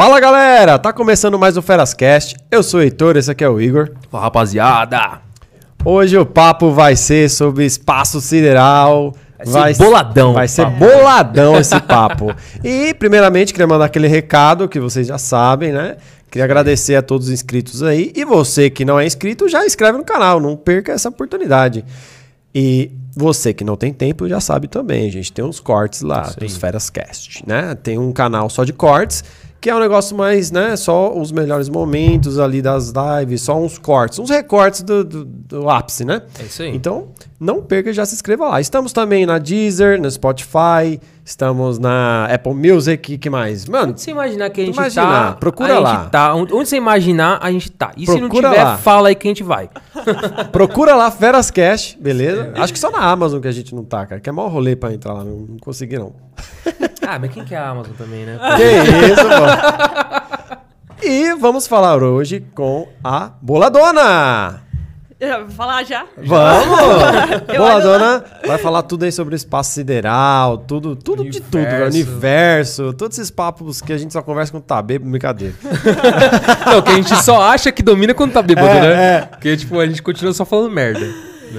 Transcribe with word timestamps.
Fala 0.00 0.18
galera, 0.18 0.78
tá 0.78 0.94
começando 0.94 1.38
mais 1.38 1.58
o 1.58 1.60
Ferascast. 1.60 2.34
Eu 2.50 2.62
sou 2.62 2.80
o 2.80 2.82
Heitor, 2.82 3.18
esse 3.18 3.30
aqui 3.30 3.44
é 3.44 3.48
o 3.50 3.60
Igor. 3.60 3.90
Fala, 4.10 4.24
rapaziada. 4.24 5.20
Hoje 5.84 6.16
o 6.16 6.24
papo 6.24 6.70
vai 6.70 6.96
ser 6.96 7.28
sobre 7.28 7.66
espaço 7.66 8.18
sideral. 8.18 9.14
Vai 9.44 9.74
ser 9.74 9.84
boladão 9.84 10.32
Vai 10.32 10.48
ser 10.48 10.64
papo. 10.64 10.78
boladão 10.78 11.60
esse 11.60 11.78
papo. 11.84 12.34
E, 12.64 12.94
primeiramente, 12.94 13.52
queria 13.52 13.66
mandar 13.66 13.84
aquele 13.84 14.08
recado 14.08 14.70
que 14.70 14.80
vocês 14.80 15.06
já 15.06 15.18
sabem, 15.18 15.70
né? 15.70 15.98
Queria 16.30 16.46
agradecer 16.46 16.96
a 16.96 17.02
todos 17.02 17.26
os 17.26 17.32
inscritos 17.34 17.82
aí. 17.82 18.10
E 18.16 18.24
você 18.24 18.70
que 18.70 18.86
não 18.86 18.98
é 18.98 19.04
inscrito, 19.04 19.50
já 19.50 19.66
inscreve 19.66 19.98
no 19.98 20.04
canal. 20.04 20.40
Não 20.40 20.56
perca 20.56 20.92
essa 20.92 21.10
oportunidade. 21.10 21.84
E 22.54 22.90
você 23.14 23.52
que 23.52 23.64
não 23.64 23.76
tem 23.76 23.92
tempo 23.92 24.26
já 24.26 24.40
sabe 24.40 24.66
também. 24.66 25.06
A 25.06 25.12
gente 25.12 25.30
tem 25.30 25.44
uns 25.44 25.60
cortes 25.60 26.00
lá 26.00 26.22
dos 26.22 26.54
aí. 26.54 26.58
Ferascast, 26.58 27.44
né? 27.46 27.74
Tem 27.74 27.98
um 27.98 28.12
canal 28.12 28.48
só 28.48 28.64
de 28.64 28.72
cortes. 28.72 29.22
Que 29.60 29.68
é 29.68 29.74
um 29.76 29.80
negócio 29.80 30.16
mais, 30.16 30.50
né? 30.50 30.74
Só 30.74 31.12
os 31.14 31.30
melhores 31.30 31.68
momentos 31.68 32.38
ali 32.38 32.62
das 32.62 32.92
lives, 33.20 33.42
só 33.42 33.58
uns 33.58 33.76
cortes, 33.76 34.18
uns 34.18 34.30
recortes 34.30 34.82
do, 34.82 35.04
do, 35.04 35.24
do 35.24 35.68
ápice, 35.68 36.02
né? 36.04 36.22
É 36.38 36.44
isso 36.44 36.62
aí. 36.62 36.74
Então, 36.74 37.08
não 37.38 37.60
perca 37.62 37.92
já 37.92 38.06
se 38.06 38.14
inscreva 38.14 38.48
lá. 38.48 38.60
Estamos 38.60 38.90
também 38.92 39.26
na 39.26 39.36
Deezer, 39.38 40.00
no 40.00 40.10
Spotify, 40.10 40.98
estamos 41.22 41.78
na 41.78 42.24
Apple 42.32 42.54
Music, 42.54 43.18
que 43.18 43.28
mais? 43.28 43.66
Mano, 43.66 43.90
Onde 43.92 44.00
você 44.00 44.10
imaginar 44.10 44.48
que 44.48 44.62
a 44.62 44.64
gente 44.64 44.74
Imaginar, 44.74 45.32
tá. 45.32 45.36
procura 45.36 45.78
lá. 45.78 46.06
Tá. 46.06 46.34
Onde 46.34 46.52
você 46.52 46.76
imaginar, 46.76 47.38
a 47.42 47.52
gente 47.52 47.70
tá. 47.70 47.92
E 47.98 48.06
se 48.06 48.12
não 48.12 48.28
Procura 48.30 48.48
tiver, 48.50 48.64
lá. 48.64 48.78
fala 48.78 49.08
aí 49.10 49.14
que 49.14 49.28
a 49.28 49.30
gente 49.30 49.42
vai. 49.42 49.68
procura 50.52 50.94
lá 50.94 51.10
Ferascast, 51.10 51.98
beleza? 52.00 52.52
Acho 52.56 52.72
que 52.72 52.78
só 52.78 52.90
na 52.90 53.00
Amazon 53.00 53.40
que 53.40 53.48
a 53.48 53.52
gente 53.52 53.74
não 53.74 53.84
tá, 53.84 54.06
cara. 54.06 54.20
Que 54.20 54.28
é 54.28 54.32
maior 54.32 54.48
rolê 54.48 54.74
pra 54.74 54.92
entrar 54.92 55.12
lá, 55.12 55.22
não, 55.22 55.36
não 55.36 55.58
consegui 55.58 55.98
não. 55.98 56.12
Ah, 57.06 57.18
mas 57.18 57.32
quem 57.32 57.44
que 57.44 57.54
é 57.54 57.58
a 57.58 57.68
Amazon 57.68 57.92
também, 57.96 58.24
né? 58.24 58.38
Que 58.56 59.12
isso, 59.12 59.24
pô. 59.24 61.06
E 61.06 61.34
vamos 61.34 61.66
falar 61.66 62.02
hoje 62.02 62.40
com 62.54 62.88
a 63.02 63.30
Boladona. 63.40 64.62
Eu 65.18 65.40
vou 65.46 65.50
falar 65.50 65.82
já? 65.84 66.06
Vamos! 66.16 66.78
Boladona 67.54 68.24
vai 68.46 68.56
falar 68.56 68.82
tudo 68.84 69.04
aí 69.04 69.12
sobre 69.12 69.34
o 69.34 69.36
espaço 69.36 69.72
sideral, 69.72 70.56
tudo, 70.58 70.96
tudo 70.96 71.28
de 71.28 71.40
tudo, 71.40 71.58
velho. 71.62 71.86
Universo. 71.88 71.94
universo, 71.94 72.92
todos 72.94 73.18
esses 73.18 73.30
papos 73.30 73.82
que 73.82 73.92
a 73.92 73.98
gente 73.98 74.12
só 74.14 74.22
conversa 74.22 74.50
com 74.52 74.60
tá 74.60 74.80
bêbado, 74.80 75.10
brincadeira. 75.10 75.54
Não, 76.66 76.80
que 76.80 76.90
a 76.90 76.94
gente 76.94 77.14
só 77.22 77.42
acha 77.42 77.70
que 77.70 77.82
domina 77.82 78.14
quando 78.14 78.32
tá 78.32 78.40
bêbado, 78.40 78.68
É, 78.68 78.80
né? 78.80 79.14
é. 79.16 79.20
Porque, 79.26 79.56
tipo, 79.58 79.78
a 79.78 79.86
gente 79.86 80.02
continua 80.02 80.32
só 80.32 80.46
falando 80.46 80.70
merda. 80.70 81.06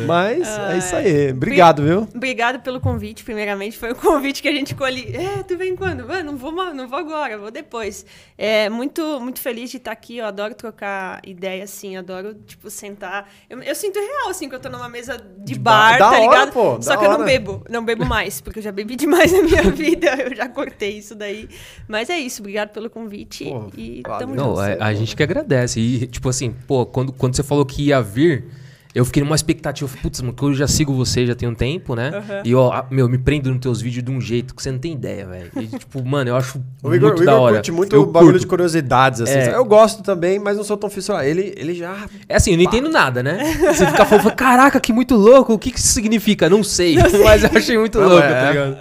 Mas 0.08 0.48
é 0.48 0.78
isso 0.78 0.96
aí. 0.96 1.32
Obrigado, 1.32 1.84
viu? 1.84 2.08
Obrigado 2.16 2.60
pelo 2.62 2.80
convite, 2.80 3.24
primeiramente. 3.24 3.78
Foi 3.78 3.92
o 3.92 3.96
convite 3.96 4.42
que 4.42 4.48
a 4.48 4.52
gente 4.54 4.74
colhe. 4.76 5.16
É, 5.16 5.44
tu 5.44 5.58
vem 5.58 5.76
quando? 5.76 6.10
Ah, 6.12 6.24
não, 6.24 6.38
vou, 6.38 6.52
não 6.74 6.88
vou 6.88 7.00
agora, 7.00 7.38
vou 7.38 7.52
depois. 7.52 8.06
É, 8.38 8.70
muito, 8.70 9.20
muito 9.20 9.40
feliz 9.40 9.70
de 9.70 9.78
estar 9.78 9.92
aqui. 9.92 10.18
Eu 10.18 10.26
adoro 10.26 10.54
trocar 10.56 11.22
ideia, 11.26 11.64
assim. 11.64 11.98
Adoro, 11.98 12.34
tipo, 12.46 12.70
sentar. 12.70 13.30
Eu, 13.50 13.62
eu 13.62 13.76
sinto 13.76 14.00
real, 14.00 14.30
assim, 14.30 14.48
que 14.50 14.56
eu 14.56 14.60
tô 14.60 14.70
numa 14.70 14.90
mesa 14.90 15.18
de, 15.18 15.54
De 15.54 15.60
bar, 15.60 15.98
tá 15.98 16.10
hora, 16.10 16.20
ligado? 16.20 16.52
pô, 16.52 16.82
Só 16.82 16.96
que 16.98 17.06
eu 17.06 17.10
não 17.10 17.18
hora. 17.18 17.26
bebo. 17.26 17.64
Não 17.70 17.84
bebo 17.84 18.06
mais, 18.06 18.42
porque 18.42 18.60
eu 18.60 18.64
já 18.64 18.72
bebi 18.72 18.96
demais 18.96 19.32
na 19.32 19.42
minha 19.44 19.64
vida. 19.72 20.08
Eu 20.22 20.36
já 20.36 20.48
cortei 20.48 20.98
isso 20.98 21.16
daí. 21.16 21.48
Mas 21.88 22.10
é 22.10 22.18
isso. 22.18 22.42
Obrigado 22.42 22.70
pelo 22.70 22.90
convite. 22.90 23.46
Pô, 23.46 23.68
e 23.78 24.02
tamo 24.20 24.36
Não, 24.36 24.56
junto. 24.56 24.60
a, 24.82 24.86
a 24.88 24.94
gente 24.94 25.16
que 25.16 25.24
agradece. 25.24 25.80
E, 25.80 26.08
tipo 26.08 26.30
assim, 26.30 26.52
pô, 26.68 26.86
quando, 26.86 27.12
quando 27.14 27.36
você 27.36 27.44
falou 27.44 27.66
que 27.66 27.88
ia 27.88 28.02
vir, 28.02 28.46
eu 28.94 29.06
fiquei 29.06 29.24
numa 29.24 29.36
expectativa. 29.36 29.90
Putz, 30.02 30.22
mano, 30.22 30.34
que 30.34 30.44
eu 30.44 30.54
já 30.54 30.68
sigo 30.68 30.94
você 30.94 31.26
já 31.26 31.34
tem 31.36 31.48
um 31.48 31.56
tempo, 31.56 31.96
né? 31.96 32.10
Aham. 32.14 32.42
E, 32.44 32.54
ó, 32.56 32.84
meu, 32.90 33.08
me 33.08 33.18
prendo 33.18 33.50
nos 33.50 33.60
teus 33.60 33.82
vídeos 33.82 34.04
de 34.04 34.12
um 34.12 34.20
jeito 34.20 34.54
que 34.54 34.62
você 34.62 34.72
não 34.72 34.80
tem 34.80 34.94
ideia, 34.94 35.26
velho. 35.26 35.52
E, 35.60 35.68
tipo, 35.80 36.04
mano, 36.06 36.30
eu 36.30 36.36
acho 36.36 36.60
O 36.84 36.90
muito 36.90 36.96
Igor, 37.06 37.12
o 37.14 37.16
da 37.18 37.24
Igor 37.24 37.36
hora. 37.36 37.54
curte 37.56 37.72
muito 37.72 37.96
eu 37.96 38.02
o 38.04 38.06
bagulho 38.06 38.32
curto. 38.34 38.42
de 38.42 38.48
curiosidades, 38.48 39.22
assim. 39.22 39.34
É. 39.34 39.56
Eu 39.56 39.64
gosto 39.66 40.04
também, 40.04 40.40
mas 40.40 40.58
não 40.58 40.64
sou 40.64 40.76
tão 40.78 40.90
fissurado. 40.90 41.24
Ele, 41.26 41.54
ele 41.58 41.74
já. 41.74 42.08
É 42.28 42.36
assim, 42.36 42.52
eu 42.52 42.58
não 42.58 42.64
entendo 42.64 42.90
nada, 42.90 43.24
né? 43.24 43.38
Você 43.74 43.86
fica 43.86 44.06
falando, 44.06 44.24
fala, 44.24 44.36
caraca, 44.36 44.80
que 44.80 44.92
muito 44.92 45.16
louco, 45.16 45.54
o 45.54 45.60
que 45.60 45.72
que 45.72 45.80
isso 45.80 45.90
significa? 45.94 46.50
Não 46.52 46.64
sei, 46.64 46.96
mas 47.24 47.44
eu 47.44 47.50
achei 47.56 47.78
muito 47.78 48.00
Não, 48.00 48.10
louco, 48.10 48.24
é. 48.26 48.34
tá 48.34 48.50
ligado? 48.52 48.78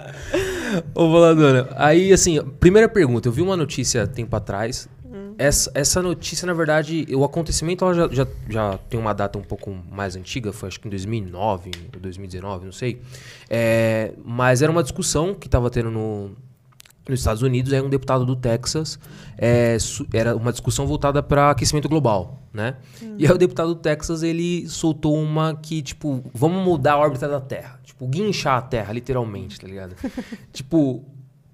Ô, 0.95 1.09
Voladora, 1.09 1.69
aí 1.75 2.11
assim, 2.13 2.39
primeira 2.59 2.87
pergunta, 2.89 3.27
eu 3.27 3.31
vi 3.31 3.41
uma 3.41 3.55
notícia 3.57 4.05
tempo 4.07 4.35
atrás, 4.35 4.87
essa, 5.37 5.71
essa 5.73 6.01
notícia, 6.01 6.45
na 6.45 6.53
verdade, 6.53 7.05
o 7.13 7.23
acontecimento 7.23 7.83
ela 7.85 7.93
já, 7.93 8.07
já, 8.09 8.27
já 8.49 8.77
tem 8.89 8.99
uma 8.99 9.13
data 9.13 9.37
um 9.37 9.43
pouco 9.43 9.75
mais 9.91 10.15
antiga, 10.15 10.51
foi 10.51 10.67
acho 10.69 10.79
que 10.79 10.87
em 10.87 10.91
2009 10.91 11.71
ou 11.93 11.99
2019, 11.99 12.65
não 12.65 12.71
sei, 12.71 13.01
É, 13.49 14.13
mas 14.23 14.61
era 14.61 14.71
uma 14.71 14.83
discussão 14.83 15.33
que 15.33 15.47
estava 15.47 15.69
tendo 15.69 15.91
no, 15.91 16.31
nos 17.07 17.19
Estados 17.19 17.41
Unidos, 17.41 17.73
aí 17.73 17.81
um 17.81 17.89
deputado 17.89 18.25
do 18.25 18.35
Texas, 18.35 18.99
é, 19.37 19.77
era 20.13 20.35
uma 20.35 20.51
discussão 20.51 20.85
voltada 20.85 21.21
para 21.21 21.51
aquecimento 21.51 21.89
global, 21.89 22.43
né? 22.53 22.77
E 23.17 23.25
aí 23.25 23.31
o 23.31 23.37
deputado 23.37 23.73
do 23.73 23.79
Texas, 23.81 24.23
ele 24.23 24.67
soltou 24.67 25.17
uma 25.17 25.55
que, 25.55 25.81
tipo, 25.81 26.23
vamos 26.33 26.63
mudar 26.63 26.93
a 26.93 26.97
órbita 26.97 27.27
da 27.27 27.41
Terra. 27.41 27.79
Tipo, 27.83 28.07
guinchar 28.07 28.57
a 28.57 28.61
Terra, 28.61 28.93
literalmente, 28.93 29.59
tá 29.59 29.67
ligado? 29.67 29.95
tipo, 30.53 31.03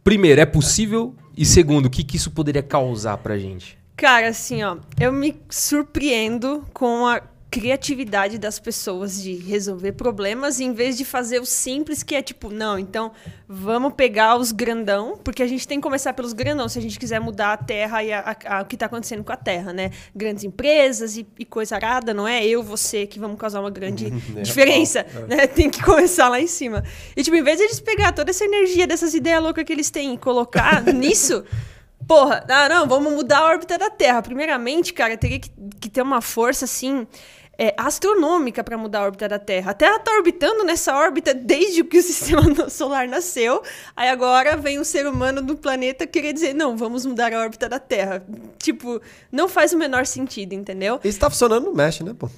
primeiro, 0.07 0.39
é 0.39 0.45
possível? 0.45 1.13
E 1.35 1.45
segundo, 1.45 1.87
o 1.87 1.89
que, 1.89 2.01
que 2.01 2.15
isso 2.15 2.31
poderia 2.31 2.63
causar 2.63 3.17
pra 3.17 3.37
gente? 3.37 3.77
Cara, 3.97 4.29
assim, 4.29 4.63
ó, 4.63 4.77
eu 4.97 5.11
me 5.11 5.35
surpreendo 5.49 6.65
com 6.73 7.05
a 7.05 7.21
criatividade 7.49 8.37
das 8.37 8.59
pessoas 8.59 9.21
de 9.21 9.33
resolver 9.35 9.93
problemas 9.93 10.59
em 10.59 10.73
vez 10.73 10.97
de 10.97 11.05
fazer 11.05 11.39
o 11.41 11.45
simples 11.45 12.03
que 12.03 12.13
é 12.13 12.21
tipo, 12.21 12.49
não, 12.49 12.77
então 12.77 13.11
vamos 13.47 13.93
pegar 13.93 14.35
os 14.35 14.51
grandão, 14.51 15.17
porque 15.23 15.41
a 15.41 15.47
gente 15.47 15.67
tem 15.67 15.79
que 15.79 15.83
começar 15.83 16.13
pelos 16.13 16.33
grandão 16.33 16.67
se 16.67 16.77
a 16.77 16.81
gente 16.81 16.99
quiser 16.99 17.19
mudar 17.21 17.53
a 17.53 17.57
terra 17.57 18.03
e 18.03 18.11
a- 18.11 18.19
a- 18.45 18.57
a- 18.57 18.61
o 18.61 18.65
que 18.65 18.75
está 18.75 18.85
acontecendo 18.87 19.23
com 19.23 19.31
a 19.31 19.37
terra, 19.37 19.71
né? 19.71 19.91
Grandes 20.15 20.43
empresas 20.43 21.15
e, 21.17 21.25
e 21.39 21.45
coisa 21.45 21.75
arada, 21.75 22.13
não 22.13 22.27
é 22.27 22.45
eu, 22.45 22.61
você 22.61 23.07
que 23.07 23.17
vamos 23.19 23.39
causar 23.39 23.61
uma 23.61 23.71
grande 23.71 24.07
É, 24.35 24.41
diferença, 24.43 25.05
né? 25.27 25.47
Tem 25.47 25.69
que 25.69 25.81
começar 25.81 26.27
lá 26.29 26.39
em 26.41 26.47
cima. 26.47 26.83
E 27.15 27.23
tipo, 27.23 27.35
em 27.37 27.43
vez 27.43 27.57
de 27.57 27.63
eles 27.63 27.79
pegar 27.79 28.11
toda 28.11 28.29
essa 28.29 28.43
energia 28.43 28.85
dessas 28.85 29.13
ideias 29.13 29.41
loucas 29.41 29.63
que 29.63 29.71
eles 29.71 29.89
têm 29.89 30.13
e 30.13 30.17
colocar 30.17 30.83
nisso, 30.93 31.43
Porra, 32.07 32.45
ah, 32.47 32.69
não, 32.69 32.87
vamos 32.87 33.13
mudar 33.13 33.39
a 33.39 33.45
órbita 33.47 33.77
da 33.77 33.89
Terra. 33.89 34.21
Primeiramente, 34.21 34.93
cara, 34.93 35.17
teria 35.17 35.39
que, 35.39 35.51
que 35.79 35.89
ter 35.89 36.01
uma 36.01 36.21
força 36.21 36.65
assim. 36.65 37.05
é, 37.59 37.73
astronômica 37.75 38.63
para 38.63 38.77
mudar 38.77 38.99
a 38.99 39.03
órbita 39.05 39.27
da 39.27 39.39
Terra. 39.39 39.71
A 39.71 39.73
Terra 39.73 39.97
tá 39.99 40.11
orbitando 40.13 40.63
nessa 40.63 40.95
órbita 40.95 41.33
desde 41.33 41.83
que 41.83 41.97
o 41.97 42.01
sistema 42.03 42.69
solar 42.69 43.07
nasceu. 43.07 43.61
Aí 43.95 44.07
agora 44.09 44.55
vem 44.55 44.79
um 44.79 44.83
ser 44.83 45.07
humano 45.07 45.41
do 45.41 45.55
planeta 45.57 46.05
querer 46.05 46.33
dizer, 46.33 46.53
não, 46.53 46.77
vamos 46.77 47.03
mudar 47.05 47.33
a 47.33 47.39
órbita 47.39 47.67
da 47.67 47.79
Terra. 47.79 48.23
Tipo, 48.59 49.01
não 49.31 49.49
faz 49.49 49.73
o 49.73 49.77
menor 49.77 50.05
sentido, 50.05 50.53
entendeu? 50.53 50.99
Isso 51.03 51.19
tá 51.19 51.29
funcionando 51.31 51.65
no 51.65 51.73
Mesh, 51.75 52.01
né, 52.01 52.13
pô? 52.17 52.29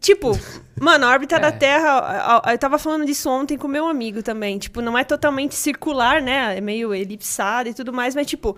Tipo, 0.00 0.32
mano, 0.78 1.06
a 1.06 1.10
órbita 1.10 1.38
da 1.38 1.48
É. 1.48 1.52
Terra. 1.52 1.90
a- 1.90 2.50
a- 2.50 2.52
Eu 2.52 2.58
tava 2.58 2.76
falando 2.76 3.06
disso 3.06 3.30
ontem 3.30 3.56
com 3.56 3.68
meu 3.68 3.86
amigo 3.86 4.22
também. 4.24 4.58
Tipo, 4.58 4.82
não 4.82 4.98
é 4.98 5.04
totalmente 5.04 5.54
circular, 5.54 6.20
né? 6.20 6.58
É 6.58 6.60
meio 6.60 6.92
elipsada 6.92 7.68
e 7.68 7.74
tudo 7.74 7.92
mais, 7.92 8.14
mas, 8.14 8.26
tipo. 8.26 8.56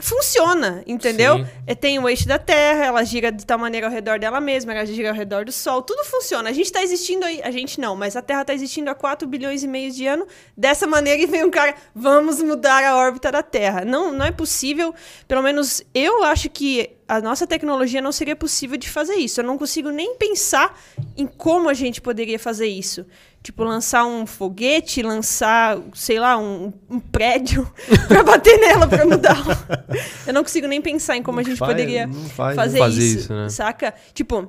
Funciona, 0.00 0.82
entendeu? 0.86 1.38
Sim. 1.38 1.46
É, 1.66 1.74
tem 1.74 1.98
o 1.98 2.08
eixo 2.08 2.26
da 2.26 2.38
Terra, 2.38 2.86
ela 2.86 3.04
gira 3.04 3.30
de 3.30 3.44
tal 3.44 3.58
maneira 3.58 3.86
ao 3.86 3.92
redor 3.92 4.18
dela 4.18 4.40
mesma, 4.40 4.72
ela 4.72 4.86
gira 4.86 5.10
ao 5.10 5.14
redor 5.14 5.44
do 5.44 5.52
Sol, 5.52 5.82
tudo 5.82 6.02
funciona. 6.04 6.48
A 6.48 6.52
gente 6.52 6.72
tá 6.72 6.82
existindo 6.82 7.26
aí, 7.26 7.42
a 7.42 7.50
gente 7.50 7.78
não, 7.78 7.94
mas 7.94 8.16
a 8.16 8.22
Terra 8.22 8.42
tá 8.42 8.54
existindo 8.54 8.90
há 8.90 8.94
4 8.94 9.28
bilhões 9.28 9.62
e 9.62 9.68
meio 9.68 9.92
de 9.92 10.06
anos. 10.06 10.26
Dessa 10.56 10.86
maneira 10.86 11.20
e 11.22 11.26
vem 11.26 11.44
um 11.44 11.50
cara, 11.50 11.74
vamos 11.94 12.42
mudar 12.42 12.82
a 12.84 12.96
órbita 12.96 13.30
da 13.30 13.42
Terra. 13.42 13.84
Não, 13.84 14.10
não 14.10 14.24
é 14.24 14.32
possível, 14.32 14.94
pelo 15.28 15.42
menos 15.42 15.82
eu 15.94 16.24
acho 16.24 16.48
que 16.48 16.96
a 17.06 17.20
nossa 17.20 17.46
tecnologia 17.46 18.00
não 18.00 18.12
seria 18.12 18.34
possível 18.34 18.78
de 18.78 18.88
fazer 18.88 19.16
isso. 19.16 19.40
Eu 19.40 19.44
não 19.44 19.58
consigo 19.58 19.90
nem 19.90 20.16
pensar 20.16 20.80
em 21.14 21.26
como 21.26 21.68
a 21.68 21.74
gente 21.74 22.00
poderia 22.00 22.38
fazer 22.38 22.66
isso. 22.66 23.04
Tipo, 23.42 23.64
lançar 23.64 24.04
um 24.06 24.24
foguete, 24.24 25.02
lançar, 25.02 25.76
sei 25.94 26.20
lá, 26.20 26.38
um, 26.38 26.72
um 26.88 27.00
prédio 27.00 27.68
pra 28.06 28.22
bater 28.22 28.56
nela 28.58 28.86
pra 28.86 29.04
mudar. 29.04 29.36
Eu 30.26 30.32
não 30.32 30.42
consigo 30.44 30.68
nem 30.68 30.80
pensar 30.80 31.16
em 31.16 31.22
como 31.22 31.40
a 31.40 31.42
Não 31.42 31.48
gente 31.50 31.58
faz- 31.58 31.72
poderia 31.72 32.08
faz, 32.36 32.54
fazer, 32.54 32.78
não 32.78 32.86
fazer 32.86 33.02
isso, 33.02 33.18
isso, 33.18 33.34
né? 33.34 33.48
saca? 33.48 33.92
Tipo, 34.14 34.48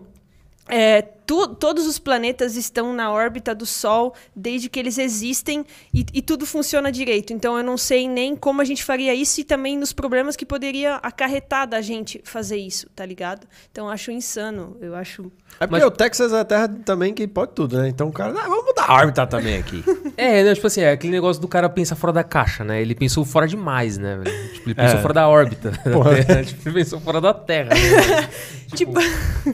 é, 0.69 1.01
tu- 1.25 1.47
todos 1.55 1.85
os 1.87 1.97
planetas 1.99 2.55
estão 2.55 2.93
na 2.93 3.11
órbita 3.11 3.53
do 3.55 3.65
Sol 3.65 4.13
desde 4.35 4.69
que 4.69 4.79
eles 4.79 4.97
existem 4.97 5.65
e, 5.93 6.05
e 6.13 6.21
tudo 6.21 6.45
funciona 6.45 6.91
direito. 6.91 7.33
Então 7.33 7.57
eu 7.57 7.63
não 7.63 7.77
sei 7.77 8.07
nem 8.07 8.35
como 8.35 8.61
a 8.61 8.65
gente 8.65 8.83
faria 8.83 9.13
isso 9.13 9.41
e 9.41 9.43
também 9.43 9.77
nos 9.77 9.93
problemas 9.93 10.35
que 10.35 10.45
poderia 10.45 10.95
acarretar 10.95 11.67
da 11.67 11.81
gente 11.81 12.21
fazer 12.23 12.57
isso, 12.57 12.87
tá 12.95 13.05
ligado? 13.05 13.47
Então 13.71 13.85
eu 13.87 13.91
acho 13.91 14.11
insano. 14.11 14.77
Eu 14.81 14.95
acho. 14.95 15.31
É 15.59 15.67
porque 15.67 15.83
Mas- 15.83 15.83
o 15.83 15.91
Texas 15.91 16.33
é 16.33 16.39
a 16.39 16.45
terra 16.45 16.67
também 16.67 17.13
que 17.13 17.27
pode 17.27 17.51
tudo, 17.53 17.77
né? 17.77 17.87
Então 17.89 18.07
o 18.07 18.11
cara, 18.11 18.31
ah, 18.37 18.47
vamos 18.47 18.65
mudar 18.65 18.85
a 18.87 18.93
órbita 18.95 19.27
também 19.27 19.57
aqui. 19.57 19.83
É, 20.15 20.43
né, 20.43 20.53
tipo 20.53 20.67
assim, 20.67 20.81
é 20.81 20.91
aquele 20.91 21.11
negócio 21.11 21.41
do 21.41 21.47
cara 21.47 21.67
pensar 21.67 21.95
fora 21.95 22.13
da 22.13 22.23
caixa, 22.23 22.63
né? 22.63 22.79
Ele 22.79 22.93
pensou 22.93 23.25
fora 23.25 23.47
demais, 23.47 23.97
né? 23.97 24.19
Tipo, 24.53 24.69
ele 24.69 24.75
pensou 24.75 24.99
É. 24.99 25.01
fora 25.01 25.13
da 25.15 25.27
órbita 25.27 25.71
da 25.71 25.77
Porra. 25.91 26.23
Terra. 26.23 26.43
Tipo, 26.45 26.69
ele 26.69 26.75
pensou 26.75 26.99
fora 26.99 27.19
da 27.19 27.33
Terra, 27.33 27.69
né, 27.69 27.75
velho? 27.75 28.29
Tipo, 28.75 28.93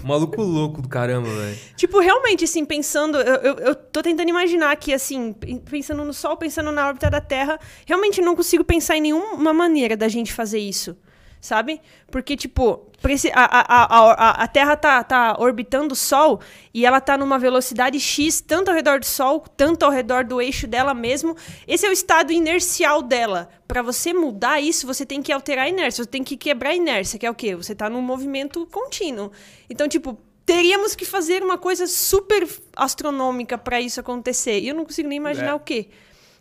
Maluco 0.03 0.41
louco 0.41 0.81
do 0.81 0.89
caramba, 0.89 1.29
velho. 1.29 1.57
Tipo 1.75 1.99
realmente, 1.99 2.43
assim, 2.45 2.65
pensando. 2.65 3.17
Eu, 3.19 3.35
eu, 3.35 3.55
eu 3.59 3.75
tô 3.75 4.01
tentando 4.01 4.29
imaginar 4.29 4.71
aqui, 4.71 4.93
assim, 4.93 5.33
pen- 5.33 5.59
pensando 5.59 6.03
no 6.03 6.13
Sol, 6.13 6.37
pensando 6.37 6.71
na 6.71 6.87
órbita 6.87 7.09
da 7.09 7.21
Terra. 7.21 7.59
Realmente 7.85 8.21
não 8.21 8.35
consigo 8.35 8.63
pensar 8.63 8.97
em 8.97 9.01
nenhuma 9.01 9.53
maneira 9.53 9.95
da 9.97 10.07
gente 10.07 10.31
fazer 10.33 10.59
isso. 10.59 10.97
sabe? 11.41 11.81
Porque, 12.11 12.35
tipo, 12.35 12.87
a, 13.33 13.43
a, 13.59 13.83
a, 13.83 14.43
a 14.43 14.47
Terra 14.47 14.75
tá, 14.75 15.03
tá 15.03 15.35
orbitando 15.39 15.93
o 15.93 15.95
Sol 15.97 16.39
e 16.73 16.85
ela 16.85 16.99
tá 16.99 17.17
numa 17.17 17.39
velocidade 17.39 17.99
X, 17.99 18.41
tanto 18.41 18.69
ao 18.69 18.75
redor 18.75 18.99
do 18.99 19.05
Sol, 19.05 19.39
tanto 19.55 19.83
ao 19.85 19.91
redor 19.91 20.23
do 20.25 20.41
eixo 20.41 20.67
dela 20.67 20.93
mesmo. 20.93 21.35
Esse 21.67 21.85
é 21.85 21.89
o 21.89 21.93
estado 21.93 22.31
inercial 22.31 23.01
dela. 23.01 23.49
Para 23.67 23.81
você 23.81 24.13
mudar 24.13 24.59
isso, 24.59 24.85
você 24.85 25.05
tem 25.05 25.21
que 25.21 25.31
alterar 25.31 25.65
a 25.65 25.69
inércia, 25.69 26.03
você 26.03 26.09
tem 26.09 26.23
que 26.23 26.35
quebrar 26.35 26.71
a 26.71 26.75
inércia, 26.75 27.19
que 27.19 27.25
é 27.25 27.29
o 27.31 27.35
quê? 27.35 27.55
Você 27.55 27.73
tá 27.75 27.89
num 27.89 28.01
movimento 28.01 28.65
contínuo. 28.71 29.31
Então, 29.69 29.87
tipo, 29.87 30.17
teríamos 30.49 30.95
que 30.95 31.05
fazer 31.05 31.43
uma 31.43 31.59
coisa 31.59 31.85
super 31.85 32.47
astronômica 32.75 33.55
para 33.55 33.79
isso 33.79 33.99
acontecer. 33.99 34.59
E 34.59 34.69
eu 34.69 34.73
não 34.73 34.83
consigo 34.83 35.07
nem 35.07 35.17
imaginar 35.17 35.51
É. 35.51 35.53
o 35.53 35.59
quê. 35.59 35.89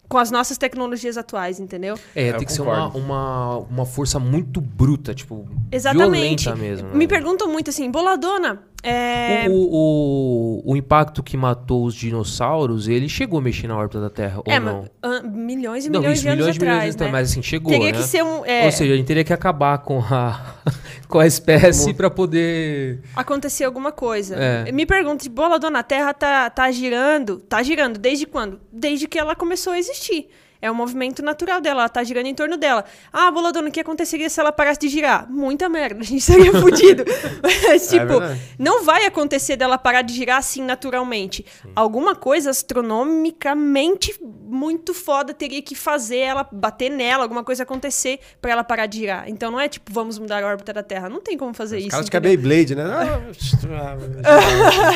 Com 0.09 0.17
as 0.17 0.31
nossas 0.31 0.57
tecnologias 0.57 1.19
atuais, 1.19 1.61
entendeu? 1.61 1.95
É, 2.17 2.31
eu 2.31 2.39
tem 2.39 2.47
que 2.47 2.53
ser 2.55 2.63
uma, 2.63 2.89
uma, 2.89 3.59
uma 3.59 3.85
força 3.85 4.19
muito 4.19 4.63
bruta, 4.63 5.15
tipo, 5.15 5.47
Exatamente. 5.71 6.45
violenta 6.45 6.57
mesmo. 6.57 6.89
Me 6.93 7.05
né? 7.05 7.07
perguntam 7.07 7.53
muito 7.53 7.69
assim, 7.69 7.91
boladona, 7.91 8.63
é... 8.83 9.47
O, 9.49 10.63
o, 10.65 10.73
o 10.73 10.77
impacto 10.77 11.23
que 11.23 11.37
matou 11.37 11.85
os 11.85 11.95
dinossauros, 11.95 12.87
ele 12.87 13.09
chegou 13.09 13.41
a 13.41 13.43
mexer 13.43 13.67
na 13.67 13.77
órbita 13.77 14.01
da 14.01 14.09
Terra, 14.09 14.39
ou 14.39 14.53
é, 14.53 14.61
não? 14.61 14.83
mas, 14.83 14.91
ah, 15.03 15.23
milhões 15.23 15.87
e 15.87 15.91
Não, 15.91 16.01
milhões 16.01 16.19
isso, 16.19 16.23
de 16.23 16.29
anos 16.29 16.41
milhões 16.41 16.57
e 16.57 16.61
milhões 16.61 16.75
atrás, 16.79 16.97
de 16.97 17.03
anos, 17.03 17.13
né? 17.13 17.19
mas 17.21 17.31
assim, 17.31 17.43
chegou, 17.43 17.73
Teria 17.73 17.93
né? 17.93 17.99
que 17.99 18.05
ser 18.05 18.23
um... 18.23 18.45
é, 18.47 18.67
Ou 18.67 18.73
seja, 18.73 18.95
a 18.95 18.97
gente 18.97 19.07
teria 19.07 19.25
que 19.25 19.33
acabar 19.33 19.79
com 19.79 20.01
a, 20.01 20.55
com 21.09 21.19
a 21.19 21.27
espécie 21.27 21.93
pra 21.93 22.09
poder... 22.09 23.01
acontecer 23.17 23.65
alguma 23.65 23.91
coisa. 23.91 24.37
É. 24.37 24.71
Me 24.71 24.87
pergunta, 24.87 25.25
tipo, 25.25 25.35
boladona, 25.35 25.81
a 25.81 25.83
Terra 25.83 26.15
tá, 26.15 26.49
tá 26.49 26.71
girando? 26.71 27.39
Tá 27.41 27.63
girando. 27.63 27.99
Desde 27.99 28.27
quando? 28.27 28.61
Desde 28.73 29.09
que 29.09 29.19
ela 29.19 29.35
começou 29.35 29.73
a 29.73 29.79
existir. 29.79 30.29
É 30.61 30.69
um 30.71 30.75
movimento 30.75 31.23
natural 31.23 31.61
dela, 31.61 31.83
ela 31.83 31.89
tá 31.89 32.03
girando 32.03 32.27
em 32.27 32.35
torno 32.35 32.57
dela. 32.57 32.85
Ah, 33.13 33.31
boladona, 33.31 33.69
o 33.69 33.73
que 33.73 33.79
aconteceria 33.79 34.29
se 34.29 34.41
ela 34.41 34.51
parasse 34.51 34.81
de 34.81 34.89
girar? 34.89 35.31
Muita 35.31 35.69
merda, 35.69 36.01
a 36.03 36.05
gente 36.05 36.21
seria 36.21 36.53
fudido. 36.53 37.05
Mas, 37.69 37.89
tipo, 37.89 38.19
verdade. 38.19 38.41
não 38.59 38.85
vai 38.85 39.07
acontecer 39.07 39.57
dela 39.57 39.79
parar 39.79 40.03
de 40.03 40.13
girar 40.15 40.39
assim 40.39 40.63
naturalmente. 40.63 41.47
Alguma 41.77 42.17
coisa 42.17 42.51
astronomicamente 42.51 44.19
muito 44.21 44.93
foda 44.93 45.33
teria 45.33 45.63
que 45.63 45.77
fazer 45.77 46.19
ela 46.19 46.45
bater 46.51 46.91
nela, 46.91 47.23
alguma 47.23 47.45
coisa 47.45 47.63
acontecer 47.63 48.19
pra 48.41 48.51
ela 48.51 48.65
parar 48.65 48.87
de 48.87 48.99
girar. 48.99 49.29
Então 49.29 49.53
não 49.53 49.61
é 49.61 49.69
tipo, 49.69 49.93
vamos 49.93 50.19
mudar 50.19 50.43
a 50.43 50.47
órbita 50.47 50.73
da 50.73 50.83
Terra. 50.83 51.09
Não 51.09 51.21
tem 51.21 51.39
como 51.39 51.55
fazer 51.55 51.79
isso. 51.79 51.91
Caras 51.91 52.09
que 52.09 52.17
é 52.17 52.19
entendeu? 52.19 52.43
Beyblade, 52.43 52.75
né? 52.75 52.85
Ah, 52.85 53.21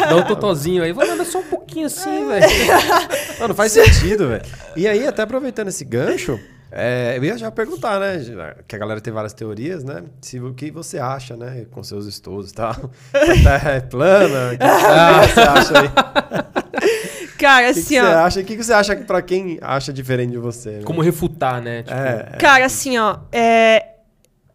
Dá 0.11 0.17
um 0.17 0.25
totozinho 0.25 0.83
aí, 0.83 0.91
vou 0.93 1.07
mandar 1.07 1.25
só 1.25 1.39
um 1.39 1.45
pouquinho 1.45 1.87
assim, 1.87 2.27
velho. 2.27 2.47
Não, 3.39 3.47
não 3.49 3.55
faz 3.55 3.73
sentido, 3.73 4.29
velho. 4.29 4.43
E 4.75 4.89
aí, 4.89 5.07
até 5.07 5.23
aproveitando 5.23 5.52
esse 5.69 5.85
gancho, 5.85 6.39
é, 6.71 7.15
eu 7.19 7.25
ia 7.25 7.37
já 7.37 7.51
perguntar, 7.51 8.01
né? 8.01 8.19
Que 8.67 8.75
a 8.77 8.79
galera 8.79 9.01
tem 9.01 9.13
várias 9.13 9.33
teorias, 9.35 9.85
né? 9.85 10.05
Se, 10.21 10.41
o 10.41 10.55
que 10.55 10.71
você 10.71 10.99
acha, 10.99 11.37
né? 11.37 11.67
Com 11.71 11.83
seus 11.83 12.07
estudos 12.07 12.51
e 12.51 12.55
tal. 12.55 12.71
A 13.13 13.19
Terra 13.43 13.71
é 13.73 13.81
plana. 13.81 14.55
O 14.55 14.59
que, 14.59 15.27
que 15.29 15.35
você 15.35 15.41
acha 15.41 15.81
aí? 15.81 15.89
Cara, 17.39 17.71
O 17.71 17.75
que, 17.75 17.75
que 17.75 17.81
assim, 17.81 17.95
você 17.95 18.01
ó. 18.01 18.19
acha? 18.25 18.41
O 18.41 18.45
que, 18.45 18.57
você 18.57 18.73
acha 18.73 18.97
pra 18.97 19.21
quem 19.21 19.59
acha 19.61 19.93
diferente 19.93 20.31
de 20.31 20.39
você? 20.39 20.71
né? 20.79 20.83
Como 20.85 21.01
refutar, 21.03 21.61
né? 21.61 21.83
Tipo, 21.83 21.95
É, 21.97 22.37
Cara, 22.39 22.65
assim, 22.65 22.97
ó. 22.99 23.19
é, 23.33 23.92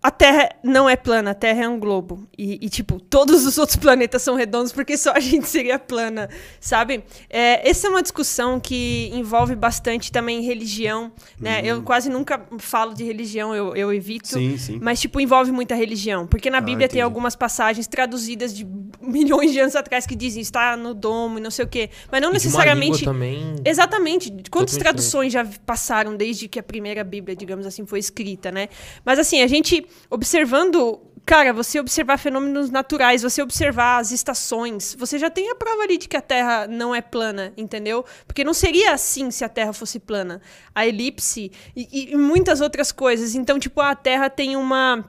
A 0.07 0.11
Terra 0.11 0.47
não 0.63 0.87
é 0.87 0.95
plana, 0.95 1.31
a 1.31 1.33
Terra 1.33 1.65
é 1.65 1.67
um 1.67 1.77
globo. 1.77 2.29
E, 2.37 2.65
e, 2.65 2.69
tipo, 2.69 2.97
todos 2.97 3.45
os 3.45 3.57
outros 3.57 3.75
planetas 3.75 4.21
são 4.21 4.35
redondos 4.35 4.71
porque 4.71 4.95
só 4.95 5.11
a 5.11 5.19
gente 5.19 5.45
seria 5.49 5.77
plana, 5.77 6.29
sabe? 6.61 7.03
É, 7.29 7.69
essa 7.69 7.87
é 7.87 7.89
uma 7.89 8.01
discussão 8.01 8.57
que 8.57 9.11
envolve 9.13 9.53
bastante 9.53 10.09
também 10.09 10.41
religião, 10.41 11.11
né? 11.37 11.61
Eu 11.61 11.83
quase 11.83 12.09
nunca 12.09 12.41
falo 12.57 12.93
de 12.93 13.03
religião, 13.03 13.53
eu, 13.53 13.75
eu 13.75 13.93
evito. 13.93 14.29
Sim, 14.29 14.57
sim. 14.57 14.79
Mas, 14.81 15.01
tipo, 15.01 15.19
envolve 15.19 15.51
muita 15.51 15.75
religião. 15.75 16.25
Porque 16.25 16.49
na 16.49 16.59
Ah, 16.59 16.61
Bíblia 16.61 16.87
tem 16.87 17.01
algumas 17.01 17.35
passagens 17.35 17.85
traduzidas 17.85 18.55
de 18.55 18.65
milhões 19.01 19.51
de 19.51 19.59
anos 19.59 19.75
atrás 19.75 20.05
que 20.07 20.15
dizem 20.15 20.41
está 20.41 20.77
no 20.77 20.93
domo 20.93 21.37
e 21.37 21.41
não 21.41 21.51
sei 21.51 21.65
o 21.65 21.67
quê. 21.67 21.89
Mas 22.09 22.21
não 22.21 22.29
e 22.29 22.33
necessariamente. 22.33 23.03
também... 23.03 23.55
Exatamente. 23.65 24.29
Quantas 24.29 24.77
Totalmente 24.77 24.79
traduções 24.79 25.33
já 25.33 25.45
passaram 25.65 26.15
desde 26.15 26.47
que 26.47 26.57
a 26.57 26.63
primeira 26.63 27.03
Bíblia, 27.03 27.35
digamos 27.35 27.65
assim, 27.65 27.85
foi 27.85 27.99
escrita, 27.99 28.49
né? 28.53 28.69
Mas 29.03 29.19
assim, 29.19 29.41
a 29.41 29.47
gente 29.47 29.85
observando. 30.09 31.01
Cara, 31.25 31.51
você 31.51 31.77
observar 31.77 32.17
fenômenos 32.17 32.69
naturais, 32.69 33.21
você 33.21 33.41
observar 33.41 33.99
as 33.99 34.11
estações, 34.11 34.95
você 34.97 35.19
já 35.19 35.29
tem 35.29 35.51
a 35.51 35.55
prova 35.55 35.83
ali 35.83 35.97
de 35.97 36.07
que 36.07 36.15
a 36.15 36.21
Terra 36.21 36.65
não 36.67 36.95
é 36.95 37.01
plana, 37.01 37.51
entendeu? 37.57 38.05
Porque 38.25 38.45
não 38.45 38.53
seria 38.53 38.93
assim 38.93 39.29
se 39.29 39.43
a 39.43 39.49
Terra 39.49 39.73
fosse 39.73 39.99
plana. 39.99 40.41
A 40.73 40.87
elipse 40.87 41.51
e, 41.75 42.13
e 42.13 42.15
muitas 42.15 42.61
outras 42.61 42.93
coisas. 42.93 43.35
Então, 43.35 43.59
tipo, 43.59 43.81
a 43.81 43.93
Terra 43.93 44.29
tem 44.29 44.55
uma. 44.55 45.03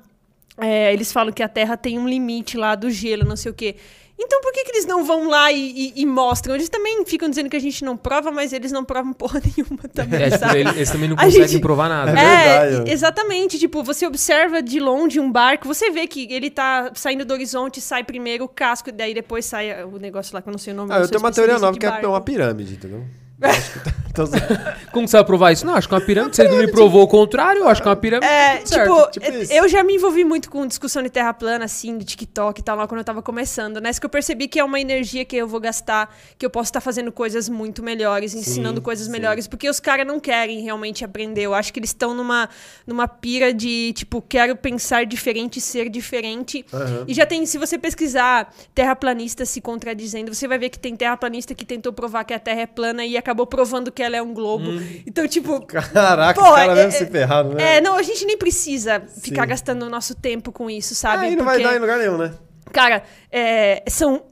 é, 0.61 0.93
eles 0.93 1.13
falam 1.13 1.33
que 1.33 1.43
a 1.43 1.49
Terra 1.49 1.77
tem 1.77 2.01
um 2.01 2.09
limite 2.09 2.57
lá 2.57 2.75
do 2.75 2.91
gelo, 2.91 3.25
não 3.25 3.37
sei 3.37 3.53
o 3.53 3.55
quê. 3.55 3.77
Então 4.21 4.41
por 4.41 4.53
que, 4.53 4.65
que 4.65 4.71
eles 4.73 4.85
não 4.85 5.05
vão 5.05 5.29
lá 5.29 5.53
e, 5.53 5.93
e- 5.97 6.03
e 6.03 6.05
mostram? 6.07 6.55
Eles 6.55 6.69
também 6.69 7.05
ficam 7.07 7.29
dizendo 7.29 7.49
que 7.49 7.57
a 7.57 7.61
gente 7.61 7.85
não 7.85 7.97
prova, 7.97 8.33
mas 8.33 8.53
eles 8.53 8.73
não 8.73 8.85
provam 8.85 9.13
porra 9.13 9.41
nenhuma 9.57 9.83
também, 9.95 10.23
É, 10.23 10.31
tipo, 10.31 10.39
sabe? 10.41 10.59
ele- 10.61 10.71
eles 10.71 10.91
também 10.91 11.09
não 11.09 11.17
A 11.17 11.25
conseguem 11.25 11.47
gente- 11.49 11.61
provar 11.63 11.89
nada. 11.89 12.11
É 12.19 12.23
É, 12.25 12.69
verdade. 12.71 12.91
exatamente. 12.91 13.59
Tipo, 13.59 13.83
você 13.85 14.07
observa 14.07 14.61
de 14.61 14.81
longe 14.81 15.21
um 15.21 15.31
barco, 15.31 15.69
você 15.69 15.91
vê 15.91 16.07
que 16.07 16.27
ele 16.33 16.51
tá 16.51 16.91
saindo 16.95 17.25
do 17.25 17.33
horizonte, 17.33 17.81
sai 17.81 18.03
primeiro 18.03 18.45
o 18.45 18.49
casco, 18.49 18.89
e 18.89 18.93
daí 18.93 19.15
depois 19.15 19.45
sai 19.47 19.85
o 19.85 19.99
negócio 19.99 20.35
lá 20.35 20.43
que 20.43 20.49
eu 20.49 20.53
não 20.53 20.59
sei 20.59 20.73
o 20.73 20.77
nome. 20.77 20.93
Ah, 20.93 20.99
eu 20.99 21.09
tenho 21.09 21.21
uma 21.21 21.31
teoria 21.33 21.59
nova 21.59 21.79
que 21.79 21.87
é 21.87 22.09
uma 22.09 22.21
pirâmide, 22.21 22.75
entendeu? 22.75 23.05
Tá- 23.41 24.25
zoando. 24.25 24.79
Como 24.93 25.07
você 25.07 25.17
vai 25.17 25.25
provar 25.25 25.53
isso? 25.53 25.67
Não, 25.67 25.75
acho 25.75 25.89
que 25.89 25.95
é 25.95 25.99
uma 25.99 26.05
pirâmide. 26.05 26.41
Ele 26.41 26.49
não 26.49 26.59
me 26.59 26.71
provou 26.71 27.03
o 27.03 27.09
contrário, 27.09 27.61
eu 27.61 27.69
acho 27.69 27.81
que 27.81 27.89
é 27.89 27.91
uma 27.91 27.97
pirâmide. 27.97 28.27
É, 28.27 28.65
certo. 28.65 29.11
tipo, 29.13 29.27
tipo 29.27 29.53
eu 29.53 29.69
já 29.69 29.83
me 29.85 29.95
envolvi 29.95 30.25
muito 30.25 30.51
com 30.51 30.67
discussão 30.67 31.03
de 31.03 31.11
terra 31.11 31.33
plana, 31.33 31.65
assim, 31.65 31.99
de 31.99 32.05
TikTok 32.05 32.61
e 32.61 32.65
tal, 32.65 32.77
lá 32.77 32.87
quando 32.87 32.99
eu 32.99 33.05
tava 33.05 33.23
começando, 33.23 33.81
né? 33.81 33.91
Isso 33.91 34.01
que 34.01 34.07
eu 34.07 34.11
percebi 34.11 34.49
que 34.49 34.59
é 34.59 34.65
uma 34.65 34.81
energia 34.81 35.25
que 35.25 35.37
eu 35.37 35.47
vou 35.47 35.61
gastar, 35.61 36.15
que 36.37 36.45
eu 36.45 36.51
posso 36.51 36.69
estar 36.69 36.81
fazendo 36.81 37.13
coisas 37.13 37.49
muito 37.49 37.83
melhores, 37.83 38.35
ensinando 38.35 38.81
coisas 38.81 39.07
sim. 39.07 39.13
melhores, 39.13 39.47
porque 39.47 39.69
os 39.69 39.79
caras 39.79 40.07
não 40.07 40.19
querem 40.19 40.61
realmente 40.61 41.05
aprender. 41.05 41.43
Eu 41.43 41.55
acho 41.55 41.73
que 41.73 41.79
eles 41.79 41.91
estão 41.91 42.15
numa, 42.15 42.49
numa 42.87 43.07
pira 43.07 43.53
de, 43.53 43.93
tipo, 43.93 44.21
quero 44.23 44.57
pensar 44.57 45.07
diferente, 45.07 45.61
ser 45.61 45.89
diferente. 45.89 46.65
Aham. 46.73 47.05
E 47.07 47.15
já 47.15 47.27
tem, 47.27 47.45
se 47.47 47.59
você 47.59 47.79
pesquisar 47.79 48.53
terraplanista 48.75 49.45
se 49.45 49.61
contradizendo, 49.61 50.35
você 50.35 50.49
vai 50.49 50.59
ver 50.59 50.71
que 50.71 50.79
tem 50.79 50.97
terraplanista 50.97 51.55
que 51.55 51.65
tentou 51.65 51.93
provar 51.93 52.25
que 52.25 52.35
a 52.35 52.39
Terra 52.39 52.63
é 52.63 52.67
plana 52.67 53.05
e 53.05 53.17
acabou 53.29 53.47
provando 53.47 53.93
que 53.93 54.03
ela 54.03 54.17
é 54.17 54.23
um 54.23 54.33
globo. 54.33 54.65
Então, 55.07 55.29
tipo, 55.29 55.61
Caraca, 55.67 56.41
Pô, 56.41 56.49
os 56.49 56.57
caras 56.57 56.79
é- 56.79 56.85
mesmo 56.87 56.99
se 56.99 57.07
ferraram, 57.07 57.51
né? 57.51 57.77
é, 57.77 57.81
não, 57.81 57.95
a 57.95 58.03
gente 58.03 58.25
nem 58.25 58.39
precisa 58.39 59.03
ficar 59.21 59.43
Sim. 59.43 59.49
gastando 59.49 59.83
o 59.83 59.91
nosso 59.91 60.15
tempo 60.15 60.51
com 60.51 60.71
isso, 60.71 60.95
sabe? 60.95 61.27
Aí 61.27 61.37
não 61.37 61.45
vai 61.45 61.63
dar 61.63 61.77
em 61.77 61.79
lugar 61.79 61.99
nenhum, 61.99 62.17
né? 62.17 62.33
Cara, 62.73 63.03
é, 63.31 63.83
são 63.89 64.25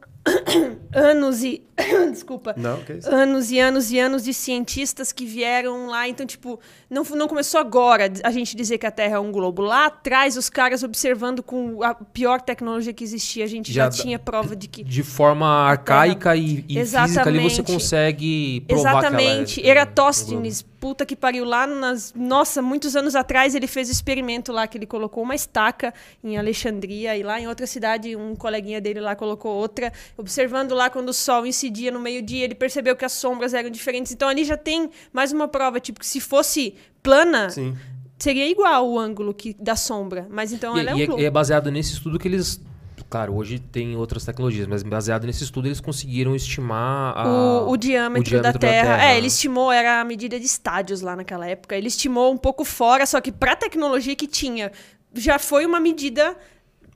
anos 0.92 1.42
e. 1.42 1.62
Desculpa. 2.10 2.54
Não, 2.56 2.82
que 2.82 2.94
isso. 2.94 3.08
Anos 3.08 3.50
e 3.50 3.58
anos 3.58 3.90
e 3.90 3.98
anos 3.98 4.24
de 4.24 4.32
cientistas 4.32 5.12
que 5.12 5.26
vieram 5.26 5.86
lá. 5.88 6.08
Então, 6.08 6.24
tipo, 6.24 6.58
não, 6.88 7.02
não 7.04 7.28
começou 7.28 7.60
agora 7.60 8.10
a 8.24 8.30
gente 8.30 8.56
dizer 8.56 8.78
que 8.78 8.86
a 8.86 8.90
Terra 8.90 9.16
é 9.16 9.18
um 9.18 9.30
globo. 9.30 9.62
Lá 9.62 9.86
atrás, 9.86 10.36
os 10.36 10.48
caras 10.48 10.82
observando 10.82 11.42
com 11.42 11.82
a 11.82 11.94
pior 11.94 12.40
tecnologia 12.40 12.92
que 12.92 13.04
existia, 13.04 13.44
a 13.44 13.48
gente 13.48 13.72
já, 13.72 13.84
Já 13.84 14.02
tinha 14.02 14.18
prova 14.18 14.56
de 14.56 14.68
que. 14.68 14.82
De 14.82 15.02
forma 15.02 15.46
arcaica 15.46 16.34
e, 16.34 16.64
e 16.68 16.84
física 16.84 17.28
ali 17.28 17.42
você 17.42 17.62
consegue 17.62 18.62
provar 18.62 18.90
Exatamente. 18.98 19.54
que 19.54 19.60
ela 19.60 19.68
é- 19.68 19.72
Eratóstenes, 19.76 20.64
puta 20.80 21.06
que 21.06 21.16
pariu, 21.16 21.44
lá 21.44 21.66
nas. 21.66 22.12
Nossa, 22.14 22.60
muitos 22.60 22.96
anos 22.96 23.14
atrás 23.14 23.54
ele 23.54 23.66
fez 23.66 23.88
o 23.88 23.92
experimento 23.92 24.52
lá 24.52 24.66
que 24.66 24.76
ele 24.78 24.86
colocou 24.86 25.22
uma 25.22 25.34
estaca 25.34 25.92
em 26.22 26.36
Alexandria 26.36 27.16
e 27.16 27.22
lá 27.22 27.40
em 27.40 27.46
outra 27.46 27.66
cidade 27.66 28.14
um 28.16 28.34
coleguinha 28.34 28.80
dele 28.80 29.00
lá 29.00 29.16
colocou 29.16 29.52
outra, 29.52 29.92
observando 30.16 30.74
lá 30.74 30.90
quando 30.90 31.08
o 31.08 31.12
sol 31.12 31.46
incidia 31.46 31.90
no 31.90 32.00
meio-dia, 32.00 32.44
ele 32.44 32.54
percebeu 32.54 32.94
que 32.96 33.04
as 33.04 33.12
sombras 33.12 33.54
eram 33.54 33.70
diferentes. 33.70 34.12
Então 34.12 34.28
ali 34.28 34.44
já 34.44 34.56
tem 34.56 34.90
mais 35.12 35.32
uma 35.32 35.48
prova, 35.48 35.80
tipo, 35.80 36.00
que 36.00 36.06
se 36.06 36.20
fosse 36.20 36.74
plana, 37.02 37.50
Sim. 37.50 37.76
seria 38.18 38.48
igual 38.48 38.88
o 38.88 38.98
ângulo 38.98 39.32
que 39.32 39.54
da 39.58 39.76
sombra, 39.76 40.26
mas 40.30 40.52
então 40.52 40.76
E, 40.76 40.80
ela 40.80 40.90
é 40.90 40.94
um 40.94 40.98
e 40.98 41.02
é, 41.02 41.20
e 41.20 41.24
é 41.24 41.30
baseado 41.30 41.70
nesse 41.70 41.94
estudo 41.94 42.18
que 42.18 42.28
eles. 42.28 42.60
Claro, 43.08 43.34
hoje 43.36 43.58
tem 43.60 43.96
outras 43.96 44.24
tecnologias, 44.24 44.66
mas 44.66 44.82
baseado 44.82 45.26
nesse 45.26 45.44
estudo 45.44 45.68
eles 45.68 45.80
conseguiram 45.80 46.34
estimar 46.34 47.16
a- 47.16 47.28
o, 47.28 47.70
o 47.70 47.76
diâmetro, 47.76 48.24
da, 48.24 48.40
diâmetro 48.40 48.58
terra. 48.60 48.96
Terra. 48.96 49.04
É, 49.12 49.16
ele 49.16 49.28
estimou, 49.28 49.70
era 49.70 50.00
a 50.00 50.04
medida 50.04 50.38
de 50.40 50.46
estádios 50.46 51.00
lá 51.00 51.14
naquela 51.14 51.46
época. 51.46 51.76
Ele 51.76 51.86
estimou 51.88 52.32
um 52.32 52.36
pouco 52.36 52.64
fora, 52.64 53.06
só 53.06 53.20
que 53.20 53.30
pra 53.30 53.54
tecnologia 53.54 54.16
que 54.16 54.26
tinha, 54.26 54.72
já 55.14 55.38
foi 55.38 55.64
uma 55.64 55.78
medida. 55.80 56.36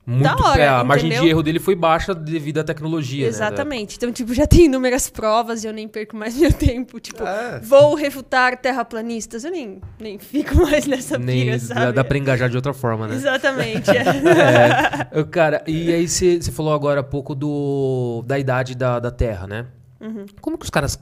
Muito, 0.03 0.23
da 0.23 0.35
hora, 0.49 0.61
é, 0.63 0.67
a 0.67 0.83
margem 0.83 1.09
de 1.09 1.15
entendeu? 1.15 1.29
erro 1.31 1.43
dele 1.43 1.59
foi 1.59 1.75
baixa 1.75 2.13
devido 2.15 2.57
à 2.59 2.63
tecnologia. 2.63 3.23
né? 3.23 3.29
Exatamente. 3.29 3.97
Então, 3.97 4.11
tipo, 4.11 4.33
já 4.33 4.47
tem 4.47 4.65
inúmeras 4.65 5.07
provas 5.09 5.63
e 5.63 5.67
eu 5.67 5.73
nem 5.73 5.87
perco 5.87 6.15
mais 6.17 6.35
meu 6.39 6.51
tempo. 6.51 6.99
Tipo, 6.99 7.23
É. 7.23 7.59
vou 7.59 7.93
refutar 7.93 8.57
terraplanistas. 8.59 9.43
Eu 9.43 9.51
nem, 9.51 9.79
nem 9.99 10.17
fico 10.17 10.55
mais 10.55 10.87
nessa 10.87 11.17
Nem 11.19 11.45
pira, 11.45 11.57
dá, 11.59 11.63
sabe? 11.65 11.91
dá 11.93 12.03
pra 12.03 12.17
engajar 12.17 12.49
de 12.49 12.55
outra 12.55 12.73
forma, 12.73 13.07
né? 13.07 13.15
Exatamente. 13.15 13.89
é. 13.91 14.01
É, 15.11 15.23
cara, 15.25 15.63
e 15.67 15.91
aí 15.93 16.07
você 16.07 16.39
falou 16.51 16.73
agora 16.73 17.01
há 17.01 17.03
pouco 17.03 17.35
do, 17.35 18.23
da 18.25 18.39
idade 18.39 18.75
da, 18.75 18.99
da 18.99 19.11
Terra, 19.11 19.45
né? 19.45 19.65
Uhum. 19.99 20.25
Como 20.41 20.57
que 20.57 20.63
os 20.65 20.69
caras 20.69 20.97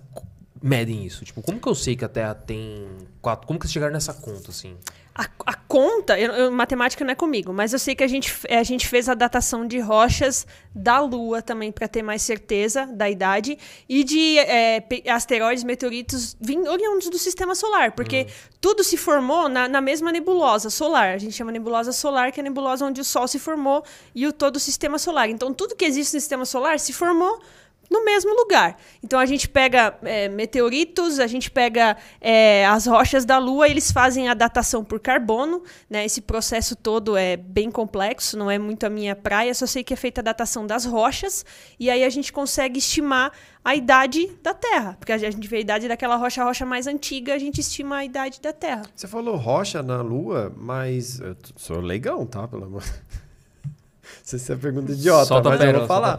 medem 0.61 1.05
isso? 1.05 1.23
Tipo, 1.23 1.41
como 1.41 1.59
que 1.59 1.67
eu 1.67 1.75
sei 1.75 1.95
que 1.95 2.03
a 2.03 2.09
Terra 2.09 2.33
tem 2.35 2.85
quatro... 3.21 3.47
Como 3.47 3.57
que 3.57 3.65
vocês 3.65 3.71
chegaram 3.73 3.93
nessa 3.93 4.13
conta, 4.13 4.49
assim? 4.51 4.75
A, 5.21 5.27
a 5.47 5.53
conta, 5.53 6.17
eu- 6.17 6.31
eu- 6.31 6.49
matemática 6.51 7.03
não 7.03 7.11
é 7.11 7.15
comigo, 7.15 7.51
mas 7.51 7.73
eu 7.73 7.79
sei 7.79 7.93
que 7.93 8.01
a 8.05 8.07
gente, 8.07 8.29
f- 8.31 8.47
a 8.47 8.63
gente 8.63 8.87
fez 8.87 9.09
a 9.09 9.13
datação 9.13 9.67
de 9.67 9.77
rochas 9.77 10.47
da 10.73 11.01
Lua 11.01 11.41
também 11.41 11.73
para 11.73 11.89
ter 11.89 12.01
mais 12.01 12.21
certeza 12.21 12.85
da 12.85 13.09
idade 13.09 13.57
e 13.89 14.05
de 14.05 14.37
é, 14.39 14.81
asteroides, 15.09 15.65
meteoritos 15.65 16.37
vim- 16.39 16.65
oriundos 16.69 17.09
do 17.09 17.17
sistema 17.17 17.53
solar, 17.53 17.91
porque 17.91 18.27
tudo 18.61 18.81
se 18.81 18.95
formou 18.95 19.49
na, 19.49 19.67
na 19.67 19.81
mesma 19.81 20.09
nebulosa 20.09 20.69
solar. 20.69 21.15
A 21.15 21.17
gente 21.17 21.33
chama 21.35 21.51
nebulosa 21.51 21.91
solar, 21.91 22.31
que 22.31 22.39
é 22.39 22.41
a 22.41 22.43
nebulosa 22.45 22.85
onde 22.85 23.01
o 23.01 23.03
Sol 23.03 23.27
se 23.27 23.39
formou 23.39 23.83
e 24.15 24.25
o 24.25 24.31
todo 24.31 24.55
o 24.55 24.59
sistema 24.59 24.97
solar. 24.97 25.29
Então, 25.29 25.53
tudo 25.53 25.75
que 25.75 25.83
existe 25.83 26.13
no 26.13 26.21
sistema 26.21 26.45
solar 26.45 26.79
se 26.79 26.93
formou 26.93 27.41
no 27.89 28.05
mesmo 28.05 28.33
lugar. 28.35 28.77
Então 29.03 29.19
a 29.19 29.25
gente 29.25 29.49
pega 29.49 29.97
é, 30.03 30.29
meteoritos, 30.29 31.19
a 31.19 31.27
gente 31.27 31.49
pega 31.49 31.97
é, 32.21 32.65
as 32.67 32.85
rochas 32.85 33.25
da 33.25 33.37
Lua, 33.37 33.67
eles 33.67 33.91
fazem 33.91 34.29
a 34.29 34.33
datação 34.33 34.83
por 34.83 34.99
carbono, 34.99 35.63
né? 35.89 36.05
Esse 36.05 36.21
processo 36.21 36.75
todo 36.75 37.17
é 37.17 37.35
bem 37.35 37.71
complexo, 37.71 38.37
não 38.37 38.49
é 38.49 38.59
muito 38.59 38.85
a 38.85 38.89
minha 38.89 39.15
praia, 39.15 39.53
só 39.53 39.65
sei 39.65 39.83
que 39.83 39.93
é 39.93 39.97
feita 39.97 40.21
a 40.21 40.23
datação 40.23 40.67
das 40.67 40.85
rochas 40.85 41.45
e 41.79 41.89
aí 41.89 42.03
a 42.03 42.09
gente 42.09 42.31
consegue 42.31 42.77
estimar 42.79 43.31
a 43.63 43.75
idade 43.75 44.27
da 44.41 44.53
Terra, 44.53 44.95
porque 44.99 45.11
a 45.11 45.17
gente 45.17 45.47
vê 45.47 45.57
a 45.57 45.61
idade 45.61 45.87
daquela 45.87 46.15
rocha, 46.15 46.41
a 46.41 46.45
rocha 46.45 46.65
mais 46.65 46.87
antiga, 46.87 47.33
a 47.33 47.37
gente 47.37 47.59
estima 47.59 47.97
a 47.97 48.05
idade 48.05 48.39
da 48.41 48.53
Terra. 48.53 48.83
Você 48.95 49.07
falou 49.07 49.35
rocha 49.35 49.83
na 49.83 50.01
Lua, 50.01 50.53
mas 50.55 51.19
eu 51.19 51.35
sou 51.55 51.79
leigão, 51.79 52.25
tá? 52.25 52.47
Pelo 52.47 52.65
amor. 52.65 52.83
Não 52.83 54.23
sei 54.23 54.39
se 54.39 54.51
é 54.51 54.55
pergunta 54.55 54.91
idiota, 54.91 55.25
solta 55.25 55.49
mas 55.49 55.59
eu 55.59 55.65
pérola, 55.65 55.79
vou 55.79 55.87
falar. 55.87 56.17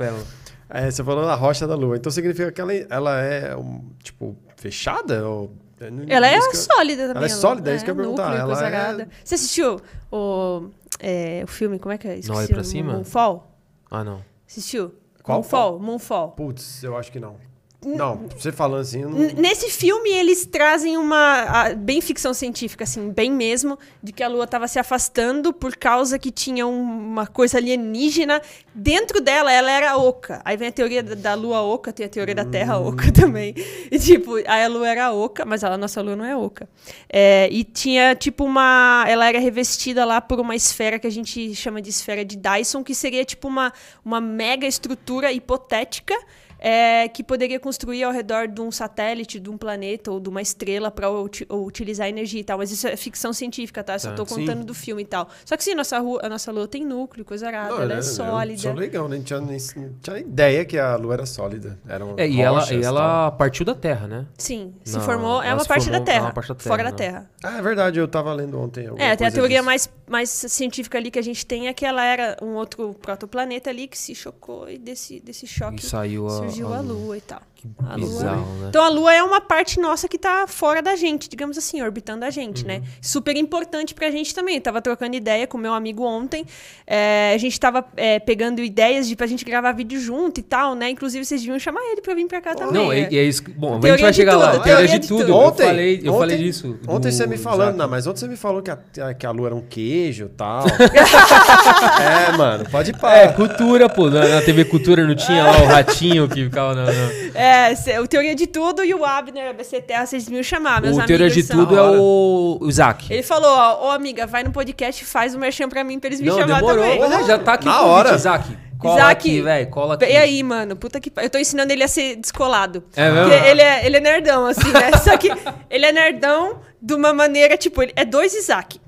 É, 0.72 0.90
você 0.90 1.02
falou 1.02 1.24
da 1.24 1.34
rocha 1.34 1.66
da 1.66 1.74
Lua. 1.74 1.96
Então 1.96 2.10
significa 2.12 2.52
que 2.52 2.60
ela, 2.60 2.72
ela 2.88 3.20
é, 3.20 3.56
um, 3.56 3.82
tipo, 4.02 4.36
fechada? 4.56 5.28
Ou... 5.28 5.50
não- 5.80 6.04
Ela 6.08 6.28
é 6.28 6.38
eu- 6.38 6.54
sólida 6.54 7.02
também. 7.08 7.16
Ela 7.16 7.26
é 7.26 7.28
sólida, 7.28 7.72
é 7.72 7.76
isso 7.76 7.84
que 7.84 7.90
eu 7.90 7.94
ia 7.96 8.02
núcleo, 8.02 8.16
perguntar. 8.16 8.38
Ela 8.38 8.46
coisa 8.46 9.02
é-. 9.02 9.08
Você 9.24 9.34
assistiu 9.34 9.80
o, 10.12 10.68
é, 11.00 11.40
o 11.42 11.46
filme, 11.48 11.78
como 11.78 11.92
é 11.92 11.98
que 11.98 12.06
é? 12.06 12.18
Esqueci 12.18 12.38
Olha 12.38 12.48
pra 12.48 12.62
cima? 12.64 12.92
Moonfall? 12.92 13.58
Ah, 13.90 14.04
não. 14.04 14.22
Assistiu? 14.48 14.94
Qual? 15.22 15.38
Moonfall, 15.38 15.78
Moonfall. 15.80 16.28
Putz, 16.30 16.82
eu 16.84 16.96
acho 16.96 17.10
que 17.10 17.18
não. 17.18 17.36
Não, 17.82 18.26
você 18.36 18.52
falando 18.52 18.82
assim, 18.82 19.02
não... 19.02 19.10
Nesse 19.12 19.70
filme, 19.70 20.10
eles 20.10 20.44
trazem 20.44 20.98
uma. 20.98 21.70
bem 21.76 22.00
ficção 22.02 22.34
científica, 22.34 22.84
assim, 22.84 23.10
bem 23.10 23.32
mesmo, 23.32 23.78
de 24.02 24.12
que 24.12 24.22
a 24.22 24.28
Lua 24.28 24.44
estava 24.44 24.68
se 24.68 24.78
afastando 24.78 25.50
por 25.50 25.74
causa 25.76 26.18
que 26.18 26.30
tinha 26.30 26.66
um- 26.66 26.82
uma 26.82 27.26
coisa 27.26 27.56
alienígena. 27.56 28.42
Dentro 28.74 29.20
dela, 29.22 29.50
ela 29.50 29.70
era 29.70 29.96
oca. 29.96 30.42
Aí 30.44 30.58
vem 30.58 30.68
a 30.68 30.72
teoria 30.72 31.02
da, 31.02 31.32
Lua 31.34 31.62
oca, 31.62 31.90
tem 31.90 32.04
a 32.04 32.08
teoria 32.08 32.34
da 32.34 32.44
Terra 32.44 32.78
oca 32.78 33.10
também. 33.12 33.54
E, 33.90 33.98
tipo, 33.98 34.32
a 34.46 34.66
Lua 34.66 34.86
era 34.88 35.12
oca, 35.12 35.46
mas 35.46 35.64
a 35.64 35.78
nossa 35.78 36.02
Lua 36.02 36.14
não 36.16 36.24
é 36.24 36.36
oca. 36.36 36.68
É, 37.08 37.48
e 37.50 37.64
tinha, 37.64 38.14
tipo, 38.14 38.44
uma. 38.44 39.06
Ela 39.08 39.26
era 39.26 39.38
revestida 39.38 40.04
lá 40.04 40.20
por 40.20 40.38
uma 40.38 40.54
esfera 40.54 40.98
que 40.98 41.06
a 41.06 41.10
gente 41.10 41.54
chama 41.54 41.80
de 41.80 41.88
esfera 41.88 42.26
de 42.26 42.36
Dyson, 42.36 42.84
que 42.84 42.94
seria, 42.94 43.24
tipo, 43.24 43.48
uma, 43.48 43.72
uma 44.04 44.20
mega 44.20 44.66
estrutura 44.66 45.32
hipotética 45.32 46.14
é, 46.60 47.08
que 47.08 47.24
poderia 47.24 47.58
construir 47.58 48.02
ao 48.04 48.12
redor 48.12 48.46
de 48.46 48.60
um 48.60 48.70
satélite, 48.70 49.40
de 49.40 49.48
um 49.48 49.56
planeta 49.56 50.10
ou 50.10 50.20
de 50.20 50.28
uma 50.28 50.42
estrela 50.42 50.90
para 50.90 51.08
utilizar 51.48 52.08
energia 52.08 52.40
e 52.40 52.44
tal. 52.44 52.58
Mas 52.58 52.70
isso 52.70 52.86
é 52.86 52.96
ficção 52.96 53.32
científica, 53.32 53.82
tá? 53.82 53.98
Só 53.98 54.10
Tá. 54.10 54.16
tô 54.16 54.26
contando 54.26 54.58
Sim. 54.60 54.64
do 54.66 54.74
filme 54.74 55.02
e 55.02 55.06
tal. 55.06 55.28
Só 55.44 55.56
que 55.56 55.64
sim, 55.64 55.74
nossa, 55.74 55.98
rua, 55.98 56.20
a 56.22 56.28
nossa 56.28 56.52
lua 56.52 56.68
tem 56.68 56.84
núcleo, 56.84 57.24
coisa 57.24 57.46
arada, 57.46 57.70
Não, 57.74 57.82
ela 57.82 57.94
é 57.94 57.98
eu 57.98 58.02
sólida. 58.02 58.58
Sou 58.60 58.72
leigão, 58.74 59.08
nem 59.08 59.22
tinha, 59.22 59.40
nem, 59.40 59.56
não 59.76 59.94
tinha 60.02 60.18
ideia 60.18 60.64
que 60.64 60.78
a 60.78 60.96
Lua 60.96 61.14
era 61.14 61.26
sólida. 61.26 61.78
Eram 61.88 62.14
É, 62.18 62.28
e 62.28 62.40
ela, 62.42 62.62
e 62.64 62.68
tal. 62.68 62.82
ela 62.82 63.30
partiu 63.30 63.64
da 63.64 63.74
Terra, 63.74 64.06
né? 64.06 64.26
Sim, 64.36 64.74
se 64.84 64.94
Não, 64.96 65.00
formou, 65.04 65.42
é 65.42 65.54
uma 65.54 65.64
parte 65.64 65.84
formou- 65.84 66.00
da 66.00 66.04
Terra, 66.04 66.18
é 66.18 66.22
uma 66.22 66.32
parte 66.32 66.48
da 66.48 66.54
fora 66.56 66.76
Terra, 66.76 66.84
da 66.84 66.90
né? 66.90 66.96
Terra. 66.96 67.30
Ah, 67.42 67.58
é 67.58 67.62
verdade, 67.62 67.98
eu 67.98 68.06
tava 68.08 68.32
lendo 68.34 68.60
ontem. 68.60 68.86
É, 68.98 69.16
tem 69.16 69.26
a 69.26 69.30
teoria 69.30 69.58
disso. 69.58 69.64
mais, 69.66 69.90
mais 70.06 70.28
científica 70.28 70.98
ali 70.98 71.10
que 71.10 71.18
a 71.18 71.22
gente 71.22 71.46
tem 71.46 71.68
é 71.68 71.72
que 71.72 71.86
ela 71.86 72.04
era 72.04 72.36
um 72.42 72.54
outro 72.54 72.92
protoplaneta 73.00 73.70
ali 73.70 73.86
que 73.88 73.96
se 73.96 74.14
chocou 74.14 74.68
e 74.68 74.76
desse, 74.76 75.20
desse 75.20 75.46
choque 75.46 75.80
E 75.80 75.86
saiu 75.86 76.26
a, 76.28 76.46
surgiu 76.50 76.74
a, 76.74 76.78
a 76.78 76.80
lua 76.80 77.16
e 77.16 77.20
tal. 77.20 77.42
Que 77.60 77.68
A 77.86 77.94
Lua. 77.94 78.06
bizarro, 78.08 78.46
né? 78.60 78.66
Então 78.70 78.82
a 78.82 78.88
Lua 78.88 79.12
é 79.12 79.22
uma 79.22 79.38
parte 79.38 79.78
nossa 79.78 80.08
que 80.08 80.16
tá 80.16 80.46
fora 80.46 80.80
da 80.80 80.96
gente, 80.96 81.28
digamos 81.28 81.58
assim, 81.58 81.82
orbitando 81.82 82.24
a 82.24 82.30
gente, 82.30 82.62
Uhum. 82.62 82.68
né? 82.68 82.82
Super 83.02 83.36
importante 83.36 83.92
pra 83.92 84.10
gente 84.10 84.34
também. 84.34 84.54
Eu 84.54 84.62
tava 84.62 84.80
trocando 84.80 85.14
ideia 85.14 85.46
com 85.46 85.58
meu 85.58 85.74
amigo 85.74 86.02
ontem. 86.04 86.46
é, 86.86 87.32
a 87.34 87.38
gente 87.38 87.60
tava 87.60 87.84
é, 87.96 88.18
pegando 88.18 88.62
ideias 88.62 89.06
de 89.06 89.14
pra 89.14 89.26
gente 89.26 89.44
gravar 89.44 89.72
vídeo 89.72 90.00
junto 90.00 90.40
e 90.40 90.42
tal, 90.42 90.74
né? 90.74 90.88
Inclusive, 90.90 91.24
vocês 91.24 91.40
deviam 91.42 91.58
chamar 91.58 91.80
ele 91.92 92.00
pra 92.00 92.14
vir 92.14 92.26
pra 92.26 92.40
cá 92.40 92.54
também. 92.54 92.72
Não, 92.72 92.88
né? 92.88 93.08
e, 93.10 93.14
e 93.14 93.18
é 93.18 93.22
isso. 93.24 93.42
que- 93.44 93.50
Bom, 93.52 93.76
a 93.76 93.80
Teoria 93.80 93.90
gente 93.92 94.02
vai 94.02 94.12
chegar 94.14 94.36
lá. 94.36 94.52
tudo, 94.52 94.62
Teoria 94.62 94.76
teoria 94.86 94.98
de 94.98 95.02
de 95.02 95.08
tudo. 95.08 95.20
tudo. 95.20 95.30
Eu 95.32 95.36
Ontem, 95.36 95.66
falei, 95.66 96.00
eu 96.02 96.12
ontem- 96.14 96.18
falei 96.20 96.36
disso. 96.38 96.78
Ontem 96.88 97.08
do 97.10 97.14
você 97.14 97.26
me 97.26 97.36
falando, 97.36 97.76
não, 97.76 97.88
mas 97.88 98.06
ontem 98.06 98.20
você 98.20 98.28
me 98.28 98.36
falou 98.36 98.62
que 98.62 98.70
a, 98.70 98.78
que 99.14 99.26
a 99.26 99.30
Lua 99.30 99.48
era 99.48 99.54
um 99.54 99.60
queijo 99.60 100.24
e 100.24 100.28
tal. 100.30 100.64
é, 102.30 102.36
mano, 102.36 102.64
pode 102.70 102.90
ir 102.90 102.96
pra. 102.96 103.16
É, 103.16 103.28
cultura, 103.28 103.88
pô. 103.88 104.08
Na, 104.10 104.26
na 104.26 104.40
TV 104.42 104.64
Cultura 104.64 105.06
não 105.06 105.14
tinha 105.14 105.44
lá 105.44 105.62
o 105.62 105.66
ratinho 105.66 106.28
que 106.28 106.44
ficava 106.44 106.74
na. 106.74 106.84
na- 106.86 107.10
É, 107.34 107.49
cê- 107.76 107.98
o 107.98 108.06
Teoria 108.06 108.34
de 108.34 108.46
Tudo 108.46 108.84
e 108.84 108.92
o 108.94 109.04
Abner, 109.04 109.50
ABC 109.50 109.80
Terra, 109.80 110.06
vocês 110.06 110.24
deviam 110.24 110.42
chamar, 110.42 110.80
meus 110.82 110.96
O 110.96 111.00
amigos. 111.00 111.06
Teoria 111.06 111.30
de 111.30 111.42
são- 111.42 111.56
Tudo 111.56 111.76
é 111.78 111.82
o, 111.82 112.58
o 112.60 112.68
Isaac. 112.68 113.12
Ele 113.12 113.22
falou, 113.22 113.50
ó, 113.50 113.86
ô 113.88 113.90
amiga, 113.90 114.26
vai 114.26 114.42
no 114.42 114.50
podcast 114.52 115.02
e 115.02 115.06
faz 115.06 115.34
o 115.34 115.38
merchan 115.38 115.68
pra 115.68 115.82
mim 115.84 115.98
pra 115.98 116.08
eles 116.08 116.20
me 116.20 116.28
Não, 116.28 116.38
chamar 116.38 116.56
demorou. 116.56 116.84
também. 116.84 116.98
Mas 117.00 117.26
já 117.26 117.38
tá 117.38 117.52
aqui 117.54 117.66
Na 117.66 117.72
o 117.72 117.78
convite, 117.84 117.94
hora. 118.06 118.14
Isaac. 118.14 118.58
Cola 118.78 118.94
Isaac, 118.94 119.12
aqui, 119.12 119.42
velho. 119.42 119.68
Cola 119.70 119.94
aqui. 119.94 120.04
E 120.06 120.16
aí, 120.16 120.42
mano, 120.42 120.74
puta 120.74 120.98
que 120.98 121.12
Eu 121.18 121.28
tô 121.28 121.36
ensinando 121.36 121.70
ele 121.70 121.82
a 121.84 121.88
ser 121.88 122.16
descolado. 122.16 122.82
É 122.96 123.10
mesmo? 123.10 123.28
Porque 123.30 123.46
ele 123.48 123.60
é, 123.60 123.84
ele 123.86 123.96
é 123.98 124.00
nerdão, 124.00 124.46
assim, 124.46 124.72
né? 124.72 124.92
Só 125.04 125.16
que 125.18 125.30
ele 125.68 125.84
é 125.84 125.92
nerdão 125.92 126.60
de 126.80 126.94
uma 126.94 127.12
maneira, 127.12 127.58
tipo, 127.58 127.82
ele 127.82 127.92
é 127.94 128.06
dois 128.06 128.32
Isaac. 128.34 128.79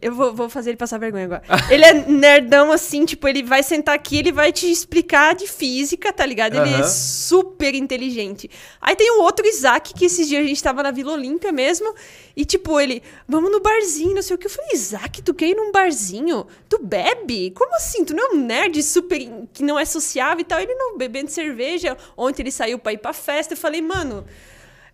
Eu 0.00 0.14
vou, 0.14 0.34
vou 0.34 0.48
fazer 0.48 0.70
ele 0.70 0.76
passar 0.76 0.98
vergonha 0.98 1.24
agora. 1.24 1.42
Ele 1.70 1.84
é 1.84 1.92
nerdão, 1.92 2.72
assim, 2.72 3.04
tipo, 3.04 3.26
ele 3.28 3.42
vai 3.42 3.62
sentar 3.62 3.94
aqui, 3.94 4.18
ele 4.18 4.32
vai 4.32 4.52
te 4.52 4.70
explicar 4.70 5.34
de 5.34 5.46
física, 5.46 6.12
tá 6.12 6.24
ligado? 6.26 6.54
Ele 6.56 6.70
é 6.74 6.78
Aham. 6.78 6.88
super 6.88 7.74
inteligente. 7.74 8.50
Aí 8.80 8.96
tem 8.96 9.10
o 9.18 9.22
outro 9.22 9.46
Isaac, 9.46 9.94
que 9.94 10.04
esses 10.06 10.28
dias 10.28 10.42
a 10.44 10.46
gente 10.46 10.62
tava 10.62 10.82
na 10.82 10.90
Vila 10.90 11.12
Olímpia 11.12 11.52
mesmo, 11.52 11.94
e 12.36 12.44
tipo, 12.44 12.78
ele, 12.80 13.02
vamos 13.28 13.50
no 13.50 13.60
barzinho, 13.60 14.14
não 14.14 14.22
sei 14.22 14.36
o 14.36 14.38
que. 14.38 14.46
Eu 14.46 14.50
falei, 14.50 14.70
Isaac, 14.72 15.22
tu 15.22 15.32
quer 15.34 15.48
ir 15.48 15.54
num 15.54 15.70
barzinho? 15.72 16.46
Tu 16.68 16.78
bebe? 16.82 17.50
Como 17.50 17.74
assim? 17.76 18.04
Tu 18.04 18.14
não 18.14 18.32
é 18.32 18.34
um 18.34 18.40
nerd 18.40 18.82
super 18.82 19.18
que 19.52 19.62
não 19.62 19.78
é 19.78 19.84
sociável 19.84 20.40
e 20.40 20.44
tal? 20.44 20.60
Ele 20.60 20.74
não, 20.74 20.96
bebendo 20.96 21.30
cerveja. 21.30 21.96
Ontem 22.16 22.42
ele 22.42 22.52
saiu 22.52 22.78
pra 22.78 22.92
ir 22.92 22.98
pra 22.98 23.12
festa. 23.12 23.54
Eu 23.54 23.58
falei, 23.58 23.80
mano. 23.82 24.24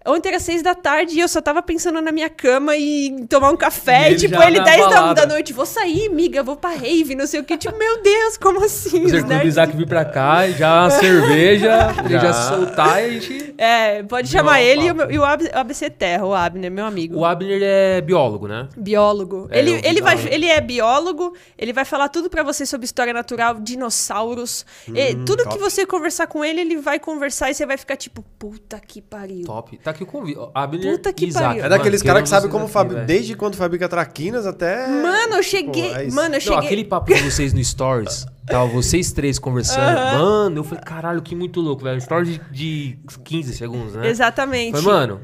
Ontem 0.06 0.28
era 0.30 0.38
seis 0.40 0.62
da 0.62 0.75
tarde 0.75 1.16
e 1.16 1.20
eu 1.20 1.28
só 1.28 1.40
tava 1.40 1.62
pensando 1.62 2.00
na 2.00 2.12
minha 2.12 2.28
cama 2.30 2.76
e 2.76 3.26
tomar 3.28 3.50
um 3.50 3.56
café. 3.56 4.02
E 4.02 4.02
E, 4.02 4.06
ele 4.12 4.16
tipo, 4.18 4.34
já 4.36 4.46
ele 4.48 4.60
10 4.60 4.90
da, 4.90 5.12
da 5.12 5.26
noite, 5.26 5.52
vou 5.52 5.66
sair, 5.66 6.08
miga, 6.08 6.42
vou 6.42 6.56
pra 6.56 6.70
rave, 6.70 7.14
não 7.14 7.26
sei 7.26 7.40
o 7.40 7.44
que. 7.44 7.56
Tipo, 7.56 7.76
meu 7.78 8.02
Deus, 8.02 8.36
como 8.36 8.64
assim? 8.64 9.02
Você 9.02 9.22
quando 9.22 9.42
o 9.42 9.46
Isaac 9.46 9.76
vir 9.76 9.86
pra 9.86 10.04
cá, 10.04 10.48
já 10.48 10.82
uma 10.82 10.90
cerveja, 10.90 11.88
ele 12.04 12.14
já 12.14 12.20
Já. 12.20 12.32
soltar 12.32 13.02
e 13.02 13.06
a 13.06 13.20
gente. 13.20 13.54
É, 13.58 14.02
pode 14.02 14.28
chamar 14.28 14.60
ele 14.60 14.86
e 14.86 14.92
o, 14.92 15.10
e 15.12 15.18
o 15.18 15.25
Ab- 15.25 15.42
o 15.44 15.58
ABC 15.58 15.88
Terra, 15.90 16.26
o 16.26 16.34
Abner, 16.34 16.70
meu 16.70 16.84
amigo. 16.84 17.16
O 17.18 17.25
Abner 17.25 17.60
é 17.62 18.00
biólogo, 18.00 18.46
né? 18.46 18.68
Biólogo. 18.76 19.48
É, 19.50 19.58
ele, 19.58 19.80
ele, 19.82 20.00
vai, 20.02 20.16
ele 20.30 20.46
é 20.46 20.60
biólogo, 20.60 21.34
ele 21.58 21.72
vai 21.72 21.84
falar 21.84 22.08
tudo 22.08 22.28
pra 22.28 22.42
você 22.42 22.66
sobre 22.66 22.84
história 22.84 23.12
natural, 23.12 23.54
dinossauros. 23.60 24.64
E 24.88 25.14
tudo 25.25 25.42
top. 25.44 25.56
que 25.56 25.58
você 25.62 25.86
conversar 25.86 26.26
com 26.26 26.45
ele, 26.45 26.60
ele 26.60 26.76
vai 26.76 26.99
conversar 26.99 27.50
e 27.50 27.54
você 27.54 27.64
vai 27.64 27.76
ficar 27.76 27.97
tipo, 27.97 28.23
puta 28.38 28.78
que 28.80 29.00
pariu. 29.00 29.45
Top. 29.47 29.76
Tá 29.78 29.92
aqui 29.97 30.04
o 30.04 30.06
convite. 30.06 30.39
Abner 30.54 30.93
Puta 30.93 31.13
que 31.13 31.26
Isaac. 31.26 31.47
pariu. 31.47 31.65
É 31.65 31.69
daqueles 31.69 32.02
caras 32.02 32.23
que 32.23 32.28
sabem 32.28 32.49
como 32.50 32.69
fabrica. 32.69 33.02
Desde 33.04 33.35
quando 33.35 33.56
fabrica 33.56 33.89
traquinas 33.89 34.47
até. 34.47 34.87
Mano, 34.87 35.35
eu 35.35 35.43
cheguei. 35.43 35.91
Pô, 35.91 35.97
é 35.97 36.04
isso. 36.06 36.15
mano, 36.17 36.28
eu 36.28 36.39
Não, 36.39 36.41
cheguei. 36.41 36.59
aquele 36.67 36.85
papo 36.85 37.13
de 37.13 37.23
vocês 37.23 37.52
no 37.52 37.63
Stories, 37.65 38.26
tava 38.47 38.67
vocês 38.67 39.11
três 39.13 39.39
conversando. 39.39 39.97
Mano, 40.19 40.59
eu 40.61 40.65
falei, 40.65 40.85
caralho, 40.85 41.21
que 41.23 41.35
muito 41.35 41.61
louco, 41.61 41.82
velho. 41.82 42.00
Stories 42.00 42.39
de, 42.50 42.97
de 42.97 42.99
15 43.25 43.54
segundos, 43.54 43.95
né? 43.95 44.09
Exatamente. 44.09 44.80
Falei, 44.80 44.87
mano, 44.87 45.21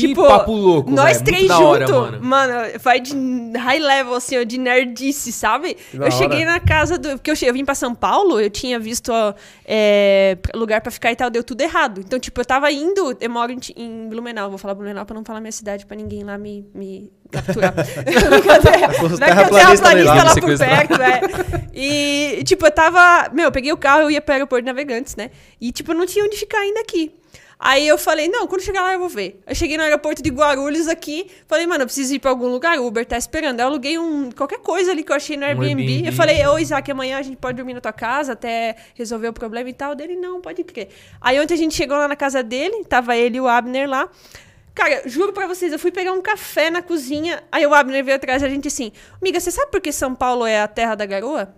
que 0.00 0.08
Tipo, 0.08 0.26
papo 0.26 0.52
louco, 0.52 0.90
Nós 0.90 1.14
velho. 1.22 1.24
três 1.24 1.46
juntos, 1.46 1.90
mano. 1.90 2.18
mano. 2.22 2.52
vai 2.82 3.00
de 3.00 3.12
high 3.56 3.78
level, 3.78 4.14
assim, 4.14 4.38
ó, 4.38 4.42
de 4.42 4.58
nerdice, 4.58 5.32
sabe? 5.32 5.76
Da 5.92 6.06
Eu 6.06 6.10
cheguei 6.10 6.40
hora. 6.42 6.52
na 6.52 6.60
casa 6.60 6.98
do. 6.98 7.10
Porque 7.10 7.30
eu, 7.30 7.36
che- 7.36 7.46
eu 7.46 7.52
vim 7.54 7.64
pra 7.64 7.74
São 7.74 7.94
Paulo, 7.94 8.40
eu 8.40 8.50
tinha 8.50 8.78
visto 8.78 9.10
ó, 9.12 9.32
é, 9.64 10.36
lugar 10.54 10.80
pra 10.80 10.90
ficar 10.90 11.12
e 11.12 11.16
tal, 11.16 11.30
deu 11.30 11.42
tudo 11.44 11.60
errado. 11.60 12.00
Então, 12.00 12.18
tipo, 12.18 12.40
eu 12.40 12.44
tava 12.44 12.70
indo, 12.70 13.16
eu 13.20 13.30
moro 13.30 13.52
em, 13.52 13.58
em 13.76 14.08
Blumenau, 14.08 14.48
vou 14.50 14.58
falar 14.58 14.74
Blumenau 14.74 15.04
pra 15.06 15.14
não 15.14 15.24
falar 15.24 15.40
minha 15.40 15.52
cidade, 15.52 15.86
pra 15.86 15.96
ninguém 15.96 16.22
lá 16.24 16.36
me, 16.36 16.66
me 16.74 17.10
capturar. 17.30 17.72
Vai 17.74 17.82
que 18.04 18.18
eu 18.18 19.18
terraplanista 19.18 19.88
lá. 20.14 20.22
lá 20.24 20.34
por 20.34 20.58
perto, 20.58 21.02
é. 21.02 21.20
E, 21.72 22.42
tipo, 22.44 22.66
eu 22.66 22.70
tava. 22.70 23.30
Meu, 23.32 23.46
eu 23.46 23.52
peguei 23.52 23.72
o 23.72 23.76
carro, 23.76 24.02
eu 24.02 24.10
ia 24.10 24.20
pro 24.20 24.32
aeroporto 24.34 24.62
de 24.62 24.66
navegantes, 24.66 25.16
né? 25.16 25.30
E, 25.60 25.72
tipo, 25.72 25.92
eu 25.92 25.96
não 25.96 26.06
tinha 26.06 26.24
onde 26.24 26.36
ficar 26.36 26.58
ainda 26.58 26.80
aqui. 26.80 27.12
Aí 27.66 27.88
eu 27.88 27.96
falei, 27.96 28.28
não, 28.28 28.46
quando 28.46 28.60
chegar 28.60 28.82
lá 28.82 28.92
eu 28.92 28.98
vou 28.98 29.08
ver. 29.08 29.40
Eu 29.46 29.54
cheguei 29.54 29.78
no 29.78 29.82
aeroporto 29.82 30.22
de 30.22 30.28
Guarulhos 30.28 30.86
aqui, 30.86 31.30
falei, 31.46 31.66
mano, 31.66 31.84
eu 31.84 31.86
preciso 31.86 32.14
ir 32.14 32.18
pra 32.18 32.30
algum 32.30 32.46
lugar, 32.46 32.78
o 32.78 32.86
Uber 32.86 33.06
tá 33.06 33.16
esperando. 33.16 33.58
Eu 33.58 33.66
aluguei 33.68 33.98
um, 33.98 34.30
qualquer 34.30 34.58
coisa 34.58 34.90
ali 34.90 35.02
que 35.02 35.10
eu 35.10 35.16
achei 35.16 35.34
no 35.34 35.46
Airbnb. 35.46 35.80
Airbnb. 35.80 36.08
Eu 36.08 36.12
falei, 36.12 36.46
ô 36.46 36.58
Isaac, 36.58 36.90
amanhã 36.90 37.16
a 37.16 37.22
gente 37.22 37.38
pode 37.38 37.56
dormir 37.56 37.72
na 37.72 37.80
tua 37.80 37.92
casa 37.94 38.34
até 38.34 38.76
resolver 38.94 39.28
o 39.28 39.32
problema 39.32 39.70
e 39.70 39.72
tal. 39.72 39.94
Dele, 39.94 40.14
não, 40.14 40.42
pode 40.42 40.62
crer. 40.62 40.90
Aí 41.22 41.40
ontem 41.40 41.54
a 41.54 41.56
gente 41.56 41.74
chegou 41.74 41.96
lá 41.96 42.06
na 42.06 42.16
casa 42.16 42.42
dele, 42.42 42.84
tava 42.84 43.16
ele 43.16 43.38
e 43.38 43.40
o 43.40 43.48
Abner 43.48 43.88
lá. 43.88 44.10
Cara, 44.74 45.08
juro 45.08 45.32
pra 45.32 45.46
vocês, 45.46 45.72
eu 45.72 45.78
fui 45.78 45.90
pegar 45.90 46.12
um 46.12 46.20
café 46.20 46.68
na 46.68 46.82
cozinha, 46.82 47.42
aí 47.50 47.66
o 47.66 47.72
Abner 47.72 48.04
veio 48.04 48.16
atrás 48.16 48.42
da 48.42 48.48
gente 48.48 48.68
assim, 48.68 48.92
amiga, 49.22 49.40
você 49.40 49.50
sabe 49.50 49.70
por 49.70 49.80
que 49.80 49.90
São 49.90 50.14
Paulo 50.14 50.44
é 50.44 50.60
a 50.60 50.68
terra 50.68 50.96
da 50.96 51.06
garoa? 51.06 51.54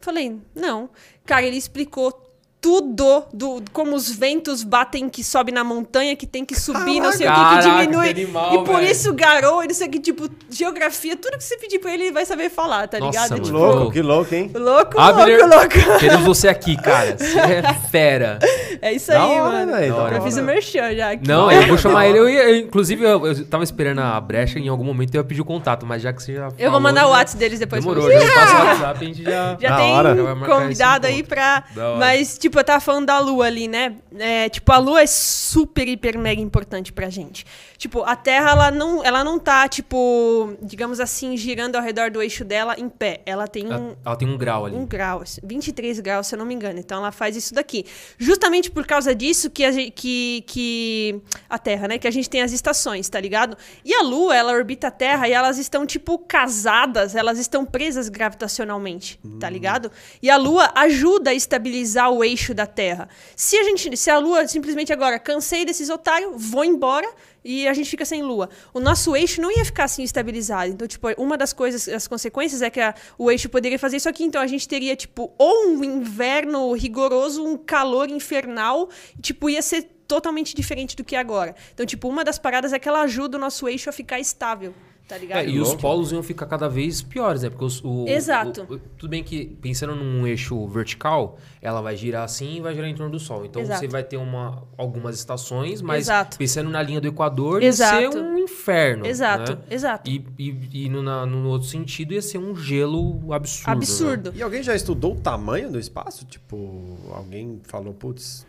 Falei, 0.00 0.38
não. 0.54 0.88
Cara, 1.26 1.44
ele 1.44 1.58
explicou 1.58 2.27
tudo 2.60 3.24
do 3.32 3.62
como 3.72 3.94
os 3.94 4.10
ventos 4.10 4.62
batem 4.64 5.08
que 5.08 5.22
sobe 5.22 5.52
na 5.52 5.62
montanha, 5.62 6.16
que 6.16 6.26
tem 6.26 6.44
que 6.44 6.58
subir, 6.58 6.98
não 7.00 7.12
sei 7.12 7.26
o 7.28 7.30
que, 7.30 7.36
que 7.36 7.44
Caraca, 7.44 7.62
diminui. 7.86 8.04
que 8.14 8.22
animal, 8.22 8.54
e 8.54 8.64
por 8.64 8.76
velho. 8.80 8.90
isso 8.90 9.12
garoa, 9.14 9.64
isso 9.66 9.84
aqui, 9.84 10.00
tipo, 10.00 10.28
geografia, 10.50 11.16
tudo 11.16 11.38
que 11.38 11.44
você 11.44 11.56
pedir 11.56 11.78
pra 11.78 11.94
ele, 11.94 12.04
ele 12.04 12.12
vai 12.12 12.26
saber 12.26 12.50
falar, 12.50 12.88
tá 12.88 12.98
Nossa, 12.98 13.10
ligado? 13.10 13.30
mano. 13.30 13.42
Que 13.42 13.46
Tipo, 13.48 13.58
louco, 13.58 13.92
que 13.92 14.02
louco, 14.02 14.34
hein? 14.34 14.50
louco, 14.54 15.00
Abner, 15.00 15.38
louco, 15.48 15.54
louco. 15.78 15.98
Queremos 16.00 16.24
você 16.26 16.48
aqui, 16.48 16.76
cara. 16.76 17.16
Você 17.16 17.38
é 17.38 17.62
fera. 17.90 18.38
É 18.82 18.92
isso 18.92 19.08
Da 19.12 19.22
aí, 19.22 19.38
hora, 19.40 19.52
mano. 19.66 19.72
velho, 19.72 19.92
da 19.92 19.98
Eu 19.98 20.02
hora. 20.04 20.20
fiz 20.22 20.36
o 20.36 20.42
merchan 20.42 20.94
já 20.96 21.10
aqui. 21.12 21.28
Não, 21.28 21.50
eu 21.50 21.66
vou 21.68 21.78
chamar 21.78 22.06
ele. 22.08 22.18
Eu 22.18 22.28
ia, 22.28 22.42
eu, 22.50 22.56
inclusive, 22.56 23.04
eu, 23.04 23.24
eu 23.26 23.44
tava 23.46 23.62
esperando 23.62 24.00
a 24.00 24.20
brecha. 24.20 24.58
Em 24.58 24.68
algum 24.68 24.84
momento 24.84 25.14
eu 25.14 25.20
ia 25.20 25.24
pedir 25.24 25.40
o 25.40 25.44
contato, 25.44 25.86
mas 25.86 26.02
já 26.02 26.12
que 26.12 26.22
você 26.22 26.34
já. 26.34 26.46
Eu 26.46 26.48
vou 26.48 26.56
falou, 26.58 26.80
mandar 26.80 27.06
o 27.06 27.10
WhatsApp 27.10 27.38
deles 27.38 27.58
depois 27.60 27.84
pra 27.84 27.94
Demorou, 27.94 28.18
vocês. 28.18 28.28
já 28.34 28.40
passa 28.40 28.54
o 28.56 28.66
WhatsApp 28.66 28.98
a 29.04 29.06
gente 29.06 29.22
já. 29.22 29.56
Já 29.60 29.68
Da 29.70 29.76
tem 29.76 29.92
hora. 29.92 30.16
Convidado 30.46 31.06
aí 31.06 31.22
pra. 31.22 31.62
Hora. 31.76 31.96
Mas, 31.98 32.36
tipo, 32.38 32.47
eu 32.56 32.64
tava 32.64 32.80
falando 32.80 33.06
da 33.06 33.18
lua 33.18 33.46
ali, 33.46 33.66
né? 33.66 33.96
É, 34.16 34.48
tipo, 34.48 34.70
a 34.72 34.78
lua 34.78 35.02
é 35.02 35.06
super, 35.06 35.88
hiper, 35.88 36.16
mega 36.16 36.40
importante 36.40 36.92
pra 36.92 37.10
gente. 37.10 37.44
Tipo, 37.78 38.02
a 38.02 38.16
Terra, 38.16 38.50
ela 38.50 38.70
não, 38.72 39.04
ela 39.04 39.22
não 39.22 39.38
tá, 39.38 39.68
tipo, 39.68 40.52
digamos 40.60 40.98
assim, 40.98 41.36
girando 41.36 41.76
ao 41.76 41.82
redor 41.82 42.10
do 42.10 42.20
eixo 42.20 42.44
dela 42.44 42.74
em 42.76 42.88
pé. 42.88 43.22
Ela 43.24 43.46
tem 43.46 43.68
um, 43.68 43.72
Ela, 43.72 43.98
ela 44.04 44.16
tem 44.16 44.28
um 44.28 44.36
grau 44.36 44.66
ali. 44.66 44.74
um 44.74 44.84
grau, 44.84 45.22
assim, 45.22 45.40
23 45.44 46.00
graus, 46.00 46.26
se 46.26 46.34
eu 46.34 46.38
não 46.40 46.44
me 46.44 46.52
engano. 46.52 46.80
Então 46.80 46.98
ela 46.98 47.12
faz 47.12 47.36
isso 47.36 47.54
daqui. 47.54 47.86
Justamente 48.18 48.68
por 48.68 48.84
causa 48.84 49.14
disso 49.14 49.48
que 49.48 49.64
a, 49.64 49.70
gente, 49.70 49.92
que, 49.92 50.42
que 50.48 51.22
a 51.48 51.56
Terra, 51.56 51.86
né? 51.86 51.98
Que 51.98 52.08
a 52.08 52.10
gente 52.10 52.28
tem 52.28 52.42
as 52.42 52.50
estações, 52.50 53.08
tá 53.08 53.20
ligado? 53.20 53.56
E 53.84 53.94
a 53.94 54.02
Lua, 54.02 54.34
ela 54.34 54.52
orbita 54.52 54.88
a 54.88 54.90
Terra 54.90 55.28
e 55.28 55.32
elas 55.32 55.56
estão, 55.56 55.86
tipo, 55.86 56.18
casadas, 56.18 57.14
elas 57.14 57.38
estão 57.38 57.64
presas 57.64 58.08
gravitacionalmente, 58.08 59.20
tá 59.38 59.48
ligado? 59.48 59.92
E 60.20 60.28
a 60.28 60.36
Lua 60.36 60.72
ajuda 60.74 61.30
a 61.30 61.34
estabilizar 61.34 62.10
o 62.10 62.24
eixo 62.24 62.52
da 62.52 62.66
Terra. 62.66 63.08
Se 63.36 63.56
a 63.56 63.62
gente, 63.62 63.96
se 63.96 64.10
a 64.10 64.18
Lua 64.18 64.48
simplesmente 64.48 64.92
agora 64.92 65.16
cansei 65.16 65.64
desses 65.64 65.88
otários, 65.88 66.32
vou 66.36 66.64
embora 66.64 67.08
e 67.50 67.66
a 67.66 67.72
gente 67.72 67.88
fica 67.88 68.04
sem 68.04 68.22
lua. 68.22 68.50
O 68.74 68.78
nosso 68.78 69.16
eixo 69.16 69.40
não 69.40 69.50
ia 69.50 69.64
ficar 69.64 69.84
assim 69.84 70.02
estabilizado. 70.02 70.70
Então, 70.70 70.86
tipo, 70.86 71.08
uma 71.16 71.34
das 71.38 71.54
coisas, 71.54 71.88
as 71.88 72.06
consequências 72.06 72.60
é 72.60 72.68
que 72.68 72.78
a- 72.78 72.94
o 73.16 73.30
eixo 73.30 73.48
poderia 73.48 73.78
fazer 73.78 73.96
isso 73.96 74.08
aqui. 74.08 74.22
Então, 74.22 74.40
a 74.42 74.46
gente 74.46 74.68
teria, 74.68 74.94
tipo, 74.94 75.32
ou 75.38 75.68
um 75.68 75.82
inverno 75.82 76.72
rigoroso, 76.74 77.42
um 77.42 77.56
calor 77.56 78.10
infernal, 78.10 78.90
tipo, 79.22 79.48
ia 79.48 79.62
ser 79.62 79.82
totalmente 80.06 80.54
diferente 80.54 80.94
do 80.94 81.02
que 81.02 81.16
é 81.16 81.18
agora. 81.18 81.54
Então, 81.72 81.86
tipo, 81.86 82.06
uma 82.06 82.22
das 82.22 82.38
paradas 82.38 82.74
é 82.74 82.78
que 82.78 82.86
ela 82.88 83.00
ajuda 83.02 83.38
o 83.38 83.40
nosso 83.40 83.66
eixo 83.66 83.88
a 83.88 83.92
ficar 83.92 84.20
estável, 84.20 84.74
tá 85.08 85.16
ligado? 85.18 85.38
É, 85.38 85.48
e 85.48 85.58
os 85.58 85.74
polos 85.74 86.12
iam 86.12 86.22
ficar 86.22 86.44
cada 86.46 86.68
vez 86.68 87.00
piores, 87.02 87.42
né? 87.42 87.48
Porque 87.50 87.64
os, 87.64 87.82
o, 87.82 88.04
Exato. 88.06 88.66
o- 88.68 88.74
o- 88.74 88.78
tudo 88.78 89.08
bem 89.10 89.24
que, 89.24 89.46
pensando 89.60 89.94
num 89.94 90.26
eixo 90.26 90.66
vertical, 90.68 91.38
ela 91.62 91.80
vai 91.80 91.96
girar 91.96 92.22
assim 92.24 92.56
e 92.56 92.60
vai 92.60 92.74
girar 92.74 92.88
em 92.90 92.94
torno 92.94 93.12
do 93.12 93.18
Sol. 93.18 93.44
Então 93.46 93.62
Exato. 93.62 93.80
você 93.80 93.88
vai 93.88 94.04
ter 94.04 94.18
uma, 94.18 94.62
algumas 94.76 95.16
estações, 95.18 95.80
mas 95.80 96.04
Exato. 96.04 96.36
pensando 96.36 96.68
na 96.70 96.82
linha 96.82 97.00
do 97.00 97.08
Equador, 97.08 97.62
ia 97.62 97.72
ser 97.72 97.82
Exato. 98.02 98.18
um 98.18 98.38
inferno. 98.38 99.06
Exato, 99.06 99.52
né? 99.52 99.58
exato. 99.70 100.08
E, 100.10 100.24
e, 100.38 100.84
e 100.84 100.88
no, 100.88 101.02
na- 101.02 101.24
no 101.26 101.48
outro 101.48 101.66
sentido 101.66 102.12
ia 102.12 102.22
ser 102.22 102.38
um 102.38 102.54
gelo 102.54 103.32
absurdo. 103.32 103.70
Absurdo. 103.72 104.32
E 104.36 104.42
alguém 104.42 104.62
já 104.62 104.74
estudou 104.74 105.14
o 105.14 105.20
tamanho 105.20 105.72
do 105.72 105.78
espaço? 105.78 106.24
Tipo, 106.26 106.98
alguém 107.12 107.60
falou, 107.64 107.94
putz, 107.94 108.46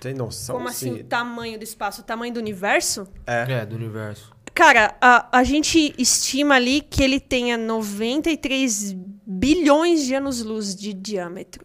tem 0.00 0.14
noção? 0.14 0.56
Como 0.56 0.68
assim, 0.68 0.94
se- 0.94 1.00
o 1.02 1.04
tamanho 1.04 1.58
do 1.58 1.62
espaço, 1.64 2.00
o 2.00 2.04
tamanho 2.04 2.32
do 2.32 2.40
universo? 2.40 3.06
Né? 3.26 3.60
É, 3.60 3.66
do 3.66 3.76
universo. 3.76 4.32
Cara, 4.60 4.94
a, 5.00 5.38
a 5.38 5.42
gente 5.42 5.94
estima 5.96 6.56
ali 6.56 6.82
que 6.82 7.02
ele 7.02 7.18
tenha 7.18 7.56
93 7.56 8.94
bilhões 9.26 10.04
de 10.04 10.14
anos-luz 10.14 10.76
de 10.76 10.92
diâmetro. 10.92 11.64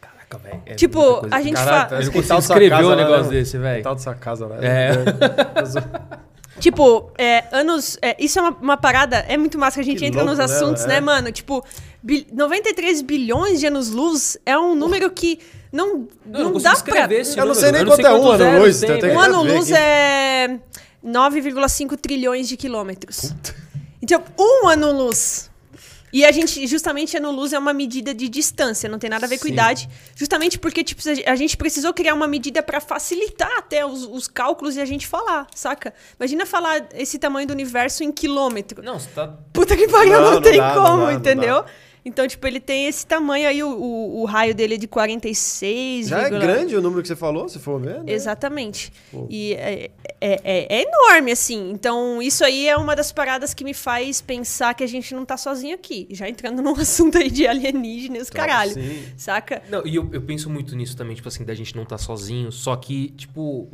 Caraca, 0.00 0.38
velho. 0.38 0.60
é 0.66 0.74
Tipo, 0.74 0.98
muita 0.98 1.20
coisa. 1.20 1.36
a 1.36 1.40
gente 1.40 1.54
Caralho, 1.54 1.88
fa- 1.88 1.94
Eu 1.94 1.98
não 2.00 2.06
Que 2.06 2.12
consigo 2.12 2.28
tal 2.28 2.42
sua 2.42 2.54
escrever 2.56 2.84
um 2.84 2.88
lá, 2.88 2.96
negócio 2.96 3.24
né? 3.26 3.30
desse, 3.30 3.58
velho. 3.58 3.82
tal 3.84 3.94
dessa 3.94 4.14
casa, 4.16 4.48
né? 4.48 4.58
É. 4.60 4.92
Tipo, 6.58 7.12
é, 7.16 7.44
anos. 7.52 7.96
é, 8.02 8.14
isso 8.18 8.38
é 8.38 8.42
uma, 8.42 8.50
uma 8.60 8.76
parada. 8.76 9.18
É 9.28 9.36
muito 9.36 9.56
massa 9.58 9.76
que 9.76 9.80
a 9.80 9.84
gente 9.84 9.98
Que 10.00 10.06
entra 10.06 10.22
louco, 10.22 10.36
nos 10.36 10.38
né, 10.38 10.44
assuntos, 10.56 10.84
né, 10.84 10.96
é. 10.96 11.00
mano? 11.00 11.30
Tipo, 11.32 11.64
bi- 12.02 12.26
93 12.32 13.02
bilhões 13.02 13.58
de 13.60 13.66
anos-luz 13.66 14.36
é 14.44 14.56
um 14.58 14.74
número 14.74 15.10
que 15.10 15.38
não, 15.72 16.08
Não, 16.26 16.40
não, 16.44 16.50
não 16.54 16.60
dá 16.60 16.74
pra. 16.76 17.12
esse 17.14 17.38
Eu 17.38 17.46
não 17.46 17.54
sei 17.54 17.72
nem 17.72 17.80
Eu 17.82 17.86
quanto 17.86 18.06
é 18.06 18.12
um 18.12 18.26
ano-luz, 18.28 18.82
Um 18.82 18.86
velho. 18.86 19.18
ano-luz 19.20 19.70
é 19.70 20.58
9,5 21.04 21.96
trilhões 21.96 22.48
de 22.48 22.56
quilômetros. 22.56 23.32
Então, 24.00 24.22
um 24.38 24.68
ano-luz. 24.68 25.50
E 26.12 26.26
a 26.26 26.30
gente, 26.30 26.66
justamente, 26.66 27.16
ano-luz 27.16 27.54
é 27.54 27.58
uma 27.58 27.72
medida 27.72 28.12
de 28.12 28.28
distância, 28.28 28.86
não 28.86 28.98
tem 28.98 29.08
nada 29.08 29.24
a 29.24 29.28
ver 29.28 29.38
com 29.38 29.46
Sim. 29.46 29.54
idade. 29.54 29.88
Justamente 30.14 30.58
porque, 30.58 30.84
tipo, 30.84 31.00
a 31.26 31.34
gente 31.34 31.56
precisou 31.56 31.94
criar 31.94 32.12
uma 32.12 32.28
medida 32.28 32.62
pra 32.62 32.80
facilitar 32.80 33.50
até 33.56 33.86
os, 33.86 34.04
os 34.04 34.28
cálculos 34.28 34.76
e 34.76 34.80
a 34.80 34.84
gente 34.84 35.06
falar, 35.06 35.46
saca? 35.54 35.94
Imagina 36.20 36.44
falar 36.44 36.86
esse 36.92 37.18
tamanho 37.18 37.46
do 37.46 37.52
universo 37.52 38.04
em 38.04 38.12
quilômetro. 38.12 38.82
Não, 38.82 38.98
você 38.98 39.08
tá. 39.08 39.28
Puta 39.54 39.74
que 39.74 39.88
pariu, 39.88 40.12
Não, 40.12 40.20
não, 40.22 40.30
não 40.32 40.42
tem 40.42 40.58
dá, 40.58 40.74
não 40.74 40.82
como, 40.82 40.98
dá, 40.98 41.04
não 41.04 41.12
entendeu? 41.12 41.64
Então, 42.04 42.26
tipo, 42.26 42.44
ele 42.46 42.58
tem 42.58 42.86
esse 42.86 43.06
tamanho 43.06 43.48
aí, 43.48 43.62
o, 43.62 43.68
o, 43.70 44.20
o 44.22 44.24
raio 44.24 44.54
dele 44.54 44.74
é 44.74 44.76
de 44.76 44.88
46, 44.88 46.08
Já 46.08 46.22
é 46.22 46.30
grande 46.30 46.74
o 46.76 46.82
número 46.82 47.00
que 47.00 47.08
você 47.08 47.14
falou, 47.14 47.48
se 47.48 47.58
for 47.58 47.80
ver, 47.80 48.02
né? 48.02 48.12
Exatamente. 48.12 48.92
Pô. 49.10 49.26
E 49.30 49.54
é, 49.54 49.90
é, 50.20 50.40
é- 50.42 50.66
é 50.78 50.82
enorme, 50.82 51.30
assim. 51.32 51.70
Então, 51.70 52.20
isso 52.20 52.44
aí 52.44 52.66
é 52.68 52.76
uma 52.76 52.96
das 52.96 53.12
paradas 53.12 53.54
que 53.54 53.62
me 53.64 53.72
faz 53.74 54.20
pensar 54.20 54.74
que 54.74 54.82
a 54.82 54.86
gente 54.86 55.14
não 55.14 55.24
tá 55.24 55.36
sozinho 55.36 55.74
aqui. 55.74 56.08
Já 56.10 56.28
entrando 56.28 56.60
num 56.60 56.74
assunto 56.80 57.18
aí 57.18 57.30
de 57.30 57.46
alienígena 57.46 58.18
e 58.18 58.20
os 58.20 58.30
caralho. 58.30 58.72
Sim. 58.72 59.04
Saca? 59.16 59.62
Não, 59.70 59.86
e 59.86 59.94
eu, 59.94 60.08
eu 60.12 60.22
penso 60.22 60.50
muito 60.50 60.74
nisso 60.74 60.96
também, 60.96 61.14
tipo 61.14 61.28
assim, 61.28 61.44
da 61.44 61.54
gente 61.54 61.74
não 61.76 61.84
estar 61.84 61.98
sozinho, 61.98 62.50
só 62.50 62.74
que, 62.76 63.10
tipo. 63.10 63.68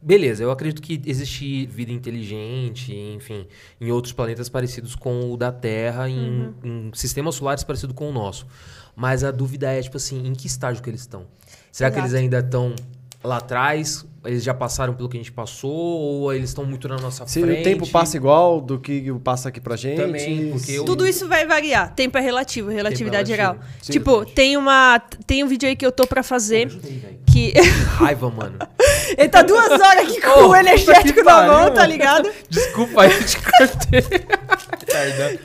Beleza, 0.00 0.44
eu 0.44 0.50
acredito 0.50 0.80
que 0.80 1.02
existe 1.04 1.66
vida 1.66 1.90
inteligente, 1.90 2.94
enfim, 2.94 3.46
em 3.80 3.90
outros 3.90 4.12
planetas 4.12 4.48
parecidos 4.48 4.94
com 4.94 5.32
o 5.32 5.36
da 5.36 5.50
Terra, 5.50 6.08
em, 6.08 6.54
em 6.62 6.90
sistemas 6.94 7.34
solares 7.34 7.64
parecidos 7.64 7.96
com 7.96 8.08
o 8.08 8.12
nosso. 8.12 8.46
Mas 8.94 9.24
a 9.24 9.30
dúvida 9.30 9.72
é, 9.72 9.82
tipo 9.82 9.96
assim, 9.96 10.26
em 10.26 10.34
que 10.34 10.46
estágio 10.46 10.82
que 10.82 10.88
eles 10.88 11.00
estão? 11.00 11.26
Será 11.72 11.90
que 11.90 11.98
eles 11.98 12.10
Exato. 12.10 12.22
ainda 12.22 12.38
estão 12.38 12.74
lá 13.22 13.38
atrás? 13.38 14.06
Eles 14.28 14.44
já 14.44 14.52
passaram 14.52 14.92
pelo 14.94 15.08
que 15.08 15.16
a 15.16 15.20
gente 15.20 15.32
passou? 15.32 15.70
Ou 15.72 16.32
eles 16.34 16.50
estão 16.50 16.64
muito 16.64 16.86
na 16.86 16.96
nossa 16.98 17.26
Se 17.26 17.40
frente? 17.40 17.60
o 17.60 17.64
tempo 17.64 17.88
passa 17.88 18.16
igual 18.16 18.60
do 18.60 18.78
que 18.78 19.10
passa 19.24 19.48
aqui 19.48 19.60
pra 19.60 19.74
gente. 19.74 19.96
Também, 19.96 20.50
porque 20.50 20.58
se- 20.66 20.74
eu- 20.74 20.84
Tudo 20.84 21.06
isso 21.06 21.26
vai 21.26 21.46
variar. 21.46 21.94
Tempo 21.94 22.18
é 22.18 22.20
relativo, 22.20 22.68
relatividade 22.68 23.32
relativo. 23.32 23.62
geral. 23.64 23.72
Sim, 23.82 23.92
tipo, 23.92 24.10
verdade. 24.16 24.32
tem 24.34 24.56
uma. 24.56 25.00
Tem 25.26 25.42
um 25.42 25.48
vídeo 25.48 25.68
aí 25.68 25.74
que 25.74 25.86
eu 25.86 25.90
tô 25.92 26.06
pra 26.06 26.22
fazer. 26.22 26.68
Aí, 26.68 26.98
velho. 26.98 27.18
Que. 27.32 27.52
Raiva, 27.96 28.30
mano. 28.30 28.58
ele 29.16 29.28
tá 29.28 29.42
duas 29.42 29.70
horas 29.70 29.98
aqui 30.08 30.20
com 30.20 30.28
Oh, 30.44 30.48
o 30.48 30.56
energético 30.56 31.22
na 31.24 31.46
mão, 31.46 31.72
tá 31.72 31.86
ligado? 31.86 32.30
Desculpa 32.50 33.02
aí, 33.02 33.12
eu 33.12 33.24
te 33.24 33.36
cortei. 33.40 34.02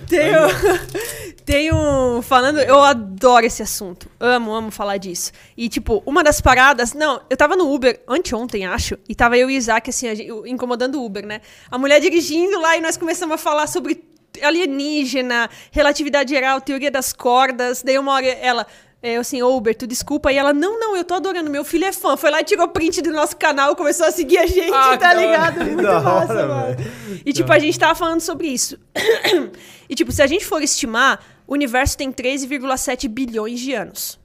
Tem 0.08 0.32
um, 0.38 0.48
tem 1.46 1.74
um. 1.74 2.22
Falando. 2.22 2.60
Eu 2.60 2.82
adoro 2.82 3.46
esse 3.46 3.62
assunto. 3.62 4.08
Amo, 4.20 4.54
amo 4.54 4.72
falar 4.72 4.98
disso. 4.98 5.32
E, 5.58 5.68
tipo, 5.70 6.02
uma 6.06 6.24
das 6.24 6.40
paradas. 6.42 6.94
Não, 6.94 7.22
eu 7.30 7.36
tava 7.38 7.56
no 7.56 7.72
Uber 7.74 8.00
anteontem, 8.08 8.66
acho. 8.74 8.98
E 9.08 9.14
tava 9.16 9.38
eu 9.38 9.50
e 9.50 9.54
o 9.54 9.58
Isaac, 9.58 9.90
assim, 9.90 10.08
incomodando 10.46 10.96
o 11.00 11.06
Uber, 11.06 11.26
né? 11.26 11.42
A 11.72 11.78
mulher 11.78 12.00
dirigindo 12.00 12.60
lá 12.60 12.78
e 12.78 12.82
nós 12.82 12.98
começamos 12.98 13.36
a 13.36 13.38
falar 13.38 13.68
sobre 13.68 14.04
alienígena, 14.42 15.50
relatividade 15.72 16.30
geral, 16.34 16.60
teoria 16.62 16.92
das 16.92 17.14
cordas. 17.14 17.82
Daí 17.84 17.98
uma 17.98 18.14
hora 18.14 18.26
ela. 18.28 18.66
é, 19.02 19.14
Eu 19.16 19.22
assim, 19.22 19.42
ô 19.42 19.56
Uber, 19.56 19.76
tu 19.76 19.86
desculpa. 19.86 20.32
E 20.32 20.38
ela, 20.38 20.54
não, 20.54 20.80
não, 20.80 20.96
eu 20.98 21.04
tô 21.04 21.14
adorando, 21.14 21.50
meu 21.50 21.64
filho 21.64 21.86
é 21.86 21.92
fã. 21.94 22.16
Foi 22.18 22.30
lá 22.32 22.42
e 22.42 22.44
tirou 22.44 22.68
print 22.68 23.02
do 23.02 23.12
nosso 23.12 23.36
canal, 23.38 23.76
começou 23.76 24.06
a 24.06 24.12
seguir 24.12 24.38
a 24.38 24.46
gente, 24.46 24.74
Ah, 24.74 24.98
tá 24.98 25.10
hora. 25.10 25.20
ligado? 25.22 25.64
Muito 25.66 25.84
massa, 25.84 26.34
hora, 26.34 26.48
mano. 26.48 26.76
velho. 26.78 26.92
E 27.26 27.34
tipo, 27.34 27.52
a 27.52 27.60
gente 27.60 27.78
tava 27.78 27.96
falando 27.96 28.22
sobre 28.22 28.48
isso. 28.48 28.78
e 29.90 29.96
tipo, 29.96 30.12
se 30.12 30.22
a 30.22 30.28
gente 30.28 30.46
for 30.46 30.62
estimar, 30.62 31.20
o 31.46 31.54
universo 31.54 31.98
tem 31.98 32.12
13,7 32.12 33.08
bilhões 33.08 33.60
de 33.60 33.74
anos. 33.74 34.20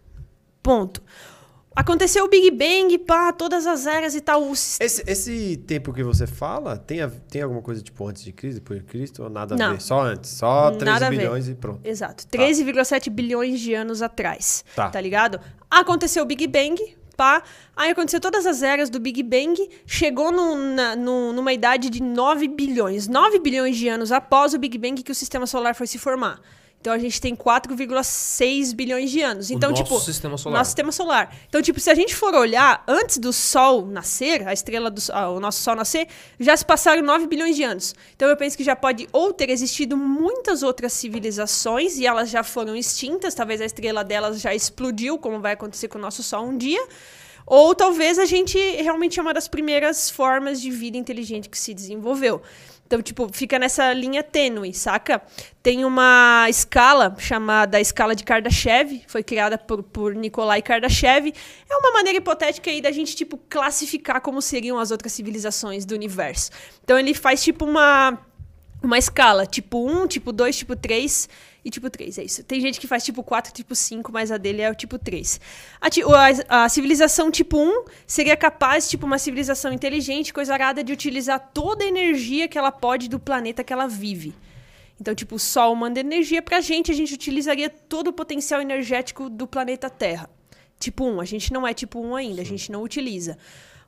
Ponto. 0.62 1.02
Aconteceu 1.80 2.24
o 2.24 2.28
Big 2.28 2.50
Bang, 2.50 2.98
pá, 2.98 3.32
todas 3.32 3.64
as 3.64 3.86
eras 3.86 4.12
e 4.16 4.20
tal. 4.20 4.50
Esse, 4.52 4.80
esse 5.06 5.56
tempo 5.58 5.92
que 5.92 6.02
você 6.02 6.26
fala, 6.26 6.76
tem, 6.76 7.00
a- 7.00 7.08
tem 7.30 7.40
alguma 7.40 7.62
coisa 7.62 7.80
tipo 7.80 8.04
antes 8.04 8.24
de 8.24 8.32
Cristo, 8.32 8.56
depois 8.56 8.80
de 8.80 8.84
Cristo, 8.84 9.22
ou 9.22 9.30
nada 9.30 9.54
a 9.54 9.56
Não. 9.58 9.70
ver? 9.74 9.80
Só 9.80 10.00
antes, 10.00 10.28
só 10.32 10.72
3 10.72 10.82
Nada 10.84 11.06
a 11.06 11.10
ver. 11.10 11.18
bilhões 11.18 11.48
e 11.48 11.54
pronto. 11.54 11.78
Exato. 11.84 12.26
13,7 12.26 13.08
bilhões 13.10 13.60
de 13.60 13.74
anos 13.74 14.02
atrás. 14.02 14.64
Tá. 14.74 14.90
Tá. 14.90 15.00
ligado? 15.00 15.38
Aconteceu 15.70 16.24
o 16.24 16.26
Big 16.26 16.48
Bang. 16.48 16.96
pá. 17.16 17.44
Aí 17.76 17.90
aconteceu 17.92 18.20
todas 18.20 18.44
as 18.44 18.60
eras 18.60 18.90
do 18.90 18.98
Big 18.98 19.22
Bang, 19.22 19.56
chegou 19.86 20.32
no, 20.32 20.56
na, 20.56 20.96
no, 20.96 21.32
numa 21.32 21.52
idade 21.52 21.90
de 21.90 22.02
9 22.02 22.48
bilhões. 22.48 23.06
9 23.06 23.38
bilhões 23.38 23.76
de 23.76 23.86
anos 23.88 24.10
após 24.10 24.52
o 24.52 24.58
Big 24.58 24.76
Bang 24.78 25.00
que 25.00 25.12
o 25.12 25.14
sistema 25.14 25.46
solar 25.46 25.76
foi 25.76 25.86
se 25.86 25.96
formar. 25.96 26.40
Então 26.80 26.92
a 26.92 26.98
gente 26.98 27.20
tem 27.20 27.34
4,6 27.34 28.74
bilhões 28.74 29.10
de 29.10 29.20
anos. 29.20 29.50
Então, 29.50 29.70
nosso 29.70 29.82
tipo, 29.82 30.00
sistema 30.00 30.38
solar. 30.38 30.58
nosso 30.58 30.68
sistema 30.70 30.92
solar. 30.92 31.36
Então, 31.48 31.60
tipo, 31.60 31.80
se 31.80 31.90
a 31.90 31.94
gente 31.94 32.14
for 32.14 32.34
olhar 32.34 32.84
antes 32.86 33.18
do 33.18 33.32
Sol 33.32 33.84
nascer, 33.84 34.46
a 34.46 34.52
estrela 34.52 34.88
do 34.88 35.00
ah, 35.12 35.28
o 35.30 35.40
nosso 35.40 35.60
Sol 35.60 35.74
nascer, 35.74 36.06
já 36.38 36.56
se 36.56 36.64
passaram 36.64 37.02
9 37.02 37.26
bilhões 37.26 37.56
de 37.56 37.64
anos. 37.64 37.94
Então 38.14 38.28
eu 38.28 38.36
penso 38.36 38.56
que 38.56 38.62
já 38.62 38.76
pode 38.76 39.08
ou 39.12 39.32
ter 39.32 39.50
existido 39.50 39.96
muitas 39.96 40.62
outras 40.62 40.92
civilizações 40.92 41.98
e 41.98 42.06
elas 42.06 42.30
já 42.30 42.44
foram 42.44 42.76
extintas, 42.76 43.34
talvez 43.34 43.60
a 43.60 43.64
estrela 43.64 44.04
delas 44.04 44.40
já 44.40 44.54
explodiu, 44.54 45.18
como 45.18 45.40
vai 45.40 45.54
acontecer 45.54 45.88
com 45.88 45.98
o 45.98 46.00
nosso 46.00 46.22
Sol 46.22 46.46
um 46.46 46.56
dia. 46.56 46.86
Ou 47.50 47.74
talvez 47.74 48.18
a 48.18 48.26
gente 48.26 48.58
realmente 48.58 49.18
é 49.18 49.22
uma 49.22 49.32
das 49.32 49.48
primeiras 49.48 50.10
formas 50.10 50.60
de 50.60 50.70
vida 50.70 50.98
inteligente 50.98 51.48
que 51.48 51.58
se 51.58 51.72
desenvolveu. 51.72 52.42
Então, 52.88 53.02
tipo, 53.02 53.28
fica 53.30 53.58
nessa 53.58 53.92
linha 53.92 54.22
tênue, 54.22 54.72
saca? 54.72 55.20
Tem 55.62 55.84
uma 55.84 56.46
escala 56.48 57.14
chamada 57.18 57.78
escala 57.78 58.16
de 58.16 58.24
Kardashev, 58.24 59.02
foi 59.06 59.22
criada 59.22 59.58
por, 59.58 59.82
por 59.82 60.14
Nikolai 60.14 60.62
Kardashev. 60.62 61.30
É 61.68 61.76
uma 61.76 61.92
maneira 61.92 62.16
hipotética 62.16 62.70
aí 62.70 62.80
da 62.80 62.90
gente, 62.90 63.14
tipo, 63.14 63.38
classificar 63.50 64.22
como 64.22 64.40
seriam 64.40 64.78
as 64.78 64.90
outras 64.90 65.12
civilizações 65.12 65.84
do 65.84 65.94
universo. 65.94 66.50
Então, 66.82 66.98
ele 66.98 67.12
faz, 67.12 67.44
tipo, 67.44 67.66
uma, 67.66 68.18
uma 68.82 68.96
escala, 68.96 69.44
tipo 69.44 69.86
1, 69.86 70.06
tipo 70.06 70.32
2, 70.32 70.56
tipo 70.56 70.74
3 70.74 71.28
e 71.68 71.70
tipo 71.70 71.88
3, 71.88 72.18
é 72.18 72.24
isso. 72.24 72.42
Tem 72.42 72.60
gente 72.60 72.80
que 72.80 72.86
faz 72.86 73.04
tipo 73.04 73.22
4, 73.22 73.52
tipo 73.52 73.74
5, 73.74 74.10
mas 74.10 74.32
a 74.32 74.36
dele 74.36 74.62
é 74.62 74.70
o 74.70 74.74
tipo 74.74 74.98
3. 74.98 75.40
A, 75.80 75.86
a- 76.48 76.64
a 76.64 76.68
civilização 76.68 77.30
tipo 77.30 77.58
1 77.58 77.84
seria 78.06 78.36
capaz, 78.36 78.88
tipo 78.88 79.06
uma 79.06 79.18
civilização 79.18 79.72
inteligente, 79.72 80.32
coisa 80.34 80.52
arada, 80.54 80.82
de 80.82 80.92
utilizar 80.92 81.50
toda 81.54 81.84
a 81.84 81.86
energia 81.88 82.48
que 82.48 82.58
ela 82.58 82.72
pode 82.72 83.08
do 83.08 83.20
planeta 83.20 83.62
que 83.62 83.72
ela 83.72 83.86
vive. 83.86 84.34
Então, 85.00 85.14
tipo, 85.14 85.36
o 85.36 85.38
Sol 85.38 85.76
manda 85.76 86.00
energia 86.00 86.42
pra 86.42 86.60
gente, 86.60 86.90
a 86.90 86.94
gente 86.94 87.14
utilizaria 87.14 87.70
todo 87.70 88.08
o 88.08 88.12
potencial 88.12 88.60
energético 88.60 89.30
do 89.30 89.46
planeta 89.46 89.88
Terra. 89.88 90.28
Tipo 90.80 91.04
1, 91.04 91.20
a 91.20 91.24
gente 91.24 91.52
não 91.52 91.66
é 91.66 91.72
tipo 91.72 92.00
1 92.00 92.16
ainda, 92.16 92.42
a 92.42 92.44
gente 92.44 92.72
não 92.72 92.82
utiliza. 92.82 93.38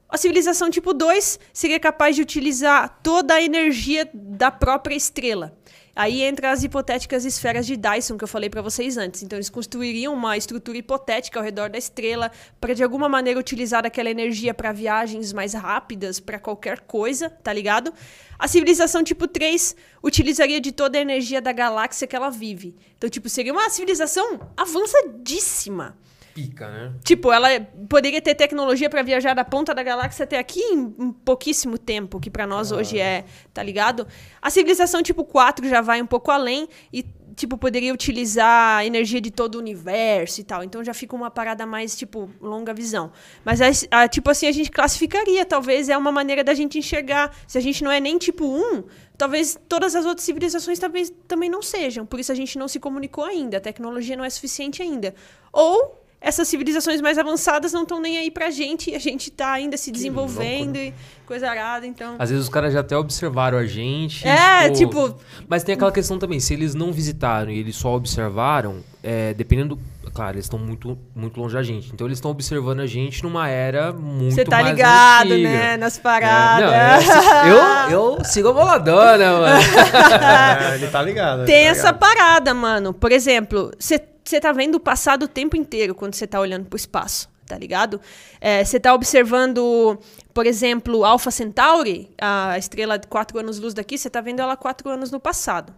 A 0.09 0.17
civilização 0.17 0.71
tipo 0.71 0.93
2 0.93 1.39
seria 1.53 1.81
capaz 1.81 2.15
de 2.17 2.23
utilizar 2.23 3.01
toda 3.03 3.35
a 3.35 3.43
energia 3.43 4.09
da 4.13 4.51
própria 4.51 4.95
estrela. 4.97 5.57
Aí 6.01 6.23
entra 6.23 6.51
as 6.51 6.63
hipotéticas 6.63 7.27
esferas 7.27 7.67
de 7.67 7.77
Dyson 7.77 8.17
que 8.17 8.25
eu 8.25 8.29
falei 8.29 8.49
pra 8.49 8.63
vocês 8.63 8.97
antes. 8.97 9.23
Então 9.23 9.37
eles 9.37 9.51
construiriam 9.51 10.15
uma 10.15 10.35
estrutura 10.35 10.79
hipotética 10.79 11.39
ao 11.39 11.45
redor 11.45 11.69
da 11.69 11.77
estrela 11.77 12.33
para 12.59 12.75
de 12.75 12.83
alguma 12.83 13.07
maneira 13.07 13.39
utilizar 13.39 13.85
aquela 13.85 14.09
energia 14.09 14.55
para 14.55 14.73
viagens 14.73 15.31
mais 15.31 15.53
rápidas, 15.53 16.19
para 16.19 16.39
qualquer 16.39 16.81
coisa, 16.81 17.29
tá 17.29 17.53
ligado? 17.53 17.93
A 18.39 18.49
civilização 18.49 19.05
tipo 19.05 19.29
3 19.29 19.77
utilizaria 20.03 20.59
de 20.59 20.73
toda 20.73 20.97
a 20.97 21.03
energia 21.03 21.39
da 21.39 21.53
galáxia 21.53 22.07
que 22.07 22.17
ela 22.17 22.31
vive. 22.31 22.75
Então, 22.97 23.11
tipo, 23.11 23.29
seria 23.29 23.53
uma 23.53 23.69
civilização 23.69 24.41
avançadíssima. 24.57 25.99
Pica, 26.35 26.69
né? 26.71 26.93
Tipo, 27.05 27.33
ela 27.33 27.49
poderia 27.89 28.21
ter 28.21 28.35
tecnologia 28.35 28.89
pra 28.89 29.03
viajar 29.03 29.35
da 29.35 29.45
ponta 29.45 29.75
da 29.75 29.83
galáxia 29.83 30.25
até 30.25 30.39
aqui 30.39 30.61
em 30.61 30.95
um 30.99 31.13
pouquíssimo 31.13 31.77
tempo, 31.79 32.19
que 32.21 32.31
pra 32.31 32.47
nós 32.47 32.73
hoje 32.73 32.99
é, 32.99 33.25
tá 33.53 33.63
ligado? 33.63 34.07
A 34.41 34.51
civilização 34.51 35.03
tipo 35.03 35.25
4 35.25 35.69
já 35.69 35.81
vai 35.81 36.01
um 36.01 36.07
pouco 36.07 36.31
além 36.31 36.69
e 36.93 37.05
tipo 37.37 37.57
poderia 37.57 37.93
utilizar 37.95 38.79
a 38.79 38.85
energia 38.85 39.21
de 39.21 39.31
todo 39.31 39.55
o 39.55 39.59
universo 39.59 40.41
e 40.41 40.45
tal. 40.45 40.63
Então 40.63 40.85
já 40.85 40.93
fica 40.93 41.17
uma 41.17 41.31
parada 41.31 41.65
mais 41.65 41.97
tipo 41.97 42.29
longa 42.41 42.75
visão. 42.75 43.11
Mas 43.45 43.61
a- 43.63 44.03
a- 44.03 44.09
tipo 44.09 44.31
assim 44.31 44.47
a 44.47 44.53
gente 44.53 44.71
classificaria, 44.71 45.45
talvez 45.47 45.89
é 45.89 45.97
uma 45.97 46.13
maneira 46.13 46.45
da 46.45 46.53
gente 46.55 46.79
enxergar. 46.79 47.35
Se 47.47 47.57
a 47.57 47.61
gente 47.61 47.83
não 47.83 47.91
é 47.91 47.99
nem 48.01 48.19
tipo 48.19 48.45
1, 48.45 48.85
talvez 49.17 49.59
todas 49.69 49.95
as 49.95 50.05
outras 50.05 50.25
civilizações 50.25 50.79
talvez 50.79 51.13
também 51.27 51.49
não 51.49 51.63
sejam. 51.63 52.05
Por 52.05 52.21
isso 52.21 52.31
a 52.33 52.35
gente 52.35 52.59
não 52.59 52.69
se 52.69 52.79
comunicou 52.79 53.25
ainda, 53.25 53.57
a 53.57 53.61
tecnologia 53.61 54.17
não 54.17 54.25
é 54.25 54.31
suficiente 54.31 54.83
ainda. 54.83 55.15
Ou 55.53 56.00
essas 56.21 56.47
civilizações 56.49 57.01
mais 57.01 57.17
avançadas 57.19 57.73
não 57.73 57.83
estão 57.83 58.01
nem 58.01 58.19
aí 58.19 58.31
pra 58.31 58.51
gente 58.51 58.91
e 58.91 58.95
a 58.95 58.99
gente 58.99 59.31
tá 59.31 59.53
ainda 59.53 59.77
se 59.77 59.91
desenvolvendo 59.91 60.77
e 60.77 60.93
coisa 61.27 61.49
arada, 61.49 61.87
então. 61.87 62.17
Às 62.19 62.29
vezes 62.31 62.45
os 62.45 62.51
caras 62.51 62.73
já 62.73 62.81
até 62.81 62.97
observaram 62.97 63.57
a 63.57 63.65
gente. 63.65 64.27
É, 64.29 64.69
tipo- 64.71 65.17
Mas 65.49 65.63
tem 65.65 65.75
aquela 65.75 65.93
questão 65.93 66.19
também, 66.19 66.39
se 66.41 66.53
eles 66.53 66.75
não 66.75 66.93
visitaram 66.93 67.51
e 67.51 67.59
eles 67.59 67.75
só 67.77 67.95
observaram, 67.95 68.83
é, 69.03 69.33
dependendo. 69.35 69.79
Claro, 70.13 70.35
eles 70.35 70.47
estão 70.47 70.59
muito, 70.59 70.99
muito 71.15 71.41
longe 71.41 71.55
da 71.55 71.63
gente. 71.63 71.91
Então 71.95 72.05
eles 72.05 72.19
estão 72.19 72.33
observando 72.33 72.81
a 72.81 72.87
gente 72.87 73.23
numa 73.23 73.49
era 73.49 73.93
muito 73.93 74.35
Você 74.35 74.45
tá 74.45 74.57
mais 74.61 74.67
ligado, 74.75 75.33
antiga. 75.33 75.49
né? 75.49 75.77
Nas 75.77 75.97
É, 75.97 76.01
paradas. 76.01 77.07
não, 77.07 77.91
eu, 77.91 78.17
eu 78.19 78.25
sigo 78.25 78.49
a 78.49 78.53
boladona, 78.53 79.39
mano. 79.39 79.61
É, 80.71 80.75
ele 80.75 80.89
tá 80.89 81.01
ligado. 81.01 81.45
Tem 81.47 81.55
ele 81.55 81.65
tá 81.67 81.71
essa 81.71 81.87
ligado. 81.93 81.99
parada, 82.01 82.53
mano. 82.55 82.93
Por 82.93 83.13
exemplo, 83.13 83.71
você 83.79 84.01
tá 84.39 84.53
vendo 84.53 84.75
o 84.75 84.81
passado 84.81 85.23
o 85.23 85.29
tempo 85.29 85.57
inteiro 85.57 85.95
quando 85.95 86.15
você 86.15 86.27
tá 86.27 86.39
olhando 86.39 86.67
pro 86.67 86.77
espaço, 86.77 87.31
tá 87.47 87.57
ligado? 87.57 87.99
Você 88.65 88.79
tá 88.79 88.93
observando, 88.93 89.99
por 90.35 90.47
exemplo, 90.47 91.05
Alpha 91.05 91.31
Centauri, 91.31 92.11
a 92.21 92.59
estrela 92.59 92.99
de 92.99 93.09
4 93.09 93.39
anos-luz 93.39 93.73
daqui, 93.73 93.97
você 93.97 94.11
tá 94.11 94.21
vendo 94.21 94.41
ela 94.41 94.57
4 94.57 94.91
anos 94.91 95.11
no 95.11 95.19
passado. 95.19 95.75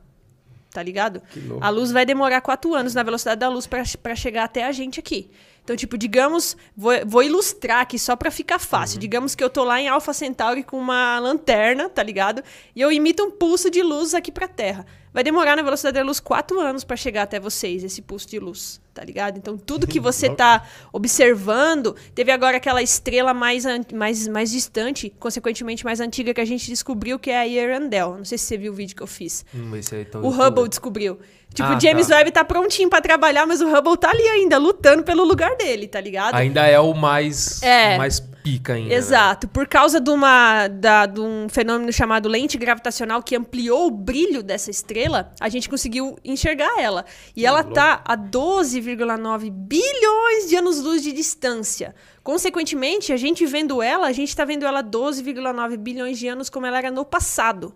Tá 0.71 0.83
ligado? 0.83 1.23
A 1.61 1.69
luz 1.69 1.93
vai 1.93 2.07
demorar 2.07 2.41
4 2.41 2.75
anos 2.75 2.95
na 2.95 3.03
velocidade 3.03 3.39
da 3.39 3.49
luz 3.49 3.67
pra 3.67 4.15
chegar 4.17 4.45
até 4.45 4.65
a 4.65 4.73
gente 4.73 4.99
aqui. 4.99 5.31
Então, 5.63 5.77
tipo, 5.77 5.99
digamos, 5.99 6.57
vou, 6.75 6.93
vou 7.07 7.23
ilustrar 7.23 7.83
aqui 7.83 7.99
só 7.99 8.17
pra 8.17 8.31
ficar 8.31 8.59
fácil. 8.59 8.99
Digamos 8.99 9.35
que 9.35 9.45
eu 9.45 9.51
tô 9.51 9.65
lá 9.65 9.81
em 9.81 9.89
Alpha 9.89 10.15
Centauri 10.15 10.63
com 10.65 10.79
uma 10.79 11.19
lanterna, 11.19 11.91
tá 11.91 12.03
ligado? 12.03 12.43
E 12.75 12.81
eu 12.81 12.91
imito 12.91 13.23
um 13.23 13.31
pulso 13.31 13.71
de 13.71 13.83
luz 13.83 14.15
aqui 14.15 14.33
pra 14.33 14.49
Terra. 14.49 14.87
Vai 15.13 15.23
demorar 15.23 15.57
na 15.57 15.63
velocidade 15.63 15.95
da 15.99 16.03
luz 16.03 16.19
4 16.21 16.59
anos 16.59 16.85
pra 16.85 16.97
chegar 16.97 17.23
até 17.23 17.39
vocês, 17.39 17.85
esse 17.85 18.01
pulso 18.01 18.27
de 18.29 18.39
luz, 18.39 18.81
tá 18.95 19.05
ligado? 19.05 19.37
Então, 19.37 19.59
tudo 19.59 19.87
que 19.87 20.01
você 20.01 20.31
tá 20.35 20.67
observando, 20.91 21.95
teve 22.15 22.33
agora 22.33 22.57
aquela 22.57 22.83
estrela 22.83 23.35
mais, 23.35 23.65
mais, 23.93 24.27
mais 24.27 24.51
distante, 24.51 25.13
consequentemente 25.21 25.85
mais 25.85 26.01
antiga 26.01 26.33
que 26.33 26.41
a 26.41 26.45
gente 26.47 26.67
descobriu, 26.67 27.19
que 27.19 27.31
é 27.31 27.39
a 27.39 27.47
Earendel. 27.47 28.17
Não 28.17 28.25
sei 28.25 28.39
se 28.39 28.45
você 28.45 28.57
viu 28.57 28.73
o 28.73 28.75
vídeo 28.75 28.97
que 28.97 29.03
eu 29.03 29.07
fiz. 29.07 29.45
Hum, 29.55 29.77
esse 29.77 29.95
aí, 29.95 30.03
então, 30.03 30.23
O 30.23 30.31
Hubble 30.31 30.69
descobriu. 30.69 31.19
Tipo, 31.53 31.69
Ah, 31.69 31.77
o 31.77 31.81
James 31.81 32.07
tá. 32.09 32.17
Webb 32.17 32.31
tá 32.33 32.45
prontinho 32.45 32.89
pra 32.89 33.01
trabalhar, 33.01 33.47
mas 33.47 33.61
o 33.61 33.67
Hubble 33.69 33.97
tá 33.97 34.11
ali 34.11 34.23
ainda, 34.23 34.59
lutando 34.59 35.03
pelo 35.03 35.23
lugar 35.25 35.55
dele, 35.57 35.87
tá 35.87 36.01
ligado? 36.01 36.35
Ainda 36.35 36.67
é 36.67 36.79
o 36.81 36.95
mais, 36.95 37.63
É. 37.63 37.99
mais 37.99 38.21
pica 38.21 38.73
ainda. 38.73 38.89
né? 38.89 38.95
Exato. 38.97 39.47
Por 39.47 39.69
causa 39.69 40.01
de, 40.01 40.11
uma, 40.11 40.67
da, 40.67 41.07
de 41.07 41.21
um 41.21 41.49
fenômeno 41.49 41.93
chamado 41.93 42.29
lente 42.29 42.57
gravitacional 42.59 43.23
que 43.23 43.37
ampliou 43.37 43.87
o 43.87 43.91
brilho 43.91 44.43
dessa 44.43 44.71
estrela, 44.71 45.33
a 45.41 45.49
gente 45.49 45.69
conseguiu 45.69 46.17
enxergar 46.25 46.81
ela. 46.81 47.05
E 47.37 47.47
ela 47.47 47.63
tá 47.63 48.01
a 48.05 48.17
12,9 48.17 49.51
bilhões 49.51 50.49
de 50.49 50.57
anos-luz 50.57 51.03
de 51.03 51.13
distância. 51.13 51.95
Consequentemente, 52.23 53.13
a 53.13 53.17
gente 53.17 53.45
vendo 53.47 53.83
ela, 53.83 54.07
a 54.07 54.13
gente 54.13 54.35
tá 54.35 54.45
vendo 54.45 54.65
ela 54.65 54.83
12,9 54.83 55.77
bilhões 55.77 56.19
de 56.19 56.27
anos 56.29 56.49
como 56.51 56.67
ela 56.67 56.79
era 56.79 56.91
no 56.91 57.05
passado. 57.05 57.75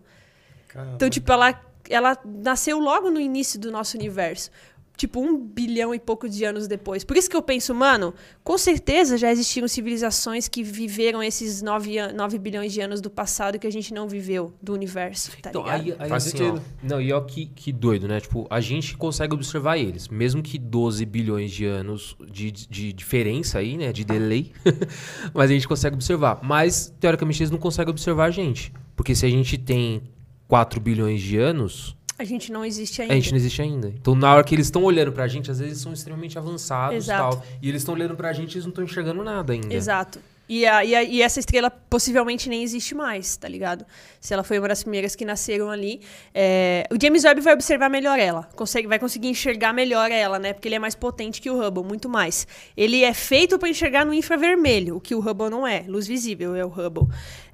Caramba. 0.68 0.92
Então, 0.96 1.08
tipo, 1.10 1.30
ela, 1.32 1.60
ela 1.90 2.16
nasceu 2.24 2.78
logo 2.78 3.10
no 3.10 3.20
início 3.20 3.58
do 3.60 3.70
nosso 3.70 3.96
universo. 3.96 4.50
Tipo, 4.98 5.20
um 5.20 5.36
bilhão 5.36 5.94
e 5.94 5.98
pouco 6.00 6.26
de 6.26 6.42
anos 6.42 6.66
depois. 6.66 7.04
Por 7.04 7.18
isso 7.18 7.28
que 7.28 7.36
eu 7.36 7.42
penso, 7.42 7.74
mano, 7.74 8.14
com 8.42 8.56
certeza 8.56 9.18
já 9.18 9.30
existiram 9.30 9.68
civilizações 9.68 10.48
que 10.48 10.62
viveram 10.62 11.22
esses 11.22 11.60
9, 11.60 11.98
an- 11.98 12.12
9 12.14 12.38
bilhões 12.38 12.72
de 12.72 12.80
anos 12.80 13.02
do 13.02 13.10
passado 13.10 13.58
que 13.58 13.66
a 13.66 13.70
gente 13.70 13.92
não 13.92 14.08
viveu 14.08 14.54
do 14.62 14.72
universo, 14.72 15.32
tá 15.42 15.50
Então, 15.50 15.64
ligado? 15.64 15.80
aí, 15.82 15.96
aí 15.98 16.08
Faz 16.08 16.26
assim, 16.26 16.38
sentido. 16.38 16.62
ó, 16.64 16.86
não, 16.88 16.98
e 16.98 17.12
ó, 17.12 17.20
que, 17.20 17.44
que 17.44 17.70
doido, 17.72 18.08
né? 18.08 18.20
Tipo, 18.20 18.46
a 18.48 18.58
gente 18.58 18.96
consegue 18.96 19.34
observar 19.34 19.76
eles, 19.76 20.08
mesmo 20.08 20.42
que 20.42 20.58
12 20.58 21.04
bilhões 21.04 21.50
de 21.50 21.66
anos 21.66 22.16
de, 22.32 22.50
de 22.50 22.94
diferença 22.94 23.58
aí, 23.58 23.76
né? 23.76 23.92
De 23.92 24.02
delay, 24.02 24.50
mas 25.34 25.50
a 25.50 25.52
gente 25.52 25.68
consegue 25.68 25.94
observar. 25.94 26.40
Mas, 26.42 26.90
teoricamente, 26.98 27.42
eles 27.42 27.50
não 27.50 27.58
conseguem 27.58 27.90
observar 27.90 28.24
a 28.24 28.30
gente. 28.30 28.72
Porque 28.96 29.14
se 29.14 29.26
a 29.26 29.28
gente 29.28 29.58
tem 29.58 30.00
4 30.48 30.80
bilhões 30.80 31.20
de 31.20 31.36
anos, 31.38 31.96
A 32.18 32.24
gente 32.24 32.50
não 32.52 32.64
existe 32.64 33.02
ainda. 33.02 33.12
a 33.12 33.16
gente 33.16 33.30
não 33.30 33.36
existe 33.36 33.60
ainda. 33.62 33.88
Então, 33.88 34.14
na 34.14 34.32
hora 34.34 34.44
que 34.44 34.54
eles 34.54 34.66
estão 34.66 34.82
olhando 34.84 35.12
pra 35.12 35.26
gente, 35.28 35.50
às 35.50 35.58
vezes 35.58 35.72
eles 35.72 35.82
são 35.82 35.92
extremamente 35.92 36.38
avançados 36.38 37.04
e 37.04 37.08
tal. 37.08 37.42
E 37.60 37.68
eles 37.68 37.82
estão 37.82 37.94
olhando 37.94 38.14
pra 38.14 38.32
gente 38.32 38.52
e 38.52 38.54
eles 38.54 38.64
não 38.64 38.70
estão 38.70 38.84
enxergando 38.84 39.22
nada 39.22 39.52
ainda. 39.52 39.72
Exato. 39.74 40.18
E, 40.48 40.64
a, 40.64 40.84
e, 40.84 40.94
a, 40.94 41.02
e, 41.02 41.22
essa 41.22 41.40
estrela 41.40 41.70
possivelmente 41.70 42.48
nem 42.48 42.62
existe 42.62 42.94
mais, 42.94 43.36
tá 43.36 43.48
ligado? 43.48 43.84
Se 44.20 44.32
ela 44.32 44.44
foi 44.44 44.58
uma 44.58 44.68
das 44.68 44.82
primeiras 44.82 45.16
que 45.16 45.24
nasceram 45.24 45.70
ali. 45.70 46.00
É... 46.32 46.86
O 46.90 46.96
James 47.00 47.24
Webb 47.24 47.40
vai 47.40 47.54
observar 47.54 47.88
melhor 47.88 48.18
ela. 48.18 48.48
Consegue, 48.54 48.86
vai 48.86 48.98
conseguir 48.98 49.28
enxergar 49.28 49.72
melhor 49.72 50.10
ela, 50.10 50.38
né? 50.38 50.52
Porque 50.52 50.68
ele 50.68 50.76
é 50.76 50.78
mais 50.78 50.94
potente 50.94 51.40
que 51.40 51.50
o 51.50 51.60
Hubble, 51.60 51.82
muito 51.82 52.08
mais. 52.08 52.46
Ele 52.76 53.02
é 53.02 53.12
feito 53.12 53.58
para 53.58 53.68
enxergar 53.68 54.04
no 54.04 54.14
infravermelho, 54.14 54.96
o 54.96 55.00
que 55.00 55.14
o 55.14 55.20
Hubble 55.20 55.50
não 55.50 55.66
é. 55.66 55.84
Luz 55.88 56.06
visível 56.06 56.54
é 56.54 56.64
o 56.64 56.68
Hubble. 56.68 57.08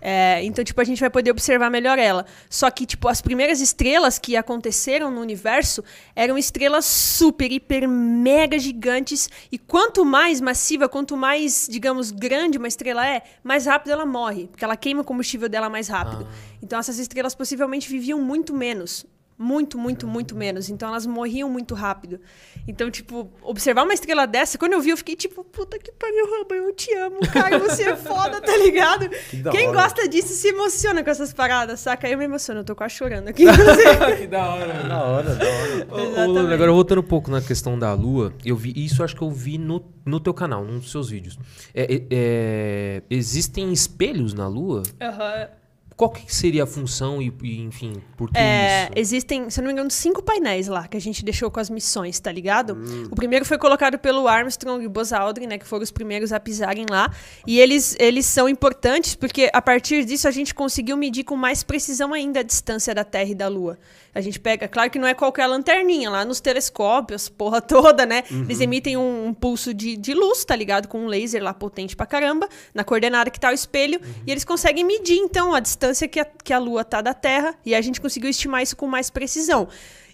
É, 0.05 0.42
então, 0.42 0.64
tipo, 0.64 0.81
a 0.81 0.85
gente 0.85 0.98
vai 0.98 1.09
poder 1.09 1.31
observar 1.31 1.70
melhor 1.70 1.96
ela. 1.96 2.26
Só 2.50 2.68
que, 2.70 2.85
tipo, 2.85 3.09
as 3.09 3.22
primeiras 3.22 3.61
estrelas 3.61 4.18
que 4.18 4.37
aconteceram 4.37 5.11
no 5.12 5.20
universo 5.20 5.85
eram 6.14 6.37
estrelas 6.37 6.85
super, 6.85 7.50
hiper, 7.50 7.88
mega 7.88 8.59
gigantes. 8.59 9.31
E 9.50 9.57
quanto 9.57 10.05
mais 10.05 10.40
massiva, 10.40 10.88
quanto 10.88 11.16
mais, 11.16 11.68
digamos, 11.70 12.11
grande 12.11 12.59
uma 12.59 12.66
estrela 12.66 12.82
é, 12.90 13.23
mais 13.42 13.66
rápido 13.66 13.92
ela 13.92 14.07
morre. 14.07 14.49
Porque 14.49 14.64
ela 14.64 14.77
queima 14.77 15.03
o 15.03 15.05
combustível 15.05 15.49
dela 15.49 15.68
mais 15.68 15.88
rápido. 15.88 16.27
Ah. 16.29 16.57
Então, 16.62 16.79
essas 16.79 16.99
estrelas 16.99 17.35
possivelmente 17.35 17.88
viviam 17.88 18.21
muito 18.21 18.55
menos. 18.55 19.07
Muito, 19.42 19.76
muito, 19.76 20.07
muito 20.07 20.37
menos. 20.37 20.70
Então 20.70 20.88
elas 20.88 21.05
morriam 21.05 21.50
muito 21.50 21.74
rápido. 21.74 22.20
Então, 22.66 22.88
tipo, 22.92 23.28
observar 23.42 23.83
uma 23.83 23.92
estrela 23.92 24.24
dessa, 24.24 24.57
quando 24.57 24.74
eu 24.74 24.81
vi, 24.81 24.90
eu 24.90 24.96
fiquei 24.96 25.16
tipo, 25.16 25.42
puta 25.42 25.81
que 25.81 25.90
pariu, 25.90 26.31
Ramba, 26.31 26.55
eu 26.55 26.72
te 26.72 26.94
amo, 26.94 27.18
cara, 27.33 27.59
você 27.59 27.83
é 27.83 27.96
foda, 27.96 28.40
tá 28.40 28.57
ligado? 28.57 29.11
Que 29.33 29.42
Quem 29.50 29.68
hora. 29.68 29.83
gosta 29.83 30.09
disso 30.09 30.28
se 30.28 30.48
emociona 30.48 31.02
com 31.02 31.11
essas 31.11 31.33
paradas, 31.33 31.81
saca? 31.81 32.09
Eu 32.09 32.18
me 32.18 32.24
emociono, 32.24 32.61
eu 32.61 32.64
tô 32.64 32.76
quase 32.76 32.94
chorando 32.94 33.28
aqui. 33.28 33.44
que 34.18 34.26
da 34.26 34.55
hora, 34.55 34.72
da 34.85 35.02
hora, 35.02 35.35
da 35.35 35.44
hora. 35.48 36.31
Ô, 36.31 36.52
agora, 36.52 36.70
voltando 36.70 37.00
um 37.00 37.05
pouco 37.05 37.31
na 37.31 37.40
questão 37.40 37.78
da 37.78 37.92
lua, 37.94 38.33
eu 38.44 38.55
vi, 38.55 38.72
isso 38.76 39.02
acho 39.02 39.16
que 39.16 39.22
eu 39.22 39.31
vi 39.31 39.59
no, 39.59 39.83
no 40.05 40.20
teu 40.20 40.35
canal, 40.35 40.64
num 40.64 40.78
dos 40.78 40.90
seus 40.90 41.09
vídeos. 41.09 41.38
É, 41.74 41.94
é, 41.94 42.02
é, 42.11 43.02
existem 43.11 43.72
espelhos 43.72 44.35
na 44.35 44.46
lua? 44.46 44.83
Aham. 45.00 45.48
Uhum. 45.48 45.62
Qual 46.03 46.11
que 46.11 46.35
seria 46.35 46.65
a 46.65 46.67
função 46.67 47.23
e, 47.23 47.33
e 47.45 47.61
enfim, 47.61 48.03
por 48.17 48.29
que 48.29 48.37
é, 48.37 48.87
isso? 48.87 48.93
Existem, 48.97 49.49
se 49.49 49.61
não 49.61 49.69
me 49.69 49.73
engano, 49.73 49.88
cinco 49.88 50.21
painéis 50.21 50.67
lá 50.67 50.88
que 50.88 50.97
a 50.97 51.01
gente 51.01 51.25
deixou 51.25 51.49
com 51.49 51.61
as 51.61 51.71
missões, 51.71 52.19
tá 52.19 52.33
ligado? 52.33 52.75
Hum. 52.75 53.07
O 53.09 53.15
primeiro 53.15 53.45
foi 53.45 53.57
colocado 53.57 53.97
pelo 54.01 54.27
Armstrong 54.27 54.85
e 54.85 54.88
Buzz 54.88 55.12
Aldrin, 55.12 55.47
né, 55.47 55.59
que 55.59 55.65
foram 55.65 55.85
os 55.85 55.93
primeiros 55.93 56.33
a 56.33 56.41
pisarem 56.41 56.87
lá. 56.91 57.15
E 57.47 57.61
eles, 57.61 57.95
eles 58.01 58.27
são 58.27 58.49
importantes 58.49 59.15
porque 59.15 59.49
a 59.53 59.62
partir 59.62 60.05
disso 60.05 60.27
a 60.27 60.33
gente 60.33 60.53
conseguiu 60.53 60.97
medir 60.97 61.23
com 61.23 61.37
mais 61.37 61.62
precisão 61.62 62.12
ainda 62.12 62.41
a 62.41 62.43
distância 62.43 62.93
da 62.93 63.05
Terra 63.05 63.31
e 63.31 63.35
da 63.37 63.47
Lua. 63.47 63.79
A 64.14 64.20
gente 64.20 64.38
pega, 64.38 64.68
claro 64.68 64.90
que 64.90 64.98
não 64.98 65.09
é 65.09 65.14
qualquer 65.14 65.46
lanterninha, 65.46 66.11
lá 66.11 66.25
nos 66.25 66.38
telescópios, 66.38 67.29
porra 67.29 67.61
toda, 67.62 68.05
né? 68.05 68.25
Uhum. 68.31 68.42
Eles 68.42 68.61
emitem 68.61 68.96
um, 68.96 69.29
um, 69.29 69.35
pulso 69.35 69.72
de, 69.72 69.96
de 69.96 70.12
luz, 70.12 70.44
tá 70.44 70.55
ligado? 70.55 70.87
Com 70.87 71.05
um 71.05 71.07
laser 71.07 71.42
lá 71.42 71.55
potente 71.55 71.96
pra 71.96 72.05
caramba, 72.05 72.48
na 72.75 72.85
coordenada 72.85 73.31
que 73.31 73.40
tá 73.40 73.51
o 73.51 73.55
espelho, 73.55 73.98
uhum. 74.03 74.22
e 74.27 74.31
eles 74.31 74.44
conseguem 74.44 74.85
medir, 74.85 75.16
então, 75.16 75.55
a 75.55 75.61
distância 75.61 76.07
que 76.07 76.20
a, 76.20 76.25
que 76.25 76.53
a 76.53 76.59
Lua 76.59 76.85
tá 76.85 77.01
da 77.01 77.14
Terra, 77.14 77.55
e 77.64 77.75
a 77.75 77.81
gente 77.81 78.01
conseguiu 78.01 78.29
estimar 78.29 78.62
isso 78.62 78.77
com 78.77 78.87
mais 78.87 79.09
precisão. 79.09 79.68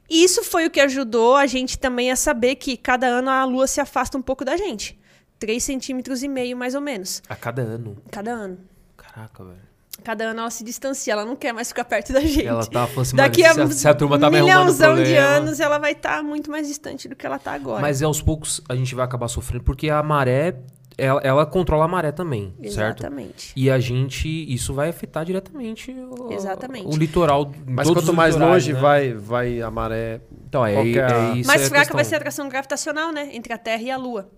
Isso 0.09 0.43
foi 0.43 0.67
o 0.67 0.71
que 0.71 0.81
ajudou 0.81 1.37
a 1.37 1.47
gente 1.47 1.79
também 1.79 2.11
a 2.11 2.17
saber 2.17 2.55
que 2.55 2.77
cada 2.77 3.07
ano 3.07 3.29
a 3.29 3.45
Lua 3.45 3.67
se 3.67 3.81
afasta 3.81 4.17
um 4.17 4.23
pouco 4.23 4.45
da 4.45 4.57
gente. 4.57 4.99
3 5.39 5.63
centímetros 5.63 6.23
e 6.23 6.29
meio, 6.29 6.57
mais 6.57 6.75
ou 6.75 6.81
menos. 6.81 7.23
A 7.29 7.37
cada 7.37 7.63
ano? 7.63 7.97
Cada 8.11 8.31
ano. 8.31 8.59
Caraca, 8.97 9.45
velho. 9.45 9.68
Cada 10.05 10.25
ano 10.25 10.41
ela 10.41 10.51
se 10.51 10.65
distancia, 10.65 11.13
ela 11.13 11.25
não 11.25 11.37
quer 11.37 11.53
mais 11.53 11.69
ficar 11.69 11.85
perto 11.85 12.13
da 12.13 12.21
gente. 12.21 12.47
Ela 12.47 12.65
tá 12.65 12.87
falando 12.87 13.01
assim, 13.03 13.17
Daqui 13.17 13.45
a, 13.45 13.71
se, 13.71 13.89
a, 13.89 13.95
turma 13.95 14.19
tá 14.19 14.31
milhãozão 14.31 14.97
de 14.97 15.15
anos, 15.15 15.61
ela 15.61 15.79
vai 15.79 15.93
estar 15.93 16.19
tá 16.19 16.23
muito 16.23 16.51
mais 16.51 16.67
distante 16.67 17.09
do 17.09 17.17
que 17.17 17.27
ela 17.27 17.39
tá 17.39 17.53
agora. 17.53 17.81
Mas 17.81 18.03
aos 18.03 18.23
poucos 18.23 18.61
a 18.69 18.75
gente 18.75 18.95
vai 18.95 19.05
acabar 19.05 19.29
sofrendo, 19.29 19.65
porque 19.65 19.91
a 19.91 20.03
maré, 20.03 20.57
ela, 20.97 21.21
ela 21.23 21.47
controla 21.47 21.85
a 21.85 21.89
maré 21.89 22.13
também, 22.13 22.55
certo? 22.71 23.01
Exatamente. 23.01 23.53
E 23.55 23.71
a 23.71 23.79
gente, 23.79 24.29
isso 24.53 24.73
vai 24.73 24.89
afetar 24.89 25.25
diretamente 25.25 25.93
o, 25.93 26.33
Exatamente. 26.33 26.87
o 26.87 26.97
litoral. 26.97 27.53
Mas 27.67 27.91
quanto 27.91 28.15
mais 28.15 28.37
longe 28.37 28.73
né? 28.73 28.81
vai, 28.81 29.13
vai 29.15 29.61
a 29.61 29.71
maré... 29.71 30.21
Então, 30.49 30.65
é, 30.65 30.75
é 30.75 31.35
isso. 31.35 31.47
Mais 31.47 31.63
é 31.63 31.69
fraca 31.69 31.93
vai 31.93 32.05
ser 32.05 32.15
a 32.15 32.19
atração 32.19 32.49
gravitacional, 32.49 33.13
né? 33.13 33.31
Entre 33.33 33.53
a 33.53 33.59
Terra 33.59 33.83
e 33.83 33.91
a 33.91 33.97
Lua. 33.97 34.31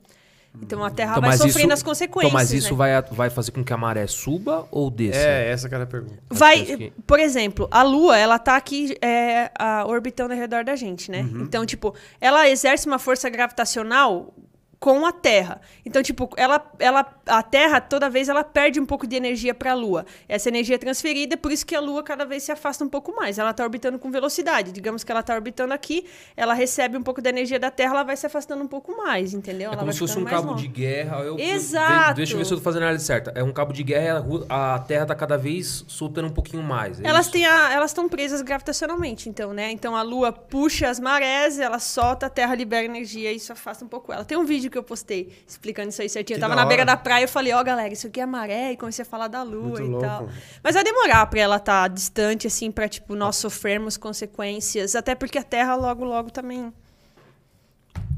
Então 0.60 0.82
a 0.82 0.90
Terra 0.90 1.12
então, 1.12 1.22
vai 1.22 1.36
sofrendo 1.36 1.68
isso, 1.68 1.74
as 1.74 1.82
consequências. 1.82 2.30
Então, 2.30 2.38
mas 2.38 2.52
isso 2.52 2.72
né? 2.72 2.76
vai, 2.76 3.02
vai 3.02 3.30
fazer 3.30 3.52
com 3.52 3.62
que 3.62 3.72
a 3.72 3.76
maré 3.76 4.06
suba 4.06 4.66
ou 4.70 4.90
desça? 4.90 5.20
É, 5.20 5.50
essa 5.50 5.68
que 5.68 5.74
era 5.74 5.84
a 5.84 5.86
pergunta. 5.86 6.18
Vai, 6.28 6.64
que... 6.64 6.92
por 7.06 7.20
exemplo, 7.20 7.68
a 7.70 7.82
Lua, 7.82 8.18
ela 8.18 8.38
tá 8.38 8.56
aqui 8.56 8.96
é, 9.00 9.50
a, 9.58 9.84
orbitando 9.86 10.32
ao 10.32 10.38
redor 10.38 10.64
da 10.64 10.74
gente, 10.74 11.10
né? 11.10 11.22
Uhum. 11.22 11.42
Então, 11.42 11.64
tipo, 11.64 11.94
ela 12.20 12.48
exerce 12.48 12.86
uma 12.86 12.98
força 12.98 13.28
gravitacional 13.30 14.34
com 14.80 15.04
a 15.04 15.12
Terra. 15.12 15.60
Então, 15.84 16.02
tipo, 16.02 16.30
ela, 16.38 16.64
ela, 16.78 17.06
a 17.26 17.42
Terra, 17.42 17.82
toda 17.82 18.08
vez, 18.08 18.30
ela 18.30 18.42
perde 18.42 18.80
um 18.80 18.86
pouco 18.86 19.06
de 19.06 19.14
energia 19.14 19.54
para 19.54 19.72
a 19.72 19.74
Lua. 19.74 20.06
Essa 20.26 20.48
energia 20.48 20.76
é 20.76 20.78
transferida, 20.78 21.36
por 21.36 21.52
isso 21.52 21.66
que 21.66 21.74
a 21.76 21.80
Lua 21.80 22.02
cada 22.02 22.24
vez 22.24 22.42
se 22.44 22.50
afasta 22.50 22.82
um 22.82 22.88
pouco 22.88 23.14
mais. 23.14 23.38
Ela 23.38 23.50
está 23.50 23.62
orbitando 23.62 23.98
com 23.98 24.10
velocidade. 24.10 24.72
Digamos 24.72 25.04
que 25.04 25.12
ela 25.12 25.20
está 25.20 25.34
orbitando 25.34 25.74
aqui, 25.74 26.06
ela 26.34 26.54
recebe 26.54 26.96
um 26.96 27.02
pouco 27.02 27.20
da 27.20 27.28
energia 27.28 27.58
da 27.58 27.70
Terra, 27.70 27.92
ela 27.92 28.02
vai 28.04 28.16
se 28.16 28.24
afastando 28.24 28.64
um 28.64 28.66
pouco 28.66 28.96
mais, 28.96 29.34
entendeu? 29.34 29.70
É 29.70 29.74
ela 29.74 29.76
como 29.76 29.92
se 29.92 29.98
fosse 29.98 30.18
um 30.18 30.24
cabo 30.24 30.52
longe. 30.52 30.66
de 30.66 30.72
guerra. 30.72 31.18
Eu, 31.18 31.38
Exato. 31.38 32.12
Eu, 32.12 32.14
deixa 32.14 32.32
eu 32.32 32.38
ver 32.38 32.46
se 32.46 32.52
eu 32.54 32.56
tô 32.56 32.64
fazendo 32.64 32.82
a 32.82 32.86
análise 32.86 33.04
certa. 33.04 33.32
É 33.34 33.42
um 33.42 33.52
cabo 33.52 33.74
de 33.74 33.82
guerra, 33.82 34.24
a 34.48 34.78
Terra 34.78 35.02
está 35.02 35.14
cada 35.14 35.36
vez 35.36 35.84
soltando 35.88 36.28
um 36.28 36.32
pouquinho 36.32 36.62
mais. 36.62 36.98
É 37.00 37.06
elas 37.06 37.28
têm 37.28 37.44
a, 37.44 37.70
elas 37.70 37.90
estão 37.90 38.08
presas 38.08 38.40
gravitacionalmente, 38.40 39.28
então, 39.28 39.52
né? 39.52 39.70
Então 39.70 39.94
a 39.94 40.00
Lua 40.00 40.32
puxa 40.32 40.88
as 40.88 40.98
marés, 40.98 41.58
ela 41.58 41.78
solta, 41.78 42.26
a 42.26 42.30
Terra 42.30 42.54
libera 42.54 42.86
energia 42.86 43.30
e 43.30 43.36
isso 43.36 43.52
afasta 43.52 43.84
um 43.84 43.88
pouco 43.88 44.10
ela. 44.10 44.24
Tem 44.24 44.38
um 44.38 44.44
vídeo 44.46 44.69
que 44.70 44.78
eu 44.78 44.82
postei 44.82 45.32
explicando 45.46 45.88
isso 45.88 46.00
aí 46.00 46.08
certinho. 46.08 46.38
Que 46.38 46.44
eu 46.44 46.48
tava 46.48 46.60
na 46.60 46.66
beira 46.66 46.84
da 46.84 46.96
praia 46.96 47.24
e 47.24 47.26
falei, 47.26 47.52
ó, 47.52 47.60
oh, 47.60 47.64
galera, 47.64 47.92
isso 47.92 48.06
aqui 48.06 48.20
é 48.20 48.26
maré, 48.26 48.72
e 48.72 48.76
comecei 48.76 49.02
a 49.02 49.06
falar 49.06 49.28
da 49.28 49.42
lua 49.42 49.62
Muito 49.62 49.82
e 49.82 49.88
louco. 49.88 50.06
tal. 50.06 50.28
Mas 50.62 50.74
vai 50.74 50.84
demorar 50.84 51.26
pra 51.26 51.40
ela 51.40 51.56
estar 51.56 51.82
tá 51.82 51.88
distante, 51.88 52.46
assim, 52.46 52.70
pra, 52.70 52.88
tipo, 52.88 53.14
nós 53.14 53.36
sofrermos 53.36 53.96
consequências. 53.96 54.94
Até 54.94 55.14
porque 55.14 55.38
a 55.38 55.42
Terra 55.42 55.74
logo, 55.74 56.04
logo 56.04 56.30
também. 56.30 56.72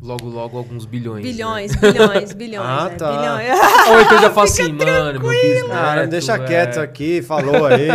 Logo, 0.03 0.29
logo, 0.29 0.59
alguns 0.59 0.85
bilhões. 0.85 1.23
Bilhões, 1.23 1.81
né? 1.81 1.93
bilhões, 1.93 2.33
bilhões. 2.33 2.67
ah, 2.69 2.91
é, 2.93 2.97
tá. 2.97 3.12
Bilhões. 3.12 3.88
Ou 3.88 4.01
então 4.01 4.21
já 4.21 4.31
falo 4.35 4.49
assim, 4.49 4.73
mano, 4.73 5.21
meu 5.21 5.31
bisneto, 5.31 5.69
Cara, 5.69 6.07
deixa 6.09 6.35
é... 6.35 6.45
quieto 6.45 6.79
aqui, 6.79 7.23
falou 7.23 7.67
aí. 7.67 7.88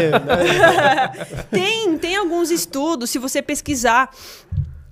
tem, 1.52 1.98
tem 1.98 2.16
alguns 2.16 2.50
estudos, 2.50 3.10
se 3.10 3.20
você 3.20 3.42
pesquisar 3.42 4.10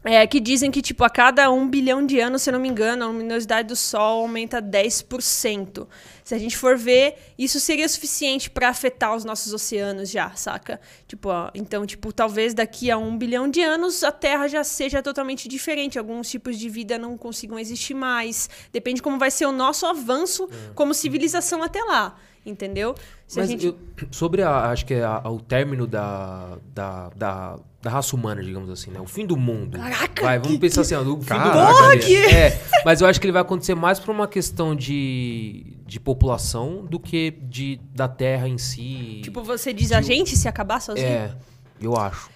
é, 0.05 0.25
que 0.27 0.39
dizem 0.39 0.69
que, 0.69 0.83
tipo, 0.83 1.03
a 1.03 1.09
cada 1.09 1.49
um 1.51 1.67
bilhão 1.67 2.05
de 2.05 2.19
anos, 2.19 2.43
se 2.43 2.49
eu 2.49 2.53
não 2.53 2.59
me 2.59 2.69
engano, 2.69 3.03
a 3.03 3.07
luminosidade 3.07 3.67
do 3.67 3.75
Sol 3.75 4.21
aumenta 4.21 4.61
10%. 4.61 5.87
Se 6.23 6.35
a 6.35 6.37
gente 6.37 6.55
for 6.55 6.77
ver, 6.77 7.15
isso 7.37 7.59
seria 7.59 7.89
suficiente 7.89 8.49
para 8.49 8.69
afetar 8.69 9.15
os 9.15 9.25
nossos 9.25 9.51
oceanos 9.51 10.11
já, 10.11 10.29
saca? 10.35 10.79
Tipo, 11.07 11.29
ó, 11.29 11.49
então, 11.55 11.85
tipo, 11.87 12.13
talvez 12.13 12.53
daqui 12.53 12.91
a 12.91 12.97
um 12.97 13.17
bilhão 13.17 13.49
de 13.49 13.61
anos 13.61 14.03
a 14.03 14.11
Terra 14.11 14.47
já 14.47 14.63
seja 14.63 15.01
totalmente 15.01 15.47
diferente. 15.47 15.97
Alguns 15.97 16.29
tipos 16.29 16.59
de 16.59 16.69
vida 16.69 16.99
não 16.99 17.17
consigam 17.17 17.57
existir 17.57 17.95
mais. 17.95 18.47
Depende 18.71 19.01
como 19.01 19.17
vai 19.17 19.31
ser 19.31 19.47
o 19.47 19.51
nosso 19.51 19.87
avanço 19.87 20.47
é. 20.51 20.73
como 20.75 20.93
civilização 20.93 21.63
até 21.63 21.83
lá 21.83 22.15
entendeu? 22.45 22.93
Se 23.27 23.39
Mas 23.39 23.49
gente... 23.49 23.65
eu, 23.65 23.77
sobre 24.11 24.43
a, 24.43 24.69
acho 24.69 24.85
que 24.85 24.93
é 24.93 25.03
a, 25.03 25.19
o 25.29 25.39
término 25.39 25.87
da, 25.87 26.57
da, 26.73 27.09
da, 27.09 27.59
da, 27.85 27.91
raça 27.91 28.15
humana, 28.15 28.43
digamos 28.43 28.69
assim, 28.69 28.91
né? 28.91 28.99
O 28.99 29.05
fim 29.05 29.25
do 29.25 29.37
mundo. 29.37 29.77
Caraca! 29.77 30.23
Vai, 30.23 30.39
vamos 30.39 30.53
que, 30.53 30.59
pensar 30.59 30.81
que... 30.81 30.93
assim, 30.93 30.95
ó, 30.95 31.01
o 31.01 31.21
fim 31.21 31.27
Caraca, 31.27 31.51
do 31.51 31.89
mundo. 31.89 31.99
Que... 31.99 32.15
É, 32.15 32.61
mas 32.83 33.01
eu 33.01 33.07
acho 33.07 33.19
que 33.19 33.25
ele 33.25 33.31
vai 33.31 33.41
acontecer 33.41 33.75
mais 33.75 33.99
por 33.99 34.11
uma 34.11 34.27
questão 34.27 34.75
de, 34.75 35.77
de 35.85 35.99
população 35.99 36.85
do 36.85 36.99
que 36.99 37.31
de, 37.31 37.79
da 37.93 38.07
terra 38.07 38.47
em 38.47 38.57
si. 38.57 39.21
Tipo, 39.23 39.43
você 39.43 39.73
diz 39.73 39.91
a 39.91 40.01
gente 40.01 40.35
se 40.35 40.47
acabar 40.47 40.81
sozinho? 40.81 41.07
É, 41.07 41.35
eu 41.79 41.95
acho. 41.95 42.29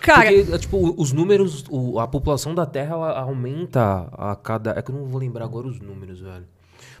Cara, 0.00 0.32
Porque, 0.32 0.58
tipo, 0.58 1.00
os 1.00 1.12
números, 1.12 1.64
a 2.00 2.08
população 2.08 2.54
da 2.54 2.66
Terra 2.66 2.94
ela 2.94 3.20
aumenta 3.20 4.08
a 4.12 4.34
cada. 4.34 4.72
É 4.72 4.82
que 4.82 4.90
eu 4.90 4.96
não 4.96 5.04
vou 5.04 5.20
lembrar 5.20 5.44
agora 5.44 5.68
os 5.68 5.80
números, 5.80 6.20
velho. 6.20 6.44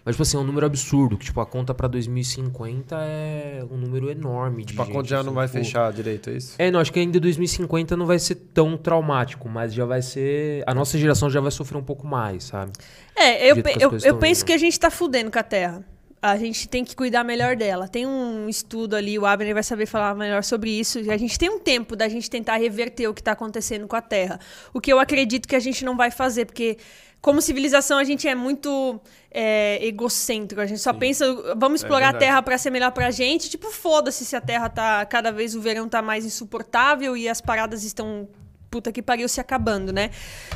Mas, 0.04 0.16
tipo 0.16 0.22
assim, 0.22 0.36
é 0.36 0.40
um 0.40 0.44
número 0.44 0.66
absurdo. 0.66 1.16
Que, 1.16 1.26
tipo, 1.26 1.40
a 1.40 1.46
conta 1.46 1.72
pra 1.72 1.86
2050 1.86 2.96
é 2.96 3.64
um 3.70 3.76
número 3.76 4.10
enorme. 4.10 4.64
Tipo, 4.64 4.82
a 4.82 4.86
conta 4.86 5.08
já 5.08 5.18
assim, 5.18 5.26
não 5.26 5.34
vai 5.34 5.46
tipo... 5.46 5.58
fechar 5.58 5.92
direito, 5.92 6.30
é 6.30 6.34
isso? 6.34 6.54
É, 6.58 6.70
não, 6.70 6.80
acho 6.80 6.92
que 6.92 6.98
ainda 6.98 7.20
2050 7.20 7.96
não 7.96 8.06
vai 8.06 8.18
ser 8.18 8.34
tão 8.34 8.76
traumático, 8.76 9.48
mas 9.48 9.72
já 9.72 9.84
vai 9.84 10.02
ser. 10.02 10.64
A 10.66 10.74
nossa 10.74 10.98
geração 10.98 11.30
já 11.30 11.40
vai 11.40 11.50
sofrer 11.50 11.78
um 11.78 11.84
pouco 11.84 12.06
mais, 12.06 12.44
sabe? 12.44 12.72
É, 13.14 13.50
eu, 13.50 13.56
eu, 13.78 13.98
eu 14.04 14.18
penso 14.18 14.44
que 14.44 14.52
a 14.52 14.58
gente 14.58 14.78
tá 14.78 14.90
fudendo 14.90 15.30
com 15.30 15.38
a 15.38 15.42
Terra 15.42 15.84
a 16.22 16.36
gente 16.36 16.68
tem 16.68 16.84
que 16.84 16.94
cuidar 16.94 17.24
melhor 17.24 17.56
dela. 17.56 17.88
Tem 17.88 18.06
um 18.06 18.48
estudo 18.48 18.94
ali, 18.94 19.18
o 19.18 19.26
Abner 19.26 19.52
vai 19.52 19.62
saber 19.64 19.86
falar 19.86 20.14
melhor 20.14 20.44
sobre 20.44 20.70
isso. 20.70 21.00
A 21.10 21.16
gente 21.16 21.36
tem 21.36 21.50
um 21.50 21.58
tempo 21.58 21.96
da 21.96 22.08
gente 22.08 22.30
tentar 22.30 22.58
reverter 22.58 23.08
o 23.08 23.14
que 23.14 23.20
está 23.20 23.32
acontecendo 23.32 23.88
com 23.88 23.96
a 23.96 24.00
Terra. 24.00 24.38
O 24.72 24.80
que 24.80 24.92
eu 24.92 25.00
acredito 25.00 25.48
que 25.48 25.56
a 25.56 25.60
gente 25.60 25.84
não 25.84 25.96
vai 25.96 26.12
fazer, 26.12 26.44
porque 26.44 26.78
como 27.22 27.40
civilização, 27.40 27.96
a 27.98 28.04
gente 28.04 28.26
é 28.28 28.34
muito 28.34 29.00
é, 29.30 29.78
egocêntrico. 29.86 30.60
A 30.60 30.66
gente 30.66 30.80
só 30.80 30.92
Sim. 30.92 30.98
pensa, 30.98 31.54
vamos 31.56 31.80
é 31.80 31.84
explorar 31.84 32.06
é 32.12 32.16
a 32.16 32.18
Terra 32.18 32.42
para 32.42 32.58
ser 32.58 32.68
melhor 32.70 32.90
pra 32.90 33.10
gente. 33.12 33.48
Tipo, 33.48 33.70
foda-se 33.70 34.24
se 34.24 34.34
a 34.36 34.40
Terra 34.40 34.68
tá. 34.68 35.06
Cada 35.06 35.30
vez 35.30 35.54
o 35.54 35.60
verão 35.60 35.88
tá 35.88 36.02
mais 36.02 36.26
insuportável 36.26 37.16
e 37.16 37.28
as 37.28 37.40
paradas 37.40 37.84
estão 37.84 38.28
puta 38.68 38.90
que 38.90 39.02
pariu 39.02 39.28
se 39.28 39.38
acabando, 39.38 39.92
né? 39.92 40.10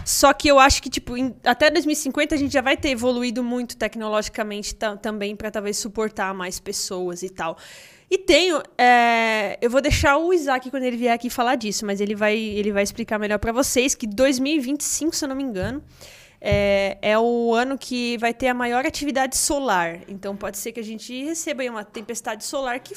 Só 0.05 0.33
que 0.33 0.49
eu 0.49 0.59
acho 0.59 0.83
que, 0.83 0.89
tipo, 0.89 1.17
em- 1.19 1.37
até 1.45 1.71
2050 1.71 2.35
a 2.35 2.39
gente 2.39 2.51
já 2.51 2.63
vai 2.63 2.75
ter 2.75 2.89
evoluído 2.89 3.45
muito 3.45 3.77
tecnologicamente 3.77 4.75
ta- 4.75 4.97
também 4.97 5.37
para 5.37 5.51
talvez 5.51 5.77
suportar 5.77 6.33
mais 6.35 6.59
pessoas 6.59 7.23
e 7.23 7.29
tal. 7.29 7.59
E 8.11 8.17
tenho. 8.19 8.63
é, 8.79 9.59
eu 9.61 9.69
vou 9.69 9.81
deixar 9.83 10.17
o 10.17 10.33
Isaac 10.33 10.71
quando 10.71 10.85
ele 10.85 10.97
vier 10.97 11.13
aqui 11.13 11.29
falar 11.29 11.57
disso, 11.57 11.85
mas 11.85 12.01
ele 12.01 12.15
vai, 12.15 12.37
ele 12.37 12.73
vai 12.73 12.83
explicar 12.83 13.19
melhor 13.19 13.39
para 13.39 13.53
vocês 13.53 13.95
que 13.95 14.07
2025, 14.07 15.15
se 15.15 15.25
eu 15.25 15.29
não 15.29 15.37
me 15.37 15.43
engano. 15.43 15.83
É, 16.49 16.97
é 17.03 17.19
o 17.19 17.53
ano 17.55 17.77
que 17.77 18.17
vai 18.19 18.33
ter 18.33 18.47
a 18.47 18.55
maior 18.55 18.87
atividade 18.87 19.37
solar. 19.37 19.99
Então 20.07 20.37
pode 20.37 20.59
ser 20.59 20.71
que 20.71 20.79
a 20.79 20.85
gente 20.85 21.25
receba 21.25 21.63
aí 21.63 21.69
uma 21.69 21.85
tempestade 21.85 22.45
solar 22.45 22.79
que 22.79 22.95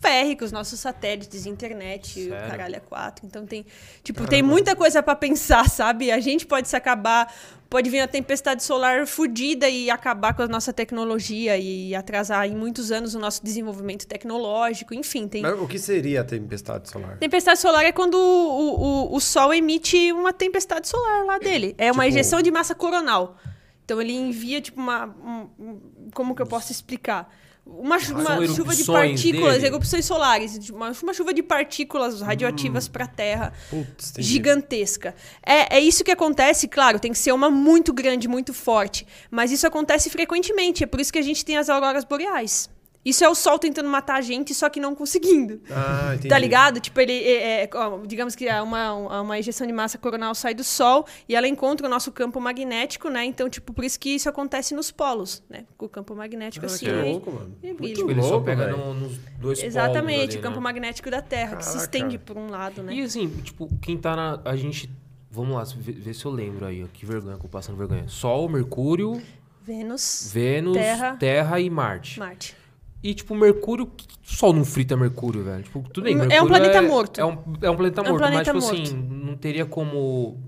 ferre 0.00 0.34
com 0.34 0.44
os 0.44 0.50
nossos 0.50 0.80
satélites, 0.80 1.46
internet, 1.46 2.26
o 2.26 2.30
Sério? 2.30 2.50
caralho 2.50 2.76
é 2.76 2.80
quatro. 2.80 3.26
Então 3.26 3.46
tem, 3.46 3.64
tipo, 4.02 4.26
tem 4.26 4.42
muita 4.42 4.74
coisa 4.74 5.02
pra 5.02 5.14
pensar, 5.14 5.68
sabe? 5.70 6.10
A 6.10 6.18
gente 6.18 6.46
pode 6.46 6.66
se 6.66 6.74
acabar, 6.74 7.32
pode 7.70 7.88
vir 7.88 8.00
a 8.00 8.08
tempestade 8.08 8.62
solar 8.64 9.06
fodida 9.06 9.68
e 9.68 9.88
acabar 9.90 10.34
com 10.34 10.42
a 10.42 10.48
nossa 10.48 10.72
tecnologia 10.72 11.56
e 11.56 11.94
atrasar 11.94 12.46
em 12.46 12.56
muitos 12.56 12.90
anos 12.90 13.14
o 13.14 13.18
nosso 13.20 13.42
desenvolvimento 13.44 14.06
tecnológico, 14.06 14.92
enfim, 14.92 15.28
tem 15.28 15.40
Mas 15.40 15.58
o 15.58 15.66
que 15.68 15.78
seria 15.78 16.20
a 16.22 16.24
tempestade 16.24 16.90
solar? 16.90 17.16
Tempestade 17.18 17.60
solar 17.60 17.84
é 17.84 17.92
quando 17.92 18.14
o, 18.16 19.12
o, 19.12 19.14
o 19.16 19.20
Sol 19.20 19.54
emite 19.54 20.12
uma 20.12 20.32
tempestade 20.32 20.88
solar 20.88 21.24
lá 21.24 21.38
dele. 21.38 21.74
É 21.78 21.92
uma 21.92 22.04
Tipo- 22.04 22.16
ejeção 22.18 22.42
de 22.42 22.50
massa 22.50 22.74
coronal. 22.74 23.36
Então 23.84 24.00
ele 24.00 24.12
envia, 24.12 24.60
tipo, 24.60 24.80
uma. 24.80 25.06
um- 25.06 25.80
como 26.12 26.34
que 26.34 26.42
eu 26.42 26.46
posso 26.46 26.70
explicar? 26.72 27.32
Uma, 27.66 27.98
uma 27.98 28.46
chuva 28.48 28.74
de 28.74 28.84
partículas, 28.84 29.54
dele? 29.54 29.66
erupções 29.66 30.04
solares, 30.04 30.58
tipo, 30.58 30.76
uma, 30.76 30.92
uma 31.02 31.14
chuva 31.14 31.32
de 31.32 31.42
partículas 31.42 32.20
radioativas 32.20 32.88
Hum. 32.88 32.90
para 32.90 33.04
a 33.04 33.08
Terra 33.08 33.52
Putz, 33.70 34.12
gigantesca. 34.18 35.14
É, 35.44 35.76
é 35.76 35.80
isso 35.80 36.02
que 36.02 36.10
acontece, 36.10 36.66
claro, 36.66 36.98
tem 36.98 37.12
que 37.12 37.18
ser 37.18 37.32
uma 37.32 37.50
muito 37.50 37.92
grande, 37.92 38.26
muito 38.26 38.52
forte. 38.52 39.06
Mas 39.30 39.52
isso 39.52 39.66
acontece 39.66 40.10
frequentemente. 40.10 40.82
É 40.82 40.86
por 40.86 41.00
isso 41.00 41.12
que 41.12 41.18
a 41.18 41.22
gente 41.22 41.44
tem 41.44 41.56
as 41.56 41.68
auroras 41.68 42.04
boreais. 42.04 42.68
Isso 43.02 43.24
é 43.24 43.28
o 43.30 43.34
Sol 43.34 43.58
tentando 43.58 43.88
matar 43.88 44.16
a 44.16 44.20
gente, 44.20 44.52
só 44.54 44.68
que 44.68 44.78
não 44.78 44.94
conseguindo. 44.94 45.60
Ah, 45.70 46.10
entendi. 46.16 46.28
Tá 46.28 46.38
ligado? 46.38 46.80
Tipo, 46.80 47.00
ele. 47.00 47.14
É, 47.14 47.64
é, 47.64 47.70
ó, 47.74 47.98
digamos 48.04 48.34
que 48.36 48.46
é 48.46 48.60
uma, 48.60 49.20
uma 49.22 49.38
ejeção 49.38 49.66
de 49.66 49.72
massa 49.72 49.96
coronal 49.96 50.34
sai 50.34 50.52
do 50.52 50.62
Sol 50.62 51.06
e 51.26 51.34
ela 51.34 51.48
encontra 51.48 51.86
o 51.86 51.90
nosso 51.90 52.12
campo 52.12 52.38
magnético, 52.38 53.08
né? 53.08 53.24
Então, 53.24 53.48
tipo, 53.48 53.72
por 53.72 53.84
isso 53.84 53.98
que 53.98 54.10
isso 54.10 54.28
acontece 54.28 54.74
nos 54.74 54.90
polos, 54.90 55.42
né? 55.48 55.64
Com 55.78 55.86
o 55.86 55.88
campo 55.88 56.14
magnético 56.14 56.66
Ah, 56.66 56.68
assim. 56.68 56.84
que 56.84 56.90
aí- 56.90 57.10
louco, 57.12 57.30
mano. 57.32 57.56
e 57.62 57.72
brilha. 57.72 58.04
Muito 58.04 58.10
Ele 58.10 58.22
só 58.22 58.38
pega 58.40 58.66
no- 58.68 58.92
nos 58.92 59.16
dois 59.40 59.62
Exatamente, 59.62 60.32
ali, 60.32 60.38
o 60.38 60.42
campo 60.42 60.56
né? 60.56 60.62
magnético 60.62 61.10
da 61.10 61.22
Terra, 61.22 61.56
que 61.56 61.64
se 61.64 61.70
Caraca. 61.72 61.84
estende 61.86 62.18
por 62.18 62.36
um 62.36 62.50
lado, 62.50 62.82
né? 62.82 62.92
E 62.94 63.00
assim, 63.02 63.28
tipo, 63.42 63.66
quem 63.80 63.96
tá 63.96 64.14
na. 64.14 64.40
A 64.44 64.54
gente. 64.56 64.90
Vamos 65.30 65.54
lá, 65.54 65.64
ver, 65.78 65.92
ver 65.92 66.12
se 66.12 66.24
eu 66.26 66.30
lembro 66.32 66.66
aí, 66.66 66.82
ó. 66.84 66.86
Que 66.92 67.06
vergonha 67.06 67.38
que 67.38 67.46
eu 67.46 67.48
passando 67.48 67.76
vergonha. 67.78 68.08
Sol, 68.08 68.46
Mercúrio, 68.48 69.22
Vênus, 69.62 70.30
Vênus, 70.34 70.74
Terra. 70.76 71.16
Terra, 71.16 71.60
e 71.60 71.70
Marte. 71.70 72.18
Marte. 72.18 72.56
E, 73.02 73.14
tipo, 73.14 73.34
Mercúrio. 73.34 73.86
O 73.86 73.90
Sol 74.22 74.52
não 74.52 74.64
frita 74.64 74.96
Mercúrio, 74.96 75.42
velho. 75.42 75.62
Tipo, 75.62 75.82
tudo 75.92 76.04
bem. 76.04 76.14
É 76.14 76.16
um 76.16 76.26
Mercúrio 76.26 76.48
planeta 76.48 76.82
morto. 76.82 77.20
É 77.20 77.24
um, 77.24 77.38
é 77.62 77.70
um 77.70 77.76
planeta 77.76 78.00
É 78.00 78.04
um 78.04 78.08
morto, 78.08 78.18
planeta 78.18 78.52
mas, 78.54 78.64
tipo 78.64 78.76
morto. 78.78 78.82
assim, 78.94 79.08
não 79.24 79.36
teria 79.36 79.64
como. 79.66 80.38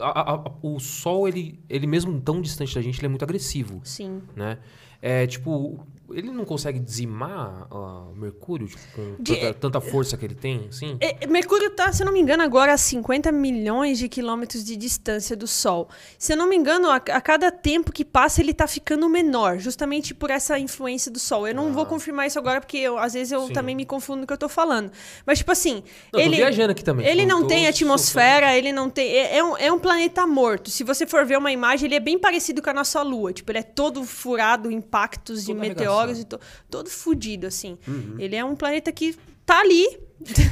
a- 0.00 0.32
a- 0.32 0.52
o 0.62 0.78
Sol, 0.80 1.28
ele, 1.28 1.58
ele 1.68 1.86
mesmo 1.86 2.18
tão 2.20 2.40
distante 2.40 2.74
da 2.74 2.80
gente, 2.80 2.98
ele 2.98 3.06
é 3.06 3.08
muito 3.10 3.22
agressivo, 3.24 3.80
Sim. 3.84 4.22
né? 4.34 4.58
É, 5.02 5.26
tipo, 5.26 5.86
ele 6.14 6.30
não 6.30 6.44
consegue 6.44 6.78
dizimar 6.78 7.66
o 7.70 8.14
Mercúrio, 8.14 8.66
tipo, 8.68 8.82
com 8.94 9.16
De- 9.18 9.36
tanta, 9.36 9.54
tanta 9.54 9.80
força 9.80 10.16
que 10.16 10.24
ele 10.24 10.34
tem, 10.34 10.66
assim? 10.68 10.96
É, 11.00 11.26
Mercúrio 11.26 11.70
tá, 11.70 11.92
se 11.92 12.02
eu 12.02 12.06
não 12.06 12.12
me 12.12 12.20
engano, 12.20 12.42
agora 12.42 12.72
a 12.72 12.76
50 12.76 13.30
milhões 13.32 13.98
de 13.98 14.08
quilômetros 14.08 14.64
de 14.64 14.76
distância 14.76 15.36
do 15.36 15.46
Sol. 15.46 15.88
Se 16.18 16.32
eu 16.32 16.36
não 16.36 16.48
me 16.48 16.56
engano, 16.56 16.88
a, 16.90 16.96
a 16.96 17.20
cada 17.20 17.50
tempo 17.50 17.92
que 17.92 18.04
passa 18.04 18.40
ele 18.40 18.52
tá 18.54 18.66
ficando 18.66 19.08
menor, 19.08 19.58
justamente 19.58 20.14
por 20.14 20.30
essa 20.30 20.58
influência 20.58 21.10
do 21.10 21.18
Sol. 21.18 21.46
Eu 21.48 21.54
não 21.54 21.72
vou 21.72 21.86
confirmar 21.86 22.26
isso 22.26 22.38
agora, 22.38 22.60
porque 22.60 22.78
eu- 22.78 22.98
às 22.98 23.12
vezes 23.14 23.32
eu 23.32 23.42
Ah. 23.42 23.46
Sim. 23.48 23.52
também 23.52 23.74
me 23.74 23.84
confundo 23.84 24.20
no 24.22 24.26
que 24.26 24.32
eu 24.32 24.38
tô 24.38 24.48
falando. 24.48 24.90
Mas, 25.26 25.38
tipo 25.38 25.50
assim, 25.52 25.82
Não, 26.12 26.20
ele. 26.20 26.36
viajando 26.36 26.72
aqui 26.72 26.84
também. 26.84 27.06
Ele 27.06 27.22
eu 27.22 27.26
não 27.26 27.40
tem 27.46 27.58
sofrendo. 27.66 27.68
atmosfera, 27.68 28.56
ele 28.56 28.72
não 28.72 28.88
tem. 28.90 29.08
É, 29.08 29.36
é 29.38 29.44
um, 29.44 29.56
é 29.56 29.72
um 29.72 29.78
planeta 29.78 30.26
morto. 30.26 30.70
Se 30.70 30.84
você 30.84 31.06
for 31.06 31.24
ver 31.26 31.36
uma 31.38 31.50
imagem, 31.52 31.86
ele 31.86 31.94
é 31.96 32.00
bem 32.00 32.18
parecido 32.18 32.60
com 32.62 32.70
a 32.70 32.74
nossa 32.74 33.02
Lua. 33.02 33.32
Tipo, 33.32 33.50
ele 33.52 33.58
é 33.58 33.62
todo 33.62 34.04
furado, 34.04 34.70
impactos 34.70 35.44
de 35.44 35.52
meteoros 35.54 36.01
arregaçado. 36.04 36.34
e 36.34 36.38
to- 36.38 36.40
todo 36.70 36.88
fudido, 36.90 37.46
assim. 37.46 37.78
Uhum. 37.86 38.16
Ele 38.18 38.36
é 38.36 38.44
um 38.44 38.54
planeta 38.56 38.90
que 38.92 39.16
tá 39.46 39.60
ali. 39.60 39.98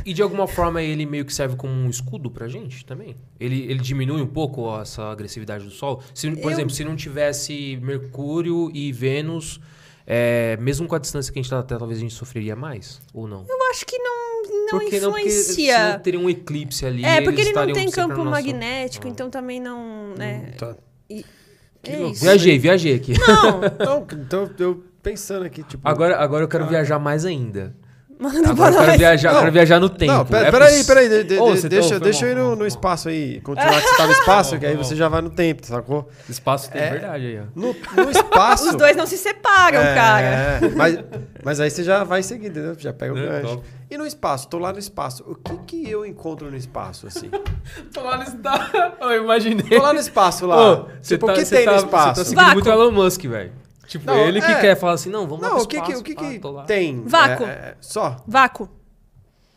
E 0.04 0.12
de 0.12 0.20
alguma 0.20 0.48
forma 0.48 0.82
ele 0.82 1.06
meio 1.06 1.24
que 1.24 1.32
serve 1.32 1.54
como 1.56 1.72
um 1.72 1.88
escudo 1.88 2.28
pra 2.30 2.48
gente 2.48 2.84
também? 2.84 3.14
Ele, 3.38 3.62
ele 3.70 3.78
diminui 3.78 4.20
um 4.20 4.26
pouco 4.26 4.68
essa 4.80 5.04
agressividade 5.12 5.64
do 5.64 5.70
Sol? 5.70 6.02
Se, 6.12 6.28
por 6.32 6.42
Eu- 6.44 6.50
exemplo, 6.50 6.70
se 6.74 6.82
não 6.84 6.96
tivesse 6.96 7.78
Mercúrio 7.80 8.68
e 8.74 8.90
Vênus, 8.90 9.60
é, 10.04 10.56
mesmo 10.56 10.88
com 10.88 10.96
a 10.96 10.98
distância 10.98 11.32
que 11.32 11.38
a 11.38 11.42
gente 11.42 11.48
tá 11.50 11.62
Terra, 11.62 11.78
talvez 11.78 11.98
a 12.00 12.02
gente 12.02 12.14
sofreria 12.14 12.56
mais? 12.56 13.00
Ou 13.14 13.28
não? 13.28 13.46
Eu 13.48 13.70
acho 13.70 13.86
que 13.86 13.96
não, 13.96 14.42
não 14.42 14.68
Porque 14.80 14.98
não, 14.98 15.10
porque 15.12 15.28
influencia. 15.28 16.00
teria 16.02 16.18
um 16.18 16.28
eclipse 16.28 16.84
ali. 16.84 17.04
É, 17.04 17.20
porque 17.20 17.40
eles 17.42 17.54
ele 17.56 17.66
não 17.66 17.72
tem 17.72 17.90
campo 17.92 18.24
magnético, 18.24 19.06
Ah. 19.06 19.10
então 19.10 19.30
também 19.30 19.60
não. 19.60 20.14
Né? 20.16 20.52
Tá. 20.58 20.74
é 21.08 21.96
louco. 21.96 22.12
isso. 22.14 22.22
Viajei, 22.24 22.58
viajei 22.58 22.94
aqui. 22.96 23.12
Não, 23.18 23.60
Então, 23.64 24.06
então, 24.12 24.50
eu 24.58 24.84
pensando 25.02 25.44
aqui, 25.44 25.62
tipo... 25.62 25.86
Agora, 25.88 26.16
agora 26.18 26.44
eu 26.44 26.48
quero 26.48 26.66
viajar 26.66 26.98
mais 26.98 27.24
ainda. 27.24 27.74
manda 28.18 28.50
Agora 28.50 28.72
pra 28.72 28.82
eu 28.82 28.86
quero 28.86 28.98
viajar, 28.98 29.32
Não. 29.32 29.40
quero 29.40 29.52
viajar 29.52 29.80
no 29.80 29.88
tempo. 29.88 30.12
Não, 30.12 30.26
pera, 30.26 30.48
É 30.48 30.50
peraí, 30.50 30.84
peraí, 30.84 31.08
de- 31.08 31.24
de- 31.24 31.36
você 31.38 31.68
deixa, 31.70 31.94
tá- 31.98 32.04
deixa 32.04 32.26
eu 32.26 32.32
ir 32.32 32.34
no, 32.36 32.54
no 32.54 32.66
espaço 32.66 33.08
aí, 33.08 33.40
continuar 33.40 33.80
que 33.80 33.88
você 33.88 33.96
tá 33.96 34.06
no 34.06 34.12
espaço, 34.20 34.58
que 34.58 34.66
aí 34.66 34.76
Bom, 34.76 34.84
você 34.84 34.90
bom. 34.94 34.98
já 34.98 35.08
vai 35.08 35.22
no 35.22 35.30
tempo, 35.30 35.66
sacou? 35.66 36.06
Espaço 36.28 36.70
tem 36.70 36.82
É. 36.82 36.90
verdade 36.90 37.26
aí, 37.26 37.40
ó. 37.40 37.44
No, 37.58 37.74
no 38.04 38.10
espaço... 38.10 38.68
Os 38.68 38.74
dois 38.76 38.94
não 38.94 39.06
se 39.06 39.16
separam, 39.16 39.80
É, 39.80 39.94
cara. 39.94 40.60
Mas, 40.76 40.98
mas 41.42 41.60
aí 41.60 41.70
você 41.70 41.82
já 41.82 42.04
vai 42.04 42.22
seguir, 42.22 42.48
entendeu? 42.48 42.74
Já 42.78 42.92
pega 42.92 43.14
o 43.14 43.18
É, 43.18 43.26
gancho. 43.40 43.56
top. 43.56 43.66
E 43.90 43.96
no 43.98 44.06
espaço, 44.06 44.48
tô 44.48 44.58
lá 44.58 44.70
no 44.72 44.78
espaço. 44.78 45.24
O 45.26 45.34
que 45.34 45.56
que 45.66 45.90
eu 45.90 46.04
encontro 46.06 46.48
no 46.50 46.56
espaço, 46.56 47.06
assim? 47.08 47.28
Tô 47.92 48.02
lá 48.02 48.18
no 48.18 48.22
espaço. 48.22 48.70
Eu 49.00 49.24
imaginei. 49.24 49.68
Tô 49.78 49.82
lá 49.82 49.92
no 49.92 49.98
espaço 49.98 50.46
lá. 50.46 50.72
Ô, 50.82 50.86
tipo, 51.02 51.26
tá- 51.26 51.32
o 51.32 51.34
que 51.34 51.44
você 51.44 51.56
tem 51.56 51.64
tá- 51.64 51.72
no 51.72 51.78
Você 51.80 51.84
espaço? 51.86 52.14
tá 52.20 52.24
seguindo 52.24 52.36
Vácuo. 52.36 52.54
muito 52.54 52.68
o 52.68 52.72
Elon 52.72 52.90
Musk, 52.92 53.24
velho. 53.24 53.50
Tipo, 53.90 54.06
Não, 54.06 54.18
ele 54.20 54.40
que 54.40 54.52
é. 54.52 54.60
quer 54.60 54.76
falar 54.76 54.92
assim, 54.92 55.10
não, 55.10 55.26
vamos 55.26 55.42
lá 55.42 55.48
Não, 55.48 55.56
pro 55.56 55.64
o 55.64 55.66
que 55.66 55.80
que, 55.80 55.82
espaço, 55.82 56.00
o 56.00 56.04
que, 56.04 56.14
pá, 56.14 56.22
que 56.30 56.46
lá. 56.46 56.62
tem? 56.62 57.02
Vácuo. 57.04 57.44
É, 57.44 57.48
é, 57.50 57.76
só? 57.80 58.22
Vácuo. 58.24 58.70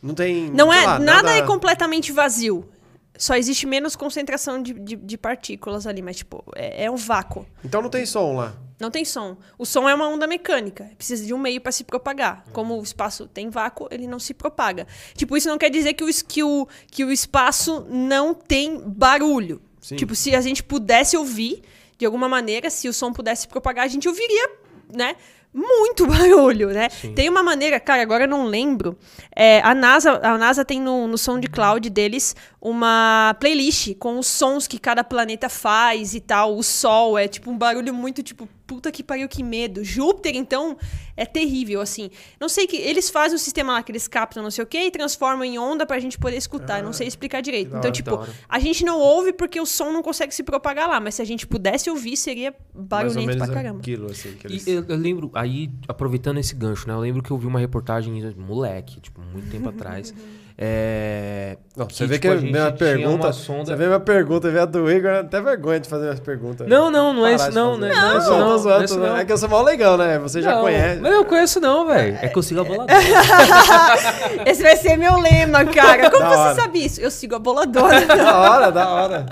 Não 0.02 0.12
tem. 0.12 0.50
Não 0.50 0.72
é, 0.72 0.84
lá, 0.84 0.98
nada, 0.98 1.30
é 1.32 1.42
completamente 1.42 2.10
vazio. 2.10 2.68
Só 3.16 3.36
existe 3.36 3.64
menos 3.64 3.94
concentração 3.94 4.60
de, 4.60 4.72
de, 4.72 4.96
de 4.96 5.16
partículas 5.16 5.86
ali, 5.86 6.02
mas, 6.02 6.16
tipo, 6.16 6.42
é, 6.56 6.86
é 6.86 6.90
um 6.90 6.96
vácuo. 6.96 7.46
Então 7.64 7.80
não 7.80 7.88
tem 7.88 8.04
som 8.04 8.34
lá. 8.34 8.56
Não 8.80 8.90
tem 8.90 9.04
som. 9.04 9.36
O 9.56 9.64
som 9.64 9.88
é 9.88 9.94
uma 9.94 10.08
onda 10.08 10.26
mecânica. 10.26 10.90
Precisa 10.98 11.24
de 11.24 11.32
um 11.32 11.38
meio 11.38 11.60
para 11.60 11.70
se 11.70 11.84
propagar. 11.84 12.44
Como 12.52 12.76
o 12.76 12.82
espaço 12.82 13.28
tem 13.28 13.50
vácuo, 13.50 13.86
ele 13.88 14.08
não 14.08 14.18
se 14.18 14.34
propaga. 14.34 14.84
Tipo, 15.14 15.36
isso 15.36 15.48
não 15.48 15.58
quer 15.58 15.70
dizer 15.70 15.92
que 15.92 16.02
o, 16.02 16.08
que 16.26 16.42
o, 16.42 16.68
que 16.90 17.04
o 17.04 17.12
espaço 17.12 17.86
não 17.88 18.34
tem 18.34 18.82
barulho. 18.84 19.62
Sim. 19.80 19.94
Tipo, 19.94 20.16
se 20.16 20.34
a 20.34 20.40
gente 20.40 20.60
pudesse 20.64 21.16
ouvir, 21.16 21.62
de 21.98 22.06
alguma 22.06 22.28
maneira, 22.28 22.70
se 22.70 22.88
o 22.88 22.92
som 22.92 23.12
pudesse 23.12 23.46
propagar, 23.48 23.84
a 23.84 23.88
gente 23.88 24.08
ouviria, 24.08 24.50
né? 24.92 25.16
Muito 25.52 26.04
barulho, 26.08 26.70
né? 26.70 26.88
Tem 27.14 27.28
uma 27.28 27.42
maneira, 27.42 27.78
cara, 27.78 28.02
agora 28.02 28.24
eu 28.24 28.28
não 28.28 28.44
lembro. 28.44 28.98
É, 29.34 29.60
a, 29.60 29.72
NASA, 29.72 30.18
a 30.20 30.36
NASA 30.36 30.64
tem 30.64 30.80
no, 30.80 31.06
no 31.06 31.16
SoundCloud 31.16 31.88
deles 31.90 32.34
uma 32.60 33.36
playlist 33.38 33.94
com 33.94 34.18
os 34.18 34.26
sons 34.26 34.66
que 34.66 34.80
cada 34.80 35.04
planeta 35.04 35.48
faz 35.48 36.14
e 36.14 36.20
tal. 36.20 36.56
O 36.56 36.62
Sol 36.62 37.16
é 37.16 37.28
tipo 37.28 37.52
um 37.52 37.56
barulho 37.56 37.94
muito 37.94 38.20
tipo, 38.20 38.48
puta 38.66 38.90
que 38.90 39.02
pariu, 39.02 39.28
que 39.28 39.42
medo. 39.42 39.84
Júpiter, 39.84 40.34
então, 40.34 40.76
é 41.16 41.24
terrível, 41.24 41.80
assim. 41.80 42.10
Não 42.40 42.48
sei 42.48 42.66
que. 42.66 42.76
Eles 42.76 43.10
fazem 43.10 43.36
um 43.36 43.38
sistema 43.38 43.72
lá 43.74 43.82
que 43.82 43.92
eles 43.92 44.08
captam 44.08 44.42
não 44.42 44.50
sei 44.50 44.64
o 44.64 44.66
quê 44.66 44.86
e 44.86 44.90
transformam 44.90 45.44
em 45.44 45.58
onda 45.58 45.86
pra 45.86 45.98
gente 45.98 46.18
poder 46.18 46.36
escutar. 46.36 46.78
eu 46.78 46.84
não 46.84 46.92
sei 46.92 47.06
explicar 47.06 47.40
direito. 47.40 47.68
Então, 47.68 47.80
hora, 47.80 47.90
tipo, 47.92 48.10
da 48.10 48.16
hora. 48.22 48.32
a 48.48 48.58
gente 48.58 48.84
não 48.84 48.98
ouve 48.98 49.32
porque 49.32 49.60
o 49.60 49.66
som 49.66 49.92
não 49.92 50.02
consegue 50.02 50.34
se 50.34 50.42
propagar 50.42 50.88
lá. 50.88 51.00
Mas 51.00 51.16
se 51.16 51.22
a 51.22 51.24
gente 51.24 51.46
pudesse 51.46 51.90
ouvir, 51.90 52.16
seria 52.16 52.50
Mais 52.50 52.74
ou 52.74 52.82
barulhento 52.84 53.26
menos 53.26 53.46
pra 53.46 53.54
caramba. 53.54 53.78
aquilo, 53.80 54.10
assim. 54.10 54.32
Que 54.34 54.46
eles... 54.46 54.66
E 54.66 54.70
eu, 54.70 54.84
eu 54.88 54.96
lembro, 54.96 55.30
aí, 55.34 55.70
aproveitando 55.86 56.38
esse 56.38 56.54
gancho, 56.54 56.88
né? 56.88 56.94
Eu 56.94 57.00
lembro 57.00 57.22
que 57.22 57.30
eu 57.30 57.38
vi 57.38 57.46
uma 57.46 57.60
reportagem, 57.60 58.12
moleque, 58.36 59.00
tipo, 59.00 59.20
muito 59.20 59.50
tempo 59.50 59.68
atrás. 59.74 60.14
É, 60.56 61.56
Não, 61.76 61.84
que, 61.84 61.96
você 61.96 62.06
vê 62.06 62.16
tipo, 62.16 62.32
que 62.32 62.38
a 62.38 62.40
minha 62.50 62.70
pergunta. 62.70 63.32
sonda- 63.32 63.64
Você 63.64 63.74
vê 63.74 63.86
minha 63.88 63.98
pergunta, 63.98 64.48
vê 64.52 64.60
a 64.60 64.64
do 64.64 64.88
Igor, 64.88 65.10
até 65.10 65.40
vergonha 65.40 65.80
de 65.80 65.88
fazer 65.88 66.04
minhas 66.04 66.20
perguntas. 66.20 66.68
Não, 66.68 66.92
não, 66.92 67.12
não 67.12 67.26
é 67.26 67.34
isso 67.34 67.48
de 67.48 67.54
não, 67.56 67.76
né? 67.76 67.88
Não, 67.92 68.14
é 68.14 68.18
isso 68.18 68.30
não, 68.30 68.38
não 68.38 68.46
é 68.46 68.48
tô 68.78 68.84
isso 68.84 68.94
zoando. 68.94 69.06
não. 69.08 69.16
É 69.16 69.24
que 69.24 69.32
eu 69.32 69.36
sou 69.38 69.48
mal 69.48 69.64
legal, 69.64 69.98
né? 69.98 70.16
Você 70.20 70.40
já 70.40 70.54
Não, 70.54 70.62
conhece. 70.62 71.00
Mas 71.00 71.10
eu 71.12 71.18
não 71.18 71.24
conheço 71.24 71.60
não, 71.60 71.86
velho. 71.88 72.18
É 72.22 72.28
que 72.28 72.38
eu 72.38 72.42
sigo 72.42 72.60
a 72.60 72.64
boladora. 72.64 72.92
Esse 74.46 74.62
vai 74.62 74.76
ser 74.76 74.96
meu 74.96 75.18
lema, 75.18 75.64
cara. 75.64 76.08
Como 76.08 76.22
Da 76.22 76.28
você 76.30 76.36
hora. 76.38 76.54
sabe 76.54 76.84
isso? 76.84 77.00
Eu 77.00 77.10
sigo 77.10 77.34
a 77.34 77.38
boladora. 77.40 78.04
Da 78.06 78.38
hora, 78.38 78.70
da 78.70 78.88
hora. 78.90 79.26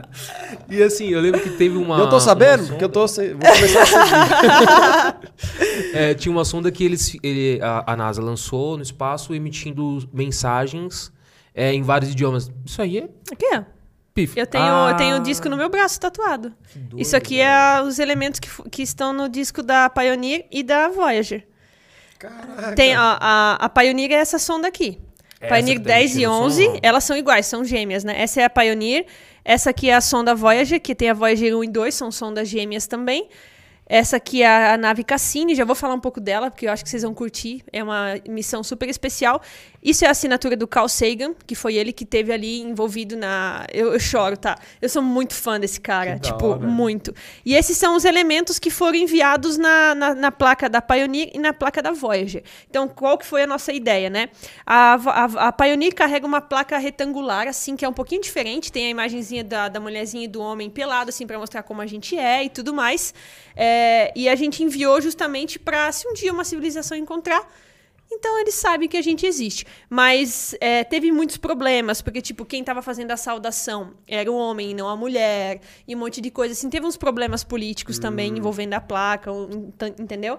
E 0.68 0.82
assim, 0.82 1.08
eu 1.10 1.20
lembro 1.20 1.40
que 1.40 1.50
teve 1.50 1.76
uma. 1.76 1.98
eu 1.98 2.08
tô 2.08 2.18
sabendo, 2.18 2.66
porque 2.66 2.84
eu 2.84 2.88
tô. 2.88 3.06
se- 3.06 3.34
Vou 3.34 3.52
começar 3.52 3.82
a 3.82 3.86
seguir. 3.86 5.32
É, 5.94 6.14
tinha 6.14 6.32
uma 6.32 6.44
sonda 6.44 6.70
que 6.70 6.82
eles, 6.84 7.16
ele, 7.22 7.60
a, 7.62 7.92
a 7.92 7.96
NASA 7.96 8.22
lançou 8.22 8.76
no 8.78 8.82
espaço 8.82 9.34
emitindo 9.34 9.98
mensagens 10.12 11.11
é, 11.54 11.72
em 11.72 11.82
vários 11.82 12.10
idiomas. 12.12 12.50
Isso 12.64 12.80
aí 12.80 12.98
é. 12.98 13.04
O 13.04 13.36
quê? 13.36 13.62
Pif. 14.14 14.38
Eu 14.38 14.46
tenho, 14.46 14.64
Ah, 14.64 14.90
eu 14.90 14.96
tenho 14.96 15.16
um 15.16 15.22
disco 15.22 15.48
no 15.48 15.56
meu 15.56 15.70
braço 15.70 15.98
tatuado. 15.98 16.52
doido, 16.74 17.00
Isso 17.00 17.16
aqui 17.16 17.40
é 17.40 17.80
os 17.82 17.98
elementos 17.98 18.38
que, 18.38 18.48
que 18.70 18.82
estão 18.82 19.12
no 19.12 19.28
disco 19.28 19.62
da 19.62 19.88
Pioneer 19.88 20.46
e 20.50 20.62
da 20.62 20.88
Voyager. 20.88 21.46
Caraca. 22.18 22.74
Tem 22.74 22.94
a, 22.94 23.18
a, 23.20 23.54
a 23.64 23.68
Pioneer 23.68 24.12
é 24.12 24.16
essa 24.16 24.38
sonda 24.38 24.68
aqui. 24.68 25.00
Essa 25.40 25.54
Pioneer 25.54 25.78
que 25.78 25.82
tá 25.82 25.94
10 25.94 26.10
e 26.10 26.22
emitindo 26.22 26.32
som, 26.34 26.44
11, 26.44 26.68
ó. 26.68 26.78
elas 26.82 27.04
são 27.04 27.16
iguais, 27.16 27.46
são 27.46 27.64
gêmeas, 27.64 28.04
né? 28.04 28.20
Essa 28.20 28.42
é 28.42 28.44
a 28.44 28.50
Pioneer, 28.50 29.06
essa 29.44 29.70
aqui 29.70 29.90
é 29.90 29.94
a 29.94 30.00
sonda 30.00 30.34
Voyager, 30.34 30.80
que 30.80 30.94
tem 30.94 31.10
a 31.10 31.14
Voyager 31.14 31.56
1 31.56 31.64
e 31.64 31.68
2, 31.68 31.94
são 31.94 32.12
sondas 32.12 32.48
gêmeas 32.48 32.86
também. 32.86 33.28
Essa 33.86 34.16
aqui 34.16 34.42
é 34.42 34.72
a 34.72 34.78
nave 34.78 35.02
Cassini, 35.02 35.54
já 35.54 35.64
vou 35.64 35.74
falar 35.74 35.94
um 35.94 36.00
pouco 36.00 36.20
dela, 36.20 36.50
porque 36.50 36.66
eu 36.66 36.72
acho 36.72 36.84
que 36.84 36.88
vocês 36.88 37.02
vão 37.02 37.12
curtir. 37.12 37.62
É 37.72 37.82
uma 37.82 38.14
missão 38.28 38.62
super 38.62 38.88
especial. 38.88 39.42
Isso 39.82 40.04
é 40.04 40.08
a 40.08 40.12
assinatura 40.12 40.56
do 40.56 40.66
Carl 40.66 40.88
Sagan, 40.88 41.34
que 41.46 41.54
foi 41.56 41.74
ele 41.74 41.92
que 41.92 42.06
teve 42.06 42.32
ali 42.32 42.60
envolvido 42.60 43.16
na. 43.16 43.66
Eu, 43.72 43.92
eu 43.92 43.98
choro, 43.98 44.36
tá? 44.36 44.56
Eu 44.80 44.88
sou 44.88 45.02
muito 45.02 45.34
fã 45.34 45.58
desse 45.58 45.80
cara. 45.80 46.14
Que 46.14 46.30
tipo, 46.30 46.58
muito. 46.60 47.12
E 47.44 47.54
esses 47.54 47.76
são 47.76 47.96
os 47.96 48.04
elementos 48.04 48.58
que 48.58 48.70
foram 48.70 48.96
enviados 48.96 49.58
na, 49.58 49.94
na, 49.94 50.14
na 50.14 50.30
placa 50.30 50.70
da 50.70 50.80
Pioneer 50.80 51.30
e 51.34 51.38
na 51.38 51.52
placa 51.52 51.82
da 51.82 51.90
Voyager. 51.90 52.44
Então, 52.70 52.86
qual 52.86 53.18
que 53.18 53.26
foi 53.26 53.42
a 53.42 53.46
nossa 53.46 53.72
ideia, 53.72 54.08
né? 54.08 54.28
A, 54.64 54.94
a, 54.94 55.48
a 55.48 55.52
Pioneer 55.52 55.94
carrega 55.94 56.24
uma 56.24 56.40
placa 56.40 56.78
retangular, 56.78 57.48
assim, 57.48 57.74
que 57.74 57.84
é 57.84 57.88
um 57.88 57.92
pouquinho 57.92 58.22
diferente. 58.22 58.70
Tem 58.70 58.86
a 58.86 58.90
imagenzinha 58.90 59.42
da, 59.42 59.68
da 59.68 59.80
mulherzinha 59.80 60.24
e 60.24 60.28
do 60.28 60.40
homem 60.40 60.70
pelado, 60.70 61.10
assim, 61.10 61.26
para 61.26 61.38
mostrar 61.38 61.64
como 61.64 61.80
a 61.80 61.86
gente 61.86 62.16
é 62.16 62.44
e 62.44 62.48
tudo 62.48 62.72
mais. 62.72 63.12
É, 63.56 63.71
e 64.14 64.28
a 64.28 64.34
gente 64.34 64.62
enviou 64.62 65.00
justamente 65.00 65.58
para, 65.58 65.90
se 65.92 66.06
um 66.08 66.14
dia 66.14 66.32
uma 66.32 66.44
civilização 66.44 66.96
encontrar, 66.96 67.46
então 68.14 68.38
eles 68.38 68.54
sabem 68.54 68.88
que 68.88 68.96
a 68.96 69.02
gente 69.02 69.26
existe. 69.26 69.66
Mas 69.88 70.54
é, 70.60 70.84
teve 70.84 71.10
muitos 71.10 71.36
problemas, 71.36 72.02
porque, 72.02 72.20
tipo, 72.20 72.44
quem 72.44 72.62
tava 72.62 72.82
fazendo 72.82 73.10
a 73.10 73.16
saudação 73.16 73.94
era 74.06 74.30
o 74.30 74.36
homem 74.36 74.70
e 74.70 74.74
não 74.74 74.88
a 74.88 74.96
mulher, 74.96 75.60
e 75.88 75.96
um 75.96 75.98
monte 75.98 76.20
de 76.20 76.30
coisa 76.30 76.52
assim. 76.52 76.68
Teve 76.68 76.86
uns 76.86 76.96
problemas 76.96 77.42
políticos 77.42 77.98
também 77.98 78.36
envolvendo 78.36 78.74
a 78.74 78.80
placa, 78.80 79.30
entendeu? 79.98 80.38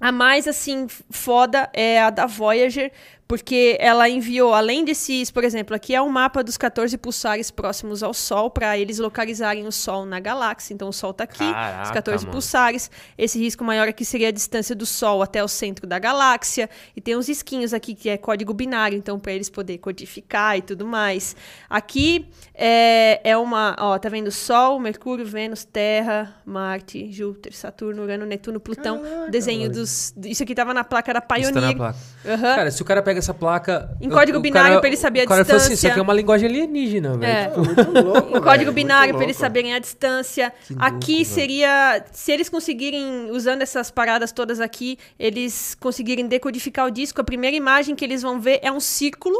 A 0.00 0.10
mais, 0.10 0.48
assim, 0.48 0.88
foda 1.10 1.70
é 1.72 2.02
a 2.02 2.10
da 2.10 2.26
Voyager, 2.26 2.90
porque 3.32 3.78
ela 3.80 4.10
enviou, 4.10 4.52
além 4.52 4.84
desses, 4.84 5.30
por 5.30 5.42
exemplo, 5.42 5.74
aqui 5.74 5.94
é 5.94 6.02
um 6.02 6.10
mapa 6.10 6.44
dos 6.44 6.58
14 6.58 6.98
pulsares 6.98 7.50
próximos 7.50 8.02
ao 8.02 8.12
Sol, 8.12 8.50
para 8.50 8.76
eles 8.76 8.98
localizarem 8.98 9.66
o 9.66 9.72
Sol 9.72 10.04
na 10.04 10.20
galáxia. 10.20 10.74
Então, 10.74 10.90
o 10.90 10.92
Sol 10.92 11.14
tá 11.14 11.24
aqui, 11.24 11.42
os 11.42 11.50
Caraca, 11.50 11.94
14 11.94 12.26
mano. 12.26 12.36
pulsares. 12.36 12.90
Esse 13.16 13.38
risco 13.38 13.64
maior 13.64 13.88
aqui 13.88 14.04
seria 14.04 14.28
a 14.28 14.30
distância 14.30 14.76
do 14.76 14.84
Sol 14.84 15.22
até 15.22 15.42
o 15.42 15.48
centro 15.48 15.86
da 15.86 15.98
galáxia. 15.98 16.68
E 16.94 17.00
tem 17.00 17.16
uns 17.16 17.26
risquinhos 17.26 17.72
aqui 17.72 17.94
que 17.94 18.10
é 18.10 18.18
código 18.18 18.52
binário, 18.52 18.98
então, 18.98 19.18
para 19.18 19.32
eles 19.32 19.48
poderem 19.48 19.80
codificar 19.80 20.58
e 20.58 20.60
tudo 20.60 20.84
mais. 20.84 21.34
Aqui 21.70 22.28
é, 22.54 23.18
é 23.24 23.34
uma, 23.34 23.74
ó, 23.78 23.98
tá 23.98 24.10
vendo? 24.10 24.30
Sol, 24.30 24.78
Mercúrio, 24.78 25.24
Vênus, 25.24 25.64
Terra, 25.64 26.34
Marte, 26.44 27.10
Júpiter, 27.10 27.56
Saturno, 27.56 28.02
Urano, 28.02 28.26
Netuno, 28.26 28.60
Plutão. 28.60 28.98
Caraca, 28.98 29.30
desenho 29.30 29.70
dos. 29.70 30.12
Isso 30.22 30.42
aqui 30.42 30.54
tava 30.54 30.74
na 30.74 30.84
placa 30.84 31.14
da 31.14 31.20
Isso 31.20 31.50
Pioneer. 31.50 31.54
tá 31.54 31.60
na 31.62 31.74
placa. 31.74 31.98
Aham. 32.26 32.56
Cara, 32.56 32.70
se 32.70 32.82
o 32.82 32.84
cara 32.84 33.02
pega 33.02 33.21
essa 33.22 33.34
placa. 33.34 33.96
Em 34.00 34.08
código 34.10 34.38
o- 34.38 34.40
binário 34.40 34.68
cara- 34.70 34.80
pra 34.80 34.88
ele 34.88 34.96
saber 34.96 35.20
a 35.20 35.24
O 35.24 35.28
cara 35.28 35.44
falou 35.44 35.56
assim: 35.56 35.66
Isso 35.72 35.74
distância. 35.74 35.90
aqui 35.90 35.98
é 35.98 36.02
uma 36.02 36.12
linguagem 36.14 36.48
alienígena, 36.48 37.16
velho. 37.16 37.32
É. 37.32 38.00
Louco, 38.02 38.36
Em 38.38 38.40
código 38.42 38.64
muito 38.66 38.72
binário 38.74 39.14
para 39.14 39.24
eles 39.24 39.36
saberem 39.36 39.74
a 39.74 39.78
distância. 39.78 40.52
Que 40.66 40.74
aqui 40.78 41.24
seria, 41.24 42.04
se 42.12 42.32
eles 42.32 42.48
conseguirem 42.48 43.30
usando 43.30 43.62
essas 43.62 43.90
paradas 43.90 44.32
todas 44.32 44.60
aqui, 44.60 44.98
eles 45.18 45.76
conseguirem 45.80 46.26
decodificar 46.26 46.86
o 46.86 46.90
disco, 46.90 47.20
a 47.20 47.24
primeira 47.24 47.56
imagem 47.56 47.94
que 47.94 48.04
eles 48.04 48.22
vão 48.22 48.40
ver 48.40 48.58
é 48.62 48.70
um 48.70 48.80
círculo 48.80 49.36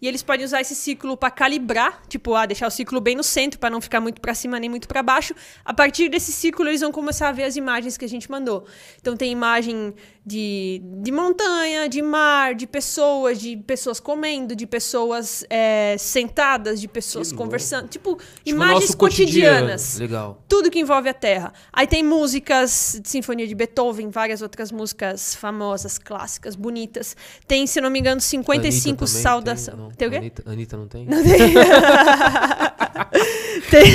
e 0.00 0.08
eles 0.08 0.22
podem 0.22 0.44
usar 0.44 0.60
esse 0.62 0.74
círculo 0.74 1.16
para 1.16 1.30
calibrar, 1.30 2.02
tipo, 2.08 2.34
ah, 2.34 2.46
deixar 2.46 2.66
o 2.66 2.70
círculo 2.70 3.00
bem 3.00 3.14
no 3.14 3.22
centro 3.22 3.58
para 3.60 3.68
não 3.68 3.80
ficar 3.80 4.00
muito 4.00 4.20
para 4.20 4.34
cima 4.34 4.58
nem 4.58 4.70
muito 4.70 4.88
para 4.88 5.02
baixo. 5.02 5.34
A 5.64 5.74
partir 5.74 6.08
desse 6.08 6.32
círculo 6.32 6.68
eles 6.70 6.80
vão 6.80 6.90
começar 6.90 7.28
a 7.28 7.32
ver 7.32 7.44
as 7.44 7.56
imagens 7.56 7.98
que 7.98 8.04
a 8.04 8.08
gente 8.08 8.30
mandou. 8.30 8.64
Então 9.00 9.16
tem 9.16 9.30
imagem 9.30 9.94
de, 10.24 10.80
de 11.02 11.12
montanha, 11.12 11.88
de 11.88 12.00
mar, 12.02 12.54
de 12.54 12.66
pessoas, 12.66 13.40
de 13.40 13.56
pessoas 13.58 14.00
comendo, 14.00 14.56
de 14.56 14.66
pessoas 14.66 15.44
é, 15.50 15.96
sentadas, 15.98 16.80
de 16.80 16.88
pessoas 16.88 17.30
conversando, 17.30 17.88
tipo, 17.88 18.06
Tipo, 18.06 18.18
imagens 18.44 18.94
cotidiano. 18.94 19.66
cotidianas. 19.66 19.98
Legal. 19.98 20.42
Tudo 20.48 20.70
que 20.70 20.78
envolve 20.78 21.08
a 21.08 21.14
Terra. 21.14 21.52
Aí 21.72 21.86
tem 21.86 22.02
músicas 22.02 23.00
de 23.02 23.08
Sinfonia 23.08 23.46
de 23.46 23.54
Beethoven, 23.54 24.10
várias 24.10 24.42
outras 24.42 24.70
músicas 24.70 25.34
famosas, 25.34 25.98
clássicas, 25.98 26.54
bonitas. 26.54 27.16
Tem, 27.46 27.66
se 27.66 27.80
não 27.80 27.90
me 27.90 27.98
engano, 27.98 28.20
55 28.20 28.88
Anitta 28.88 29.06
também 29.06 29.22
saudações. 29.22 29.85
Tem, 29.90 30.08
não. 30.08 30.08
Tem 30.08 30.08
o 30.08 30.10
quê? 30.10 30.16
Anitta, 30.16 30.42
Anitta 30.46 30.76
não 30.76 30.88
tem? 30.88 31.06
Não 31.06 31.22
tem. 31.22 31.54
tem. 33.70 33.94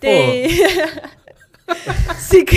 tem. 0.00 0.48
Cinqu- 2.18 2.56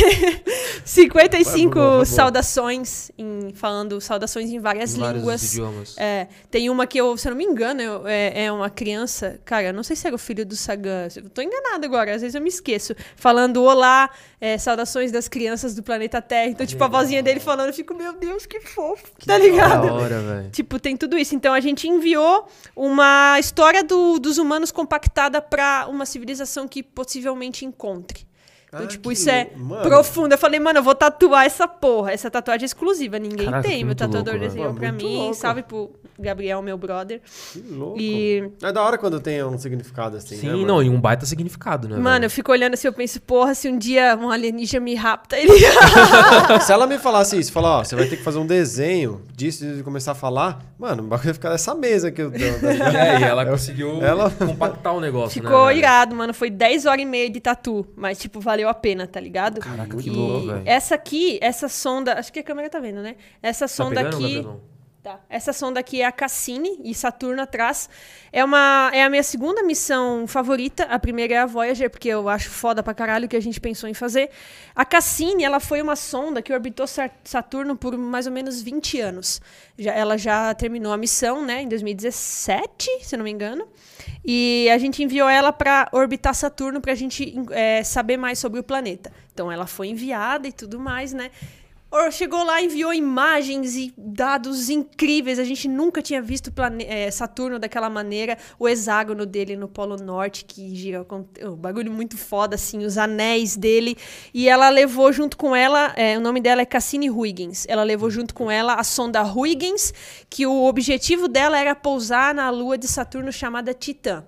55 0.85 1.69
Vai, 1.69 1.73
boa, 1.73 1.85
vai, 1.87 1.95
boa. 1.97 2.05
saudações, 2.05 3.11
em, 3.17 3.51
falando 3.53 3.99
saudações 4.01 4.49
em 4.49 4.59
várias 4.59 4.95
Em 4.95 5.01
línguas. 5.01 5.57
É, 5.97 6.27
tem 6.49 6.69
uma 6.69 6.85
que 6.87 6.99
eu, 6.99 7.17
se 7.17 7.27
eu 7.27 7.31
não 7.31 7.37
me 7.37 7.43
engano, 7.43 7.81
eu- 7.81 8.07
é, 8.07 8.45
é 8.45 8.51
uma 8.51 8.69
criança. 8.69 9.39
Cara, 9.45 9.73
não 9.73 9.83
sei 9.83 9.95
se 9.95 10.05
era 10.07 10.15
o 10.15 10.19
filho 10.19 10.45
do 10.45 10.55
Sagan. 10.55 11.07
Eu 11.15 11.29
tô 11.29 11.41
enganada 11.41 11.85
agora, 11.85 12.13
às 12.15 12.21
vezes 12.21 12.35
eu 12.35 12.41
me 12.41 12.49
esqueço. 12.49 12.95
Falando 13.15 13.63
olá, 13.63 14.09
é, 14.39 14.57
saudações 14.57 15.11
das 15.11 15.27
crianças 15.27 15.75
do 15.75 15.83
planeta 15.83 16.21
Terra. 16.21 16.47
Então, 16.49 16.65
tipo, 16.65 16.83
a 16.83 16.87
vozinha 16.87 17.21
dele 17.21 17.39
falando, 17.39 17.67
eu 17.69 17.73
fico, 17.73 17.93
meu 17.93 18.13
Deus, 18.13 18.45
que 18.45 18.59
fofo. 18.61 19.03
tá 19.25 19.25
Da 19.25 19.37
ligado? 19.37 19.87
hora. 19.93 20.49
Tipo, 20.51 20.79
tem 20.79 20.95
tudo 20.95 21.17
isso. 21.17 21.35
Então 21.35 21.53
a 21.53 21.59
gente 21.59 21.87
enviou 21.87 22.47
uma 22.75 23.37
história 23.39 23.83
do- 23.83 24.19
dos 24.19 24.37
humanos 24.37 24.71
compactada 24.71 25.41
pra 25.41 25.87
uma 25.89 26.05
civilização 26.05 26.67
que 26.67 26.81
possivelmente 26.83 27.65
encontre. 27.65 28.28
Então, 28.69 28.81
Ah, 28.83 28.87
tipo, 28.87 29.11
isso 29.11 29.27
é 29.29 29.49
Mano. 29.55 29.81
profundo. 29.81 30.31
Eu 30.33 30.37
falei, 30.37 30.59
mano, 30.59 30.79
eu 30.79 30.83
vou 30.83 30.93
tatuar 30.93 31.43
essa 31.45 31.67
porra. 31.67 32.11
Essa 32.11 32.29
tatuagem 32.29 32.63
é 32.63 32.67
exclusiva, 32.67 33.17
ninguém 33.17 33.45
Caraca, 33.47 33.67
tem. 33.67 33.83
Meu 33.83 33.95
tatuador 33.95 34.35
louco, 34.35 34.47
desenhou 34.47 34.73
Pô, 34.73 34.79
pra 34.79 34.89
muito 34.91 35.05
mim. 35.05 35.15
louco. 35.17 35.33
Salve 35.33 35.63
pro 35.63 35.91
Gabriel, 36.19 36.61
meu 36.61 36.77
brother. 36.77 37.21
Que 37.53 37.59
louco. 37.61 37.99
E, 37.99 38.51
É 38.61 38.71
da 38.71 38.81
hora 38.83 38.97
quando 38.97 39.19
tem 39.19 39.43
um 39.43 39.57
significado 39.57 40.17
assim, 40.17 40.35
né, 40.35 40.41
Sim, 40.41 40.47
mano? 40.51 40.65
não, 40.65 40.83
e 40.83 40.89
um 40.89 40.99
baita 40.99 41.25
significado, 41.25 41.87
né? 41.87 41.95
mano, 41.97 42.09
eu 42.17 42.19
velho? 42.21 42.29
fico 42.29 42.51
olhando 42.51 42.73
assim, 42.73 42.87
eu 42.87 42.93
penso, 42.93 43.21
porra, 43.21 43.53
se 43.55 43.69
um 43.69 43.77
dia 43.77 44.17
um 44.19 44.29
alienígena 44.29 44.83
me 44.83 44.95
rapta, 44.95 45.37
ele. 45.37 45.51
Se 46.61 46.71
ela 46.71 46.85
me 46.87 46.97
falasse 46.97 47.37
isso, 47.39 47.51
falar, 47.51 47.79
ó, 47.79 47.83
você 47.83 47.95
vai 47.95 48.05
ter 48.07 48.17
que 48.17 48.23
fazer 48.23 48.37
um 48.37 48.45
desenho 48.45 49.21
disso 49.35 49.65
e 49.65 49.83
começar 49.83 50.11
a 50.11 50.15
falar, 50.15 50.59
mano, 50.77 51.03
o 51.03 51.07
bagulho 51.07 51.25
vai 51.25 51.33
ficar 51.33 51.49
nessa 51.49 51.73
mesa 51.75 52.11
que 52.11 52.21
eu. 52.21 52.31
É, 52.39 53.19
e 53.19 53.23
ela 53.23 53.45
conseguiu 53.45 54.01
Ela- 54.03 54.29
compactar 54.29 54.93
o 54.95 54.99
negócio, 54.99 55.41
Ficou 55.41 55.67
né? 55.67 55.77
irado, 55.77 56.15
mano. 56.15 56.33
Foi 56.33 56.49
10 56.49 56.85
horas 56.85 57.01
e 57.01 57.05
meia 57.05 57.29
de 57.29 57.39
tatu. 57.39 57.85
Mas, 57.95 58.17
tipo, 58.17 58.39
valeu 58.39 58.67
a 58.69 58.73
pena, 58.73 59.07
tá 59.07 59.19
ligado? 59.19 59.59
Caraca, 59.61 59.97
que 59.97 60.09
louco, 60.09 60.47
velho. 60.47 60.61
Essa 60.65 60.95
aqui, 60.95 61.37
essa 61.41 61.67
sonda. 61.67 62.13
Acho 62.19 62.31
que 62.31 62.39
a 62.39 62.43
câmera 62.43 62.69
tá 62.69 62.79
vendo, 62.79 63.01
né? 63.01 63.15
Essa 63.41 63.65
Tá 63.65 63.67
sonda 63.67 63.95
pegando, 64.03 64.15
aqui. 64.15 64.33
Gabrielão? 64.35 64.61
Tá. 65.01 65.17
Essa 65.29 65.53
sonda 65.53 65.79
aqui 65.79 66.01
é 66.01 66.05
a 66.05 66.11
Cassini 66.11 66.77
e 66.83 66.93
Saturno 66.93 67.41
atrás. 67.41 67.89
É, 68.33 68.43
uma, 68.43 68.91
é 68.93 69.01
a 69.01 69.09
minha 69.09 69.23
segunda 69.23 69.63
missão 69.63 70.27
favorita. 70.27 70.83
A 70.83 70.99
primeira 70.99 71.35
é 71.35 71.37
a 71.37 71.45
Voyager, 71.45 71.89
porque 71.89 72.09
eu 72.09 72.27
acho 72.27 72.49
foda 72.49 72.83
pra 72.83 72.93
caralho 72.93 73.25
o 73.25 73.29
que 73.29 73.37
a 73.37 73.41
gente 73.41 73.61
pensou 73.61 73.87
em 73.87 73.93
fazer. 73.93 74.29
A 74.75 74.83
Cassini, 74.83 75.45
ela 75.45 75.61
foi 75.61 75.81
uma 75.81 75.95
sonda 75.95 76.41
que 76.41 76.51
orbitou 76.51 76.85
Sa- 76.85 77.09
Saturno 77.23 77.77
por 77.77 77.97
mais 77.97 78.27
ou 78.27 78.33
menos 78.33 78.61
20 78.61 78.99
anos. 78.99 79.41
Já, 79.77 79.93
ela 79.93 80.17
já 80.17 80.53
terminou 80.53 80.91
a 80.91 80.97
missão, 80.97 81.45
né, 81.45 81.61
em 81.61 81.69
2017, 81.69 82.89
se 83.01 83.15
não 83.15 83.23
me 83.23 83.31
engano. 83.31 83.65
E 84.25 84.69
a 84.69 84.77
gente 84.77 85.01
enviou 85.01 85.29
ela 85.29 85.53
para 85.53 85.87
orbitar 85.93 86.35
Saturno 86.35 86.81
pra 86.81 86.93
gente 86.93 87.33
é, 87.51 87.83
saber 87.85 88.17
mais 88.17 88.37
sobre 88.37 88.59
o 88.59 88.63
planeta. 88.63 89.11
Então 89.33 89.49
ela 89.49 89.65
foi 89.65 89.87
enviada 89.87 90.45
e 90.45 90.51
tudo 90.51 90.77
mais, 90.77 91.13
né? 91.13 91.31
Chegou 92.11 92.43
lá, 92.43 92.61
enviou 92.61 92.93
imagens 92.93 93.75
e 93.75 93.93
dados 93.97 94.69
incríveis. 94.69 95.37
A 95.39 95.43
gente 95.43 95.67
nunca 95.67 96.01
tinha 96.01 96.21
visto 96.21 96.51
plane- 96.51 96.85
eh, 96.87 97.09
Saturno 97.11 97.59
daquela 97.59 97.89
maneira. 97.89 98.37
O 98.59 98.67
hexágono 98.67 99.25
dele 99.25 99.55
no 99.55 99.67
Polo 99.67 99.95
Norte, 99.95 100.43
que 100.45 100.75
gira 100.75 101.03
com 101.03 101.25
um 101.43 101.55
bagulho 101.55 101.91
muito 101.91 102.17
foda, 102.17 102.55
assim, 102.55 102.83
os 102.83 102.97
anéis 102.97 103.55
dele. 103.55 103.95
E 104.33 104.49
ela 104.49 104.69
levou 104.69 105.11
junto 105.13 105.37
com 105.37 105.55
ela, 105.55 105.93
eh, 105.95 106.17
o 106.17 106.21
nome 106.21 106.39
dela 106.41 106.61
é 106.61 106.65
Cassini 106.65 107.09
Huygens. 107.09 107.65
Ela 107.69 107.83
levou 107.83 108.09
junto 108.09 108.33
com 108.33 108.49
ela 108.51 108.73
a 108.75 108.83
sonda 108.83 109.23
Huygens, 109.23 109.93
que 110.29 110.45
o 110.45 110.65
objetivo 110.65 111.27
dela 111.27 111.59
era 111.59 111.75
pousar 111.75 112.33
na 112.33 112.49
lua 112.49 112.77
de 112.77 112.87
Saturno 112.87 113.31
chamada 113.31 113.73
Titã. 113.73 114.25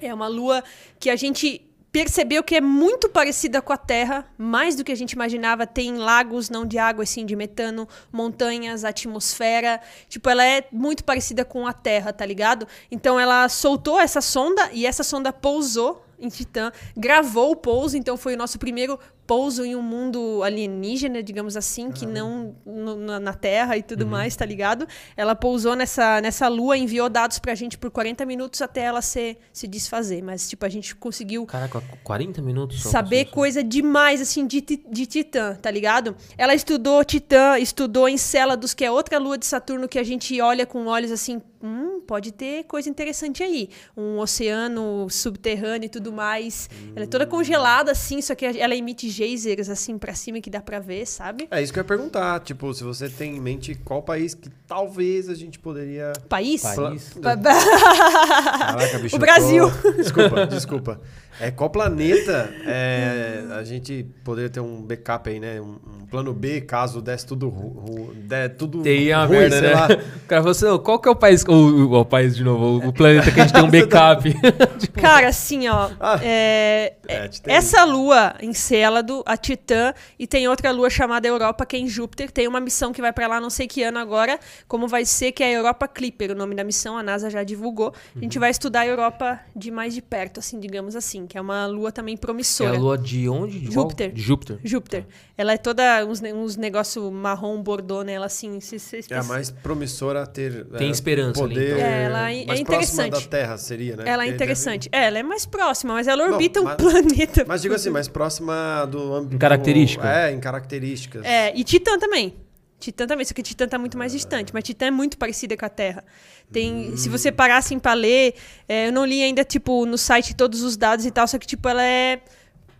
É 0.00 0.12
uma 0.12 0.28
lua 0.28 0.62
que 1.00 1.08
a 1.08 1.16
gente 1.16 1.65
percebeu 1.96 2.44
que 2.44 2.54
é 2.54 2.60
muito 2.60 3.08
parecida 3.08 3.62
com 3.62 3.72
a 3.72 3.76
Terra, 3.78 4.30
mais 4.36 4.76
do 4.76 4.84
que 4.84 4.92
a 4.92 4.94
gente 4.94 5.12
imaginava. 5.12 5.66
Tem 5.66 5.96
lagos 5.96 6.50
não 6.50 6.66
de 6.66 6.76
água, 6.76 7.04
assim, 7.04 7.24
de 7.24 7.34
metano, 7.34 7.88
montanhas, 8.12 8.84
atmosfera. 8.84 9.80
Tipo, 10.06 10.28
ela 10.28 10.44
é 10.44 10.68
muito 10.70 11.02
parecida 11.02 11.42
com 11.42 11.66
a 11.66 11.72
Terra, 11.72 12.12
tá 12.12 12.26
ligado? 12.26 12.68
Então 12.90 13.18
ela 13.18 13.48
soltou 13.48 13.98
essa 13.98 14.20
sonda 14.20 14.68
e 14.74 14.84
essa 14.84 15.02
sonda 15.02 15.32
pousou 15.32 16.05
em 16.18 16.28
Titã, 16.28 16.72
gravou 16.96 17.50
o 17.52 17.56
pouso, 17.56 17.96
então 17.96 18.16
foi 18.16 18.34
o 18.34 18.36
nosso 18.38 18.58
primeiro 18.58 18.98
pouso 19.26 19.64
em 19.64 19.74
um 19.74 19.82
mundo 19.82 20.40
alienígena, 20.44 21.20
digamos 21.20 21.56
assim, 21.56 21.90
que 21.90 22.06
não 22.06 22.54
no- 22.64 22.94
na, 22.96 23.18
na 23.18 23.34
Terra 23.34 23.76
e 23.76 23.82
tudo 23.82 24.06
mais, 24.06 24.36
tá 24.36 24.44
ligado? 24.46 24.86
Ela 25.16 25.34
pousou 25.34 25.74
nessa, 25.74 26.20
nessa 26.20 26.46
lua, 26.46 26.78
enviou 26.78 27.08
dados 27.08 27.40
pra 27.40 27.52
gente 27.56 27.76
por 27.76 27.90
40 27.90 28.24
minutos 28.24 28.62
até 28.62 28.82
ela 28.82 29.02
se, 29.02 29.36
se 29.52 29.66
desfazer. 29.66 30.22
Mas, 30.22 30.48
tipo, 30.48 30.64
a 30.64 30.68
gente 30.68 30.94
conseguiu 30.94 31.44
Caraca, 31.44 31.82
40 32.04 32.40
minutos 32.40 32.80
só 32.82 32.88
saber 32.90 33.24
coisa 33.26 33.64
demais, 33.64 34.20
assim, 34.20 34.46
de, 34.46 34.60
de 34.60 35.06
Titã, 35.06 35.56
tá 35.60 35.72
ligado? 35.72 36.14
Ela 36.38 36.54
estudou 36.54 37.04
Titã, 37.04 37.58
estudou 37.58 38.08
Encélados, 38.08 38.74
que 38.74 38.84
é 38.84 38.90
outra 38.92 39.18
lua 39.18 39.36
de 39.36 39.46
Saturno 39.46 39.88
que 39.88 39.98
a 39.98 40.04
gente 40.04 40.40
olha 40.40 40.64
com 40.64 40.86
olhos 40.86 41.10
assim, 41.10 41.42
hum, 41.66 42.00
pode 42.06 42.32
ter 42.32 42.64
coisa 42.64 42.88
interessante 42.88 43.42
aí. 43.42 43.68
Um 43.96 44.18
oceano 44.18 45.08
subterrâneo 45.10 45.86
e 45.86 45.88
tudo 45.88 46.12
mais. 46.12 46.70
Ela 46.94 47.04
é 47.04 47.08
toda 47.08 47.26
congelada, 47.26 47.90
assim, 47.92 48.22
só 48.22 48.34
que 48.34 48.44
ela 48.44 48.74
emite 48.74 49.08
geysers, 49.08 49.68
assim, 49.68 49.98
pra 49.98 50.14
cima 50.14 50.40
que 50.40 50.48
dá 50.48 50.60
pra 50.60 50.78
ver, 50.78 51.06
sabe? 51.06 51.48
É 51.50 51.60
isso 51.60 51.72
que 51.72 51.78
eu 51.78 51.82
ia 51.82 51.86
perguntar. 51.88 52.40
Tipo, 52.40 52.72
se 52.72 52.84
você 52.84 53.08
tem 53.08 53.36
em 53.36 53.40
mente 53.40 53.74
qual 53.74 54.02
país 54.02 54.34
que 54.34 54.48
talvez 54.66 55.28
a 55.28 55.34
gente 55.34 55.58
poderia. 55.58 56.12
País? 56.28 56.62
País. 56.62 57.12
Caraca, 57.20 58.98
bicho. 58.98 59.16
O 59.16 59.18
Brasil. 59.18 59.70
Desculpa, 59.96 60.46
desculpa. 60.46 61.00
É, 61.40 61.50
qual 61.50 61.68
planeta 61.70 62.50
é, 62.64 63.44
a 63.58 63.62
gente 63.64 64.06
poderia 64.24 64.48
ter 64.48 64.60
um 64.60 64.80
backup 64.82 65.28
aí, 65.28 65.38
né? 65.38 65.60
Um, 65.60 65.76
um 66.02 66.06
plano 66.06 66.32
B 66.32 66.60
caso 66.62 67.00
desse 67.02 67.26
tudo, 67.26 67.48
ru, 67.48 67.68
ru- 67.68 68.14
der 68.14 68.56
tudo 68.56 68.82
Tem 68.82 69.12
a 69.12 69.24
ruim, 69.24 69.38
merda, 69.38 69.58
sei 69.58 69.68
né? 69.68 69.74
lá. 69.74 69.88
O 70.26 70.28
cara 70.28 70.42
falou 70.42 70.50
assim, 70.52 70.66
"Ô, 70.66 70.78
qual 70.78 70.98
que 70.98 71.08
é 71.08 71.10
o 71.12 71.14
país, 71.16 71.44
o, 71.44 71.52
o- 71.52 72.00
o 72.00 72.04
país 72.04 72.34
de 72.34 72.42
novo, 72.42 72.86
o, 72.88 72.92
planeta 72.92 73.30
que 73.30 73.40
a 73.40 73.44
gente 73.44 73.52
tem 73.52 73.62
um 73.62 73.70
backup? 73.70 74.24
Cara, 75.00 75.28
assim, 75.28 75.68
ó. 75.68 75.90
Ah. 76.00 76.18
é, 76.22 76.94
É, 77.06 77.28
tem- 77.28 77.54
essa 77.54 77.84
lua, 77.84 78.34
Encélado, 78.42 79.22
a 79.26 79.36
Titã, 79.36 79.92
e 80.18 80.26
tem 80.26 80.48
outra 80.48 80.70
lua 80.72 80.90
chamada 80.90 81.28
Europa, 81.28 81.64
que 81.66 81.76
é 81.76 81.78
em 81.78 81.86
Júpiter. 81.88 82.30
Tem 82.30 82.48
uma 82.48 82.60
missão 82.60 82.92
que 82.92 83.00
vai 83.00 83.12
pra 83.12 83.26
lá, 83.28 83.40
não 83.40 83.50
sei 83.50 83.66
que 83.68 83.82
ano 83.82 83.98
agora, 83.98 84.38
como 84.66 84.88
vai 84.88 85.04
ser, 85.04 85.32
que 85.32 85.42
é 85.44 85.46
a 85.48 85.52
Europa 85.52 85.86
Clipper, 85.86 86.32
o 86.32 86.34
nome 86.34 86.54
da 86.54 86.64
missão, 86.64 86.96
a 86.96 87.02
NASA 87.02 87.30
já 87.30 87.44
divulgou. 87.44 87.88
A 87.88 88.16
Uhum. 88.16 88.22
gente 88.22 88.38
vai 88.38 88.50
estudar 88.50 88.80
a 88.80 88.86
Europa 88.86 89.38
de 89.54 89.70
mais 89.70 89.94
de 89.94 90.02
perto, 90.02 90.40
assim, 90.40 90.58
digamos 90.58 90.96
assim, 90.96 91.25
que 91.26 91.36
é 91.36 91.40
uma 91.40 91.66
lua 91.66 91.90
também 91.92 92.14
é 92.14 92.18
promissora. 92.18 92.76
a 92.76 92.78
lua 92.78 92.96
de 92.98 93.28
onde? 93.28 93.58
De 93.60 93.66
qual? 93.68 93.84
Júpiter. 93.84 94.12
De 94.12 94.20
Júpiter. 94.20 94.58
Júpiter. 94.64 95.06
Ela 95.36 95.52
é 95.54 95.56
toda 95.56 96.04
uns, 96.06 96.20
uns 96.22 96.56
negócio 96.56 97.10
marrom, 97.10 97.62
bordô 97.62 98.02
nela, 98.02 98.26
assim. 98.26 98.60
Se, 98.60 98.78
se, 98.78 99.00
É 99.10 99.16
a 99.18 99.22
mais 99.24 99.50
promissora 99.50 100.22
a 100.22 100.26
ter. 100.26 100.64
Tem 100.78 100.88
é, 100.88 100.90
esperança 100.90 101.42
ali, 101.44 101.54
poder 101.54 101.72
então. 101.74 101.86
É, 101.86 102.02
ela 102.04 102.30
é- 102.32 102.42
é 102.42 102.46
mais 102.46 102.62
próxima 102.62 103.06
interessante. 103.06 103.24
da 103.24 103.30
Terra 103.38 103.58
seria, 103.58 103.96
né? 103.96 104.04
Ela 104.06 104.24
é 104.24 104.28
interessante. 104.28 104.88
É, 104.92 105.04
ela 105.04 105.18
é 105.18 105.22
mais 105.22 105.44
próxima, 105.46 105.92
mas 105.94 106.06
ela 106.08 106.26
Bom, 106.26 106.32
orbita 106.32 106.60
um 106.60 106.64
mas- 106.64 106.76
planeta. 106.76 107.32
deve- 107.36 107.48
Mas 107.48 107.62
digo 107.62 107.74
assim, 107.74 107.90
mais 107.90 108.08
próxima 108.08 108.84
do 108.86 109.12
âmbito. 109.14 109.34
Em 109.34 109.38
característica? 109.38 110.08
É, 110.08 110.32
em 110.32 110.40
características. 110.40 111.24
É, 111.24 111.52
e 111.56 111.62
Titã 111.64 111.98
também. 111.98 112.34
Titã 112.78 113.06
também, 113.06 113.24
só 113.24 113.32
que 113.32 113.42
Titã 113.42 113.66
tá 113.66 113.78
muito 113.78 113.96
mais 113.96 114.12
distante, 114.12 114.52
mas 114.52 114.64
Titã 114.64 114.86
é 114.86 114.90
muito 114.90 115.16
parecida 115.16 115.56
com 115.56 115.64
a 115.64 115.68
Terra. 115.68 116.04
Tem, 116.52 116.96
se 116.96 117.08
você 117.08 117.32
parar 117.32 117.56
assim 117.56 117.78
pra 117.78 117.94
ler, 117.94 118.34
é, 118.68 118.88
eu 118.88 118.92
não 118.92 119.04
li 119.04 119.22
ainda, 119.22 119.44
tipo, 119.44 119.86
no 119.86 119.96
site 119.96 120.36
todos 120.36 120.62
os 120.62 120.76
dados 120.76 121.06
e 121.06 121.10
tal, 121.10 121.26
só 121.26 121.38
que, 121.38 121.46
tipo, 121.46 121.68
ela 121.68 121.82
é 121.82 122.20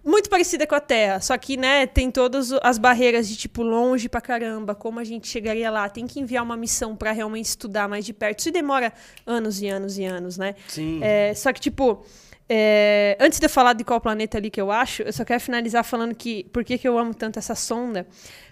muito 0.04 0.30
parecida 0.30 0.66
com 0.66 0.74
a 0.76 0.80
Terra. 0.80 1.20
Só 1.20 1.36
que, 1.36 1.56
né, 1.56 1.84
tem 1.86 2.10
todas 2.12 2.52
as 2.62 2.78
barreiras 2.78 3.28
de, 3.28 3.36
tipo, 3.36 3.62
longe 3.62 4.08
pra 4.08 4.20
caramba, 4.20 4.72
como 4.72 5.00
a 5.00 5.04
gente 5.04 5.26
chegaria 5.26 5.68
lá. 5.68 5.88
Tem 5.88 6.06
que 6.06 6.20
enviar 6.20 6.44
uma 6.44 6.56
missão 6.56 6.94
pra 6.94 7.10
realmente 7.10 7.46
estudar 7.46 7.88
mais 7.88 8.04
de 8.04 8.12
perto. 8.12 8.38
Isso 8.38 8.52
demora 8.52 8.92
anos 9.26 9.60
e 9.60 9.66
anos 9.66 9.98
e 9.98 10.04
anos, 10.04 10.38
né? 10.38 10.54
Sim. 10.68 11.00
É, 11.02 11.34
só 11.34 11.52
que, 11.52 11.60
tipo, 11.60 12.06
é, 12.48 13.16
antes 13.20 13.40
de 13.40 13.46
eu 13.46 13.50
falar 13.50 13.72
de 13.72 13.82
qual 13.82 14.00
planeta 14.00 14.38
ali 14.38 14.48
que 14.48 14.60
eu 14.60 14.70
acho, 14.70 15.02
eu 15.02 15.12
só 15.12 15.24
quero 15.24 15.40
finalizar 15.40 15.82
falando 15.82 16.14
que 16.14 16.44
por 16.52 16.62
que, 16.62 16.78
que 16.78 16.86
eu 16.86 16.96
amo 16.96 17.12
tanto 17.12 17.40
essa 17.40 17.56
sonda. 17.56 18.06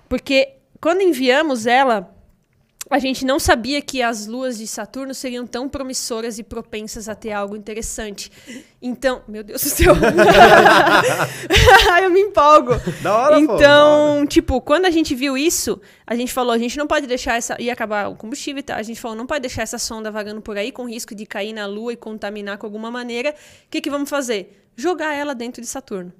Porque 0.08 0.56
quando 0.84 1.00
enviamos 1.00 1.64
ela, 1.64 2.14
a 2.90 2.98
gente 2.98 3.24
não 3.24 3.40
sabia 3.40 3.80
que 3.80 4.02
as 4.02 4.26
luas 4.26 4.58
de 4.58 4.66
Saturno 4.66 5.14
seriam 5.14 5.46
tão 5.46 5.66
promissoras 5.66 6.38
e 6.38 6.42
propensas 6.42 7.08
a 7.08 7.14
ter 7.14 7.32
algo 7.32 7.56
interessante. 7.56 8.30
Então, 8.82 9.22
meu 9.26 9.42
Deus 9.42 9.62
do 9.62 9.70
céu. 9.70 9.94
Eu 12.02 12.10
me 12.10 12.20
empolgo. 12.20 12.72
Da 13.02 13.16
hora, 13.16 13.36
pô, 13.36 13.46
da 13.46 13.54
Então, 13.54 14.26
tipo, 14.26 14.60
quando 14.60 14.84
a 14.84 14.90
gente 14.90 15.14
viu 15.14 15.38
isso, 15.38 15.80
a 16.06 16.14
gente 16.14 16.34
falou, 16.34 16.52
a 16.52 16.58
gente 16.58 16.76
não 16.76 16.86
pode 16.86 17.06
deixar 17.06 17.38
essa. 17.38 17.56
ia 17.58 17.72
acabar 17.72 18.10
o 18.10 18.14
combustível 18.14 18.60
e 18.60 18.62
tal. 18.62 18.76
A 18.76 18.82
gente 18.82 19.00
falou, 19.00 19.16
não 19.16 19.26
pode 19.26 19.40
deixar 19.40 19.62
essa 19.62 19.78
sonda 19.78 20.10
vagando 20.10 20.42
por 20.42 20.58
aí 20.58 20.70
com 20.70 20.86
risco 20.86 21.14
de 21.14 21.24
cair 21.24 21.54
na 21.54 21.64
Lua 21.64 21.94
e 21.94 21.96
contaminar 21.96 22.58
com 22.58 22.66
alguma 22.66 22.90
maneira. 22.90 23.30
O 23.30 23.70
que, 23.70 23.80
que 23.80 23.88
vamos 23.88 24.10
fazer? 24.10 24.68
Jogar 24.76 25.14
ela 25.14 25.34
dentro 25.34 25.62
de 25.62 25.66
Saturno. 25.66 26.12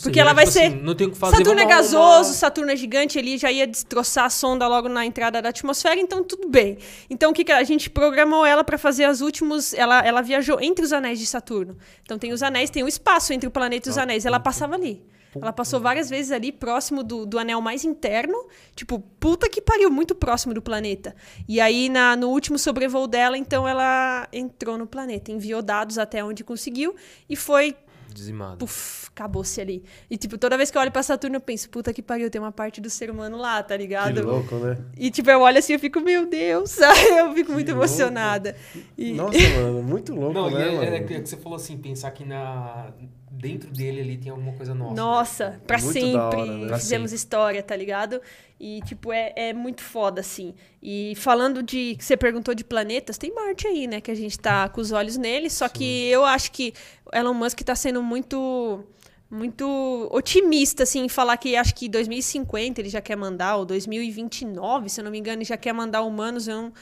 Porque 0.00 0.18
ela 0.18 0.32
vai 0.32 0.44
tipo 0.44 0.58
ser. 0.58 0.66
assim, 0.66 0.76
não 0.76 0.94
tem 0.94 1.06
o 1.06 1.10
que 1.10 1.18
fazer. 1.18 1.36
Saturno 1.36 1.60
é 1.60 1.66
gasoso, 1.66 2.32
Saturno 2.32 2.70
é 2.70 2.76
gigante, 2.76 3.18
ele 3.18 3.36
já 3.36 3.52
ia 3.52 3.66
destroçar 3.66 4.24
a 4.24 4.30
sonda 4.30 4.66
logo 4.66 4.88
na 4.88 5.04
entrada 5.04 5.42
da 5.42 5.50
atmosfera, 5.50 6.00
então 6.00 6.24
tudo 6.24 6.48
bem. 6.48 6.78
Então 7.10 7.30
o 7.30 7.34
que, 7.34 7.44
que 7.44 7.52
a 7.52 7.62
gente 7.62 7.90
programou 7.90 8.44
ela 8.46 8.64
para 8.64 8.78
fazer 8.78 9.04
as 9.04 9.20
últimos. 9.20 9.74
Ela, 9.74 10.00
ela 10.00 10.22
viajou 10.22 10.60
entre 10.60 10.84
os 10.84 10.92
anéis 10.92 11.18
de 11.18 11.26
Saturno. 11.26 11.76
Então 12.02 12.18
tem 12.18 12.32
os 12.32 12.42
anéis, 12.42 12.70
tem 12.70 12.82
o 12.82 12.88
espaço 12.88 13.32
entre 13.32 13.46
o 13.46 13.50
planeta 13.50 13.88
e 13.88 13.90
os 13.90 13.98
anéis. 13.98 14.24
Ela 14.24 14.40
passava 14.40 14.74
ali. 14.74 15.02
Ela 15.40 15.52
passou 15.52 15.80
várias 15.80 16.10
vezes 16.10 16.30
ali 16.30 16.52
próximo 16.52 17.02
do, 17.02 17.24
do 17.24 17.38
anel 17.38 17.60
mais 17.60 17.84
interno. 17.84 18.36
Tipo, 18.74 19.00
puta 19.18 19.48
que 19.48 19.62
pariu, 19.62 19.90
muito 19.90 20.14
próximo 20.14 20.52
do 20.52 20.60
planeta. 20.60 21.14
E 21.48 21.60
aí, 21.60 21.88
na, 21.88 22.16
no 22.16 22.28
último 22.28 22.58
sobrevoo 22.58 23.06
dela, 23.06 23.38
então 23.38 23.66
ela 23.66 24.28
entrou 24.32 24.76
no 24.76 24.86
planeta, 24.86 25.32
enviou 25.32 25.62
dados 25.62 25.96
até 25.96 26.22
onde 26.22 26.44
conseguiu 26.44 26.94
e 27.28 27.36
foi 27.36 27.74
Dizimado. 28.12 28.58
puf, 28.58 29.08
acabou-se 29.08 29.60
ali. 29.60 29.84
E, 30.10 30.16
tipo, 30.16 30.36
toda 30.38 30.56
vez 30.56 30.70
que 30.70 30.76
eu 30.76 30.82
olho 30.82 30.90
pra 30.92 31.02
Saturno, 31.02 31.36
eu 31.36 31.40
penso, 31.40 31.68
puta 31.70 31.92
que 31.92 32.02
pariu, 32.02 32.30
tem 32.30 32.40
uma 32.40 32.52
parte 32.52 32.80
do 32.80 32.88
ser 32.90 33.10
humano 33.10 33.36
lá, 33.36 33.62
tá 33.62 33.74
Que 33.76 33.82
ligado? 33.82 34.24
louco, 34.24 34.54
né? 34.56 34.78
E, 34.96 35.10
tipo, 35.10 35.30
eu 35.30 35.40
olho 35.40 35.58
assim, 35.58 35.72
eu 35.72 35.78
fico, 35.78 36.00
meu 36.00 36.26
Deus, 36.26 36.76
eu 37.18 37.32
fico 37.34 37.52
muito 37.52 37.68
louco. 37.68 37.80
emocionada. 37.84 38.56
E, 38.96 39.12
Nossa, 39.12 39.38
mano, 39.56 39.82
muito 39.82 40.14
louco, 40.14 40.32
Não, 40.34 40.50
e 40.50 40.54
né, 40.54 40.68
é, 40.68 40.72
mano? 40.72 40.96
é 40.96 41.00
que 41.00 41.20
você 41.26 41.36
falou 41.36 41.56
assim, 41.56 41.76
pensar 41.78 42.10
que 42.12 42.24
na, 42.24 42.92
dentro 43.32 43.70
dele 43.70 44.00
ali 44.02 44.18
tem 44.18 44.30
alguma 44.30 44.52
coisa 44.52 44.74
nossa. 44.74 44.94
Nossa, 44.94 45.60
pra 45.66 45.78
Muito 45.78 45.92
sempre 45.92 46.18
hora, 46.18 46.56
né? 46.58 46.66
Pra 46.66 46.78
fizemos 46.78 47.10
sempre. 47.10 47.16
história, 47.16 47.62
tá 47.62 47.74
ligado? 47.74 48.20
E, 48.60 48.80
tipo, 48.82 49.12
é, 49.12 49.32
é 49.34 49.52
muito 49.52 49.82
foda, 49.82 50.20
assim. 50.20 50.54
E 50.82 51.14
falando 51.16 51.62
de. 51.62 51.96
você 51.98 52.16
perguntou 52.16 52.54
de 52.54 52.62
planetas, 52.62 53.16
tem 53.18 53.34
Marte 53.34 53.66
aí, 53.66 53.86
né? 53.86 54.00
Que 54.00 54.10
a 54.10 54.14
gente 54.14 54.38
tá 54.38 54.68
com 54.68 54.80
os 54.80 54.92
olhos 54.92 55.16
nele. 55.16 55.48
Só 55.48 55.68
que 55.68 56.06
eu 56.08 56.24
acho 56.24 56.52
que 56.52 56.74
Elon 57.12 57.34
Musk 57.34 57.60
tá 57.60 57.74
sendo 57.74 58.02
muito. 58.02 58.84
Muito 59.30 60.10
otimista, 60.12 60.82
assim, 60.82 61.06
em 61.06 61.08
falar 61.08 61.38
que 61.38 61.56
acho 61.56 61.74
que 61.74 61.88
2050 61.88 62.82
ele 62.82 62.90
já 62.90 63.00
quer 63.00 63.16
mandar, 63.16 63.56
ou 63.56 63.64
2029, 63.64 64.90
se 64.90 65.00
eu 65.00 65.04
não 65.04 65.10
me 65.10 65.18
engano, 65.18 65.38
ele 65.38 65.46
já 65.46 65.56
quer 65.56 65.72
mandar 65.72 66.02
humanos. 66.02 66.46
Eu 66.46 66.60
não, 66.60 66.72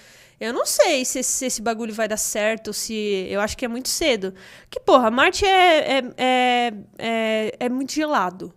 eu 0.40 0.54
não 0.54 0.64
sei 0.64 1.04
se, 1.04 1.22
se 1.22 1.44
esse 1.44 1.60
bagulho 1.60 1.92
vai 1.92 2.08
dar 2.08 2.16
certo, 2.16 2.72
se. 2.72 2.94
Eu 3.28 3.40
acho 3.42 3.56
que 3.56 3.64
é 3.64 3.68
muito 3.68 3.90
cedo. 3.90 4.32
Que, 4.70 4.80
porra, 4.80 5.10
Marte 5.10 5.44
é, 5.44 5.98
é, 5.98 6.02
é, 6.16 6.72
é, 6.98 7.56
é 7.60 7.68
muito 7.68 7.92
gelado. 7.92 8.54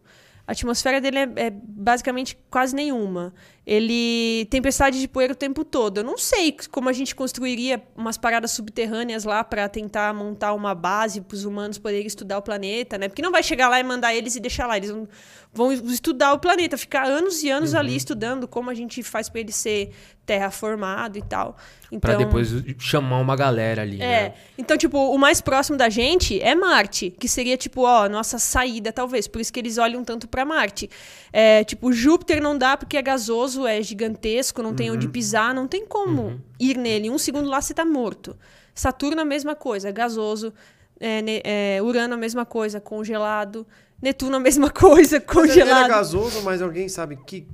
A 0.48 0.54
atmosfera 0.54 1.02
dele 1.02 1.20
é, 1.20 1.30
é 1.36 1.50
basicamente 1.52 2.38
quase 2.50 2.74
nenhuma. 2.74 3.34
Ele 3.66 4.45
tempestade 4.49 4.99
de 4.99 5.07
poeira 5.07 5.32
o 5.32 5.36
tempo 5.36 5.64
todo. 5.64 5.99
Eu 5.99 6.03
não 6.03 6.18
sei 6.18 6.55
como 6.70 6.89
a 6.89 6.93
gente 6.93 7.16
construiria 7.16 7.82
umas 7.95 8.18
paradas 8.18 8.51
subterrâneas 8.51 9.24
lá 9.24 9.41
para 9.43 9.70
tentar 9.70 10.14
montar 10.14 10.53
uma 10.53 10.76
base 10.76 11.22
para 11.22 11.36
os 11.36 11.45
humanos 11.45 11.78
poderem 11.78 12.05
estudar 12.05 12.38
o 12.39 12.41
planeta, 12.41 12.97
né? 12.97 13.07
Porque 13.07 13.22
não 13.22 13.32
vai 13.32 13.41
chegar 13.41 13.70
lá 13.70 13.80
e 13.80 13.84
mandar 13.84 14.14
eles 14.14 14.36
e 14.36 14.39
deixar 14.41 14.68
lá. 14.68 14.76
Eles 14.76 14.89
vão, 14.89 15.07
vão 15.53 15.72
estudar 15.72 16.34
o 16.34 16.39
planeta, 16.39 16.78
ficar 16.78 17.05
anos 17.05 17.41
e 17.41 17.49
anos 17.49 17.74
ali 17.74 17.95
estudando 17.95 18.47
como 18.49 18.70
a 18.70 18.74
gente 18.74 19.01
faz 19.01 19.30
para 19.30 19.39
ele 19.39 19.51
ser 19.53 19.91
terraformado 20.26 21.18
e 21.18 21.22
tal. 21.22 21.57
Pra 21.99 22.14
Então, 22.14 22.18
depois 22.18 22.49
chamar 22.80 23.20
uma 23.20 23.36
galera 23.36 23.82
ali, 23.82 23.97
é. 23.97 23.99
né? 23.99 24.34
Então, 24.57 24.78
tipo, 24.78 24.97
o 24.97 25.18
mais 25.18 25.41
próximo 25.41 25.78
da 25.78 25.89
gente 25.89 26.41
é 26.41 26.55
Marte, 26.55 27.11
que 27.11 27.28
seria, 27.28 27.57
tipo, 27.57 27.82
ó, 27.82 28.09
nossa 28.09 28.39
saída, 28.39 28.91
talvez. 28.91 29.28
Por 29.28 29.39
isso 29.41 29.53
que 29.53 29.59
eles 29.59 29.78
olham 29.78 30.03
tanto 30.03 30.28
pra 30.28 30.43
Marte. 30.43 30.89
É, 31.32 31.64
tipo, 31.64 31.91
Júpiter 31.91 32.41
não 32.41 32.57
dá 32.57 32.76
porque 32.78 32.97
é 32.97 33.01
gasoso, 33.01 33.53
é 33.68 33.82
gigantesco, 33.82 34.62
não 34.64 34.74
tem 34.74 34.89
onde 34.91 35.08
pisar, 35.08 35.54
não 35.54 35.68
tem 35.68 35.86
como 35.86 36.41
ir 36.60 36.78
nele. 36.78 37.10
Um 37.10 37.18
segundo 37.18 37.49
lá 37.49 37.62
você 37.62 37.74
tá 37.74 37.86
morto. 37.86 38.36
Saturno, 38.76 39.22
a 39.22 39.26
mesma 39.26 39.56
coisa, 39.56 39.89
é 39.89 39.91
gasoso. 39.91 40.54
É, 40.99 41.22
ne- 41.22 41.41
é, 41.43 41.80
Urano, 41.82 42.14
a 42.14 42.18
mesma 42.18 42.45
coisa, 42.45 42.80
congelado. 42.80 43.66
Netuno, 44.01 44.36
a 44.38 44.39
mesma 44.39 44.70
coisa, 44.72 45.18
Mas 45.26 45.36
ele 45.36 45.62
é 45.62 45.64
congelado. 45.66 45.89
gasoso, 45.89 46.41
mas 46.43 46.62
alguém 46.62 46.88
sabe 46.89 47.18
que, 47.26 47.47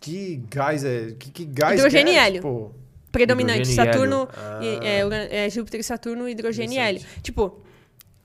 que 0.00 0.42
gás 0.50 0.84
é. 0.84 1.12
Que, 1.18 1.30
que 1.30 1.44
gás 1.44 1.78
Hidrogênio 1.78 2.06
que 2.12 2.12
e 2.12 2.16
é? 2.18 2.26
hélio. 2.26 2.36
Tipo, 2.40 2.74
Predominante. 3.10 3.70
Hidrogênio 3.70 3.90
e 3.90 3.92
Saturno, 3.92 4.28
hélio. 4.60 4.82
e- 4.82 4.86
é, 4.86 5.04
Urano- 5.06 5.28
é, 5.30 5.50
Júpiter 5.50 5.80
e 5.80 5.84
Saturno, 5.84 6.28
hidrogênio 6.28 6.74
e 6.74 6.78
hélio. 6.78 7.02
Tipo, 7.22 7.62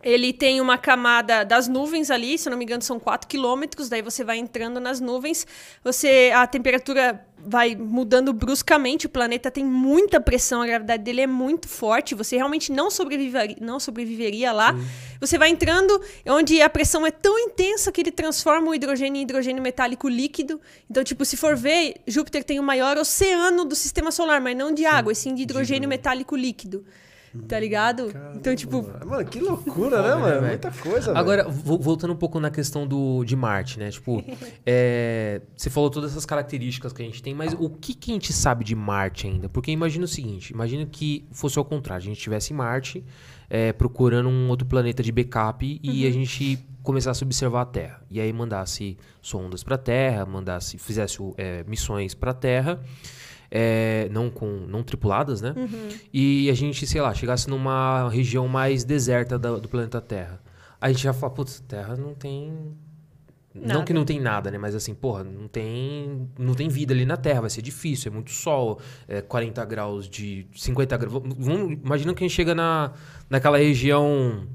Ele 0.02 0.32
tem 0.32 0.62
uma 0.62 0.78
camada 0.78 1.44
das 1.44 1.68
nuvens 1.68 2.10
ali, 2.10 2.38
se 2.38 2.48
eu 2.48 2.52
não 2.52 2.58
me 2.58 2.64
engano, 2.64 2.82
são 2.82 2.98
4 2.98 3.28
quilômetros. 3.28 3.90
Daí 3.90 4.02
você 4.02 4.24
vai 4.24 4.38
entrando 4.38 4.80
nas 4.80 5.02
nuvens, 5.02 5.46
você 5.84 6.32
a 6.34 6.48
temperatura 6.48 7.26
vai 7.38 7.76
mudando 7.76 8.32
bruscamente. 8.32 9.08
O 9.08 9.10
planeta 9.10 9.52
tem 9.52 9.66
muita 9.66 10.22
pressão, 10.22 10.62
a 10.62 10.68
gravidade 10.68 11.04
dele 11.04 11.22
é 11.22 11.28
muito 11.28 11.68
forte. 11.68 12.16
Você 12.16 12.38
realmente 12.38 12.72
não 12.72 12.90
sobreviveria, 12.90 13.58
não 13.60 13.78
sobreviveria 13.78 14.54
lá. 14.54 14.74
Sim. 14.74 14.88
Você 15.20 15.38
vai 15.38 15.50
entrando 15.50 16.02
onde 16.28 16.62
a 16.62 16.70
pressão 16.70 17.06
é 17.06 17.12
tão 17.12 17.38
intensa 17.38 17.92
que 17.92 18.00
ele 18.00 18.12
transforma 18.12 18.70
o 18.70 18.76
hidrogênio 18.76 19.20
em 19.20 19.24
hidrogênio 19.24 19.62
metálico 19.62 20.08
líquido. 20.08 20.62
Então, 20.90 21.04
tipo, 21.04 21.26
se 21.26 21.36
for 21.36 21.58
ver, 21.58 21.96
Júpiter 22.08 22.46
tem 22.46 22.58
o 22.58 22.64
maior 22.64 22.98
oceano 22.98 23.66
do 23.66 23.76
sistema 23.76 24.12
solar, 24.12 24.40
mas 24.40 24.56
não 24.56 24.72
de 24.74 24.86
água, 24.86 25.14
sim, 25.14 25.20
e 25.20 25.32
sim 25.32 25.36
de 25.36 25.44
hidrogênio 25.44 25.90
metálico 25.90 26.38
líquido. 26.38 26.86
Tá 27.48 27.60
ligado? 27.60 28.12
Caramba. 28.12 28.36
Então, 28.36 28.56
tipo. 28.56 28.86
Mano, 29.06 29.26
que 29.26 29.40
loucura, 29.40 30.02
né, 30.02 30.16
mano? 30.16 30.48
Muita 30.48 30.72
coisa, 30.72 31.18
Agora, 31.18 31.48
voltando 31.48 32.14
um 32.14 32.18
pouco 32.18 32.40
na 32.40 32.50
questão 32.50 32.88
do, 32.88 33.24
de 33.24 33.36
Marte, 33.36 33.78
né? 33.80 33.92
Tipo, 33.92 34.24
é, 34.66 35.42
você 35.56 35.70
falou 35.70 35.90
todas 35.90 36.12
essas 36.12 36.26
características 36.26 36.92
que 36.92 37.02
a 37.02 37.06
gente 37.06 37.22
tem, 37.22 37.34
mas 37.34 37.54
o 37.54 37.70
que, 37.70 37.94
que 37.94 38.12
a 38.12 38.14
gente 38.14 38.34
sabe 38.34 38.64
de 38.64 38.76
Marte 38.76 39.28
ainda? 39.28 39.48
Porque 39.48 39.72
imagina 39.72 40.06
o 40.06 40.08
seguinte: 40.08 40.52
imagina 40.52 40.86
que 40.86 41.28
fosse 41.32 41.60
ao 41.60 41.66
contrário, 41.66 42.04
a 42.04 42.06
gente 42.06 42.18
estivesse 42.18 42.54
em 42.54 42.56
Marte 42.56 43.06
é, 43.50 43.74
procurando 43.74 44.30
um 44.30 44.50
outro 44.50 44.68
planeta 44.68 45.04
de 45.04 45.12
backup 45.12 45.80
e 45.82 46.04
uhum. 46.04 46.10
a 46.10 46.12
gente 46.12 46.66
começasse 46.82 47.24
a 47.24 47.26
observar 47.26 47.62
a 47.62 47.66
Terra. 47.66 48.02
E 48.10 48.20
aí 48.20 48.32
mandasse 48.32 48.98
sondas 49.22 49.64
para 49.64 49.76
a 49.76 49.78
Terra, 49.78 50.26
mandasse, 50.26 50.78
fizesse 50.78 51.18
é, 51.38 51.64
missões 51.68 52.14
para 52.14 52.32
a 52.32 52.34
Terra 52.34 52.80
é, 53.52 54.08
não 54.12 54.30
com 54.30 54.46
não 54.46 54.84
tripuladas, 54.84 55.42
né? 55.42 55.54
Uhum. 55.56 55.90
E 56.14 56.50
a 56.50 56.54
gente, 56.54 56.86
sei 56.86 57.02
lá, 57.02 57.14
chegasse 57.14 57.50
numa 57.50 58.10
região 58.10 58.48
mais 58.48 58.84
deserta 58.84 59.38
do, 59.38 59.60
do 59.60 59.68
planeta 59.68 60.00
Terra. 60.02 60.42
A 60.80 60.90
gente 60.90 61.04
já 61.04 61.14
fala, 61.14 61.34
putz, 61.34 61.60
Terra 61.68 61.96
não 61.96 62.14
tem 62.14 62.54
Nada. 63.54 63.74
Não 63.74 63.84
que 63.84 63.94
não 63.94 64.06
tem 64.06 64.20
nada, 64.20 64.52
né? 64.52 64.60
Mas 64.60 64.76
assim, 64.76 64.94
porra, 64.94 65.24
não 65.24 65.48
tem, 65.48 66.30
não 66.38 66.54
tem 66.54 66.70
vida 66.70 66.94
ali 66.94 67.04
na 67.04 67.18
Terra, 67.18 67.42
vai 67.42 67.50
ser 67.50 67.64
difícil, 67.64 68.12
é 68.12 68.14
muito 68.14 68.30
sol, 68.30 68.80
é 69.08 69.22
40 69.22 69.66
graus 69.66 70.08
de 70.08 70.46
50 70.56 70.98
graus. 70.98 71.24
Vamos, 71.38 71.74
imagina 71.84 72.14
que 72.14 72.24
a 72.24 72.28
gente 72.28 72.36
chega 72.36 72.54
na, 72.54 72.94
naquela 73.28 73.58
região 73.58 74.48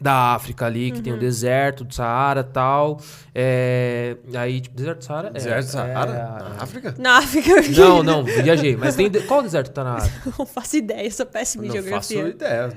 da 0.00 0.34
África 0.34 0.66
ali, 0.66 0.90
que 0.90 0.98
uhum. 0.98 1.02
tem 1.02 1.12
o 1.12 1.16
uhum. 1.16 1.20
deserto 1.20 1.84
do 1.84 1.94
Saara 1.94 2.40
e 2.40 2.52
tal. 2.52 3.00
É, 3.34 4.16
aí, 4.34 4.60
tipo, 4.60 4.76
deserto 4.76 4.98
do 4.98 5.04
Saara? 5.04 5.30
Deserto 5.30 5.66
do 5.66 5.70
Saara? 5.70 6.10
É, 6.10 6.56
na 6.56 6.62
África? 6.62 6.94
Na 6.98 7.18
África. 7.18 7.62
Não, 7.76 8.02
não, 8.02 8.24
viajei. 8.24 8.76
Mas 8.76 8.94
tem. 8.94 9.10
Qual 9.10 9.42
deserto 9.42 9.70
tá 9.72 9.84
na 9.84 9.94
África? 9.96 10.32
Não 10.38 10.46
faço 10.46 10.76
ideia, 10.76 11.10
sou 11.10 11.26
péssimo 11.26 11.64
em 11.64 11.70
geografia. 11.70 12.22
Não 12.22 12.30
faço 12.30 12.36
ideia. 12.36 12.72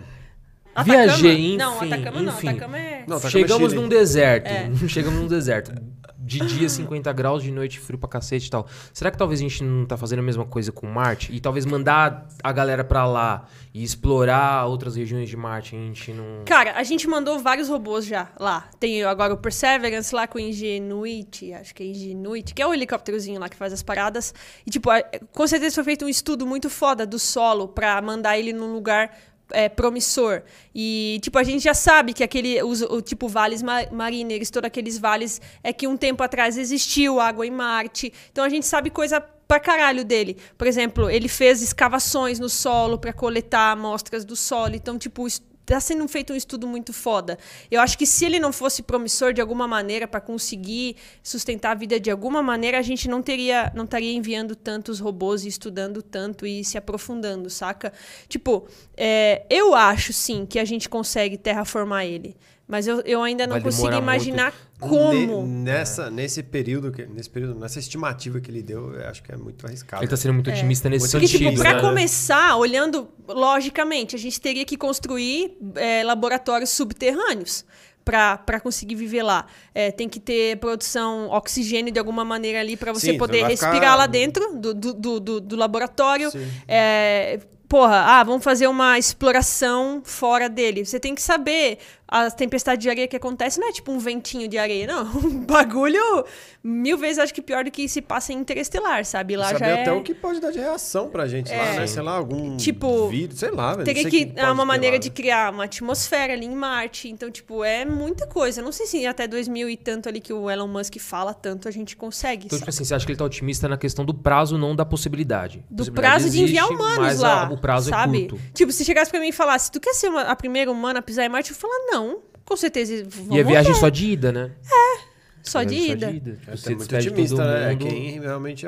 Atacama? 0.74 1.04
Viajei, 1.04 1.34
enfim. 1.34 1.58
Não, 1.58 1.82
Atacama 1.82 2.22
não. 2.22 2.34
Enfim. 2.34 2.48
Atacama 2.48 2.78
é... 2.78 3.04
Não, 3.06 3.18
Atacama 3.18 3.28
é 3.28 3.30
Chegamos 3.30 3.74
é 3.74 3.76
num 3.76 3.90
deserto. 3.90 4.48
É. 4.48 4.70
Chegamos 4.88 5.20
num 5.20 5.28
deserto 5.28 5.74
de 6.22 6.40
dia 6.40 6.70
50 6.70 7.12
graus, 7.14 7.44
de 7.44 7.52
noite 7.52 7.80
frio 7.80 7.98
pra 7.98 8.08
cacete 8.08 8.48
e 8.48 8.50
tal. 8.50 8.68
Será 8.94 9.12
que 9.12 9.18
talvez 9.18 9.40
a 9.40 9.44
gente 9.44 9.64
não 9.64 9.86
tá 9.86 9.98
fazendo 9.98 10.20
a 10.20 10.24
mesma 10.24 10.46
coisa 10.46 10.72
com 10.72 10.88
Marte? 10.88 11.34
E 11.34 11.40
talvez 11.40 11.66
mandar 11.66 12.28
a 12.44 12.52
galera 12.52 12.84
pra 12.84 13.06
lá 13.06 13.46
e 13.74 13.84
explorar 13.84 14.66
outras 14.66 14.96
regiões 14.96 15.30
de 15.30 15.38
Marte, 15.38 15.76
a 15.76 15.80
gente 15.80 16.14
não... 16.14 16.44
Cara, 16.46 16.74
a 16.76 16.84
gente 16.84 17.08
mandou 17.08 17.40
vários 17.40 17.70
robôs 17.70 18.06
já 18.06 18.30
lá. 18.40 18.70
Tem 18.80 19.04
agora 19.04 19.34
o 19.34 19.38
Perseverance 19.38 20.14
lá 20.14 20.28
com 20.28 20.38
o 20.38 20.42
Ingenuity, 20.42 21.54
acho 21.54 21.74
que 21.74 21.84
é 21.84 21.86
Ingenuity, 21.88 22.54
que 22.54 22.62
é 22.62 22.68
o 22.68 22.74
helicópterozinho 22.74 23.40
lá 23.40 23.50
que 23.50 23.56
faz 23.56 23.74
as 23.74 23.82
paradas. 23.82 24.34
E, 24.66 24.70
tipo, 24.70 24.90
com 25.34 25.48
certeza 25.48 25.76
foi 25.76 25.84
feito 25.84 26.06
um 26.06 26.10
estudo 26.10 26.46
muito 26.46 26.70
foda 26.70 27.06
do 27.06 27.18
solo 27.18 27.68
pra 27.68 28.02
mandar 28.02 28.38
ele 28.38 28.54
num 28.54 28.74
lugar 28.74 29.12
é, 29.52 29.70
promissor. 29.70 30.44
E, 30.74 31.20
tipo, 31.22 31.38
a 31.38 31.44
gente 31.44 31.64
já 31.64 31.74
sabe 31.74 32.14
que 32.14 32.24
aquele, 32.24 32.62
os, 32.64 32.82
o 32.82 33.02
tipo, 33.02 33.28
vales 33.28 33.64
marineiros, 33.92 34.50
todos 34.50 34.68
aqueles 34.68 34.98
vales, 34.98 35.42
é 35.64 35.72
que 35.72 35.88
um 35.88 35.98
tempo 35.98 36.24
atrás 36.24 36.58
existiu 36.58 37.20
água 37.20 37.46
em 37.46 37.52
Marte. 37.52 38.14
Então 38.32 38.44
a 38.44 38.50
gente 38.50 38.66
sabe 38.66 38.90
coisa 38.90 39.20
pra 39.20 39.60
caralho 39.60 40.06
dele. 40.06 40.38
Por 40.58 40.66
exemplo, 40.66 41.10
ele 41.10 41.28
fez 41.28 41.62
escavações 41.62 42.40
no 42.40 42.48
solo 42.48 42.98
para 42.98 43.12
coletar 43.12 43.72
amostras 43.72 44.24
do 44.24 44.36
solo. 44.36 44.76
Então, 44.76 44.98
tipo, 44.98 45.28
tá 45.76 45.80
sendo 45.80 46.08
feito 46.08 46.34
um 46.34 46.36
estudo 46.36 46.68
muito 46.68 46.92
foda. 46.92 47.38
Eu 47.70 47.80
acho 47.80 47.98
que 47.98 48.06
se 48.06 48.26
ele 48.26 48.40
não 48.40 48.52
fosse 48.52 48.84
promissor 48.84 49.34
de 49.34 49.40
alguma 49.40 49.68
maneira 49.68 50.08
para 50.08 50.20
conseguir 50.20 50.98
sustentar 51.24 51.72
a 51.72 51.76
vida 51.76 52.00
de 52.00 52.12
alguma 52.12 52.44
maneira, 52.44 52.78
a 52.78 52.82
gente 52.82 53.08
não 53.08 53.22
teria, 53.22 53.72
não 53.74 53.86
estaria 53.86 54.12
enviando 54.14 54.56
tantos 54.56 55.00
robôs 55.00 55.46
e 55.46 55.48
estudando 55.48 56.02
tanto 56.02 56.46
e 56.46 56.64
se 56.64 56.78
aprofundando, 56.78 57.50
saca? 57.50 57.94
Tipo, 58.28 58.68
é, 58.98 59.46
eu 59.50 59.74
acho 59.74 60.12
sim 60.12 60.46
que 60.46 60.60
a 60.60 60.66
gente 60.66 60.90
consegue 60.90 61.38
terraformar 61.38 62.06
ele. 62.06 62.36
Mas 62.68 62.88
eu, 62.88 63.02
eu 63.02 63.22
ainda 63.22 63.46
não 63.46 63.60
consigo 63.62 63.94
imaginar 63.94 64.54
muito. 64.54 64.71
Como. 64.90 65.46
nessa, 65.46 66.10
nesse 66.10 66.44
período, 66.44 66.92
que, 66.92 67.06
nesse 67.06 67.30
período, 67.30 67.60
nessa 67.60 67.80
estimativa 67.80 68.40
que 68.42 68.50
ele 68.50 68.62
deu, 68.62 68.94
eu 68.94 69.08
acho 69.08 69.24
que 69.24 69.32
é 69.32 69.38
muito 69.38 69.66
arriscado. 69.66 70.02
Ele 70.02 70.08
está 70.08 70.18
sendo 70.18 70.34
muito 70.34 70.50
é. 70.50 70.54
otimista 70.54 70.90
nesse 70.90 71.10
Porque, 71.12 71.28
sentido. 71.28 71.52
Tipo, 71.52 71.62
para 71.62 71.76
né? 71.76 71.82
começar, 71.82 72.58
olhando 72.58 73.08
logicamente, 73.28 74.16
a 74.16 74.20
gente 74.20 74.42
teria 74.42 74.66
que 74.66 74.76
construir 74.76 75.58
é, 75.76 76.04
laboratórios 76.04 76.72
subterrâneos 76.72 77.64
para 78.04 78.60
conseguir 78.60 78.96
viver 78.96 79.24
lá. 79.24 79.46
É, 79.74 79.92
tem 79.92 80.10
que 80.10 80.20
ter 80.20 80.58
produção 80.58 81.30
oxigênio 81.30 81.94
de 81.94 82.00
alguma 82.00 82.26
maneira 82.26 82.60
ali 82.60 82.76
para 82.76 82.92
você 82.92 83.12
Sim, 83.12 83.18
poder 83.18 83.46
respirar 83.46 83.76
ficar... 83.76 83.96
lá 83.96 84.08
dentro 84.08 84.56
do, 84.56 84.74
do, 84.74 85.20
do, 85.20 85.40
do 85.40 85.56
laboratório. 85.56 86.32
É, 86.68 87.40
porra, 87.72 88.20
ah, 88.20 88.24
vamos 88.24 88.44
fazer 88.44 88.68
uma 88.68 89.00
exploração 89.00 90.02
fora 90.04 90.50
dele. 90.50 90.84
Você 90.84 91.00
tem 91.00 91.16
que 91.16 91.22
saber 91.22 91.78
a 92.12 92.30
tempestade 92.30 92.82
de 92.82 92.90
areia 92.90 93.08
que 93.08 93.16
acontece 93.16 93.58
não 93.58 93.70
é 93.70 93.72
tipo 93.72 93.90
um 93.90 93.98
ventinho 93.98 94.46
de 94.46 94.58
areia, 94.58 94.86
não. 94.86 95.10
Um 95.32 95.46
bagulho 95.46 96.26
mil 96.64 96.98
vezes 96.98 97.20
acho 97.20 97.34
que 97.34 97.42
pior 97.42 97.64
do 97.64 97.72
que 97.72 97.88
se 97.88 98.02
passa 98.02 98.34
em 98.34 98.38
interestelar, 98.38 99.06
sabe? 99.06 99.38
Lá 99.38 99.46
saber 99.48 99.60
já 99.60 99.68
é... 99.68 99.82
até 99.82 99.92
o 99.94 100.02
que 100.02 100.14
pode 100.14 100.42
dar 100.42 100.52
de 100.52 100.60
reação 100.60 101.10
pra 101.10 101.28
gente 101.28 101.52
é... 101.52 101.58
lá, 101.58 101.74
né? 101.74 101.88
Sei 101.88 102.02
lá, 102.02 102.16
algum 102.16 102.58
tipo, 102.58 103.08
vírus, 103.08 103.40
sei 103.40 103.52
lá. 103.52 103.74
Velho, 103.74 103.86
teria 103.86 104.10
que, 104.10 104.26
que 104.26 104.42
uma 104.42 104.66
maneira 104.66 104.98
lá, 104.98 105.00
de 105.00 105.10
criar 105.10 105.54
uma 105.54 105.66
atmosfera 105.66 106.34
ali 106.34 106.46
em 106.46 106.56
Marte. 106.56 107.08
Então, 107.08 107.32
tipo, 107.32 107.64
é 107.64 107.86
muita 107.86 108.28
coisa. 108.28 108.62
Não 108.62 108.72
sei 108.72 108.88
se 108.88 109.06
até 109.06 109.28
2000 109.28 109.70
e 109.70 109.78
tanto 109.78 110.10
ali 110.10 110.20
que 110.20 110.34
o 110.34 110.50
Elon 110.50 110.68
Musk 110.68 110.98
fala 110.98 111.34
tanto 111.34 111.68
a 111.68 111.72
gente 111.72 111.96
consegue. 111.96 112.48
Então, 112.48 112.58
tipo 112.58 112.70
assim, 112.70 112.84
você 112.84 112.94
acha 112.94 113.06
que 113.06 113.12
ele 113.12 113.20
tá 113.20 113.26
otimista 113.26 113.70
na 113.70 113.78
questão 113.78 114.04
do 114.04 114.14
prazo, 114.14 114.58
não 114.58 114.76
da 114.76 114.84
possibilidade? 114.84 115.64
Do 115.70 115.78
possibilidade 115.78 116.14
prazo 116.14 116.28
existe, 116.28 116.46
de 116.46 116.52
enviar 116.52 116.70
humanos 116.70 117.20
lá. 117.20 117.48
A, 117.48 117.52
o 117.52 117.58
prazo 117.58 117.90
é 117.90 117.94
sabe? 117.94 118.26
é 118.26 118.30
curto. 118.30 118.42
Tipo, 118.54 118.72
se 118.72 118.84
chegasse 118.84 119.10
pra 119.10 119.20
mim 119.20 119.30
e 119.30 119.32
falasse, 119.32 119.72
tu 119.72 119.80
quer 119.80 119.94
ser 119.94 120.10
uma, 120.10 120.24
a 120.24 120.36
primeira 120.36 120.72
humana 120.72 121.00
a 121.00 121.02
pisar 121.02 121.24
em 121.26 121.30
Marte? 121.30 121.52
Eu 121.52 121.56
falar, 121.56 121.74
não 121.92 122.01
com 122.46 122.58
certeza 122.58 123.04
vão 123.08 123.38
E 123.38 123.42
a 123.42 123.44
viagem 123.44 123.74
só 123.74 123.90
de 123.90 124.12
ida, 124.12 124.32
né? 124.32 124.52
É. 124.66 125.02
Só 125.44 125.64
de 125.64 125.76
ida. 125.76 126.08
Só 126.08 126.12
de 126.12 126.18
ida. 126.18 126.40
Tipo, 126.56 126.70
é 126.70 126.76
muito 126.76 126.96
otimista, 126.96 127.46
né? 127.46 127.74
É 127.74 127.76
quem 127.76 128.20
realmente 128.20 128.66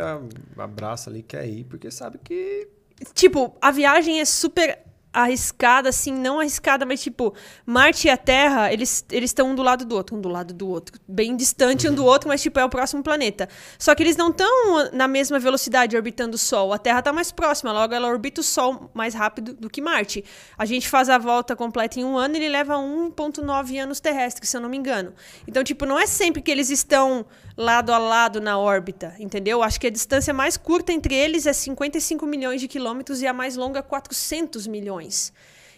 abraça 0.57 1.09
ali 1.09 1.21
quer 1.21 1.47
ir, 1.47 1.63
porque 1.65 1.91
sabe 1.91 2.19
que. 2.23 2.67
Tipo, 3.13 3.55
a 3.61 3.71
viagem 3.71 4.19
é 4.19 4.25
super 4.25 4.79
arriscada, 5.13 5.89
assim, 5.89 6.11
não 6.11 6.39
arriscada, 6.39 6.85
mas 6.85 7.01
tipo, 7.01 7.35
Marte 7.65 8.07
e 8.07 8.09
a 8.09 8.17
Terra, 8.17 8.73
eles 8.73 9.05
estão 9.11 9.51
um 9.51 9.55
do 9.55 9.61
lado 9.61 9.85
do 9.85 9.95
outro, 9.95 10.17
um 10.17 10.21
do 10.21 10.27
lado 10.27 10.53
do 10.53 10.67
outro. 10.67 10.99
Bem 11.07 11.37
distante 11.37 11.87
um 11.87 11.93
do 11.93 12.03
outro, 12.03 12.27
mas 12.27 12.41
tipo, 12.41 12.59
é 12.59 12.65
o 12.65 12.69
próximo 12.69 13.03
planeta. 13.03 13.47
Só 13.77 13.93
que 13.93 14.01
eles 14.01 14.17
não 14.17 14.29
estão 14.29 14.89
na 14.91 15.07
mesma 15.07 15.37
velocidade 15.37 15.95
orbitando 15.95 16.35
o 16.35 16.39
Sol. 16.39 16.73
A 16.73 16.79
Terra 16.79 16.99
está 16.99 17.13
mais 17.13 17.31
próxima, 17.31 17.71
logo 17.71 17.93
ela 17.93 18.07
orbita 18.07 18.41
o 18.41 18.43
Sol 18.43 18.89
mais 18.93 19.13
rápido 19.13 19.53
do 19.53 19.69
que 19.69 19.81
Marte. 19.81 20.25
A 20.57 20.65
gente 20.65 20.89
faz 20.89 21.09
a 21.09 21.17
volta 21.17 21.55
completa 21.55 21.99
em 21.99 22.03
um 22.03 22.17
ano, 22.17 22.35
ele 22.35 22.49
leva 22.49 22.75
1,9 22.75 23.77
anos 23.77 23.99
terrestres, 23.99 24.49
se 24.49 24.57
eu 24.57 24.61
não 24.61 24.69
me 24.69 24.77
engano. 24.77 25.13
Então, 25.47 25.63
tipo, 25.63 25.85
não 25.85 25.99
é 25.99 26.07
sempre 26.07 26.41
que 26.41 26.49
eles 26.49 26.71
estão 26.71 27.25
lado 27.55 27.93
a 27.93 27.97
lado 27.97 28.41
na 28.41 28.57
órbita, 28.57 29.13
entendeu? 29.19 29.61
Acho 29.61 29.79
que 29.79 29.87
a 29.87 29.91
distância 29.91 30.33
mais 30.33 30.57
curta 30.57 30.91
entre 30.91 31.13
eles 31.13 31.45
é 31.45 31.53
55 31.53 32.25
milhões 32.25 32.59
de 32.59 32.67
quilômetros 32.67 33.21
e 33.21 33.27
a 33.27 33.33
mais 33.33 33.55
longa 33.55 33.81
400 33.81 34.67
milhões. 34.67 35.31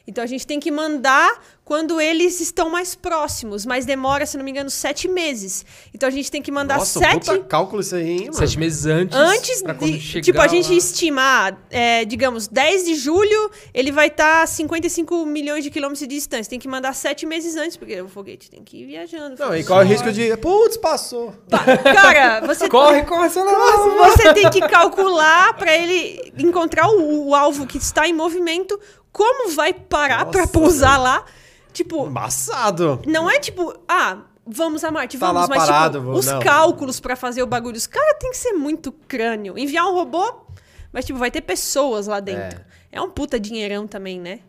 Então 0.08 0.24
a 0.24 0.28
gente 0.28 0.46
tem 0.46 0.60
que 0.60 0.72
mandar 0.72 1.42
quando 1.66 2.00
eles 2.00 2.40
estão 2.40 2.70
mais 2.70 2.94
próximos, 2.94 3.66
mas 3.66 3.86
demora, 3.86 4.24
se 4.28 4.38
não 4.38 4.46
me 4.46 4.52
engano, 4.52 4.70
sete 4.70 5.08
meses. 5.08 5.66
Então 5.92 6.08
a 6.08 6.12
gente 6.12 6.30
tem 6.30 6.40
que 6.40 6.52
mandar 6.52 6.78
Nossa, 6.78 7.00
sete. 7.00 7.26
Puta 7.26 7.40
cálculo 7.40 7.82
isso 7.82 7.96
aí, 7.96 8.12
hein, 8.12 8.20
mano? 8.26 8.36
Sete 8.36 8.60
meses 8.60 8.86
antes. 8.86 9.18
Antes 9.18 9.64
de. 9.64 10.22
Tipo, 10.22 10.42
a 10.42 10.48
gente 10.48 10.70
lá... 10.70 10.76
estimar, 10.76 11.58
é, 11.72 12.06
digamos, 12.06 12.48
10 12.48 12.86
de 12.86 12.96
julho, 12.96 13.50
ele 13.74 13.92
vai 13.92 14.08
estar 14.08 14.44
a 14.44 14.48
55 14.48 15.26
milhões 15.26 15.64
de 15.64 15.72
quilômetros 15.72 16.02
de 16.02 16.08
distância. 16.08 16.48
Tem 16.48 16.60
que 16.60 16.68
mandar 16.68 16.94
sete 16.94 17.26
meses 17.26 17.56
antes, 17.56 17.76
porque 17.76 18.00
o 18.00 18.08
foguete 18.08 18.52
tem 18.52 18.64
que 18.64 18.84
ir 18.84 18.86
viajando. 18.86 19.36
Não, 19.40 19.56
e 19.56 19.64
corre 19.64 19.86
o 19.86 19.88
risco 19.88 20.12
de. 20.12 20.38
Putz, 20.38 20.78
passou. 20.78 21.34
Cara, 21.50 22.46
você. 22.46 22.70
corre, 22.70 23.02
corre, 23.04 23.30
você 23.30 23.44
não. 23.44 24.06
Você 24.06 24.34
tem 24.36 24.52
que 24.52 24.62
calcular 24.62 25.56
para 25.56 25.76
ele 25.76 26.32
encontrar 26.38 26.88
o, 26.90 27.30
o 27.30 27.36
alvo 27.36 27.66
que 27.66 27.80
está 27.80 28.08
em 28.08 28.14
movimento 28.14 28.80
como 29.16 29.50
vai 29.52 29.72
parar 29.74 30.26
para 30.26 30.46
pousar 30.46 31.00
lá? 31.00 31.24
Tipo. 31.72 32.06
Embaçado. 32.06 33.02
Não 33.08 33.30
é 33.30 33.40
tipo, 33.40 33.74
ah, 33.88 34.18
vamos 34.46 34.84
a 34.84 34.92
Marte, 34.92 35.18
tá 35.18 35.32
vamos, 35.32 35.48
mas 35.48 35.60
tipo, 35.62 35.72
parado, 35.72 36.00
tipo, 36.00 36.12
vou, 36.12 36.20
os 36.20 36.26
não. 36.26 36.40
cálculos 36.42 37.00
para 37.00 37.16
fazer 37.16 37.42
o 37.42 37.48
bagulho, 37.48 37.78
os 37.78 37.88
caras 37.88 38.18
tem 38.20 38.32
que 38.32 38.38
ser 38.38 38.52
muito 38.52 38.92
crânio. 38.92 39.58
Enviar 39.58 39.86
um 39.88 39.94
robô, 39.94 40.42
mas 40.92 41.06
tipo, 41.06 41.18
vai 41.18 41.32
ter 41.32 41.40
pessoas 41.40 42.08
lá 42.08 42.20
dentro. 42.20 42.60
É, 42.92 42.98
é 42.98 43.02
um 43.02 43.10
puta 43.10 43.40
dinheirão 43.40 43.88
também, 43.88 44.20
né? 44.20 44.42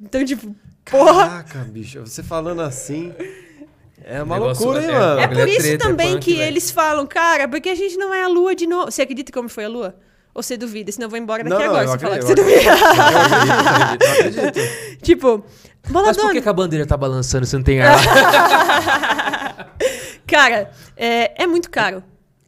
Então, 0.00 0.24
tipo. 0.24 0.54
Porra! 0.88 1.28
Caraca, 1.28 1.58
bicho, 1.64 2.00
você 2.00 2.22
falando 2.22 2.62
assim. 2.62 3.12
É 4.04 4.22
uma 4.22 4.36
Negócio- 4.38 4.66
loucura, 4.66 4.84
hein, 4.84 4.90
é- 4.96 4.98
mano? 5.00 5.20
É 5.20 5.28
por 5.28 5.38
é 5.38 5.50
isso 5.50 5.60
treta, 5.62 5.84
é 5.84 5.88
também 5.88 6.12
punk, 6.14 6.24
que 6.24 6.34
velho. 6.36 6.48
eles 6.48 6.70
falam, 6.70 7.06
cara, 7.08 7.48
porque 7.48 7.68
a 7.68 7.74
gente 7.74 7.96
não 7.96 8.14
é 8.14 8.22
a 8.22 8.28
lua 8.28 8.54
de 8.54 8.66
novo. 8.68 8.90
Você 8.90 9.02
acredita 9.02 9.32
como 9.32 9.48
foi 9.48 9.64
a 9.64 9.68
lua? 9.68 9.96
Ou 10.34 10.42
você 10.42 10.56
duvida? 10.56 10.90
Senão 10.90 11.04
eu 11.06 11.10
vou 11.10 11.18
embora 11.18 11.44
daqui 11.44 11.54
Não, 11.54 11.60
não, 11.72 11.78
agora. 11.78 11.84
eu 11.84 11.90
Você 11.90 11.98
falar 11.98 12.18
que 12.18 12.24
acredito, 12.24 12.26
você 12.26 12.34
duvida. 12.34 12.70
Eu 14.04 14.12
acredito, 14.12 14.60
tipo, 15.02 15.44
Mas 15.84 15.92
boladona. 15.92 16.24
por 16.24 16.32
que, 16.32 16.40
que 16.42 16.48
a 16.48 16.52
bandeira 16.52 16.86
tá 16.86 16.96
balançando 16.96 17.46
se 17.46 17.54
não 17.56 17.62
tem 17.62 17.80
ar? 17.82 17.98
Cara, 20.26 20.70
é, 20.96 21.42
é 21.42 21.46
muito 21.46 21.70
caro 21.70 22.02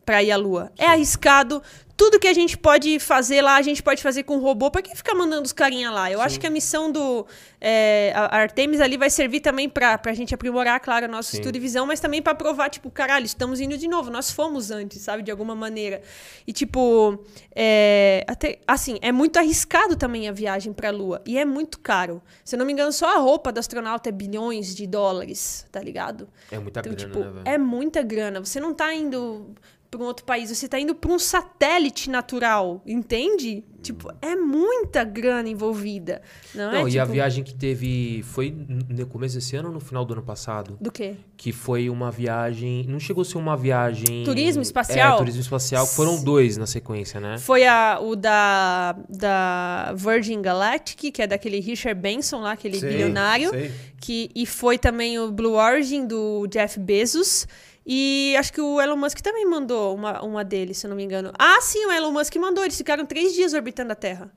pra 0.05 0.23
ir 0.23 0.31
à 0.33 0.37
Lua. 0.37 0.71
É 0.79 0.87
arriscado. 0.87 1.63
Tudo 1.97 2.19
que 2.19 2.27
a 2.27 2.33
gente 2.33 2.59
pode 2.59 2.99
fazer 2.99 3.41
lá, 3.41 3.57
a 3.57 3.63
gente 3.63 3.83
pode 3.83 4.03
fazer 4.03 4.25
com 4.25 4.39
robô. 4.39 4.71
Pra 4.71 4.83
que 4.83 4.95
ficar 4.97 5.15
mandando 5.15 5.43
os 5.43 5.53
carinha 5.53 5.91
lá? 5.91 6.11
Eu 6.11 6.21
acho 6.21 6.41
que 6.41 6.47
a 6.47 6.51
missão 6.51 6.91
do 6.91 7.25
é, 7.61 8.13
a 8.15 8.37
Artemis 8.37 8.81
ali 8.81 8.97
vai 8.97 9.09
servir 9.09 9.41
também 9.41 9.69
pra, 9.69 9.97
pra 9.97 10.13
gente 10.13 10.35
aprimorar, 10.35 10.81
claro, 10.81 11.07
nosso 11.09 11.31
Sim. 11.31 11.39
estudo 11.39 11.57
e 11.57 11.61
visão, 11.61 11.87
mas 11.87 12.01
também 12.01 12.21
pra 12.21 12.35
provar, 12.35 12.69
tipo, 12.69 12.91
caralho, 12.91 13.25
estamos 13.25 13.61
indo 13.61 13.79
de 13.79 13.87
novo. 13.87 14.11
Nós 14.11 14.31
fomos 14.31 14.71
antes, 14.71 15.01
sabe? 15.03 15.23
De 15.23 15.31
alguma 15.31 15.55
maneira. 15.55 16.03
E, 16.47 16.53
tipo, 16.53 17.19
é, 17.55 18.25
até, 18.27 18.59
assim, 18.67 18.99
é 19.01 19.13
muito 19.13 19.39
arriscado 19.39 19.97
também 19.97 20.29
a 20.29 20.33
viagem 20.33 20.73
pra 20.73 20.91
Lua. 20.91 21.23
E 21.25 21.39
é 21.39 21.45
muito 21.45 21.79
caro. 21.79 22.21
Se 22.45 22.57
eu 22.57 22.59
não 22.59 22.67
me 22.67 22.73
engano, 22.73 22.93
só 22.93 23.17
a 23.17 23.19
roupa 23.19 23.53
do 23.53 23.59
astronauta 23.61 24.09
é 24.09 24.13
bilhões 24.13 24.75
de 24.75 24.87
dólares, 24.87 25.67
tá 25.71 25.81
ligado? 25.81 26.29
É 26.51 26.59
muita 26.59 26.81
Então, 26.81 26.93
grana, 26.93 27.07
tipo, 27.15 27.25
né, 27.25 27.43
é 27.45 27.57
muita 27.57 28.03
grana. 28.03 28.41
Você 28.41 28.59
não 28.59 28.75
tá 28.75 28.93
indo 28.93 29.55
para 29.97 30.05
um 30.05 30.09
outro 30.09 30.25
país, 30.25 30.51
você 30.51 30.69
tá 30.69 30.79
indo 30.79 30.95
para 30.95 31.11
um 31.13 31.19
satélite 31.19 32.11
natural, 32.11 32.83
entende? 32.87 33.65
Tipo, 33.83 34.11
é 34.23 34.35
muita 34.35 35.05
grana 35.05 35.47
envolvida. 35.47 36.23
Não, 36.55 36.73
Não, 36.73 36.87
é? 36.87 36.91
e 36.91 36.99
a 36.99 37.03
Tipo, 37.03 37.13
viagem 37.13 37.45
que 37.45 37.55
teve. 37.55 38.23
Foi 38.23 38.51
no 38.89 39.07
começo 39.07 39.35
desse 39.35 39.55
ano 39.57 39.69
ou 39.69 39.75
no 39.75 39.81
final 39.81 40.07
do 40.07 40.15
ano 40.15 40.23
passado? 40.23 40.79
Do 40.81 40.91
quê? 40.91 41.17
Que 41.37 41.53
foi 41.53 41.91
uma 41.91 42.11
viagem. 42.11 42.87
Não 42.89 42.99
chegou 42.99 43.21
a 43.21 43.25
ser 43.27 43.37
uma 43.37 43.55
viagem. 43.59 44.25
Turismo 44.25 44.63
espacial? 44.63 45.17
É, 45.17 45.19
turismo 45.19 45.43
espacial. 45.43 45.87
Foram 45.87 46.25
dois 46.25 46.57
na 46.57 46.67
sequência, 46.67 47.21
né? 47.21 47.37
Foi 47.37 47.67
a, 47.67 47.99
o 48.01 48.17
da, 48.17 48.97
da 49.07 49.93
Virgin 49.95 50.41
Galactic, 50.41 51.13
que 51.13 51.21
é 51.21 51.27
daquele 51.27 51.61
Richard 51.61 52.01
Benson 52.01 52.41
lá, 52.41 52.53
aquele 52.53 52.79
Sei, 52.81 52.89
bilionário. 52.89 53.51
sei. 53.51 53.71
Que, 54.01 54.31
e 54.35 54.47
foi 54.47 54.79
também 54.79 55.19
o 55.19 55.31
Blue 55.31 55.57
Origin 55.57 56.07
do 56.07 56.47
Jeff 56.47 56.81
Bezos. 56.81 57.47
E 57.87 58.35
acho 58.39 58.53
que 58.53 58.61
o 58.61 58.81
Elon 58.81 58.97
Musk 58.97 59.21
também 59.21 59.45
mandou 59.45 59.95
uma, 59.95 60.23
uma 60.23 60.45
deles, 60.45 60.79
se 60.79 60.87
eu 60.87 60.89
não 60.89 60.97
me 60.97 61.05
engano. 61.05 61.33
Ah, 61.39 61.61
sim, 61.61 61.85
o 61.87 61.93
Elon 61.93 62.13
Musk 62.13 62.35
mandou. 62.37 62.65
Eles 62.65 62.77
ficaram 62.77 63.05
três 63.05 63.35
dias 63.35 63.53
orbitando 63.53 63.93
a 63.93 63.97
Terra. 63.97 64.33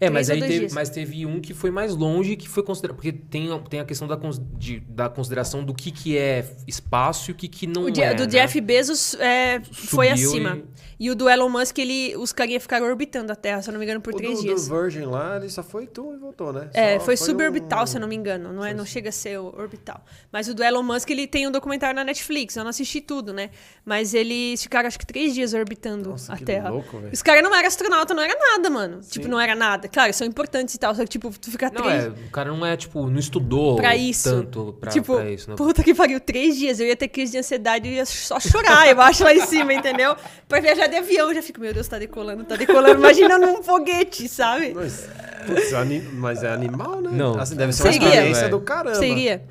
É, 0.00 0.10
mas 0.10 0.30
aí 0.30 0.40
teve, 0.40 0.58
dias. 0.60 0.72
mas 0.72 0.90
teve 0.90 1.24
um 1.26 1.40
que 1.40 1.54
foi 1.54 1.70
mais 1.70 1.94
longe, 1.94 2.36
que 2.36 2.48
foi 2.48 2.62
considerado. 2.62 2.96
Porque 2.96 3.12
tem, 3.12 3.48
tem 3.68 3.80
a 3.80 3.84
questão 3.84 4.06
da, 4.08 4.16
cons- 4.16 4.40
de- 4.58 4.80
da 4.80 5.08
consideração 5.08 5.64
do 5.64 5.74
que, 5.74 5.90
que 5.90 6.16
é 6.16 6.44
espaço 6.66 7.30
e 7.30 7.32
o 7.32 7.34
que, 7.34 7.48
que 7.48 7.66
não 7.66 7.84
O 7.84 7.88
é. 7.88 8.14
do 8.14 8.22
né? 8.24 8.26
Jeff 8.26 8.60
Bezos 8.60 9.14
é, 9.14 9.60
foi 9.72 10.08
acima. 10.10 10.58
e- 10.98 11.06
E... 11.06 11.10
o 11.10 11.14
do 11.16 11.28
Elon 11.28 11.48
Musk, 11.48 11.78
ele, 11.78 12.14
os 12.16 12.32
carinha 12.32 12.60
ficaram 12.60 12.86
orbitando 12.86 13.32
a 13.32 13.36
Terra, 13.36 13.60
se 13.62 13.68
eu 13.68 13.72
não 13.72 13.78
me 13.80 13.84
engano, 13.84 14.00
por 14.00 14.14
O 14.14 14.16
três 14.16 14.38
do, 14.38 14.42
dias. 14.42 14.68
do 14.68 14.74
Virgin 14.80 15.00
lá, 15.04 15.36
ele 15.36 15.48
só 15.48 15.62
foi 15.62 15.86
tu 15.86 16.12
e 16.14 16.16
voltou, 16.16 16.52
né? 16.52 16.70
É, 16.74 16.98
Só 16.98 17.04
foi, 17.06 17.16
suborbital, 17.16 17.82
um- 17.82 17.86
se 17.86 17.96
eu 17.96 18.00
não 18.00 18.08
me 18.08 18.14
engano. 18.14 18.52
Não, 18.52 18.64
é, 18.64 18.72
não 18.72 18.84
chega 18.86 19.08
a 19.08 19.12
ser 19.12 19.38
o 19.38 19.46
orbital. 19.46 20.04
Mas 20.30 20.46
o 20.48 20.54
do 20.54 20.62
Elon 20.62 20.82
Musk, 20.82 21.10
ele 21.10 21.26
tem 21.26 21.46
um 21.46 21.50
documentário 21.50 21.96
na 21.96 22.04
Netflix. 22.04 22.54
Eu 22.56 22.62
não 22.62 22.70
assisti 22.70 23.00
tudo, 23.00 23.32
né? 23.32 23.50
Mas 23.84 24.14
eles 24.14 24.62
ficaram, 24.62 24.86
acho 24.86 24.98
que, 24.98 25.06
três 25.06 25.34
dias 25.34 25.52
orbitando 25.54 26.10
Nossa, 26.10 26.32
a 26.32 26.36
que 26.36 26.44
Terra. 26.44 26.70
louco. 26.70 27.00
Os 27.12 27.20
caras 27.22 27.42
não 27.42 27.54
eram 27.54 27.66
astronauta, 27.68 28.14
não 28.14 28.22
era 28.22 28.36
nada, 28.38 28.70
mano. 28.70 29.00
Tipo, 29.00 29.26
não 29.28 29.40
era 29.40 29.54
nada. 29.56 29.81
Claro, 29.88 30.12
são 30.12 30.26
importantes 30.26 30.74
e 30.74 30.78
tal. 30.78 30.94
Só 30.94 31.02
que, 31.02 31.08
tipo, 31.08 31.30
tu 31.38 31.50
fica 31.50 31.70
Não, 31.70 31.82
três... 31.82 32.04
é, 32.04 32.08
o 32.08 32.30
cara 32.30 32.50
não 32.50 32.64
é, 32.64 32.76
tipo, 32.76 33.06
não 33.08 33.18
estudou 33.18 33.76
Pra 33.76 33.96
isso. 33.96 34.28
tanto 34.30 34.76
pra, 34.80 34.90
tipo, 34.90 35.14
pra 35.16 35.30
isso. 35.30 35.50
Né? 35.50 35.56
puta 35.56 35.82
que 35.82 35.94
pariu, 35.94 36.20
três 36.20 36.56
dias. 36.56 36.80
Eu 36.80 36.86
ia 36.86 36.96
ter 36.96 37.08
crise 37.08 37.32
de 37.32 37.38
ansiedade 37.38 37.88
e 37.88 37.94
ia 37.94 38.06
só 38.06 38.38
chorar, 38.40 38.88
eu 38.88 39.00
acho, 39.00 39.24
lá 39.24 39.34
em 39.34 39.40
cima, 39.46 39.72
entendeu? 39.72 40.16
Pra 40.48 40.60
viajar 40.60 40.86
de 40.86 40.96
avião, 40.96 41.28
eu 41.28 41.34
já 41.34 41.42
fico, 41.42 41.60
meu 41.60 41.72
Deus, 41.72 41.88
tá 41.88 41.98
decolando, 41.98 42.44
tá 42.44 42.56
decolando. 42.56 42.98
Imaginando 42.98 43.46
um 43.46 43.62
foguete, 43.62 44.28
sabe? 44.28 44.72
Mas, 44.74 45.08
putz, 45.46 45.72
ani- 45.72 46.00
mas 46.12 46.42
é 46.42 46.52
animal, 46.52 47.00
né? 47.00 47.10
Não. 47.12 47.38
Assim, 47.38 47.56
deve 47.56 47.72
ser 47.72 47.82
uma 47.84 47.92
Você 47.92 47.96
iria? 47.98 48.08
experiência 48.08 48.42
velho. 48.44 48.58
do 48.58 48.60
caramba. 48.64 48.94
Você 48.96 49.06
iria? 49.08 49.42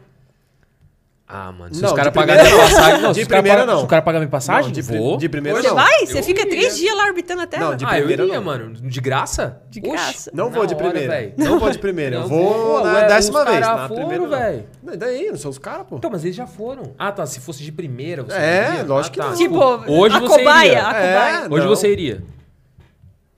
Ah, 1.34 1.52
mano, 1.52 1.74
se 1.74 1.82
Não, 1.82 1.90
os 1.90 1.96
caras 1.96 2.14
pagarem 2.14 2.44
primeira 2.44 2.66
a 2.66 2.68
não. 2.68 2.76
passagem. 2.76 3.02
Não, 3.02 3.10
De 3.12 3.16
se 3.16 3.22
os 3.22 3.28
caras 3.30 3.42
primeira 3.44 3.66
não. 3.66 3.80
Se 3.80 3.84
o 3.86 3.88
cara 3.88 4.02
pagar 4.02 4.20
minha 4.20 4.30
passagem, 4.30 4.66
Não, 4.66 4.72
de, 4.72 4.82
vou. 4.82 5.18
de 5.18 5.30
primeira 5.30 5.62
Você 5.62 5.68
não. 5.70 5.76
vai? 5.76 6.06
Você 6.06 6.20
Eu 6.20 6.24
fica 6.24 6.42
iria. 6.42 6.52
três 6.52 6.78
dias 6.78 6.96
lá 6.98 7.06
orbitando 7.06 7.42
a 7.42 7.48
Terra? 7.48 7.64
Não, 7.70 7.76
de 7.76 7.86
ah, 7.86 7.88
eu 7.88 7.98
primeira 8.00 8.24
iria, 8.24 8.36
não. 8.36 8.44
mano. 8.44 8.74
De 8.74 9.00
graça? 9.00 9.62
De 9.70 9.80
Oxi, 9.80 9.92
graça. 9.92 10.32
Não 10.34 10.50
vou 10.52 10.66
de 10.66 10.74
hora, 10.76 10.84
primeira. 10.84 11.14
velho. 11.14 11.34
Não 11.38 11.58
vou 11.60 11.70
de 11.72 11.80
primeira. 11.80 12.16
Eu 12.18 12.28
vou 12.28 12.84
na 12.84 13.02
décima 13.02 13.40
os 13.40 13.46
vez. 13.46 13.60
cara 13.60 13.76
Na 13.78 13.88
foram, 13.88 14.30
velho. 14.30 14.66
Não, 14.84 14.94
E 14.94 14.98
daí? 14.98 15.30
Não 15.32 15.38
são 15.38 15.52
os 15.52 15.58
caras, 15.58 15.86
pô. 15.88 15.96
Então, 15.96 16.12
mas 16.12 16.24
eles 16.26 16.36
já 16.36 16.46
foram. 16.48 16.94
Ah, 17.00 17.12
tá. 17.12 17.26
Se 17.26 17.40
fosse 17.40 17.64
de 17.64 17.72
primeira, 17.72 18.24
você 18.24 18.36
É, 18.38 18.70
iria? 18.74 18.84
lógico 18.84 19.10
ah, 19.10 19.10
que 19.14 19.20
tá. 19.20 19.30
não. 19.30 19.38
Tipo, 19.38 19.92
hoje 19.92 20.16
a 20.16 20.20
você 20.20 20.38
cobaia, 20.40 20.68
iria. 20.68 20.88
a 20.88 20.96
É, 20.98 21.14
cobaia. 21.14 21.48
Hoje 21.50 21.66
não. 21.66 21.76
você 21.76 21.92
iria. 21.92 22.24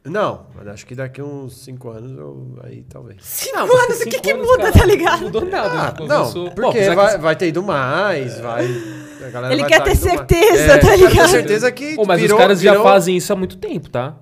Não, 0.05 0.47
mas 0.53 0.67
acho 0.67 0.85
que 0.85 0.93
daqui 0.95 1.21
uns 1.21 1.63
5 1.63 1.89
anos 1.89 2.17
eu. 2.17 2.59
Aí 2.63 2.83
talvez. 2.89 3.17
Cinco 3.21 3.55
Não, 3.57 3.67
mas 3.67 3.83
anos, 3.85 4.01
o 4.01 4.09
que 4.09 4.19
que 4.19 4.31
anos, 4.31 4.45
muda, 4.45 4.57
cara, 4.63 4.71
tá 4.73 4.85
ligado? 4.85 5.17
Não 5.19 5.23
mudou 5.27 5.45
nada. 5.45 5.81
Ah, 5.81 5.91
tipo, 5.91 6.05
não, 6.07 6.33
Pô, 6.33 6.51
porque 6.51 6.89
vai, 6.89 7.11
que- 7.11 7.17
vai 7.19 7.35
ter 7.37 7.47
ido 7.47 7.63
mais, 7.63 8.37
vai. 8.41 8.65
a 9.25 9.29
galera 9.29 9.53
Ele 9.53 9.61
vai 9.61 9.69
quer 9.71 9.77
tá 9.79 9.83
ter 9.85 9.91
indo 9.95 10.05
mais. 10.05 10.17
certeza, 10.17 10.61
É, 10.61 10.67
tá 10.77 10.79
quero 10.87 10.97
ter 10.99 11.07
ligado? 11.07 11.29
certeza 11.29 11.71
que. 11.71 11.95
Pô, 11.95 12.05
mas 12.05 12.19
virou- 12.19 12.37
os 12.37 12.41
caras 12.41 12.59
já 12.59 12.71
virou- 12.71 12.83
fazem 12.85 13.15
isso 13.15 13.31
há 13.31 13.35
muito 13.37 13.55
tempo, 13.57 13.89
tá? 13.89 14.15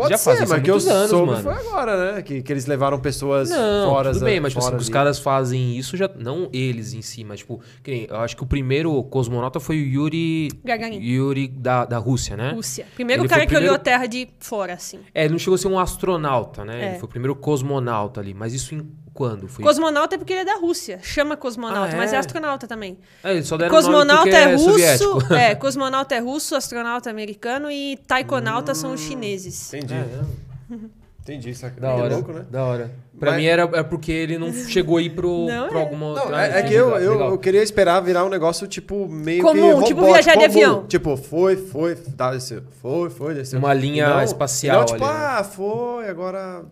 Pode 0.00 0.10
já 0.10 0.18
ser, 0.18 0.30
fazem 0.30 0.46
mas 0.48 0.62
que 0.62 0.70
eu 0.70 0.74
anos, 0.74 1.10
soube 1.10 1.26
mano. 1.32 1.42
foi 1.42 1.52
agora, 1.54 2.12
né? 2.14 2.22
Que, 2.22 2.42
que 2.42 2.52
eles 2.52 2.66
levaram 2.66 2.98
pessoas 2.98 3.50
Não, 3.50 3.90
fora. 3.90 4.12
tudo 4.12 4.24
bem, 4.24 4.40
mas 4.40 4.52
tipo 4.52 4.64
assim, 4.64 4.76
os 4.76 4.88
caras 4.88 5.18
fazem 5.18 5.76
isso 5.76 5.96
já. 5.96 6.08
Não 6.18 6.48
eles 6.52 6.92
em 6.92 7.02
si, 7.02 7.22
mas 7.24 7.40
tipo. 7.40 7.60
que 7.82 7.90
nem- 7.90 8.06
eu 8.08 8.16
acho 8.16 8.36
que 8.36 8.42
o 8.42 8.46
primeiro 8.46 9.02
cosmonauta 9.04 9.60
foi 9.60 9.76
o 9.80 9.84
Yuri. 9.86 10.48
Gagarin. 10.64 10.98
Yuri 11.00 11.48
da, 11.48 11.84
da 11.84 11.98
Rússia, 11.98 12.36
né? 12.36 12.52
Rússia. 12.52 12.86
Primeiro 12.94 13.22
Ele 13.22 13.28
cara 13.28 13.40
foi 13.42 13.46
o 13.46 13.48
que 13.48 13.56
olhou 13.56 13.74
a 13.74 13.78
primeiro- 13.78 13.84
Terra 13.84 14.06
de 14.06 14.28
fora, 14.40 14.74
assim. 14.74 15.00
É, 15.14 15.24
ele 15.24 15.32
não 15.32 15.38
chegou 15.38 15.54
a 15.54 15.58
ser 15.58 15.68
um 15.68 15.78
astronauta, 15.78 16.64
né? 16.64 16.82
É. 16.84 16.88
Ele 16.90 16.98
foi 16.98 17.06
o 17.06 17.10
primeiro 17.10 17.34
cosmonauta 17.36 18.20
ali. 18.20 18.34
Mas 18.34 18.52
isso 18.54 18.74
em 18.74 18.88
quando? 19.20 19.48
Foi... 19.48 19.62
Cosmonauta 19.62 20.14
é 20.14 20.18
porque 20.18 20.32
ele 20.32 20.40
é 20.40 20.44
da 20.46 20.54
Rússia. 20.56 20.98
Chama 21.02 21.36
cosmonauta, 21.36 21.92
Ah, 21.92 21.96
mas 21.98 22.10
é 22.10 22.16
é? 22.16 22.18
astronauta 22.18 22.66
também. 22.66 22.96
É, 23.22 23.32
eles 23.32 23.46
só 23.46 23.58
deram 23.58 23.70
Cosmonauta 23.74 24.22
porque 24.22 24.34
é 24.34 24.54
russo. 24.54 25.18
É, 25.36 25.54
cosmonauta 25.60 26.14
é 26.14 26.18
russo, 26.20 26.56
astronauta 26.56 27.10
é 27.10 27.12
americano 27.12 27.70
e 27.70 27.98
taikonauta 28.06 28.74
são 28.74 28.94
os 28.94 29.00
chineses. 29.02 29.74
Entendi. 29.74 29.92
É, 29.92 30.74
Entendi. 31.20 31.50
Isso 31.50 31.66
aqui 31.66 31.78
Da 31.78 31.90
é 31.90 31.92
hora. 31.92 32.14
louco, 32.14 32.32
né? 32.32 32.46
Da 32.50 32.64
hora. 32.64 32.90
Pra 33.18 33.32
Mas- 33.32 33.40
mim 33.42 33.46
era 33.46 33.62
é 33.74 33.82
porque 33.82 34.10
ele 34.10 34.38
não 34.38 34.50
chegou 34.54 34.96
aí 34.96 35.10
pro, 35.10 35.46
Não, 35.46 35.68
pra 35.68 35.78
é. 35.78 35.82
alguma 35.82 36.14
Não, 36.14 36.22
outra. 36.22 36.46
é, 36.46 36.60
é 36.60 36.62
que 36.62 36.72
eu, 36.72 36.88
eu, 36.96 37.20
eu 37.20 37.38
queria 37.38 37.62
esperar 37.62 38.00
virar 38.00 38.24
um 38.24 38.30
negócio, 38.30 38.66
tipo, 38.66 39.06
meio 39.06 39.42
Comum, 39.42 39.80
que 39.80 39.84
tipo 39.88 40.02
viajar 40.02 40.34
de 40.34 40.44
avião. 40.46 40.86
Tipo, 40.86 41.18
foi, 41.18 41.56
foi, 41.58 41.94
tá, 41.94 42.30
desceu. 42.32 42.62
Foi, 42.80 43.10
foi, 43.10 43.34
desceu. 43.34 43.58
Uma 43.58 43.74
linha 43.74 44.08
não, 44.08 44.22
espacial 44.22 44.78
Não, 44.78 44.86
tipo, 44.86 45.04
ali, 45.04 45.12
né? 45.14 45.20
ah, 45.38 45.44
foi, 45.44 46.08
agora... 46.08 46.64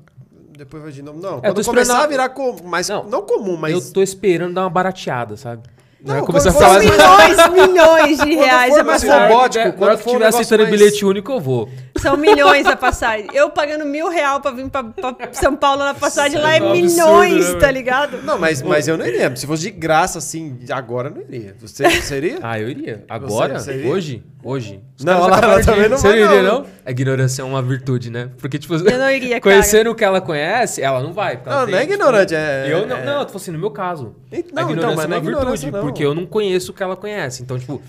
Depois 0.58 0.82
vai 0.82 0.90
de 0.90 1.02
novo. 1.02 1.20
Não, 1.20 1.40
tô 1.40 1.40
quando 1.40 1.64
começar 1.66 2.02
a- 2.04 2.06
virar 2.08 2.28
comum, 2.30 2.58
mas 2.64 2.88
Não, 2.88 3.04
não, 3.04 3.22
comum, 3.22 3.56
mas... 3.56 3.72
Eu 3.72 3.92
tô 3.92 4.02
esperando 4.02 4.54
dar 4.54 4.62
uma 4.64 4.70
barateada, 4.70 5.36
sabe? 5.36 5.62
Não, 6.04 6.24
começar 6.24 6.50
a 6.50 6.52
falar. 6.52 6.76
assim- 6.78 6.90
Milhões, 6.90 7.50
milhões 7.68 8.18
de 8.18 8.34
reais 8.36 8.72
for 8.72 8.80
a 8.80 8.84
mais 8.84 9.02
passagem. 9.04 9.28
robótico, 9.34 9.72
quando 9.72 9.98
for 9.98 10.12
tiver 10.12 10.26
aceitando 10.26 10.62
mais- 10.62 10.76
bilhete 10.78 11.04
único, 11.04 11.32
eu 11.32 11.40
vou. 11.40 11.68
São 11.98 12.16
milhões 12.16 12.64
a 12.66 12.76
passagem. 12.76 13.26
Eu 13.34 13.50
pagando 13.50 13.84
mil 13.84 14.08
real 14.08 14.40
pra 14.40 14.52
vir 14.52 14.68
pra, 14.70 14.84
pra 14.84 15.16
São 15.32 15.56
Paulo 15.56 15.82
na 15.84 15.94
passagem 15.94 16.40
lá 16.40 16.54
é 16.54 16.58
é 16.58 16.62
um 16.62 16.70
absurdo, 16.70 16.88
milhões, 16.92 17.52
né, 17.54 17.58
tá 17.58 17.70
ligado? 17.70 18.22
Não, 18.22 18.38
mas, 18.38 18.62
mas 18.62 18.86
eu 18.86 18.96
não 18.96 19.04
iria. 19.04 19.34
Se 19.34 19.46
fosse 19.46 19.62
de 19.64 19.70
graça, 19.72 20.18
assim, 20.18 20.56
agora 20.70 21.08
eu 21.08 21.14
não 21.16 21.22
iria. 21.22 21.56
Você 21.60 21.88
seria? 22.02 22.38
Ah, 22.48 22.58
eu 22.60 22.68
iria. 22.68 23.04
Agora? 23.08 23.58
você 23.58 23.72
iria? 23.74 23.90
Hoje? 23.90 24.22
Hoje? 24.44 24.80
Os 24.96 25.04
Não, 25.04 25.24
ela- 25.26 25.60
também 25.62 25.88
não 25.88 25.98
Você 25.98 26.08
vai, 26.08 26.20
não 26.20 26.32
iria, 26.32 26.42
não. 26.44 26.66
A 26.86 26.90
ignorância 26.92 27.42
é 27.42 27.44
uma 27.44 27.60
virtude, 27.60 28.08
né? 28.10 28.28
Porque, 28.38 28.56
tipo, 28.58 28.72
Eu 28.74 28.98
não 28.98 29.10
iria, 29.10 29.40
cara. 29.40 29.40
conhecendo 29.40 29.90
o 29.90 29.94
que 29.96 30.04
ela 30.04 30.20
conhece, 30.20 30.80
ela 30.80 31.02
não 31.02 31.12
vai. 31.12 31.40
Não, 31.44 31.66
não 31.66 31.76
é 31.76 31.80
tipo, 31.80 31.94
ignorante, 31.94 32.34
é- 32.36 32.66
Eu 32.70 32.86
não, 32.86 32.96
é- 32.96 33.04
não, 33.04 33.12
eu 33.14 33.24
tô 33.24 33.32
falando 33.32 33.36
assim, 33.36 33.50
no 33.50 33.58
meu 33.58 33.70
caso. 33.72 34.14
A 34.30 34.36
não, 34.36 34.40
então, 34.40 34.70
ignorância 34.70 34.94
mas 34.96 35.04
é 35.04 35.08
não 35.08 35.08
uma 35.08 35.16
é 35.16 35.20
virtude. 35.20 35.70
Porque 35.88 36.04
eu 36.04 36.14
não 36.14 36.26
conheço 36.26 36.72
o 36.72 36.74
que 36.74 36.82
ela 36.82 36.96
conhece. 36.96 37.42
Então, 37.42 37.58
tipo, 37.58 37.82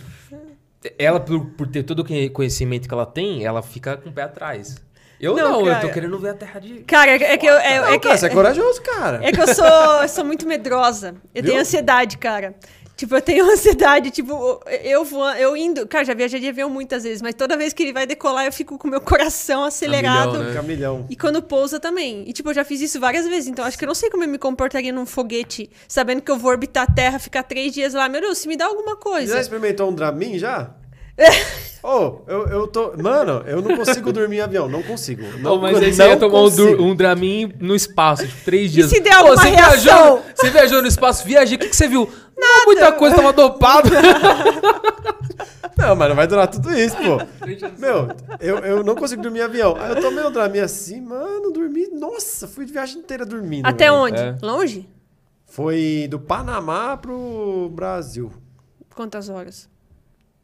ela, 0.98 1.20
por, 1.20 1.46
por 1.46 1.68
ter 1.68 1.84
todo 1.84 2.00
o 2.00 2.32
conhecimento 2.32 2.88
que 2.88 2.94
ela 2.94 3.06
tem, 3.06 3.46
ela 3.46 3.62
fica 3.62 3.98
com 3.98 4.10
o 4.10 4.14
pé 4.14 4.24
atrás. 4.24 4.78
Eu 5.20 5.36
Não, 5.36 5.64
não, 5.64 5.68
eu 5.68 5.82
tô 5.82 5.90
querendo 5.90 6.18
ver 6.18 6.30
a 6.30 6.34
terra 6.34 6.62
de. 6.62 6.76
Cara, 6.84 7.12
é 7.12 7.38
que 7.38 7.46
eu. 7.46 7.54
É, 7.58 7.82
Não, 7.82 7.88
é 7.90 8.00
que, 8.00 8.08
cara, 8.08 8.18
você 8.18 8.28
é 8.28 8.30
corajoso, 8.30 8.82
cara. 8.82 9.20
é 9.22 9.34
que 9.34 9.42
eu 9.42 9.54
sou, 9.54 10.02
eu 10.02 10.08
sou 10.08 10.24
muito 10.24 10.48
medrosa. 10.48 11.16
Eu 11.36 11.44
Viu? 11.44 11.52
tenho 11.52 11.62
ansiedade, 11.62 12.18
cara. 12.18 12.56
Tipo, 13.00 13.16
eu 13.16 13.22
tenho 13.22 13.46
ansiedade, 13.50 14.12
tipo, 14.12 14.60
eu 14.84 15.06
vou, 15.06 15.26
eu 15.36 15.56
indo. 15.56 15.88
Cara, 15.88 16.04
já 16.04 16.14
viajei 16.14 16.38
de 16.38 16.50
avião 16.50 16.70
muitas 16.70 17.04
vezes, 17.04 17.22
mas 17.22 17.34
toda 17.34 17.56
vez 17.56 17.72
que 17.72 17.82
ele 17.82 17.94
vai 17.94 18.06
decolar, 18.06 18.46
eu 18.46 18.52
fico 18.52 18.78
com 18.78 18.90
o 18.90 18.92
meu 18.92 19.00
coração 19.00 19.64
acelerado. 19.64 20.38
milhão, 20.64 21.00
né? 21.00 21.06
E 21.10 21.16
quando 21.16 21.42
pousa 21.42 21.80
também. 21.80 22.26
E, 22.28 22.34
tipo, 22.34 22.50
eu 22.50 22.54
já 22.54 22.66
fiz 22.66 22.82
isso 22.82 23.00
várias 23.00 23.26
vezes. 23.26 23.48
Então, 23.48 23.64
acho 23.64 23.78
que 23.78 23.86
eu 23.86 23.88
não 23.88 23.96
sei 23.96 24.10
como 24.10 24.26
eu 24.26 24.28
me 24.28 24.38
comportaria 24.38 24.92
num 24.92 25.06
foguete, 25.06 25.70
sabendo 25.88 26.22
que 26.22 26.30
eu 26.30 26.38
vou 26.38 26.52
orbitar 26.52 26.84
a 26.90 26.94
Terra, 26.94 27.20
ficar 27.20 27.44
três 27.44 27.74
dias 27.74 27.94
lá. 27.94 28.10
Meu 28.10 28.20
Deus, 28.20 28.38
se 28.38 28.50
me 28.50 28.58
dá 28.58 28.66
alguma 28.66 28.92
Já 28.92 28.96
coisa. 28.98 29.40
experimentou 29.40 29.90
um 29.90 29.94
Dramin 29.96 30.38
já? 30.38 30.72
Ô, 31.82 32.20
eu, 32.28 32.48
eu 32.48 32.68
tô. 32.68 32.94
Mano, 32.98 33.44
eu 33.48 33.62
não 33.62 33.78
consigo 33.78 34.12
dormir 34.12 34.38
em 34.38 34.42
avião. 34.42 34.68
Não 34.68 34.84
consigo. 34.84 35.22
Não, 35.38 35.56
Não, 35.56 35.62
mas 35.62 35.78
aí 35.78 35.94
você 35.94 36.08
ia 36.08 36.18
tomar 36.18 36.40
um, 36.40 36.44
consigo. 36.44 36.84
um 36.84 36.96
Dramin 36.96 37.54
no 37.60 37.74
espaço, 37.74 38.28
tipo, 38.28 38.44
três 38.44 38.72
dias. 38.72 38.90
se 38.90 39.00
der 39.00 39.14
alguma 39.14 39.38
você 39.38 39.50
reação? 39.50 39.82
viajou, 39.82 40.22
você 40.36 40.50
viajou 40.50 40.82
no 40.82 40.88
espaço, 40.90 41.26
viajei, 41.26 41.56
o 41.56 41.60
que, 41.60 41.70
que 41.70 41.76
você 41.76 41.88
viu? 41.88 42.10
Não, 42.40 42.66
muita 42.66 42.92
coisa, 42.94 43.16
tava 43.16 43.34
dopado. 43.34 43.90
Não, 45.78 45.96
mas 45.96 46.10
não 46.10 46.16
vai 46.16 46.28
durar 46.28 46.48
tudo 46.50 46.78
isso, 46.78 46.98
pô. 46.98 47.18
Meu, 47.80 48.10
eu, 48.42 48.58
eu 48.58 48.84
não 48.84 48.96
consigo 48.96 49.22
dormir 49.22 49.40
em 49.40 49.44
avião. 49.44 49.78
Aí 49.78 49.92
eu 49.92 50.02
tomei 50.02 50.26
um 50.26 50.32
Dramin 50.32 50.60
assim, 50.60 51.00
mano, 51.00 51.54
dormi. 51.54 51.88
Nossa, 51.88 52.50
fui 52.50 52.66
de 52.66 52.74
viagem 52.74 53.00
inteira 53.00 53.26
dormindo. 53.26 53.66
Até 53.66 53.86
velho. 53.86 53.96
onde? 53.96 54.20
É. 54.20 54.38
Longe? 54.42 54.90
Foi 55.46 56.06
do 56.10 56.20
Panamá 56.20 56.98
pro 56.98 57.72
Brasil. 57.74 58.30
Quantas 58.94 59.30
horas? 59.30 59.70